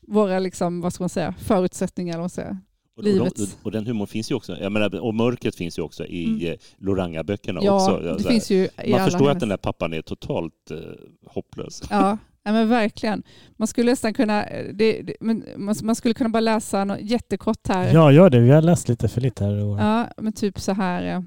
våra 0.00 0.38
liksom, 0.38 0.80
vad 0.80 0.92
ska 0.92 1.02
man 1.02 1.08
säga, 1.08 1.32
förutsättningar. 1.32 2.14
Eller 2.14 2.22
vad 2.22 2.32
säga. 2.32 2.60
Och, 2.96 3.06
och, 3.06 3.32
och, 3.62 3.72
den 3.72 3.86
humorn 3.86 4.06
finns 4.06 4.30
ju 4.30 4.34
också, 4.34 4.56
jag 4.60 4.72
menar, 4.72 5.00
och 5.00 5.14
mörkret 5.14 5.56
finns 5.56 5.78
ju 5.78 5.82
också 5.82 6.06
i 6.06 6.24
mm. 6.24 6.46
Eh, 6.46 6.56
Loranga-böckerna 6.78 7.60
ja, 7.62 7.74
också. 7.74 8.02
Det 8.02 8.12
alltså, 8.12 8.28
finns 8.28 8.50
ju 8.50 8.68
man 8.88 9.04
förstår 9.04 9.18
hennes. 9.18 9.34
att 9.36 9.40
den 9.40 9.48
där 9.48 9.56
pappan 9.56 9.92
är 9.92 10.02
totalt 10.02 10.70
eh, 10.70 10.78
hopplös. 11.26 11.82
Ja, 11.90 12.18
ja, 12.42 12.52
men 12.52 12.68
verkligen. 12.68 13.22
Man 13.56 13.68
skulle 13.68 13.90
nästan 13.90 14.14
kunna, 14.14 14.46
det, 14.72 15.02
det, 15.02 15.16
men 15.20 15.44
man, 15.56 15.74
man, 15.82 15.94
skulle 15.94 16.14
kunna 16.14 16.30
bara 16.30 16.40
läsa 16.40 16.84
något 16.84 17.00
jättekort 17.00 17.68
här. 17.68 17.94
Ja, 17.94 18.12
gör 18.12 18.30
det. 18.30 18.40
Vi 18.40 18.50
har 18.50 18.62
läst 18.62 18.88
lite 18.88 19.08
för 19.08 19.20
lite 19.20 19.44
här. 19.44 19.52
Ja, 19.78 20.08
men 20.16 20.32
typ 20.32 20.60
så 20.60 20.72
här. 20.72 21.24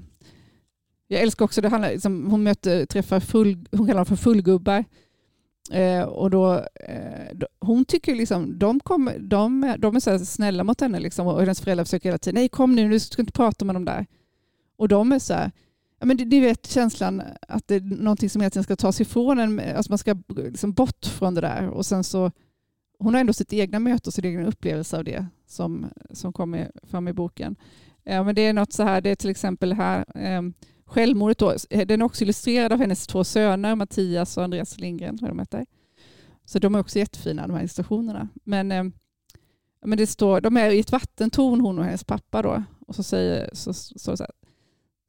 Jag 1.08 1.20
älskar 1.20 1.44
också, 1.44 1.60
det 1.60 1.68
handlar, 1.68 1.90
liksom, 1.90 2.30
hon 2.30 2.42
möter, 2.42 2.86
träffar 2.86 3.20
full, 3.20 3.66
hon 3.70 3.86
kallar 3.86 3.98
dem 3.98 4.06
för 4.06 4.16
fullgubbar. 4.16 4.84
Eh, 5.70 6.02
och 6.02 6.30
då, 6.30 6.54
eh, 6.74 7.36
hon 7.60 7.84
tycker 7.84 8.14
liksom, 8.14 8.58
de, 8.58 8.80
kom, 8.80 9.10
de, 9.18 9.74
de 9.78 9.96
är 9.96 10.00
så 10.00 10.18
snälla 10.18 10.64
mot 10.64 10.80
henne 10.80 11.00
liksom, 11.00 11.26
och 11.26 11.40
hennes 11.40 11.60
föräldrar 11.60 11.84
försöker 11.84 12.08
hela 12.08 12.18
tiden, 12.18 12.34
nej 12.34 12.48
kom 12.48 12.74
nu, 12.74 12.88
du 12.88 13.00
ska 13.00 13.22
inte 13.22 13.32
prata 13.32 13.64
med 13.64 13.74
dem 13.74 13.84
där. 13.84 14.06
Och 14.76 14.88
de 14.88 15.12
är 15.12 15.18
så 15.18 15.34
här, 15.34 15.50
ja, 16.00 16.06
men 16.06 16.16
ni 16.16 16.40
vet 16.40 16.66
känslan 16.66 17.22
att 17.48 17.68
det 17.68 17.74
är 17.74 17.80
någonting 17.80 18.30
som 18.30 18.42
egentligen 18.42 18.64
ska 18.64 18.76
tas 18.76 19.00
ifrån 19.00 19.38
en, 19.38 19.60
alltså 19.76 19.92
man 19.92 19.98
ska 19.98 20.16
liksom 20.36 20.72
bort 20.72 21.06
från 21.06 21.34
det 21.34 21.40
där. 21.40 21.68
Och 21.68 21.86
sen 21.86 22.04
så, 22.04 22.30
hon 22.98 23.14
har 23.14 23.20
ändå 23.20 23.32
sitt 23.32 23.52
egna 23.52 23.78
möte 23.78 24.08
och 24.08 24.14
sin 24.14 24.24
egen 24.24 24.46
upplevelse 24.46 24.98
av 24.98 25.04
det 25.04 25.26
som, 25.46 25.86
som 26.10 26.32
kommer 26.32 26.70
fram 26.82 27.08
i 27.08 27.12
boken. 27.12 27.56
Eh, 28.04 28.24
men 28.24 28.34
det 28.34 28.42
är 28.42 28.52
något 28.52 28.72
så 28.72 28.82
här, 28.82 29.00
det 29.00 29.10
är 29.10 29.16
till 29.16 29.30
exempel 29.30 29.72
här, 29.72 30.04
eh, 30.14 30.42
Självmordet 30.90 31.38
då, 31.38 31.54
eh, 31.70 31.86
den 31.86 32.00
är 32.00 32.04
också 32.04 32.24
illustrerad 32.24 32.72
av 32.72 32.78
hennes 32.78 33.06
två 33.06 33.24
söner, 33.24 33.74
Mattias 33.74 34.36
och 34.36 34.44
Andreas 34.44 34.78
Lindgren. 34.78 35.18
Vad 35.20 35.30
de 35.30 35.38
heter. 35.38 35.66
Så 36.44 36.58
de 36.58 36.74
är 36.74 36.78
också 36.78 36.98
jättefina 36.98 37.46
de 37.46 37.52
här 37.52 37.60
illustrationerna. 37.60 38.28
Men, 38.44 38.72
eh, 38.72 38.84
men 39.84 39.98
det 39.98 40.06
står, 40.06 40.40
de 40.40 40.56
är 40.56 40.70
i 40.70 40.80
ett 40.80 40.92
vattentorn 40.92 41.60
hon 41.60 41.78
och 41.78 41.84
hennes 41.84 42.04
pappa. 42.04 42.42
Då. 42.42 42.62
Och 42.86 42.94
så 42.94 43.02
säger 43.02 43.50
så, 43.52 43.72
så, 43.74 44.16
så 44.16 44.22
här, 44.22 44.30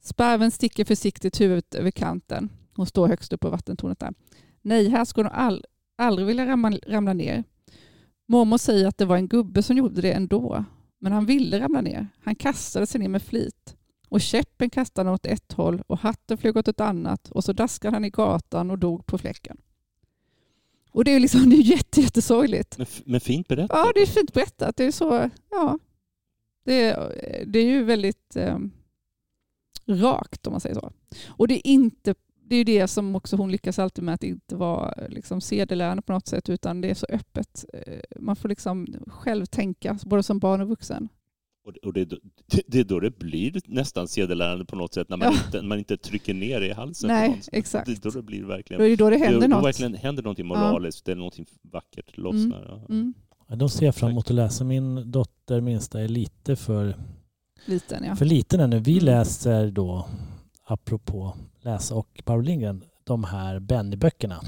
Sparven 0.02 0.50
sticker 0.50 0.84
försiktigt 0.84 1.40
huvudet 1.40 1.74
över 1.74 1.90
kanten. 1.90 2.50
Hon 2.74 2.86
står 2.86 3.08
högst 3.08 3.32
upp 3.32 3.40
på 3.40 3.50
vattentornet 3.50 3.98
där. 3.98 4.14
Nej, 4.60 4.88
här 4.88 5.04
skulle 5.04 5.28
hon 5.28 5.38
all, 5.38 5.64
aldrig 5.96 6.26
vilja 6.26 6.46
ramla, 6.46 6.78
ramla 6.86 7.12
ner. 7.12 7.44
Mormor 8.28 8.58
säger 8.58 8.86
att 8.86 8.98
det 8.98 9.04
var 9.04 9.16
en 9.16 9.28
gubbe 9.28 9.62
som 9.62 9.76
gjorde 9.76 10.00
det 10.00 10.12
ändå. 10.12 10.64
Men 10.98 11.12
han 11.12 11.26
ville 11.26 11.60
ramla 11.60 11.80
ner. 11.80 12.08
Han 12.24 12.34
kastade 12.34 12.86
sig 12.86 13.00
ner 13.00 13.08
med 13.08 13.22
flit 13.22 13.76
och 14.12 14.20
käppen 14.20 14.70
kastade 14.70 15.08
han 15.08 15.14
åt 15.14 15.26
ett 15.26 15.52
håll 15.52 15.82
och 15.86 15.98
hatten 15.98 16.38
flög 16.38 16.56
åt 16.56 16.68
ett 16.68 16.80
annat 16.80 17.28
och 17.28 17.44
så 17.44 17.52
daskade 17.52 17.96
han 17.96 18.04
i 18.04 18.10
gatan 18.10 18.70
och 18.70 18.78
dog 18.78 19.06
på 19.06 19.18
fläcken. 19.18 19.60
Och 20.90 21.04
det 21.04 21.10
är 21.10 21.20
liksom 21.20 21.50
det 21.50 21.56
är 21.56 21.62
jätte, 21.62 22.00
jättesorgligt. 22.00 22.78
Men, 22.78 22.86
men 23.04 23.20
fint 23.20 23.48
berättat. 23.48 23.78
Ja, 23.78 23.92
det 23.94 24.02
är 24.02 24.06
fint 24.06 24.32
berättat. 24.32 24.76
Det 24.76 24.84
är 24.84 24.90
så, 24.90 25.30
ja. 25.50 25.78
Det 26.64 26.82
är, 26.82 27.12
det 27.46 27.58
är 27.58 27.64
ju 27.64 27.84
väldigt 27.84 28.36
eh, 28.36 28.58
rakt 29.86 30.46
om 30.46 30.52
man 30.52 30.60
säger 30.60 30.74
så. 30.74 30.92
Och 31.28 31.48
det 31.48 31.54
är 31.54 31.70
inte 31.70 32.14
det 32.44 32.56
är 32.56 32.64
det 32.64 32.88
som 32.88 33.16
också 33.16 33.36
hon 33.36 33.52
lyckas 33.52 33.78
alltid 33.78 34.04
med 34.04 34.14
att 34.14 34.24
inte 34.24 34.56
vara 34.56 34.94
liksom, 35.08 35.40
sedelärande 35.40 36.02
på 36.02 36.12
något 36.12 36.26
sätt 36.26 36.48
utan 36.48 36.80
det 36.80 36.90
är 36.90 36.94
så 36.94 37.06
öppet. 37.08 37.64
Eh, 37.72 38.20
man 38.20 38.36
får 38.36 38.48
liksom 38.48 38.86
själv 39.06 39.46
tänka, 39.46 39.98
både 40.04 40.22
som 40.22 40.38
barn 40.38 40.60
och 40.60 40.68
vuxen. 40.68 41.08
Och 41.64 41.92
det, 41.92 42.04
det, 42.66 42.80
är 42.80 42.84
då 42.84 43.00
det 43.00 43.18
blir 43.18 43.60
nästan 43.64 44.08
sedelärande 44.08 44.64
på 44.64 44.76
något 44.76 44.94
sätt, 44.94 45.08
när 45.08 45.16
man, 45.16 45.32
ja. 45.32 45.44
inte, 45.46 45.62
man 45.62 45.78
inte 45.78 45.96
trycker 45.96 46.34
ner 46.34 46.60
det 46.60 46.66
i 46.66 46.72
halsen. 46.72 47.08
Nej, 47.08 47.42
exakt. 47.52 47.86
Det 47.86 47.92
är 47.92 47.96
då 48.02 48.10
det 48.10 48.22
blir 48.22 48.44
verkligen... 48.44 48.80
Då 48.80 48.86
är 48.86 48.90
det 48.90 48.96
då 48.96 49.10
det 49.10 49.16
händer 49.16 49.40
då, 49.40 49.46
något. 49.46 49.58
Då 49.58 49.66
verkligen 49.66 49.94
händer 49.94 50.22
någonting 50.22 50.46
moraliskt, 50.46 51.08
ja. 51.08 51.12
eller 51.12 51.18
någonting 51.18 51.46
vackert 51.62 52.18
lossnar. 52.18 52.74
Mm. 52.74 52.84
Mm. 52.88 53.14
Ja, 53.48 53.56
de 53.56 53.68
ser 53.68 53.86
jag 53.86 53.94
fram 53.94 54.10
emot 54.10 54.30
att 54.30 54.34
läsa. 54.34 54.64
Min 54.64 55.10
dotter 55.10 55.60
minsta 55.60 56.00
är 56.00 56.08
lite 56.08 56.56
för 56.56 56.96
liten. 57.66 58.04
Ja. 58.04 58.16
För 58.16 58.24
liten 58.24 58.60
ännu. 58.60 58.78
Vi 58.78 58.92
mm. 58.92 59.04
läser 59.04 59.70
då, 59.70 60.06
apropå 60.64 61.36
läsa 61.60 61.94
och 61.94 62.22
Barbro 62.24 62.42
Lindgren, 62.42 62.84
de 63.04 63.24
här 63.24 63.58
Benny-böckerna. 63.58 64.40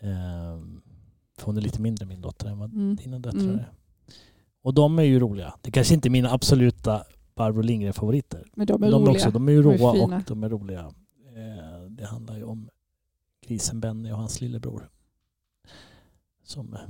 Ehm, 0.00 0.80
för 1.38 1.46
hon 1.46 1.56
är 1.56 1.60
lite 1.60 1.80
mindre 1.80 2.06
min 2.06 2.20
dotter 2.20 2.48
än 2.48 2.58
vad 2.58 2.72
mm. 2.72 2.96
dina 2.96 3.18
döttrar 3.18 3.40
mm. 3.40 3.58
är. 3.58 3.72
Och 4.62 4.74
de 4.74 4.98
är 4.98 5.02
ju 5.02 5.20
roliga. 5.20 5.54
Det 5.60 5.70
kanske 5.70 5.94
inte 5.94 6.08
är 6.08 6.10
mina 6.10 6.32
absoluta 6.32 7.02
Barbro 7.34 7.62
Lindgren-favoriter. 7.62 8.46
Men 8.54 8.66
de 8.66 8.82
är 8.82 8.90
de 8.90 9.00
roliga. 9.00 9.12
Också, 9.12 9.30
de 9.30 9.48
är 9.48 9.52
ju 9.52 9.62
råa 9.62 9.96
är 9.96 10.16
och 10.16 10.22
de 10.26 10.44
är 10.44 10.48
roliga. 10.48 10.80
Eh, 10.80 11.90
det 11.90 12.06
handlar 12.06 12.36
ju 12.36 12.44
om 12.44 12.70
grisen 13.46 13.80
Benny 13.80 14.12
och 14.12 14.16
hans 14.16 14.40
lillebror. 14.40 14.88
Som 16.44 16.74
eh, 16.74 16.80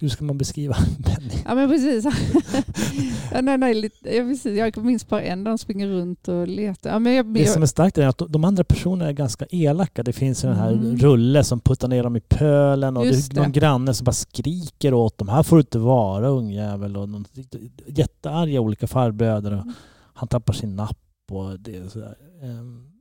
hur 0.00 0.08
ska 0.08 0.24
man 0.24 0.38
beskriva 0.38 0.76
Benny? 0.98 1.34
Ja 1.44 1.54
men 1.54 1.68
precis. 1.68 2.04
ja, 3.32 3.40
nej, 3.40 3.58
nej, 3.58 3.90
ja, 4.02 4.22
precis. 4.22 4.58
Jag 4.58 4.76
minns 4.76 5.08
bara 5.08 5.22
en 5.22 5.44
där 5.44 5.50
de 5.50 5.58
springer 5.58 5.88
runt 5.88 6.28
och 6.28 6.48
letar. 6.48 6.90
Ja, 6.90 6.98
men 6.98 7.12
jag, 7.12 7.26
det 7.26 7.46
som 7.46 7.62
är 7.62 7.66
starkt 7.66 7.98
är 7.98 8.06
att 8.06 8.22
de 8.28 8.44
andra 8.44 8.64
personerna 8.64 9.08
är 9.08 9.12
ganska 9.12 9.46
elaka. 9.50 10.02
Det 10.02 10.12
finns 10.12 10.44
en 10.44 10.56
här 10.56 10.72
mm. 10.72 10.96
rulle 10.96 11.44
som 11.44 11.60
puttar 11.60 11.88
ner 11.88 12.02
dem 12.02 12.16
i 12.16 12.20
pölen 12.20 12.96
och 12.96 13.06
Just 13.06 13.30
det 13.30 13.40
är 13.40 13.42
någon 13.42 13.52
granne 13.52 13.94
som 13.94 14.04
bara 14.04 14.12
skriker 14.12 14.94
åt 14.94 15.18
dem. 15.18 15.28
Här 15.28 15.42
får 15.42 15.56
du 15.56 15.60
inte 15.60 15.78
vara 15.78 16.28
ungjävel. 16.28 16.96
Och 16.96 17.08
någon, 17.08 17.24
jättearga 17.86 18.60
olika 18.60 18.86
farbröder. 18.86 19.52
Och 19.52 19.62
mm. 19.62 19.74
Han 20.14 20.28
tappar 20.28 20.52
sin 20.52 20.76
napp 20.76 20.98
och 21.30 21.60
det 21.60 21.76
är 21.76 21.88
sådär. 21.88 22.16
Um, 22.42 22.93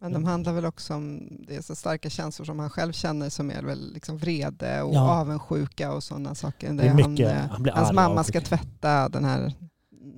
men 0.00 0.12
de 0.12 0.16
mm. 0.16 0.28
handlar 0.28 0.52
väl 0.52 0.64
också 0.64 0.94
om 0.94 1.28
det 1.46 1.56
är 1.56 1.62
så 1.62 1.74
starka 1.74 2.10
känslor 2.10 2.46
som 2.46 2.58
han 2.58 2.70
själv 2.70 2.92
känner 2.92 3.30
som 3.30 3.50
är 3.50 3.62
väl 3.62 3.92
liksom 3.92 4.18
vrede 4.18 4.82
och 4.82 4.94
ja. 4.94 5.20
avundsjuka 5.20 5.92
och 5.92 6.04
sådana 6.04 6.34
saker. 6.34 6.72
Det 6.72 6.82
är 6.82 6.94
mycket, 6.94 7.32
han, 7.32 7.48
han 7.50 7.68
hans 7.74 7.92
mamma 7.92 8.24
ska 8.24 8.40
tvätta 8.40 9.08
den 9.08 9.24
här 9.24 9.52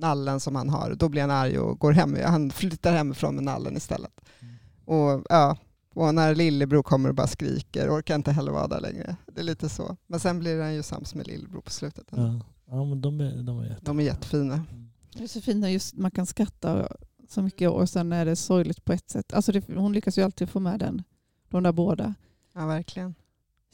nallen 0.01 0.39
som 0.39 0.55
han 0.55 0.69
har. 0.69 0.95
Då 0.95 1.09
blir 1.09 1.21
han 1.21 1.31
arg 1.31 1.59
och 1.59 1.79
går 1.79 1.91
hem. 1.91 2.17
Han 2.25 2.51
flyttar 2.51 2.93
hemifrån 2.93 3.35
med 3.35 3.43
nallen 3.43 3.77
istället. 3.77 4.21
Mm. 4.39 4.55
Och, 4.85 5.25
ja, 5.29 5.57
Och 5.93 6.15
när 6.15 6.35
lillebror 6.35 6.83
kommer 6.83 7.09
och 7.09 7.15
bara 7.15 7.27
skriker, 7.27 7.89
orkar 7.89 8.15
inte 8.15 8.31
heller 8.31 8.51
vara 8.51 8.67
där 8.67 8.79
längre. 8.79 9.15
Det 9.33 9.41
är 9.41 9.45
lite 9.45 9.69
så. 9.69 9.97
Men 10.07 10.19
sen 10.19 10.39
blir 10.39 10.61
han 10.61 10.73
ju 10.73 10.83
sams 10.83 11.15
med 11.15 11.27
lillebror 11.27 11.61
på 11.61 11.71
slutet. 11.71 12.05
Ja. 12.09 12.41
ja, 12.65 12.85
men 12.85 13.01
de 13.01 13.21
är, 13.21 13.43
de 13.43 13.59
är 13.59 13.63
jätte... 13.63 13.81
De 13.85 13.99
är 13.99 14.03
jättefina. 14.03 14.53
Mm. 14.53 14.89
Det 15.13 15.23
är 15.23 15.27
så 15.27 15.53
när 15.53 15.69
just 15.69 15.97
man 15.97 16.11
kan 16.11 16.25
skratta 16.25 16.87
så 17.31 17.41
mycket 17.41 17.69
och 17.69 17.89
sen 17.89 18.13
är 18.13 18.25
det 18.25 18.35
sorgligt 18.35 18.85
på 18.85 18.93
ett 18.93 19.09
sätt. 19.09 19.33
Alltså 19.33 19.51
det, 19.51 19.63
hon 19.75 19.93
lyckas 19.93 20.17
ju 20.17 20.21
alltid 20.21 20.49
få 20.49 20.59
med 20.59 20.79
den, 20.79 21.03
de 21.49 21.63
där 21.63 21.71
båda 21.71 22.13
Ja, 22.53 22.65
verkligen. 22.65 23.15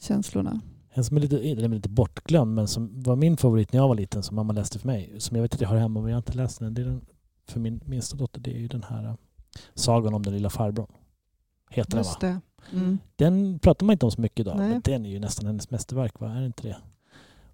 känslorna. 0.00 0.60
En 0.90 1.04
som 1.04 1.16
är 1.16 1.20
lite, 1.20 1.36
är 1.36 1.68
lite 1.68 1.88
bortglömd 1.88 2.54
men 2.54 2.68
som 2.68 3.02
var 3.02 3.16
min 3.16 3.36
favorit 3.36 3.72
när 3.72 3.80
jag 3.80 3.88
var 3.88 3.94
liten 3.94 4.22
som 4.22 4.36
mamma 4.36 4.52
läste 4.52 4.78
för 4.78 4.86
mig. 4.86 5.20
Som 5.20 5.36
jag 5.36 5.42
vet 5.42 5.54
att 5.54 5.60
jag 5.60 5.68
har 5.68 5.76
hemma 5.76 6.00
men 6.00 6.10
jag 6.10 6.16
har 6.16 6.22
inte 6.22 6.32
läst 6.36 6.58
den. 6.58 6.74
Det 6.74 6.82
är 6.82 6.86
den 6.86 7.04
för 7.48 7.60
min 7.60 7.80
minsta 7.84 8.16
dotter. 8.16 8.40
Det 8.40 8.50
är 8.54 8.58
ju 8.58 8.68
den 8.68 8.82
här 8.82 9.04
äh, 9.04 9.14
Sagan 9.74 10.14
om 10.14 10.22
den 10.22 10.32
lilla 10.34 10.50
farbrorn. 10.50 10.92
Heter 11.70 11.90
den 11.90 11.98
va? 11.98 12.08
Just 12.08 12.20
det. 12.20 12.40
Mm. 12.72 12.98
Den 13.16 13.58
pratar 13.58 13.86
man 13.86 13.92
inte 13.92 14.06
om 14.06 14.12
så 14.12 14.20
mycket 14.20 14.40
idag. 14.40 14.56
Nej. 14.56 14.68
Men 14.68 14.80
den 14.84 15.06
är 15.06 15.10
ju 15.10 15.18
nästan 15.18 15.46
hennes 15.46 15.70
mästerverk. 15.70 16.20
Va? 16.20 16.30
Är 16.30 16.40
det 16.40 16.46
inte 16.46 16.68
det? 16.68 16.76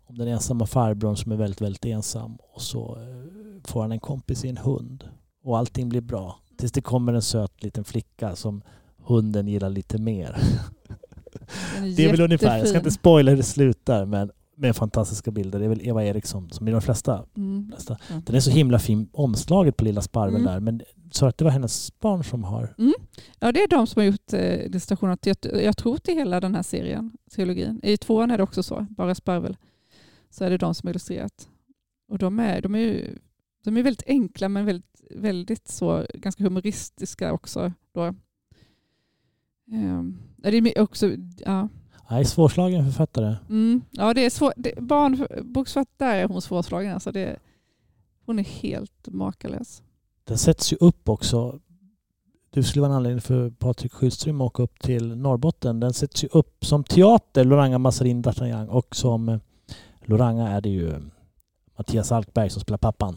Om 0.06 0.18
den 0.18 0.28
ensamma 0.28 0.66
farbrorn 0.66 1.16
som 1.16 1.32
är 1.32 1.36
väldigt, 1.36 1.60
väldigt 1.60 1.84
ensam 1.84 2.36
och 2.36 2.62
så 2.62 2.96
eh, 2.96 3.62
får 3.64 3.82
han 3.82 3.92
en 3.92 4.00
kompis 4.00 4.44
i 4.44 4.48
en 4.48 4.56
hund. 4.56 5.04
Och 5.44 5.58
allting 5.58 5.88
blir 5.88 6.00
bra. 6.00 6.38
Tills 6.56 6.72
det 6.72 6.80
kommer 6.80 7.12
en 7.12 7.22
söt 7.22 7.62
liten 7.62 7.84
flicka 7.84 8.36
som 8.36 8.62
hunden 8.96 9.48
gillar 9.48 9.70
lite 9.70 9.98
mer. 9.98 10.36
Den 11.76 11.94
Det 11.94 12.04
är 12.04 12.10
väl 12.10 12.20
ungefär, 12.20 12.58
jag 12.58 12.68
ska 12.68 12.78
inte 12.78 12.90
spoila 12.90 13.30
hur 13.30 13.36
det 13.36 13.42
slutar, 13.42 14.04
men 14.04 14.30
med 14.56 14.76
fantastiska 14.76 15.30
bilder. 15.30 15.58
Det 15.58 15.64
är 15.64 15.68
väl 15.68 15.88
Eva 15.88 16.04
Eriksson 16.04 16.50
som 16.50 16.68
i 16.68 16.70
de 16.70 16.80
flesta. 16.82 17.24
Mm. 17.36 17.68
flesta. 17.70 17.98
Den 18.24 18.36
är 18.36 18.40
så 18.40 18.50
himla 18.50 18.78
fin, 18.78 19.08
omslaget 19.12 19.76
på 19.76 19.84
Lilla 19.84 20.02
Sparven 20.02 20.40
Mm. 20.40 20.52
där. 20.52 20.60
Men 20.60 20.82
så 21.10 21.26
att 21.26 21.38
det 21.38 21.44
var 21.44 21.50
hennes 21.52 22.00
barn 22.00 22.24
som 22.24 22.44
har... 22.44 22.74
Ja, 23.38 23.52
det 23.52 23.62
är 23.62 23.68
de 23.68 23.86
som 23.86 24.00
har 24.00 24.06
gjort 24.06 24.32
eh, 24.32 24.64
illustrationerna 24.64 25.18
jag, 25.24 25.36
jag 25.62 25.76
tror 25.76 25.96
till 25.96 26.14
hela 26.14 26.40
den 26.40 26.54
här 26.54 26.62
serien, 26.62 27.12
trilogin. 27.34 27.80
I 27.82 27.96
tvåan 27.96 28.30
är 28.30 28.36
det 28.36 28.42
också 28.42 28.62
så, 28.62 28.86
bara 28.90 29.14
Sparvel. 29.14 29.56
Så 30.30 30.44
är 30.44 30.50
det 30.50 30.58
de 30.58 30.74
som 30.74 30.86
har 30.86 30.90
illustrerat. 30.92 31.48
Och 32.08 32.18
de 32.18 32.38
är, 32.38 32.60
de 32.60 32.74
är, 32.74 32.78
ju, 32.78 33.18
de 33.64 33.76
är 33.76 33.82
väldigt 33.82 34.02
enkla 34.06 34.48
men 34.48 34.64
väldigt, 34.66 34.93
väldigt 35.10 35.68
så, 35.68 36.06
ganska 36.14 36.44
humoristiska 36.44 37.32
också. 37.32 37.72
Då. 37.92 38.14
Ja, 39.64 40.50
det 40.50 40.56
är 40.56 40.82
också, 40.82 41.10
ja. 41.38 41.68
Nej, 42.10 42.24
svårslagen 42.24 42.84
författare. 42.84 43.36
Mm, 43.48 43.82
ja, 43.90 44.14
det 44.14 44.26
är 44.26 44.30
svårt. 44.30 44.52
Det, 44.56 44.80
barnboksförfattare 44.80 46.16
är 46.16 46.28
hon 46.28 46.42
svårslagen. 46.42 46.94
Alltså 46.94 47.12
det, 47.12 47.36
hon 48.26 48.38
är 48.38 48.42
helt 48.42 49.08
makalös. 49.08 49.82
Den 50.24 50.38
sätts 50.38 50.72
ju 50.72 50.76
upp 50.80 51.08
också. 51.08 51.60
Det 52.50 52.62
skulle 52.62 52.80
vara 52.80 52.90
en 52.90 52.96
anledning 52.96 53.20
för 53.20 53.50
Patrik 53.50 53.92
Sjöström 53.92 54.40
att 54.40 54.46
åka 54.46 54.62
upp 54.62 54.80
till 54.80 55.16
Norrbotten. 55.16 55.80
Den 55.80 55.92
sätts 55.92 56.24
ju 56.24 56.28
upp 56.32 56.64
som 56.64 56.84
teater, 56.84 57.44
Loranga 57.44 57.78
Massarin 57.78 58.22
d'Artagnan. 58.22 58.68
Och 58.68 58.96
som 58.96 59.28
eh, 59.28 59.38
Loranga 60.04 60.48
är 60.48 60.60
det 60.60 60.68
ju 60.68 60.92
Mattias 61.76 62.12
Alkberg 62.12 62.50
som 62.50 62.60
spelar 62.60 62.78
pappan. 62.78 63.16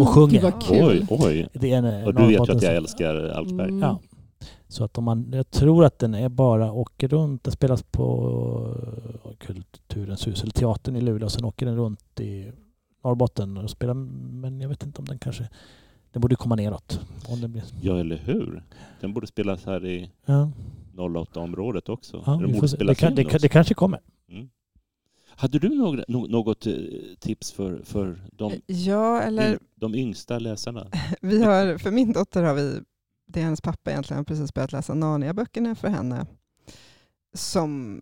Och 0.00 0.08
sjunger. 0.08 0.32
Gud 0.32 0.42
vad 0.42 0.62
kul. 0.62 1.06
Oj, 1.10 1.18
oj. 1.26 1.48
Det 1.52 1.72
är 1.72 1.78
en 1.78 2.04
Och 2.04 2.14
du 2.14 2.26
vet 2.26 2.48
ju 2.48 2.52
att 2.52 2.62
jag 2.62 2.76
älskar 2.76 3.14
Alkberg. 3.28 3.68
Mm. 3.68 3.80
Ja. 3.80 4.00
Så 4.68 4.84
att 4.84 4.98
om 4.98 5.04
man, 5.04 5.32
jag 5.32 5.50
tror 5.50 5.84
att 5.84 5.98
den 5.98 6.14
är 6.14 6.28
bara 6.28 6.72
åker 6.72 7.08
runt. 7.08 7.44
Den 7.44 7.52
spelas 7.52 7.82
på 7.82 8.76
eh, 9.24 9.30
Kulturens 9.38 10.26
hus 10.26 10.42
eller 10.42 10.52
teatern 10.52 10.96
i 10.96 11.00
Luleå. 11.00 11.28
Sen 11.28 11.44
åker 11.44 11.66
den 11.66 11.76
runt 11.76 12.20
i 12.20 12.52
Norrbotten 13.04 13.56
och 13.56 13.70
spelar. 13.70 13.94
Men 13.94 14.60
jag 14.60 14.68
vet 14.68 14.82
inte 14.82 14.98
om 14.98 15.04
den 15.04 15.18
kanske... 15.18 15.48
Den 16.12 16.20
borde 16.22 16.36
komma 16.36 16.54
neråt. 16.54 17.00
Om 17.28 17.40
den 17.40 17.52
blir, 17.52 17.62
Ja, 17.82 17.98
eller 17.98 18.16
hur? 18.16 18.62
Den 19.00 19.14
borde 19.14 19.26
spelas 19.26 19.64
här 19.64 19.86
i 19.86 20.10
ja, 20.26 20.50
08-området 20.96 21.88
också. 21.88 22.22
ja, 22.26 22.32
den 22.32 22.52
borde 22.52 22.84
det, 22.84 22.94
kan, 22.94 23.14
det, 23.14 23.38
det 23.42 23.48
kanske 23.48 23.74
kommer. 23.74 24.00
Mm. 24.30 24.48
Hade 25.36 25.58
du 25.58 25.68
några, 25.68 26.04
något 26.08 26.66
eh, 26.66 26.74
tips 27.20 27.52
för, 27.52 27.82
för 27.84 28.22
de, 28.32 28.52
Ja, 28.66 29.20
eller 29.22 29.58
de 29.74 29.94
yngsta 29.94 30.38
läsarna? 30.38 30.86
vi 31.20 31.42
har, 31.42 31.78
för 31.78 31.90
min 31.90 32.12
dotter 32.12 32.42
har 32.42 32.54
vi, 32.54 32.80
det 33.26 33.40
är 33.40 33.44
hennes 33.44 33.60
pappa 33.60 33.90
egentligen, 33.90 34.18
har 34.18 34.24
precis 34.24 34.54
börjat 34.54 34.72
läsa 34.72 34.94
Narnia-böckerna 34.94 35.74
för 35.74 35.88
henne. 35.88 36.26
Som, 37.34 38.00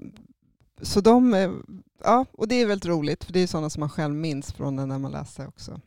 så 0.83 1.01
de, 1.01 1.33
ja, 2.05 2.27
och 2.33 2.49
det 2.49 2.55
är 2.55 2.67
väldigt 2.67 2.87
roligt, 2.87 3.25
för 3.25 3.33
det 3.33 3.41
är 3.41 3.47
sådana 3.47 3.71
som 3.71 3.81
man 3.81 3.89
själv 3.91 4.15
minns 4.15 4.53
från 4.53 4.77
när 4.77 4.99
man 4.99 5.13
läser 5.13 5.49
också. 5.49 5.81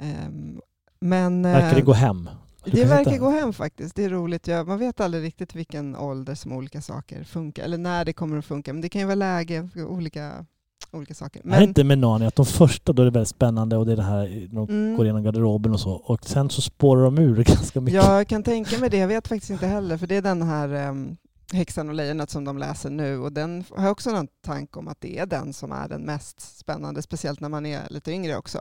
Ehm, 0.00 0.60
men, 1.00 1.42
Verkar 1.42 1.74
det 1.74 1.80
eh, 1.80 1.84
gå 1.84 1.92
hem? 1.92 2.28
Du 2.64 2.70
Det 2.70 2.84
verkar 2.84 3.10
hitta- 3.10 3.24
gå 3.24 3.30
hem 3.30 3.52
faktiskt. 3.52 3.96
Det 3.96 4.04
är 4.04 4.10
roligt. 4.10 4.46
Ja, 4.46 4.64
man 4.64 4.78
vet 4.78 5.00
aldrig 5.00 5.22
riktigt 5.24 5.54
vilken 5.54 5.96
ålder 5.96 6.34
som 6.34 6.52
olika 6.52 6.80
saker 6.82 7.24
funkar, 7.24 7.64
eller 7.64 7.78
när 7.78 8.04
det 8.04 8.12
kommer 8.12 8.38
att 8.38 8.44
funka. 8.44 8.72
Men 8.72 8.82
det 8.82 8.88
kan 8.88 9.00
ju 9.00 9.06
vara 9.06 9.14
läge 9.14 9.68
för 9.72 9.84
olika, 9.84 10.46
olika 10.92 11.14
saker. 11.14 11.42
Men... 11.44 11.62
Inte 11.62 11.84
med 11.84 11.98
Narnia, 11.98 12.28
att 12.28 12.36
de 12.36 12.46
första 12.46 12.92
då 12.92 13.02
är 13.02 13.04
det 13.04 13.10
väldigt 13.10 13.28
spännande 13.28 13.76
och 13.76 13.86
det 13.86 13.92
är 13.92 13.96
det 13.96 14.02
här 14.02 14.48
de 14.52 14.68
Mm. 14.68 14.96
går 14.96 15.06
igenom 15.06 15.22
garderoben 15.22 15.72
och 15.72 15.80
så. 15.80 15.92
Och 15.92 16.24
sen 16.24 16.50
så 16.50 16.62
spårar 16.62 17.04
de 17.04 17.18
ur 17.18 17.44
ganska 17.44 17.80
mycket. 17.80 18.04
Jag 18.04 18.28
kan 18.28 18.42
tänka 18.42 18.78
mig 18.78 18.90
det, 18.90 18.96
jag 18.96 19.08
vet 19.08 19.28
faktiskt 19.28 19.50
inte 19.50 19.66
heller, 19.66 19.96
för 19.96 20.06
det 20.06 20.16
är 20.16 20.22
den 20.22 20.42
här 20.42 20.88
um, 20.88 21.16
Häxan 21.52 21.88
och 21.88 21.94
lejonet 21.94 22.30
som 22.30 22.44
de 22.44 22.58
läser 22.58 22.90
nu 22.90 23.18
och 23.18 23.32
den 23.32 23.64
har 23.76 23.82
jag 23.82 23.92
också 23.92 24.10
någon 24.10 24.28
tanke 24.44 24.78
om 24.78 24.88
att 24.88 25.00
det 25.00 25.18
är 25.18 25.26
den 25.26 25.52
som 25.52 25.72
är 25.72 25.88
den 25.88 26.02
mest 26.02 26.58
spännande, 26.58 27.02
speciellt 27.02 27.40
när 27.40 27.48
man 27.48 27.66
är 27.66 27.80
lite 27.90 28.12
yngre 28.12 28.36
också. 28.36 28.58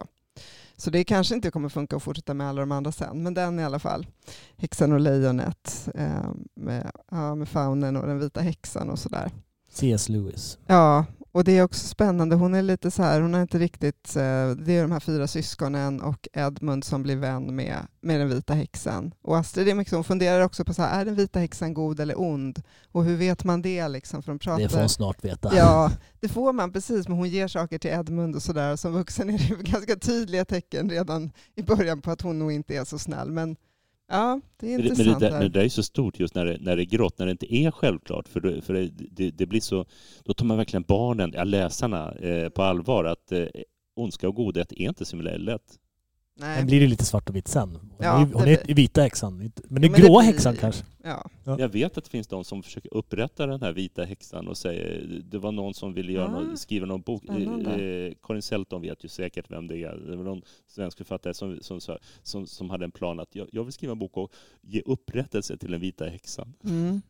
Så 0.77 0.89
det 0.89 1.03
kanske 1.03 1.35
inte 1.35 1.51
kommer 1.51 1.69
funka 1.69 1.95
att 1.95 2.03
fortsätta 2.03 2.33
med 2.33 2.47
alla 2.49 2.59
de 2.61 2.71
andra 2.71 2.91
sen, 2.91 3.23
men 3.23 3.33
den 3.33 3.59
i 3.59 3.63
alla 3.63 3.79
fall. 3.79 4.07
Häxan 4.57 4.91
och 4.91 4.99
lejonet 4.99 5.89
eh, 5.95 6.29
med, 6.55 6.91
ja, 7.11 7.35
med 7.35 7.49
faunen 7.49 7.95
och 7.97 8.07
den 8.07 8.19
vita 8.19 8.41
häxan 8.41 8.89
och 8.89 8.99
sådär. 8.99 9.31
C.S. 9.71 10.09
Lewis. 10.09 10.57
Ja, 10.67 11.05
och 11.35 11.43
det 11.43 11.57
är 11.57 11.63
också 11.63 11.87
spännande. 11.87 12.35
Hon 12.35 12.55
är 12.55 12.61
lite 12.61 12.91
så 12.91 13.03
här, 13.03 13.21
hon 13.21 13.33
har 13.33 13.41
inte 13.41 13.59
riktigt, 13.59 14.15
eh, 14.15 14.49
det 14.49 14.77
är 14.77 14.81
de 14.81 14.91
här 14.91 14.99
fyra 14.99 15.27
syskonen 15.27 16.01
och 16.01 16.27
Edmund 16.33 16.83
som 16.83 17.03
blir 17.03 17.15
vän 17.15 17.55
med, 17.55 17.77
med 18.01 18.19
den 18.19 18.29
vita 18.29 18.53
häxan. 18.53 19.13
Och 19.21 19.37
Astrid 19.37 19.67
är 19.67 19.75
mycket 19.75 19.93
hon 19.93 20.03
funderar 20.03 20.41
också 20.41 20.65
på 20.65 20.73
så 20.73 20.81
här, 20.81 21.01
är 21.01 21.05
den 21.05 21.15
vita 21.15 21.39
häxan 21.39 21.73
god 21.73 21.99
eller 21.99 22.19
ond? 22.19 22.61
Och 22.91 23.03
hur 23.03 23.15
vet 23.15 23.43
man 23.43 23.61
det 23.61 23.87
liksom? 23.87 24.23
För 24.23 24.31
de 24.31 24.39
pratar... 24.39 24.63
Det 24.63 24.69
får 24.69 24.79
hon 24.79 24.89
snart 24.89 25.25
veta. 25.25 25.55
Ja, 25.55 25.91
det 26.19 26.27
får 26.27 26.53
man 26.53 26.71
precis, 26.71 27.07
men 27.07 27.17
hon 27.17 27.29
ger 27.29 27.47
saker 27.47 27.77
till 27.77 27.91
Edmund 27.91 28.35
och 28.35 28.41
sådär. 28.41 28.75
Som 28.75 28.93
vuxen 28.93 29.29
är 29.29 29.37
det 29.37 29.63
ganska 29.71 29.95
tydliga 29.95 30.45
tecken 30.45 30.89
redan 30.89 31.31
i 31.55 31.63
början 31.63 32.01
på 32.01 32.11
att 32.11 32.21
hon 32.21 32.39
nog 32.39 32.51
inte 32.51 32.75
är 32.75 32.85
så 32.85 32.99
snäll. 32.99 33.31
Men 33.31 33.55
ja, 34.07 34.41
det 34.59 34.73
är 34.73 34.77
det, 34.77 34.83
men 34.83 34.91
intressant. 34.91 35.19
det, 35.19 35.25
där, 35.25 35.31
men 35.31 35.41
det 35.41 35.59
där 35.59 35.65
är 35.65 35.69
så 35.69 35.83
stort 35.83 36.19
just 36.19 36.35
när 36.35 36.45
det, 36.45 36.57
när 36.61 36.75
det 36.75 36.83
är 36.83 36.85
grått, 36.85 37.19
när 37.19 37.25
det 37.25 37.31
inte 37.31 37.55
är 37.55 37.71
självklart. 37.71 38.27
För, 38.27 38.39
det, 38.39 38.61
för 38.61 38.73
det, 38.73 38.89
det, 39.11 39.31
det 39.31 39.45
blir 39.45 39.61
så, 39.61 39.85
då 40.23 40.33
tar 40.33 40.45
man 40.45 40.57
verkligen 40.57 40.83
barnen, 40.83 41.31
ja, 41.35 41.43
läsarna, 41.43 42.11
eh, 42.11 42.49
på 42.49 42.63
allvar. 42.63 43.05
Att 43.05 43.31
eh, 43.31 43.45
ondska 43.95 44.27
och 44.27 44.35
godhet 44.35 44.71
är 44.71 44.87
inte 44.87 45.05
så 45.05 45.15
lätt. 45.17 45.79
Nej. 46.37 46.57
Sen 46.57 46.67
blir 46.67 46.79
det 46.79 46.87
lite 46.87 47.05
svart 47.05 47.29
och 47.29 47.35
vitt 47.35 47.47
sen. 47.47 47.69
Hon 47.75 47.89
Ja, 47.99 48.21
är, 48.21 48.25
hon 48.33 48.45
det- 48.45 48.69
är 48.69 48.75
vita 48.75 49.01
häxan. 49.01 49.37
Men 49.37 49.51
den 49.55 49.63
men 49.69 49.81
det 49.81 49.87
gråa 49.87 50.19
blir- 50.21 50.31
häxan 50.31 50.55
kanske. 50.55 50.83
Ja. 51.03 51.29
Ja. 51.43 51.59
Jag 51.59 51.69
vet 51.69 51.97
att 51.97 52.03
det 52.03 52.09
finns 52.09 52.27
de 52.27 52.43
som 52.43 52.63
försöker 52.63 52.93
upprätta 52.93 53.45
den 53.47 53.61
här 53.61 53.71
vita 53.71 54.03
häxan 54.03 54.47
och 54.47 54.57
säger 54.57 55.21
det 55.31 55.37
var 55.37 55.51
någon 55.51 55.73
som 55.73 55.93
ville 55.93 56.11
göra 56.11 56.27
Ah, 56.27 56.31
någon, 56.31 56.57
skriva 56.57 56.85
någon 56.85 57.01
bok. 57.01 57.23
spännande. 57.23 57.83
Eh, 58.07 58.13
Karin 58.23 58.41
Selton 58.41 58.81
vet 58.81 59.03
ju 59.03 59.07
säkert 59.09 59.51
vem 59.51 59.67
det 59.67 59.77
är. 59.83 59.95
Det 59.95 60.15
var 60.15 60.23
någon 60.23 60.41
svensk 60.67 60.97
författare 60.97 61.33
som, 61.33 61.57
som, 61.61 61.79
som, 62.23 62.47
som 62.47 62.69
hade 62.69 62.85
en 62.85 62.91
plan 62.91 63.19
att 63.19 63.35
jag, 63.35 63.47
jag 63.51 63.63
vill 63.63 63.73
skriva 63.73 63.91
en 63.91 63.99
bok 63.99 64.17
och 64.17 64.31
ge 64.61 64.81
upprättelse 64.85 65.57
till 65.57 65.71
den 65.71 65.79
vita 65.81 66.05
häxan. 66.05 66.53
Mm. 66.63 67.01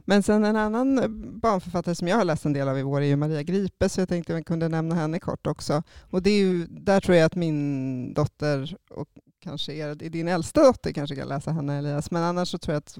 Men 0.00 0.22
sen 0.22 0.44
en 0.44 0.56
annan 0.56 0.98
eh, 0.98 1.08
barnförfattare 1.42 1.94
som 1.94 2.08
jag 2.08 2.16
har 2.16 2.24
läst 2.24 2.44
en 2.44 2.52
del 2.52 2.68
av 2.68 2.78
i 2.78 2.82
år 2.82 3.00
är 3.00 3.06
ju 3.06 3.16
Maria 3.16 3.42
Gripe, 3.42 3.88
så 3.88 4.00
jag 4.00 4.08
tänkte 4.08 4.32
att 4.32 4.38
jag 4.38 4.46
kunde 4.46 4.68
nämna 4.68 4.94
henne 4.94 5.20
kort 5.20 5.46
också. 5.46 5.82
Och 6.10 6.22
det 6.22 6.30
är 6.30 6.38
ju, 6.38 6.66
där 6.66 7.00
tror 7.00 7.16
jag 7.16 7.26
att 7.26 7.34
min 7.34 8.14
dotter 8.14 8.76
och 8.90 9.08
kanske 9.42 9.72
er, 9.72 9.94
din 9.94 10.28
äldsta 10.28 10.62
dotter 10.62 10.92
kanske 10.92 11.16
kan 11.16 11.28
läsa 11.28 11.50
henne 11.50 11.78
Elias, 11.78 12.10
men 12.10 12.22
annars 12.22 12.48
så 12.48 12.58
tror 12.58 12.72
jag 12.72 12.78
att 12.78 12.98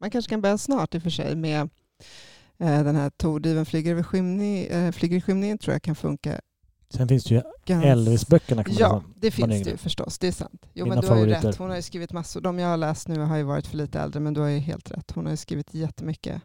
man 0.00 0.10
kanske 0.10 0.28
kan 0.28 0.40
börja 0.40 0.58
snart 0.58 0.94
i 0.94 0.98
och 0.98 1.02
för 1.02 1.10
sig 1.10 1.36
med 1.36 1.60
eh, 2.58 2.84
den 2.84 2.96
här 2.96 3.10
Tordiven 3.10 3.66
flyger, 3.66 3.90
över 3.90 4.02
skymning, 4.02 4.64
eh, 4.64 4.92
flyger 4.92 5.16
i 5.16 5.20
skymningen 5.20 5.58
tror 5.58 5.74
jag 5.74 5.82
kan 5.82 5.94
funka 5.96 6.40
Sen 6.88 7.08
finns 7.08 7.24
det 7.24 7.34
ju. 7.34 7.42
Elvis-böckerna 7.82 8.64
Ja, 8.68 9.02
det 9.20 9.30
finns 9.30 9.64
det 9.64 9.70
ju 9.70 9.76
förstås. 9.76 10.18
Det 10.18 10.26
är 10.28 10.32
sant. 10.32 10.66
Jo, 10.74 10.84
Mina 10.84 10.94
men 10.94 11.02
du 11.04 11.08
har 11.08 11.16
ju 11.16 11.22
favoriter. 11.22 11.48
rätt. 11.48 11.56
Hon 11.56 11.68
har 11.70 11.76
ju 11.76 11.82
skrivit 11.82 12.12
massor. 12.12 12.40
De 12.40 12.58
jag 12.58 12.68
har 12.68 12.76
läst 12.76 13.08
nu 13.08 13.20
har 13.20 13.36
ju 13.36 13.42
varit 13.42 13.66
för 13.66 13.76
lite 13.76 14.00
äldre, 14.00 14.20
men 14.20 14.34
du 14.34 14.40
har 14.40 14.48
ju 14.48 14.58
helt 14.58 14.90
rätt. 14.90 15.10
Hon 15.14 15.24
har 15.24 15.30
ju 15.30 15.36
skrivit 15.36 15.74
jättemycket. 15.74 16.42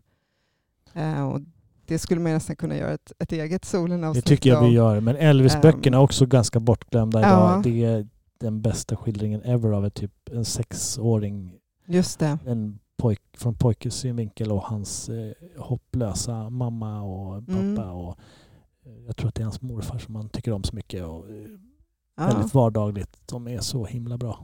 Eh, 0.93 1.27
och 1.29 1.41
det 1.85 1.99
skulle 1.99 2.21
man 2.21 2.31
nästan 2.33 2.55
kunna 2.55 2.75
göra 2.77 2.91
ett, 2.93 3.11
ett 3.19 3.31
eget 3.31 3.61
Det 3.61 3.67
solen 3.67 4.21
tycker 4.21 4.49
jag 4.49 4.61
vi 4.61 4.69
gör. 4.69 4.99
Men 4.99 5.15
Elvis-böckerna 5.15 5.97
är 5.97 5.99
Ehm. 6.01 6.03
också 6.03 6.25
ganska 6.25 6.59
bortglömda 6.59 7.21
Ja. 7.21 7.27
idag. 7.27 7.63
Det 7.63 7.85
är 7.85 8.07
den 8.39 8.61
bästa 8.61 8.95
skildringen 8.95 9.41
ever 9.41 9.71
av 9.71 9.85
ett 9.85 9.93
typ 9.93 10.29
en 10.31 10.45
sexåring 10.45 11.53
Just 11.85 12.19
det. 12.19 12.37
en 12.45 12.79
pojk, 12.97 13.21
från 13.37 13.55
pojkens 13.55 13.95
synvinkel 13.95 14.51
och 14.51 14.61
hans 14.63 15.09
eh, 15.09 15.31
hopplösa 15.57 16.49
mamma 16.49 17.01
och 17.01 17.45
pappa. 17.47 17.59
Mm. 17.59 17.79
Och, 17.89 18.17
jag 19.05 19.17
tror 19.17 19.27
att 19.27 19.35
det 19.35 19.41
är 19.41 19.45
hans 19.45 19.61
morfar 19.61 19.97
som 19.97 20.15
han 20.15 20.29
tycker 20.29 20.51
om 20.51 20.63
så 20.63 20.75
mycket. 20.75 21.03
Och, 21.03 21.29
eh, 21.29 21.45
Ja. 22.19 22.27
Väldigt 22.27 22.53
vardagligt. 22.53 23.17
De 23.25 23.47
är 23.47 23.59
så 23.59 23.85
himla 23.85 24.17
bra. 24.17 24.39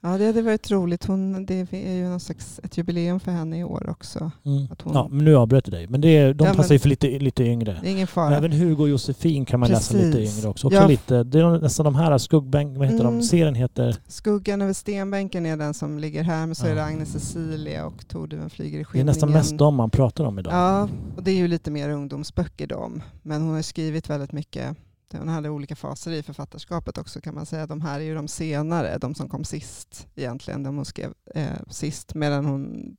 Ja, 0.00 0.18
det 0.18 0.26
hade 0.26 0.42
varit 0.42 0.70
roligt. 0.70 1.04
Hon, 1.04 1.46
det 1.46 1.54
är 1.72 1.94
ju 1.94 2.08
någon 2.08 2.20
slags, 2.20 2.60
ett 2.64 2.76
jubileum 2.78 3.20
för 3.20 3.30
henne 3.32 3.58
i 3.58 3.64
år 3.64 3.88
också. 3.90 4.30
Mm. 4.44 4.66
Hon- 4.82 4.94
Ja, 4.94 5.08
men 5.10 5.24
nu 5.24 5.36
avbröt 5.36 5.66
jag 5.66 5.74
dig. 5.74 5.86
Men 5.88 6.00
det 6.00 6.08
är, 6.16 6.34
de 6.34 6.44
Ja, 6.44 6.50
men- 6.50 6.56
passar 6.56 6.74
ju 6.74 6.78
för 6.78 6.88
lite, 6.88 7.18
lite 7.18 7.44
yngre. 7.44 7.78
Det 7.82 7.88
är 7.88 7.92
ingen 7.92 8.06
fara. 8.06 8.36
Även 8.36 8.52
Hugo 8.52 8.82
och 8.82 8.88
Josefin 8.88 9.44
kan 9.44 9.60
man 9.60 9.68
läsa 9.68 9.94
lite 9.96 10.12
Precis. 10.12 10.38
yngre 10.38 10.48
också. 10.50 10.66
också 10.66 10.78
Ja. 10.78 10.86
lite, 10.86 11.22
det 11.24 11.38
är 11.40 11.60
nästan 11.60 11.84
de 11.84 11.94
här 11.94 12.18
skuggbänk... 12.18 12.78
Vad 12.78 12.86
heter 12.86 13.00
Mm. 13.04 13.16
de? 13.16 13.22
Serien 13.22 13.54
heter... 13.54 13.96
Skuggan 14.06 14.62
över 14.62 14.72
stenbänken 14.72 15.46
är 15.46 15.56
den 15.56 15.74
som 15.74 15.98
ligger 15.98 16.22
här, 16.22 16.46
men 16.46 16.54
så 16.54 16.66
är 16.66 16.74
det 16.74 16.84
Agnes 16.84 17.12
Cecilia 17.12 17.86
och 17.86 18.08
Torduven 18.08 18.50
flyger 18.50 18.74
i 18.74 18.76
Det 18.78 18.80
är 18.80 18.84
skymningen. 18.84 19.06
nästan 19.06 19.30
mest 19.32 19.58
de 19.58 19.74
man 19.74 19.90
pratar 19.90 20.24
om 20.24 20.38
idag. 20.38 20.52
Ja, 20.54 20.88
och 21.16 21.22
det 21.22 21.30
är 21.30 21.36
ju 21.36 21.48
lite 21.48 21.70
mer 21.70 21.88
ungdomsböcker 21.90 22.66
de. 22.66 23.02
Men 23.22 23.42
hon 23.42 23.54
har 23.54 23.62
skrivit 23.62 24.10
väldigt 24.10 24.32
mycket. 24.32 24.76
Hon 25.12 25.28
hade 25.28 25.50
olika 25.50 25.76
faser 25.76 26.12
i 26.12 26.22
författarskapet 26.22 26.98
också 26.98 27.20
kan 27.20 27.34
man 27.34 27.46
säga. 27.46 27.66
De 27.66 27.80
här 27.80 28.00
är 28.00 28.04
ju 28.04 28.14
de 28.14 28.28
senare, 28.28 28.98
de 28.98 29.14
som 29.14 29.28
kom 29.28 29.44
sist 29.44 30.08
egentligen. 30.14 30.62
De 30.62 30.76
hon 30.76 30.84
skrev 30.84 31.14
eh, 31.34 31.62
sist, 31.68 32.14
medan 32.14 32.44
hon 32.44 32.96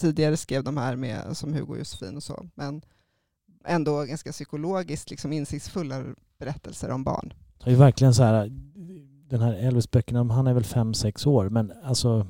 tidigare 0.00 0.36
skrev 0.36 0.64
de 0.64 0.76
här 0.76 0.96
med, 0.96 1.36
som 1.36 1.52
Hugo 1.52 1.72
och 1.72 1.78
Josefin 1.78 2.16
och 2.16 2.22
så. 2.22 2.48
Men 2.54 2.82
ändå 3.64 4.04
ganska 4.04 4.32
psykologiskt 4.32 5.10
liksom 5.10 5.32
insiktsfulla 5.32 6.04
berättelser 6.38 6.90
om 6.90 7.04
barn. 7.04 7.32
Det 7.64 7.70
är 7.70 7.76
verkligen 7.76 8.14
så 8.14 8.22
här, 8.22 8.48
den 9.28 9.40
här 9.40 9.52
Elvis-böckerna, 9.52 10.32
han 10.32 10.46
är 10.46 10.54
väl 10.54 10.64
fem 10.64 10.94
sex 10.94 11.26
år, 11.26 11.48
men 11.48 11.72
alltså 11.82 12.26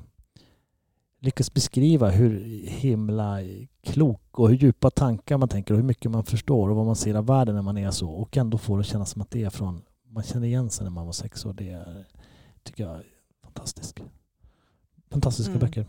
lyckas 1.21 1.55
beskriva 1.55 2.11
hur 2.11 2.41
himla 2.67 3.39
klok 3.83 4.39
och 4.39 4.49
hur 4.49 4.57
djupa 4.57 4.91
tankar 4.91 5.39
man 5.39 5.49
tänker 5.49 5.75
och 5.75 5.79
hur 5.81 5.87
mycket 5.87 6.11
man 6.11 6.25
förstår 6.25 6.69
och 6.71 6.77
vad 6.77 6.87
man 6.87 6.97
ser 6.97 7.15
av 7.15 7.27
världen 7.27 7.55
när 7.55 7.63
man 7.63 7.79
är 7.79 7.91
så 7.91 8.11
och 8.11 8.37
ändå 8.37 8.59
får 8.59 8.79
det 8.79 8.85
kännas 8.85 9.11
som 9.11 9.23
att 9.23 9.31
det 9.31 9.45
är 9.45 9.51
från, 9.51 9.83
man 10.09 10.23
känner 10.23 10.47
igen 10.47 10.71
sig 10.71 10.85
när 10.85 10.91
man 10.91 11.07
var 11.07 11.13
sex 11.13 11.47
år. 11.47 11.53
Det 11.53 11.71
är, 11.71 12.07
tycker 12.63 12.85
jag 12.85 12.97
är 12.97 13.05
fantastiskt. 13.43 14.01
Fantastiska 15.11 15.51
Mm. 15.53 15.61
böcker. 15.61 15.87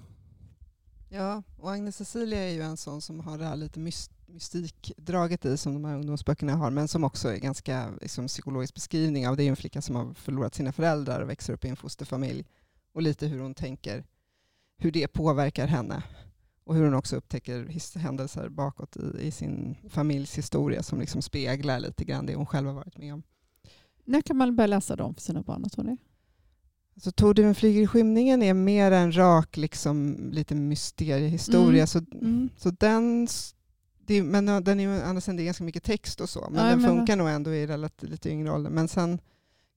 Ja, 1.09 1.43
och 1.57 1.71
Agnes 1.71 1.95
Cecilia 1.95 2.39
är 2.43 2.53
ju 2.53 2.61
en 2.61 2.77
sån 2.77 3.01
som 3.01 3.19
har 3.19 3.37
det 3.37 3.45
här 3.45 3.55
lite 3.55 3.79
mys- 3.79 4.11
mystikdraget 4.27 5.45
i 5.45 5.57
som 5.57 5.73
de 5.73 5.85
här 5.85 5.95
ungdomsböckerna 5.95 6.55
har, 6.55 6.69
men 6.71 6.87
som 6.87 7.03
också 7.03 7.29
är 7.33 7.37
ganska 7.37 7.89
liksom, 8.01 8.27
psykologisk 8.27 8.73
beskrivning 8.73 9.27
av. 9.27 9.37
Det 9.37 9.43
är 9.43 9.49
en 9.49 9.55
flicka 9.55 9.81
som 9.81 9.95
har 9.95 10.13
förlorat 10.13 10.55
sina 10.55 10.71
föräldrar 10.71 11.21
och 11.21 11.29
växer 11.29 11.53
upp 11.53 11.65
i 11.65 11.67
en 11.67 11.75
fosterfamilj 11.75 12.45
och 12.93 13.01
lite 13.01 13.27
hur 13.27 13.39
hon 13.39 13.53
tänker, 13.53 14.03
hur 14.81 14.91
det 14.91 15.07
påverkar 15.07 15.67
henne 15.67 16.03
och 16.63 16.75
hur 16.75 16.83
hon 16.83 16.93
också 16.93 17.15
upptäcker 17.15 17.97
händelser 17.99 18.49
bakåt 18.49 18.97
i, 18.97 19.27
i 19.27 19.31
sin 19.31 19.75
familjs 19.89 20.37
historia 20.37 20.83
som 20.83 20.99
liksom 20.99 21.21
speglar 21.21 21.79
lite 21.79 22.03
grann 22.05 22.25
det 22.25 22.35
hon 22.35 22.45
själv 22.45 22.67
har 22.67 22.73
varit 22.73 22.97
med 22.97 23.13
om. 23.13 23.23
När 24.05 24.21
kan 24.21 24.37
man 24.37 24.55
börja 24.55 24.67
läsa 24.67 24.95
dem 24.95 25.13
för 25.13 25.21
sina 25.21 25.41
barn? 25.41 25.69
Tror 25.69 25.85
ni? 25.85 25.97
Så 26.95 27.11
Torduven 27.11 27.55
flyger 27.55 27.81
i 27.81 27.87
skymningen 27.87 28.43
är 28.43 28.53
mer 28.53 28.91
en 28.91 29.17
rak, 29.17 29.57
liksom, 29.57 30.17
lite 30.31 30.55
mysteriehistoria. 30.55 31.69
Mm. 31.83 31.87
Så 31.87 31.99
Mm. 32.21 32.49
Så 32.57 32.69
den, 32.71 33.27
det, 34.05 34.23
men 34.23 34.45
den 34.45 34.79
är 34.79 35.03
annars 35.03 35.25
det 35.25 35.31
är 35.31 35.45
ganska 35.45 35.63
mycket 35.63 35.83
text 35.83 36.21
och 36.21 36.29
så, 36.29 36.47
men 36.51 36.63
Ja, 36.63 36.69
den 36.69 36.81
men- 36.81 36.89
funkar 36.89 37.15
nog 37.15 37.29
ändå 37.29 37.53
i 37.53 37.67
relativt 37.67 38.09
lite 38.09 38.29
yngre 38.29 38.51
ålder. 38.51 38.69
Men 38.71 38.87
sen, 38.87 39.19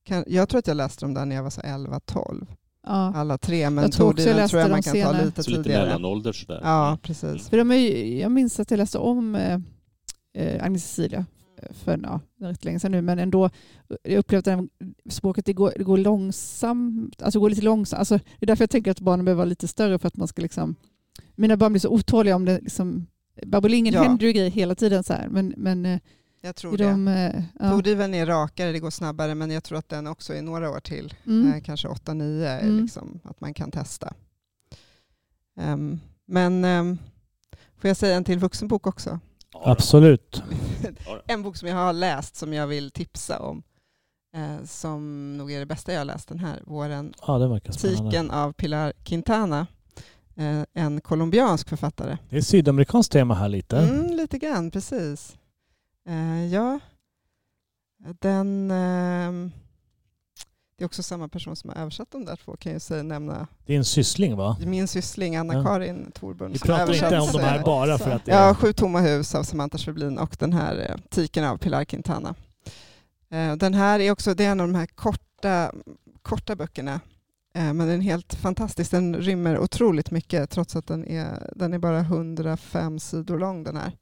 kan, 0.05 0.25
jag 0.27 0.49
tror 0.49 0.59
att 0.59 0.67
jag 0.67 0.77
läste 0.77 1.05
dem 1.05 1.15
där 1.15 1.25
när 1.27 1.37
jag 1.37 1.43
var 1.43 1.51
så 1.51 1.61
11-12, 1.61 2.47
Ja. 2.87 3.13
alla 3.15 3.39
tre, 3.39 3.71
men 3.71 3.83
Jag 3.85 3.93
tror 3.93 4.11
också 4.11 4.23
jag 4.29 4.37
läste 4.37 4.49
tror 4.51 4.61
jag 4.63 4.71
man 4.71 4.83
kan 4.83 4.93
senare. 4.93 5.19
ta 5.19 5.25
lite 5.25 5.43
Så 5.43 5.51
lite 5.51 5.63
tidigare. 5.63 5.87
mellanålder 5.87 6.33
sådär. 6.33 6.61
Ja, 6.63 6.99
precis. 7.03 7.49
För 7.49 7.57
de 7.59 7.71
är, 7.71 8.21
jag 8.21 8.31
minns 8.33 8.61
att 8.61 8.71
jag 8.71 8.79
läste 8.79 8.99
om 8.99 9.35
eh, 9.35 9.59
eh, 10.35 10.65
Agnes 10.65 10.85
Cecilia 10.85 11.27
för 11.85 12.01
ja, 12.03 12.21
rätt 12.41 12.65
länge 12.65 12.81
sedan 12.81 12.93
nu, 12.93 13.03
men 13.03 13.19
ändå 13.19 13.51
jag 14.03 14.19
upplevde 14.19 14.55
att 14.55 15.13
språket 15.13 15.45
det 15.47 15.53
går, 15.53 15.73
det 15.77 15.85
går 15.85 15.99
långsamt, 15.99 17.23
alltså 17.23 17.41
går 17.41 17.51
lite 17.51 17.63
långsamt. 17.63 17.99
Alltså, 17.99 18.17
det 18.19 18.45
är 18.45 18.47
därför 18.47 18.63
jag 18.63 18.71
tänker 18.71 18.91
att 18.91 19.01
barnen 19.01 19.25
behöver 19.25 19.37
vara 19.39 19.49
lite 19.49 19.69
större 19.69 19.99
för 19.99 20.09
att 20.09 20.17
man 20.17 20.29
ska 20.29 20.43
liksom, 20.43 20.75
mina 21.35 21.57
barn 21.57 21.73
blir 21.73 21.81
så 21.81 21.89
otåliga 21.89 22.37
om 22.37 22.45
det 22.45 22.61
liksom, 22.61 23.07
Babbolingen 23.47 23.95
Ja. 23.95 24.03
händer 24.03 24.27
ju 24.27 24.33
grejer 24.33 24.51
hela 24.51 24.75
tiden 24.75 25.05
så 25.05 25.13
här, 25.13 25.29
men, 25.29 25.55
men 25.57 25.87
eh, 25.87 25.99
Jag 26.45 26.57
tror 26.57 26.75
i 26.75 26.77
det. 26.77 26.85
de, 26.85 27.09
eh, 27.09 27.43
ja. 27.59 27.71
Torduven 27.71 28.15
är 28.15 28.27
rakare, 28.27 28.73
det 28.73 28.79
går 28.79 28.91
snabbare, 28.91 29.35
men 29.35 29.51
jag 29.51 29.65
tror 29.65 29.79
att 29.79 29.89
den 29.89 30.07
också 30.07 30.35
är 30.35 30.43
några 30.43 30.71
år 30.71 30.81
till. 30.81 31.15
Mm. 31.27 31.53
Eh, 31.53 31.63
kanske 31.63 31.89
8-9 31.89 32.45
är 32.47 32.61
Mm. 32.61 32.83
liksom, 32.83 33.21
att 33.25 33.41
man 33.41 33.55
kan 33.55 33.71
testa. 33.71 34.15
Ehm, 35.57 36.01
men 36.27 36.65
um, 36.65 36.99
får 37.77 37.89
jag 37.89 37.97
säga 37.97 38.17
en 38.17 38.25
till 38.25 38.39
vuxenbok 38.39 38.87
också? 38.87 39.21
Ja, 39.53 39.61
Absolut. 39.65 40.43
En 41.27 41.43
bok 41.43 41.57
som 41.57 41.69
jag 41.69 41.77
har 41.77 41.93
läst 41.93 42.37
som 42.37 42.53
jag 42.53 42.67
vill 42.67 42.91
tipsa 42.91 43.39
om. 43.39 43.63
Eh, 44.37 44.65
som 44.65 45.33
nog 45.37 45.53
är 45.53 45.59
det 45.61 45.67
bästa 45.67 45.93
jag 45.93 46.01
har 46.01 46.05
läst 46.05 46.29
den 46.29 46.39
här 46.39 46.63
våren. 46.67 47.15
Ja, 47.27 47.39
det 47.39 47.49
verkar. 47.49 47.73
Tiken 47.73 48.31
av 48.31 48.53
Pilar 48.53 48.93
Quintana. 49.05 49.67
Eh, 50.37 50.63
en 50.75 51.01
colombiansk 51.01 51.69
författare. 51.69 52.19
Det 52.31 52.37
är 52.37 52.41
sydamerikanskt 52.41 53.13
tema 53.13 53.35
här 53.35 53.49
lite. 53.49 53.79
Mm, 53.79 54.17
lite 54.17 54.39
grann, 54.39 54.71
precis. 54.71 55.37
Eh, 56.09 56.47
ja, 56.47 56.81
den... 58.21 58.71
ehm, 58.71 59.53
det 60.77 60.85
är 60.85 60.87
också 60.87 61.03
samma 61.03 61.29
person 61.29 61.57
som 61.57 61.71
har 61.71 61.77
översatt 61.77 62.11
de 62.11 62.25
där 62.25 62.37
två 62.37 62.57
kan 62.57 62.73
jag 62.73 62.83
säga, 62.83 63.03
nämna. 63.03 63.47
Det 63.67 63.73
är 63.75 63.79
en 63.79 63.85
syssling 63.85 64.37
va? 64.37 64.57
Min 64.61 64.89
syssling 64.89 65.37
Anna-Karin 65.37 66.11
Thorburn. 66.15 66.53
Vi 66.53 66.59
som 66.59 66.67
pratar 66.67 66.95
inte 66.95 67.19
om 67.21 67.29
de 67.33 67.39
här 67.39 67.63
bara 67.65 67.99
för 67.99 68.11
att 68.11 68.25
det 68.25 68.33
Ja, 68.33 68.39
är... 68.51 68.55
Sju 68.55 68.73
tomma 68.73 69.01
hus 69.01 69.35
av 69.35 69.43
Samantha 69.43 69.79
Schweblin 69.79 70.19
och 70.19 70.37
den 70.39 70.53
här 70.53 70.91
eh, 70.91 70.97
Tiken 71.11 71.45
av 71.45 71.57
Pilar 71.59 71.85
Quintana. 71.85 72.35
Eh, 73.31 73.57
den 73.57 73.75
här 73.75 74.01
är 74.01 74.11
också, 74.11 74.35
det 74.35 74.45
är 74.45 74.51
en 74.53 74.61
av 74.61 74.67
de 74.69 74.75
här 74.75 74.87
korta, 74.87 75.73
korta 76.23 76.57
böckerna. 76.57 77.01
Eh, 77.55 77.73
men 77.73 77.79
den 77.79 77.91
är 77.91 78.05
helt 78.05 78.35
fantastisk. 78.35 78.91
Den 78.91 79.17
rymmer 79.17 79.59
otroligt 79.59 80.11
mycket 80.11 80.51
trots 80.51 80.77
att 80.77 80.87
den 80.87 81.09
är, 81.09 81.53
den 81.57 81.75
är 81.75 81.79
bara 81.79 81.99
105 82.01 82.99
sidor 82.99 83.39
lång 83.39 83.65
den 83.65 83.77
här. 83.77 83.93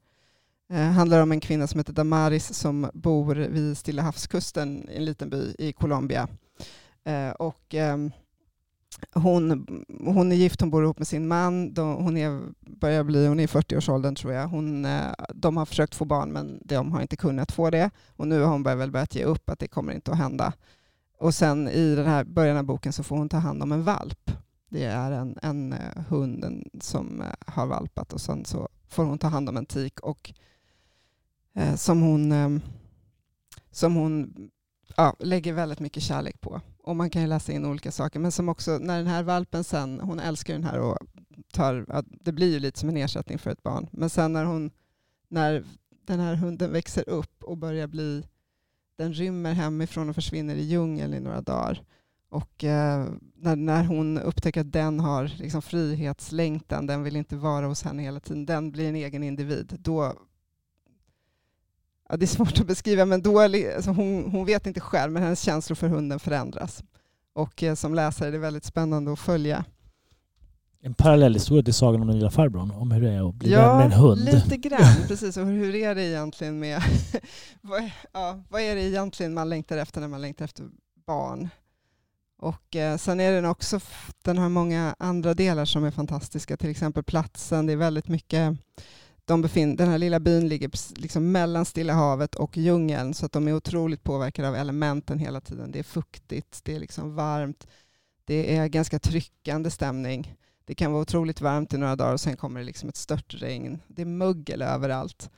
Eh, 0.72 0.90
handlar 0.90 1.22
om 1.22 1.32
en 1.32 1.40
kvinna 1.40 1.66
som 1.66 1.80
heter 1.80 1.92
Damaris 1.92 2.54
som 2.54 2.90
bor 2.94 3.34
vid 3.34 3.78
Stilla 3.78 4.02
havskusten 4.02 4.88
i 4.90 4.96
en 4.96 5.04
liten 5.04 5.30
by 5.30 5.54
i 5.58 5.72
Colombia. 5.72 6.28
Eh, 7.04 7.30
och, 7.30 7.74
ehm, 7.74 8.10
hon, 9.14 9.66
hon 10.04 10.32
är 10.32 10.36
gift, 10.36 10.60
hon 10.60 10.70
bor 10.70 10.84
ihop 10.84 10.98
med 10.98 11.08
sin 11.08 11.28
man. 11.28 11.74
De, 11.74 11.94
hon 11.94 12.16
är, 12.16 12.40
börjar 12.60 13.04
bli, 13.04 13.26
hon 13.26 13.40
är 13.40 13.44
i 13.44 13.46
40-årsåldern 13.46 14.14
tror 14.14 14.32
jag. 14.32 14.48
Hon, 14.48 14.84
eh, 14.84 15.12
de 15.34 15.56
har 15.56 15.66
försökt 15.66 15.94
få 15.94 16.04
barn 16.04 16.32
men 16.32 16.60
de 16.64 16.92
har 16.92 17.02
inte 17.02 17.16
kunnat 17.16 17.52
få 17.52 17.70
det. 17.70 17.90
Och 18.16 18.28
nu 18.28 18.40
har 18.40 18.52
hon 18.52 18.62
väl 18.62 18.90
börjat 18.90 19.14
ge 19.14 19.24
upp 19.24 19.50
att 19.50 19.58
det 19.58 19.68
kommer 19.68 19.92
inte 19.92 20.12
att 20.12 20.18
hända. 20.18 20.52
Och 21.18 21.34
sen 21.34 21.68
i 21.68 21.94
den 21.94 22.06
här 22.06 22.24
början 22.24 22.56
av 22.56 22.64
boken 22.64 22.92
så 22.92 23.02
får 23.02 23.16
hon 23.16 23.28
ta 23.28 23.36
hand 23.36 23.62
om 23.62 23.72
en 23.72 23.82
valp. 23.82 24.30
Det 24.68 24.84
är 24.84 25.10
en, 25.12 25.38
en 25.42 25.74
hund 26.08 26.64
som 26.80 27.22
har 27.46 27.66
valpat 27.66 28.12
och 28.12 28.20
sen 28.20 28.44
så 28.44 28.68
får 28.88 29.04
hon 29.04 29.18
ta 29.18 29.28
hand 29.28 29.48
om 29.48 29.56
en 29.56 29.66
tik 29.66 30.00
och 30.00 30.32
eh, 31.54 31.74
som 31.74 32.02
hon, 32.02 32.32
eh, 32.32 32.48
som 33.70 33.94
hon 33.94 34.34
ja, 34.96 35.16
lägger 35.18 35.52
väldigt 35.52 35.80
mycket 35.80 36.02
kärlek 36.02 36.40
på. 36.40 36.60
Och 36.82 36.96
man 36.96 37.10
kan 37.10 37.22
ju 37.22 37.28
läsa 37.28 37.52
in 37.52 37.66
olika 37.66 37.92
saker. 37.92 38.20
Men 38.20 38.32
som 38.32 38.48
också, 38.48 38.78
när 38.78 38.98
den 38.98 39.06
här 39.06 39.22
valpen 39.22 39.64
sen, 39.64 40.00
hon 40.00 40.20
älskar 40.20 40.54
den 40.54 40.64
här 40.64 40.78
och 40.78 40.98
tar, 41.52 41.86
ja, 41.88 42.02
det 42.06 42.32
blir 42.32 42.52
ju 42.52 42.58
lite 42.58 42.78
som 42.78 42.88
en 42.88 42.96
ersättning 42.96 43.38
för 43.38 43.50
ett 43.50 43.62
barn. 43.62 43.88
Men 43.92 44.10
sen 44.10 44.32
när 44.32 44.44
hon, 44.44 44.70
när 45.28 45.64
den 46.06 46.20
här 46.20 46.34
hunden 46.34 46.72
växer 46.72 47.08
upp 47.08 47.44
och 47.44 47.58
börjar 47.58 47.86
bli, 47.86 48.22
den 48.96 49.14
rymmer 49.14 49.52
hemifrån 49.52 50.08
och 50.08 50.14
försvinner 50.14 50.54
i 50.54 50.62
djungeln 50.62 51.14
i 51.14 51.20
några 51.20 51.40
dagar. 51.40 51.82
Och 52.28 52.64
eh, 52.64 53.06
när, 53.34 53.56
när 53.56 53.84
hon 53.84 54.18
upptäcker 54.18 54.60
att 54.60 54.72
den 54.72 55.00
har 55.00 55.32
liksom 55.38 55.62
frihetslängtan, 55.62 56.86
den 56.86 57.02
vill 57.02 57.16
inte 57.16 57.36
vara 57.36 57.66
hos 57.66 57.82
henne 57.82 58.02
hela 58.02 58.20
tiden, 58.20 58.46
den 58.46 58.70
blir 58.70 58.88
en 58.88 58.96
egen 58.96 59.22
individ, 59.22 59.78
då 59.80 60.14
Ja, 62.12 62.16
det 62.16 62.24
är 62.24 62.26
svårt 62.26 62.60
att 62.60 62.66
beskriva, 62.66 63.04
men 63.04 63.22
då, 63.22 63.40
alltså 63.40 63.90
hon, 63.90 64.30
hon 64.30 64.44
vet 64.44 64.66
inte 64.66 64.80
själv, 64.80 65.12
men 65.12 65.22
hennes 65.22 65.40
känslor 65.40 65.74
för 65.74 65.88
hunden 65.88 66.20
förändras. 66.20 66.82
Och 67.34 67.62
eh, 67.62 67.74
som 67.74 67.94
läsare 67.94 68.28
är 68.28 68.32
det 68.32 68.38
väldigt 68.38 68.64
spännande 68.64 69.12
att 69.12 69.18
följa. 69.18 69.64
En 70.82 70.94
parallellhistoria 70.94 71.62
till 71.62 71.74
Sagan 71.74 72.00
om 72.00 72.06
den 72.06 72.16
lilla 72.16 72.30
farbrorn. 72.30 72.70
Om 72.70 72.90
hur 72.90 73.02
det 73.02 73.10
är 73.10 73.28
att 73.28 73.34
bli 73.34 73.50
vän 73.50 73.76
med 73.76 73.86
en 73.86 73.92
hund. 73.92 74.24
lite 74.24 74.56
grann. 74.56 74.96
Precis, 75.08 75.36
och 75.36 75.46
hur 75.46 75.74
är 75.74 75.94
det 75.94 76.02
egentligen 76.02 76.58
med... 76.58 76.82
vad, 77.60 77.90
ja, 78.12 78.42
vad 78.48 78.60
är 78.60 78.74
det 78.74 78.82
egentligen 78.82 79.34
man 79.34 79.48
längtar 79.48 79.76
efter 79.76 80.00
när 80.00 80.08
man 80.08 80.20
längtar 80.20 80.44
efter 80.44 80.64
barn? 81.06 81.48
Och 82.38 82.76
eh, 82.76 82.96
sen 82.96 83.20
är 83.20 83.32
den 83.32 83.44
också, 83.44 83.80
den 84.22 84.38
har 84.38 84.48
många 84.48 84.94
andra 84.98 85.34
delar 85.34 85.64
som 85.64 85.84
är 85.84 85.90
fantastiska, 85.90 86.56
till 86.56 86.70
exempel 86.70 87.02
platsen. 87.02 87.66
Det 87.66 87.72
är 87.72 87.76
väldigt 87.76 88.08
mycket, 88.08 88.56
de 89.24 89.42
befin, 89.42 89.76
den 89.76 89.88
här 89.88 89.98
lilla 89.98 90.20
byn 90.20 90.48
ligger 90.48 90.70
liksom 91.00 91.32
mellan 91.32 91.64
Stilla 91.64 91.92
havet 91.92 92.34
och 92.34 92.56
djungeln, 92.56 93.14
så 93.14 93.26
att 93.26 93.32
de 93.32 93.48
är 93.48 93.54
otroligt 93.54 94.04
påverkade 94.04 94.48
av 94.48 94.54
elementen 94.54 95.18
hela 95.18 95.40
tiden. 95.40 95.72
Det 95.72 95.78
är 95.78 95.82
fuktigt, 95.82 96.60
det 96.64 96.74
är 96.74 96.80
liksom 96.80 97.14
varmt, 97.14 97.66
det 98.24 98.56
är 98.56 98.68
ganska 98.68 98.98
tryckande 98.98 99.70
stämning. 99.70 100.34
Det 100.64 100.74
kan 100.74 100.92
vara 100.92 101.02
otroligt 101.02 101.40
varmt 101.40 101.74
i 101.74 101.78
några 101.78 101.96
dagar 101.96 102.12
och 102.12 102.20
sen 102.20 102.36
kommer 102.36 102.60
det 102.60 102.66
liksom 102.66 102.88
ett 102.88 102.96
störtregn. 102.96 103.78
Det 103.88 104.02
är 104.02 104.06
mögel 104.06 104.62
överallt. 104.62 105.30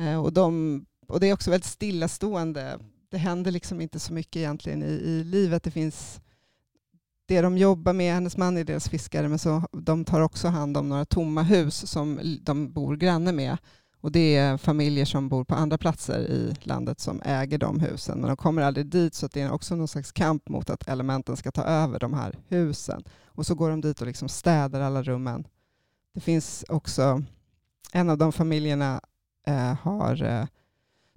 Eh, 0.00 0.22
och, 0.22 0.32
de, 0.32 0.86
och 1.08 1.20
det 1.20 1.26
är 1.26 1.32
också 1.32 1.50
väldigt 1.50 1.70
stillastående 1.70 2.78
det 3.12 3.18
händer 3.18 3.50
liksom 3.50 3.80
inte 3.80 4.00
så 4.00 4.12
mycket 4.12 4.36
egentligen 4.36 4.82
i, 4.82 4.86
i 4.86 5.24
livet. 5.24 5.62
Det 5.62 5.70
finns 5.70 6.20
det 7.32 7.40
de 7.40 7.58
jobbar 7.58 7.92
med, 7.92 8.14
hennes 8.14 8.36
man 8.36 8.56
är 8.56 8.64
deras 8.64 8.88
fiskare, 8.88 9.28
men 9.28 9.38
så 9.38 9.62
de 9.72 10.04
tar 10.04 10.20
också 10.20 10.48
hand 10.48 10.76
om 10.76 10.88
några 10.88 11.04
tomma 11.04 11.42
hus 11.42 11.90
som 11.90 12.20
de 12.42 12.72
bor 12.72 12.96
granne 12.96 13.32
med. 13.32 13.56
Och 14.00 14.12
det 14.12 14.36
är 14.36 14.56
familjer 14.56 15.04
som 15.04 15.28
bor 15.28 15.44
på 15.44 15.54
andra 15.54 15.78
platser 15.78 16.20
i 16.20 16.54
landet 16.62 17.00
som 17.00 17.22
äger 17.24 17.58
de 17.58 17.80
husen. 17.80 18.18
Men 18.18 18.28
de 18.28 18.36
kommer 18.36 18.62
aldrig 18.62 18.86
dit 18.86 19.14
så 19.14 19.26
det 19.26 19.40
är 19.40 19.52
också 19.52 19.76
någon 19.76 19.88
slags 19.88 20.12
kamp 20.12 20.48
mot 20.48 20.70
att 20.70 20.88
elementen 20.88 21.36
ska 21.36 21.50
ta 21.50 21.62
över 21.62 21.98
de 21.98 22.14
här 22.14 22.38
husen. 22.48 23.04
Och 23.26 23.46
så 23.46 23.54
går 23.54 23.70
de 23.70 23.80
dit 23.80 24.00
och 24.00 24.06
liksom 24.06 24.28
städar 24.28 24.80
alla 24.80 25.02
rummen. 25.02 25.46
Det 26.14 26.20
finns 26.20 26.64
också, 26.68 27.22
en 27.92 28.10
av 28.10 28.18
de 28.18 28.32
familjerna 28.32 29.00
eh, 29.46 29.74
har, 29.82 30.22
eh, 30.22 30.46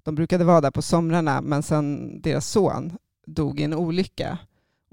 de 0.03 0.15
brukade 0.15 0.43
vara 0.43 0.61
där 0.61 0.71
på 0.71 0.81
somrarna 0.81 1.41
men 1.41 1.63
sen 1.63 2.21
deras 2.21 2.47
son 2.47 2.97
dog 3.25 3.59
i 3.59 3.63
en 3.63 3.73
olycka 3.73 4.37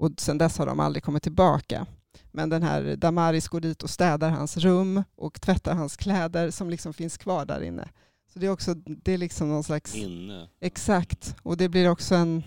och 0.03 0.11
sen 0.17 0.37
dess 0.37 0.57
har 0.57 0.65
de 0.65 0.79
aldrig 0.79 1.03
kommit 1.03 1.23
tillbaka. 1.23 1.85
Men 2.31 2.49
den 2.49 2.63
här 2.63 2.95
Damaris 2.95 3.47
går 3.47 3.59
dit 3.59 3.83
och 3.83 3.89
städar 3.89 4.29
hans 4.29 4.57
rum 4.57 5.03
och 5.15 5.41
tvättar 5.41 5.75
hans 5.75 5.97
kläder 5.97 6.51
som 6.51 6.69
liksom 6.69 6.93
finns 6.93 7.17
kvar 7.17 7.45
där 7.45 7.61
inne. 7.61 7.89
Så 8.33 8.39
det 8.39 8.45
är 8.45 8.51
också 8.51 8.73
det 8.73 9.11
är 9.11 9.17
liksom 9.17 9.49
någon 9.49 9.63
slags... 9.63 9.95
Inne. 9.95 10.47
Exakt. 10.61 11.35
Och 11.43 11.57
det 11.57 11.69
blir 11.69 11.89
också 11.89 12.15
en... 12.15 12.43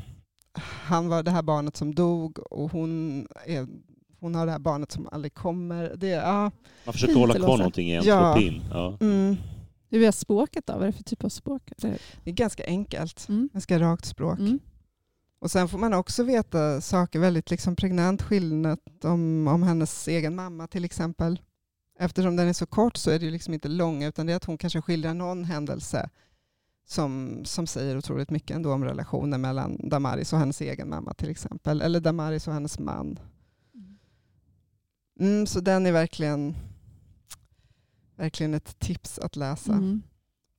Han 0.59 1.09
var 1.09 1.23
det 1.23 1.31
här 1.31 1.43
barnet 1.43 1.77
som 1.77 1.95
dog 1.95 2.39
och 2.39 2.73
hon, 2.73 3.21
är, 3.47 3.67
hon 4.21 4.35
har 4.35 4.47
det 4.47 4.53
här 4.53 4.59
barnet 4.59 4.93
som 4.93 5.09
aldrig 5.13 5.35
kommer. 5.35 5.97
Det, 5.97 6.09
ja. 6.09 6.51
Man 6.85 6.93
försöker 6.93 7.15
hålla 7.15 7.35
kvar 7.35 7.57
någonting 7.57 7.91
i 7.91 7.97
entropin. 7.97 8.63
Ja. 8.71 8.97
Ja. 9.01 9.07
Mm. 9.07 9.37
Hur 9.91 10.03
är 10.03 10.11
språket 10.11 10.67
då? 10.67 10.73
Vad 10.73 10.83
är 10.83 10.87
det 10.87 10.93
för 10.93 11.05
typ 11.05 11.25
av 11.25 11.29
språk? 11.29 11.63
Det 11.77 11.99
Det 12.25 12.31
är 12.31 12.35
ganska 12.35 12.67
enkelt. 12.67 13.29
Mm. 13.29 13.49
Ganska 13.53 13.79
rakt 13.79 14.05
språk. 14.05 14.39
Mm. 14.39 14.59
Och 15.47 15.51
sen 15.51 15.69
får 15.69 15.79
man 15.79 15.95
också 15.95 16.23
veta 16.23 16.81
saker 16.81 17.19
väldigt 17.19 17.51
liksom 17.51 17.77
pregnant 17.77 18.23
skildrat 18.23 19.05
om, 19.05 19.49
om 19.49 19.63
hennes 19.63 20.09
egen 20.09 20.35
mamma 20.35 20.67
till 20.67 20.85
exempel. 20.85 21.41
Eftersom 21.99 22.37
den 22.37 22.49
är 22.49 22.53
så 22.53 22.67
kort 22.67 22.97
så 22.97 23.11
är 23.11 23.19
det 23.19 23.25
ju 23.25 23.31
liksom 23.31 23.55
inte 23.55 23.69
lång 23.69 24.03
utan 24.03 24.27
det 24.27 24.33
är 24.33 24.37
att 24.37 24.45
hon 24.45 24.59
kanske 24.59 24.83
skildrar 24.83 25.15
någon 25.15 25.45
händelse 25.45 26.11
som, 26.87 27.41
som 27.45 27.67
säger 27.67 27.99
otroligt 27.99 28.31
mycket 28.31 28.57
ändå 28.57 28.73
om 28.73 28.85
relationen 28.85 29.41
mellan 29.41 29.89
Damaris 29.89 30.33
och 30.33 30.39
hennes 30.39 30.61
egen 30.61 30.89
mamma 30.89 31.15
till 31.15 31.31
exempel. 31.31 31.81
Eller 31.81 32.01
Damaris 32.01 32.49
och 32.49 32.55
hennes 32.55 32.79
man. 32.79 33.19
Mm, 35.21 35.47
så 35.47 35.61
den 35.61 35.87
är 35.87 35.93
verkligen, 35.93 36.57
verkligen 38.17 38.55
ett 38.55 38.79
tips 38.79 39.19
att 39.19 39.37
läsa. 39.37 39.73
Mm. 39.73 40.03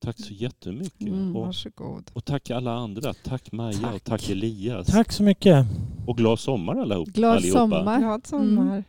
Tack 0.05 0.19
så 0.19 0.33
jättemycket. 0.33 1.01
Mm. 1.07 1.35
Och, 1.35 1.45
Varsågod. 1.45 2.11
och 2.13 2.25
tack 2.25 2.49
alla 2.49 2.71
andra. 2.73 3.13
Tack 3.13 3.51
Maja 3.51 3.77
och 3.77 4.03
Tack. 4.03 4.03
tack 4.03 4.29
Elias. 4.29 4.87
Tack 4.87 5.11
så 5.11 5.23
mycket. 5.23 5.65
Och 6.07 6.17
glad 6.17 6.39
sommar 6.39 6.75
allihop, 6.75 7.07
Glad 7.07 7.35
allihopa. 7.37 7.59
sommar. 7.59 7.99
Glad 7.99 8.27
sommar. 8.27 8.63
Mm. 8.73 8.83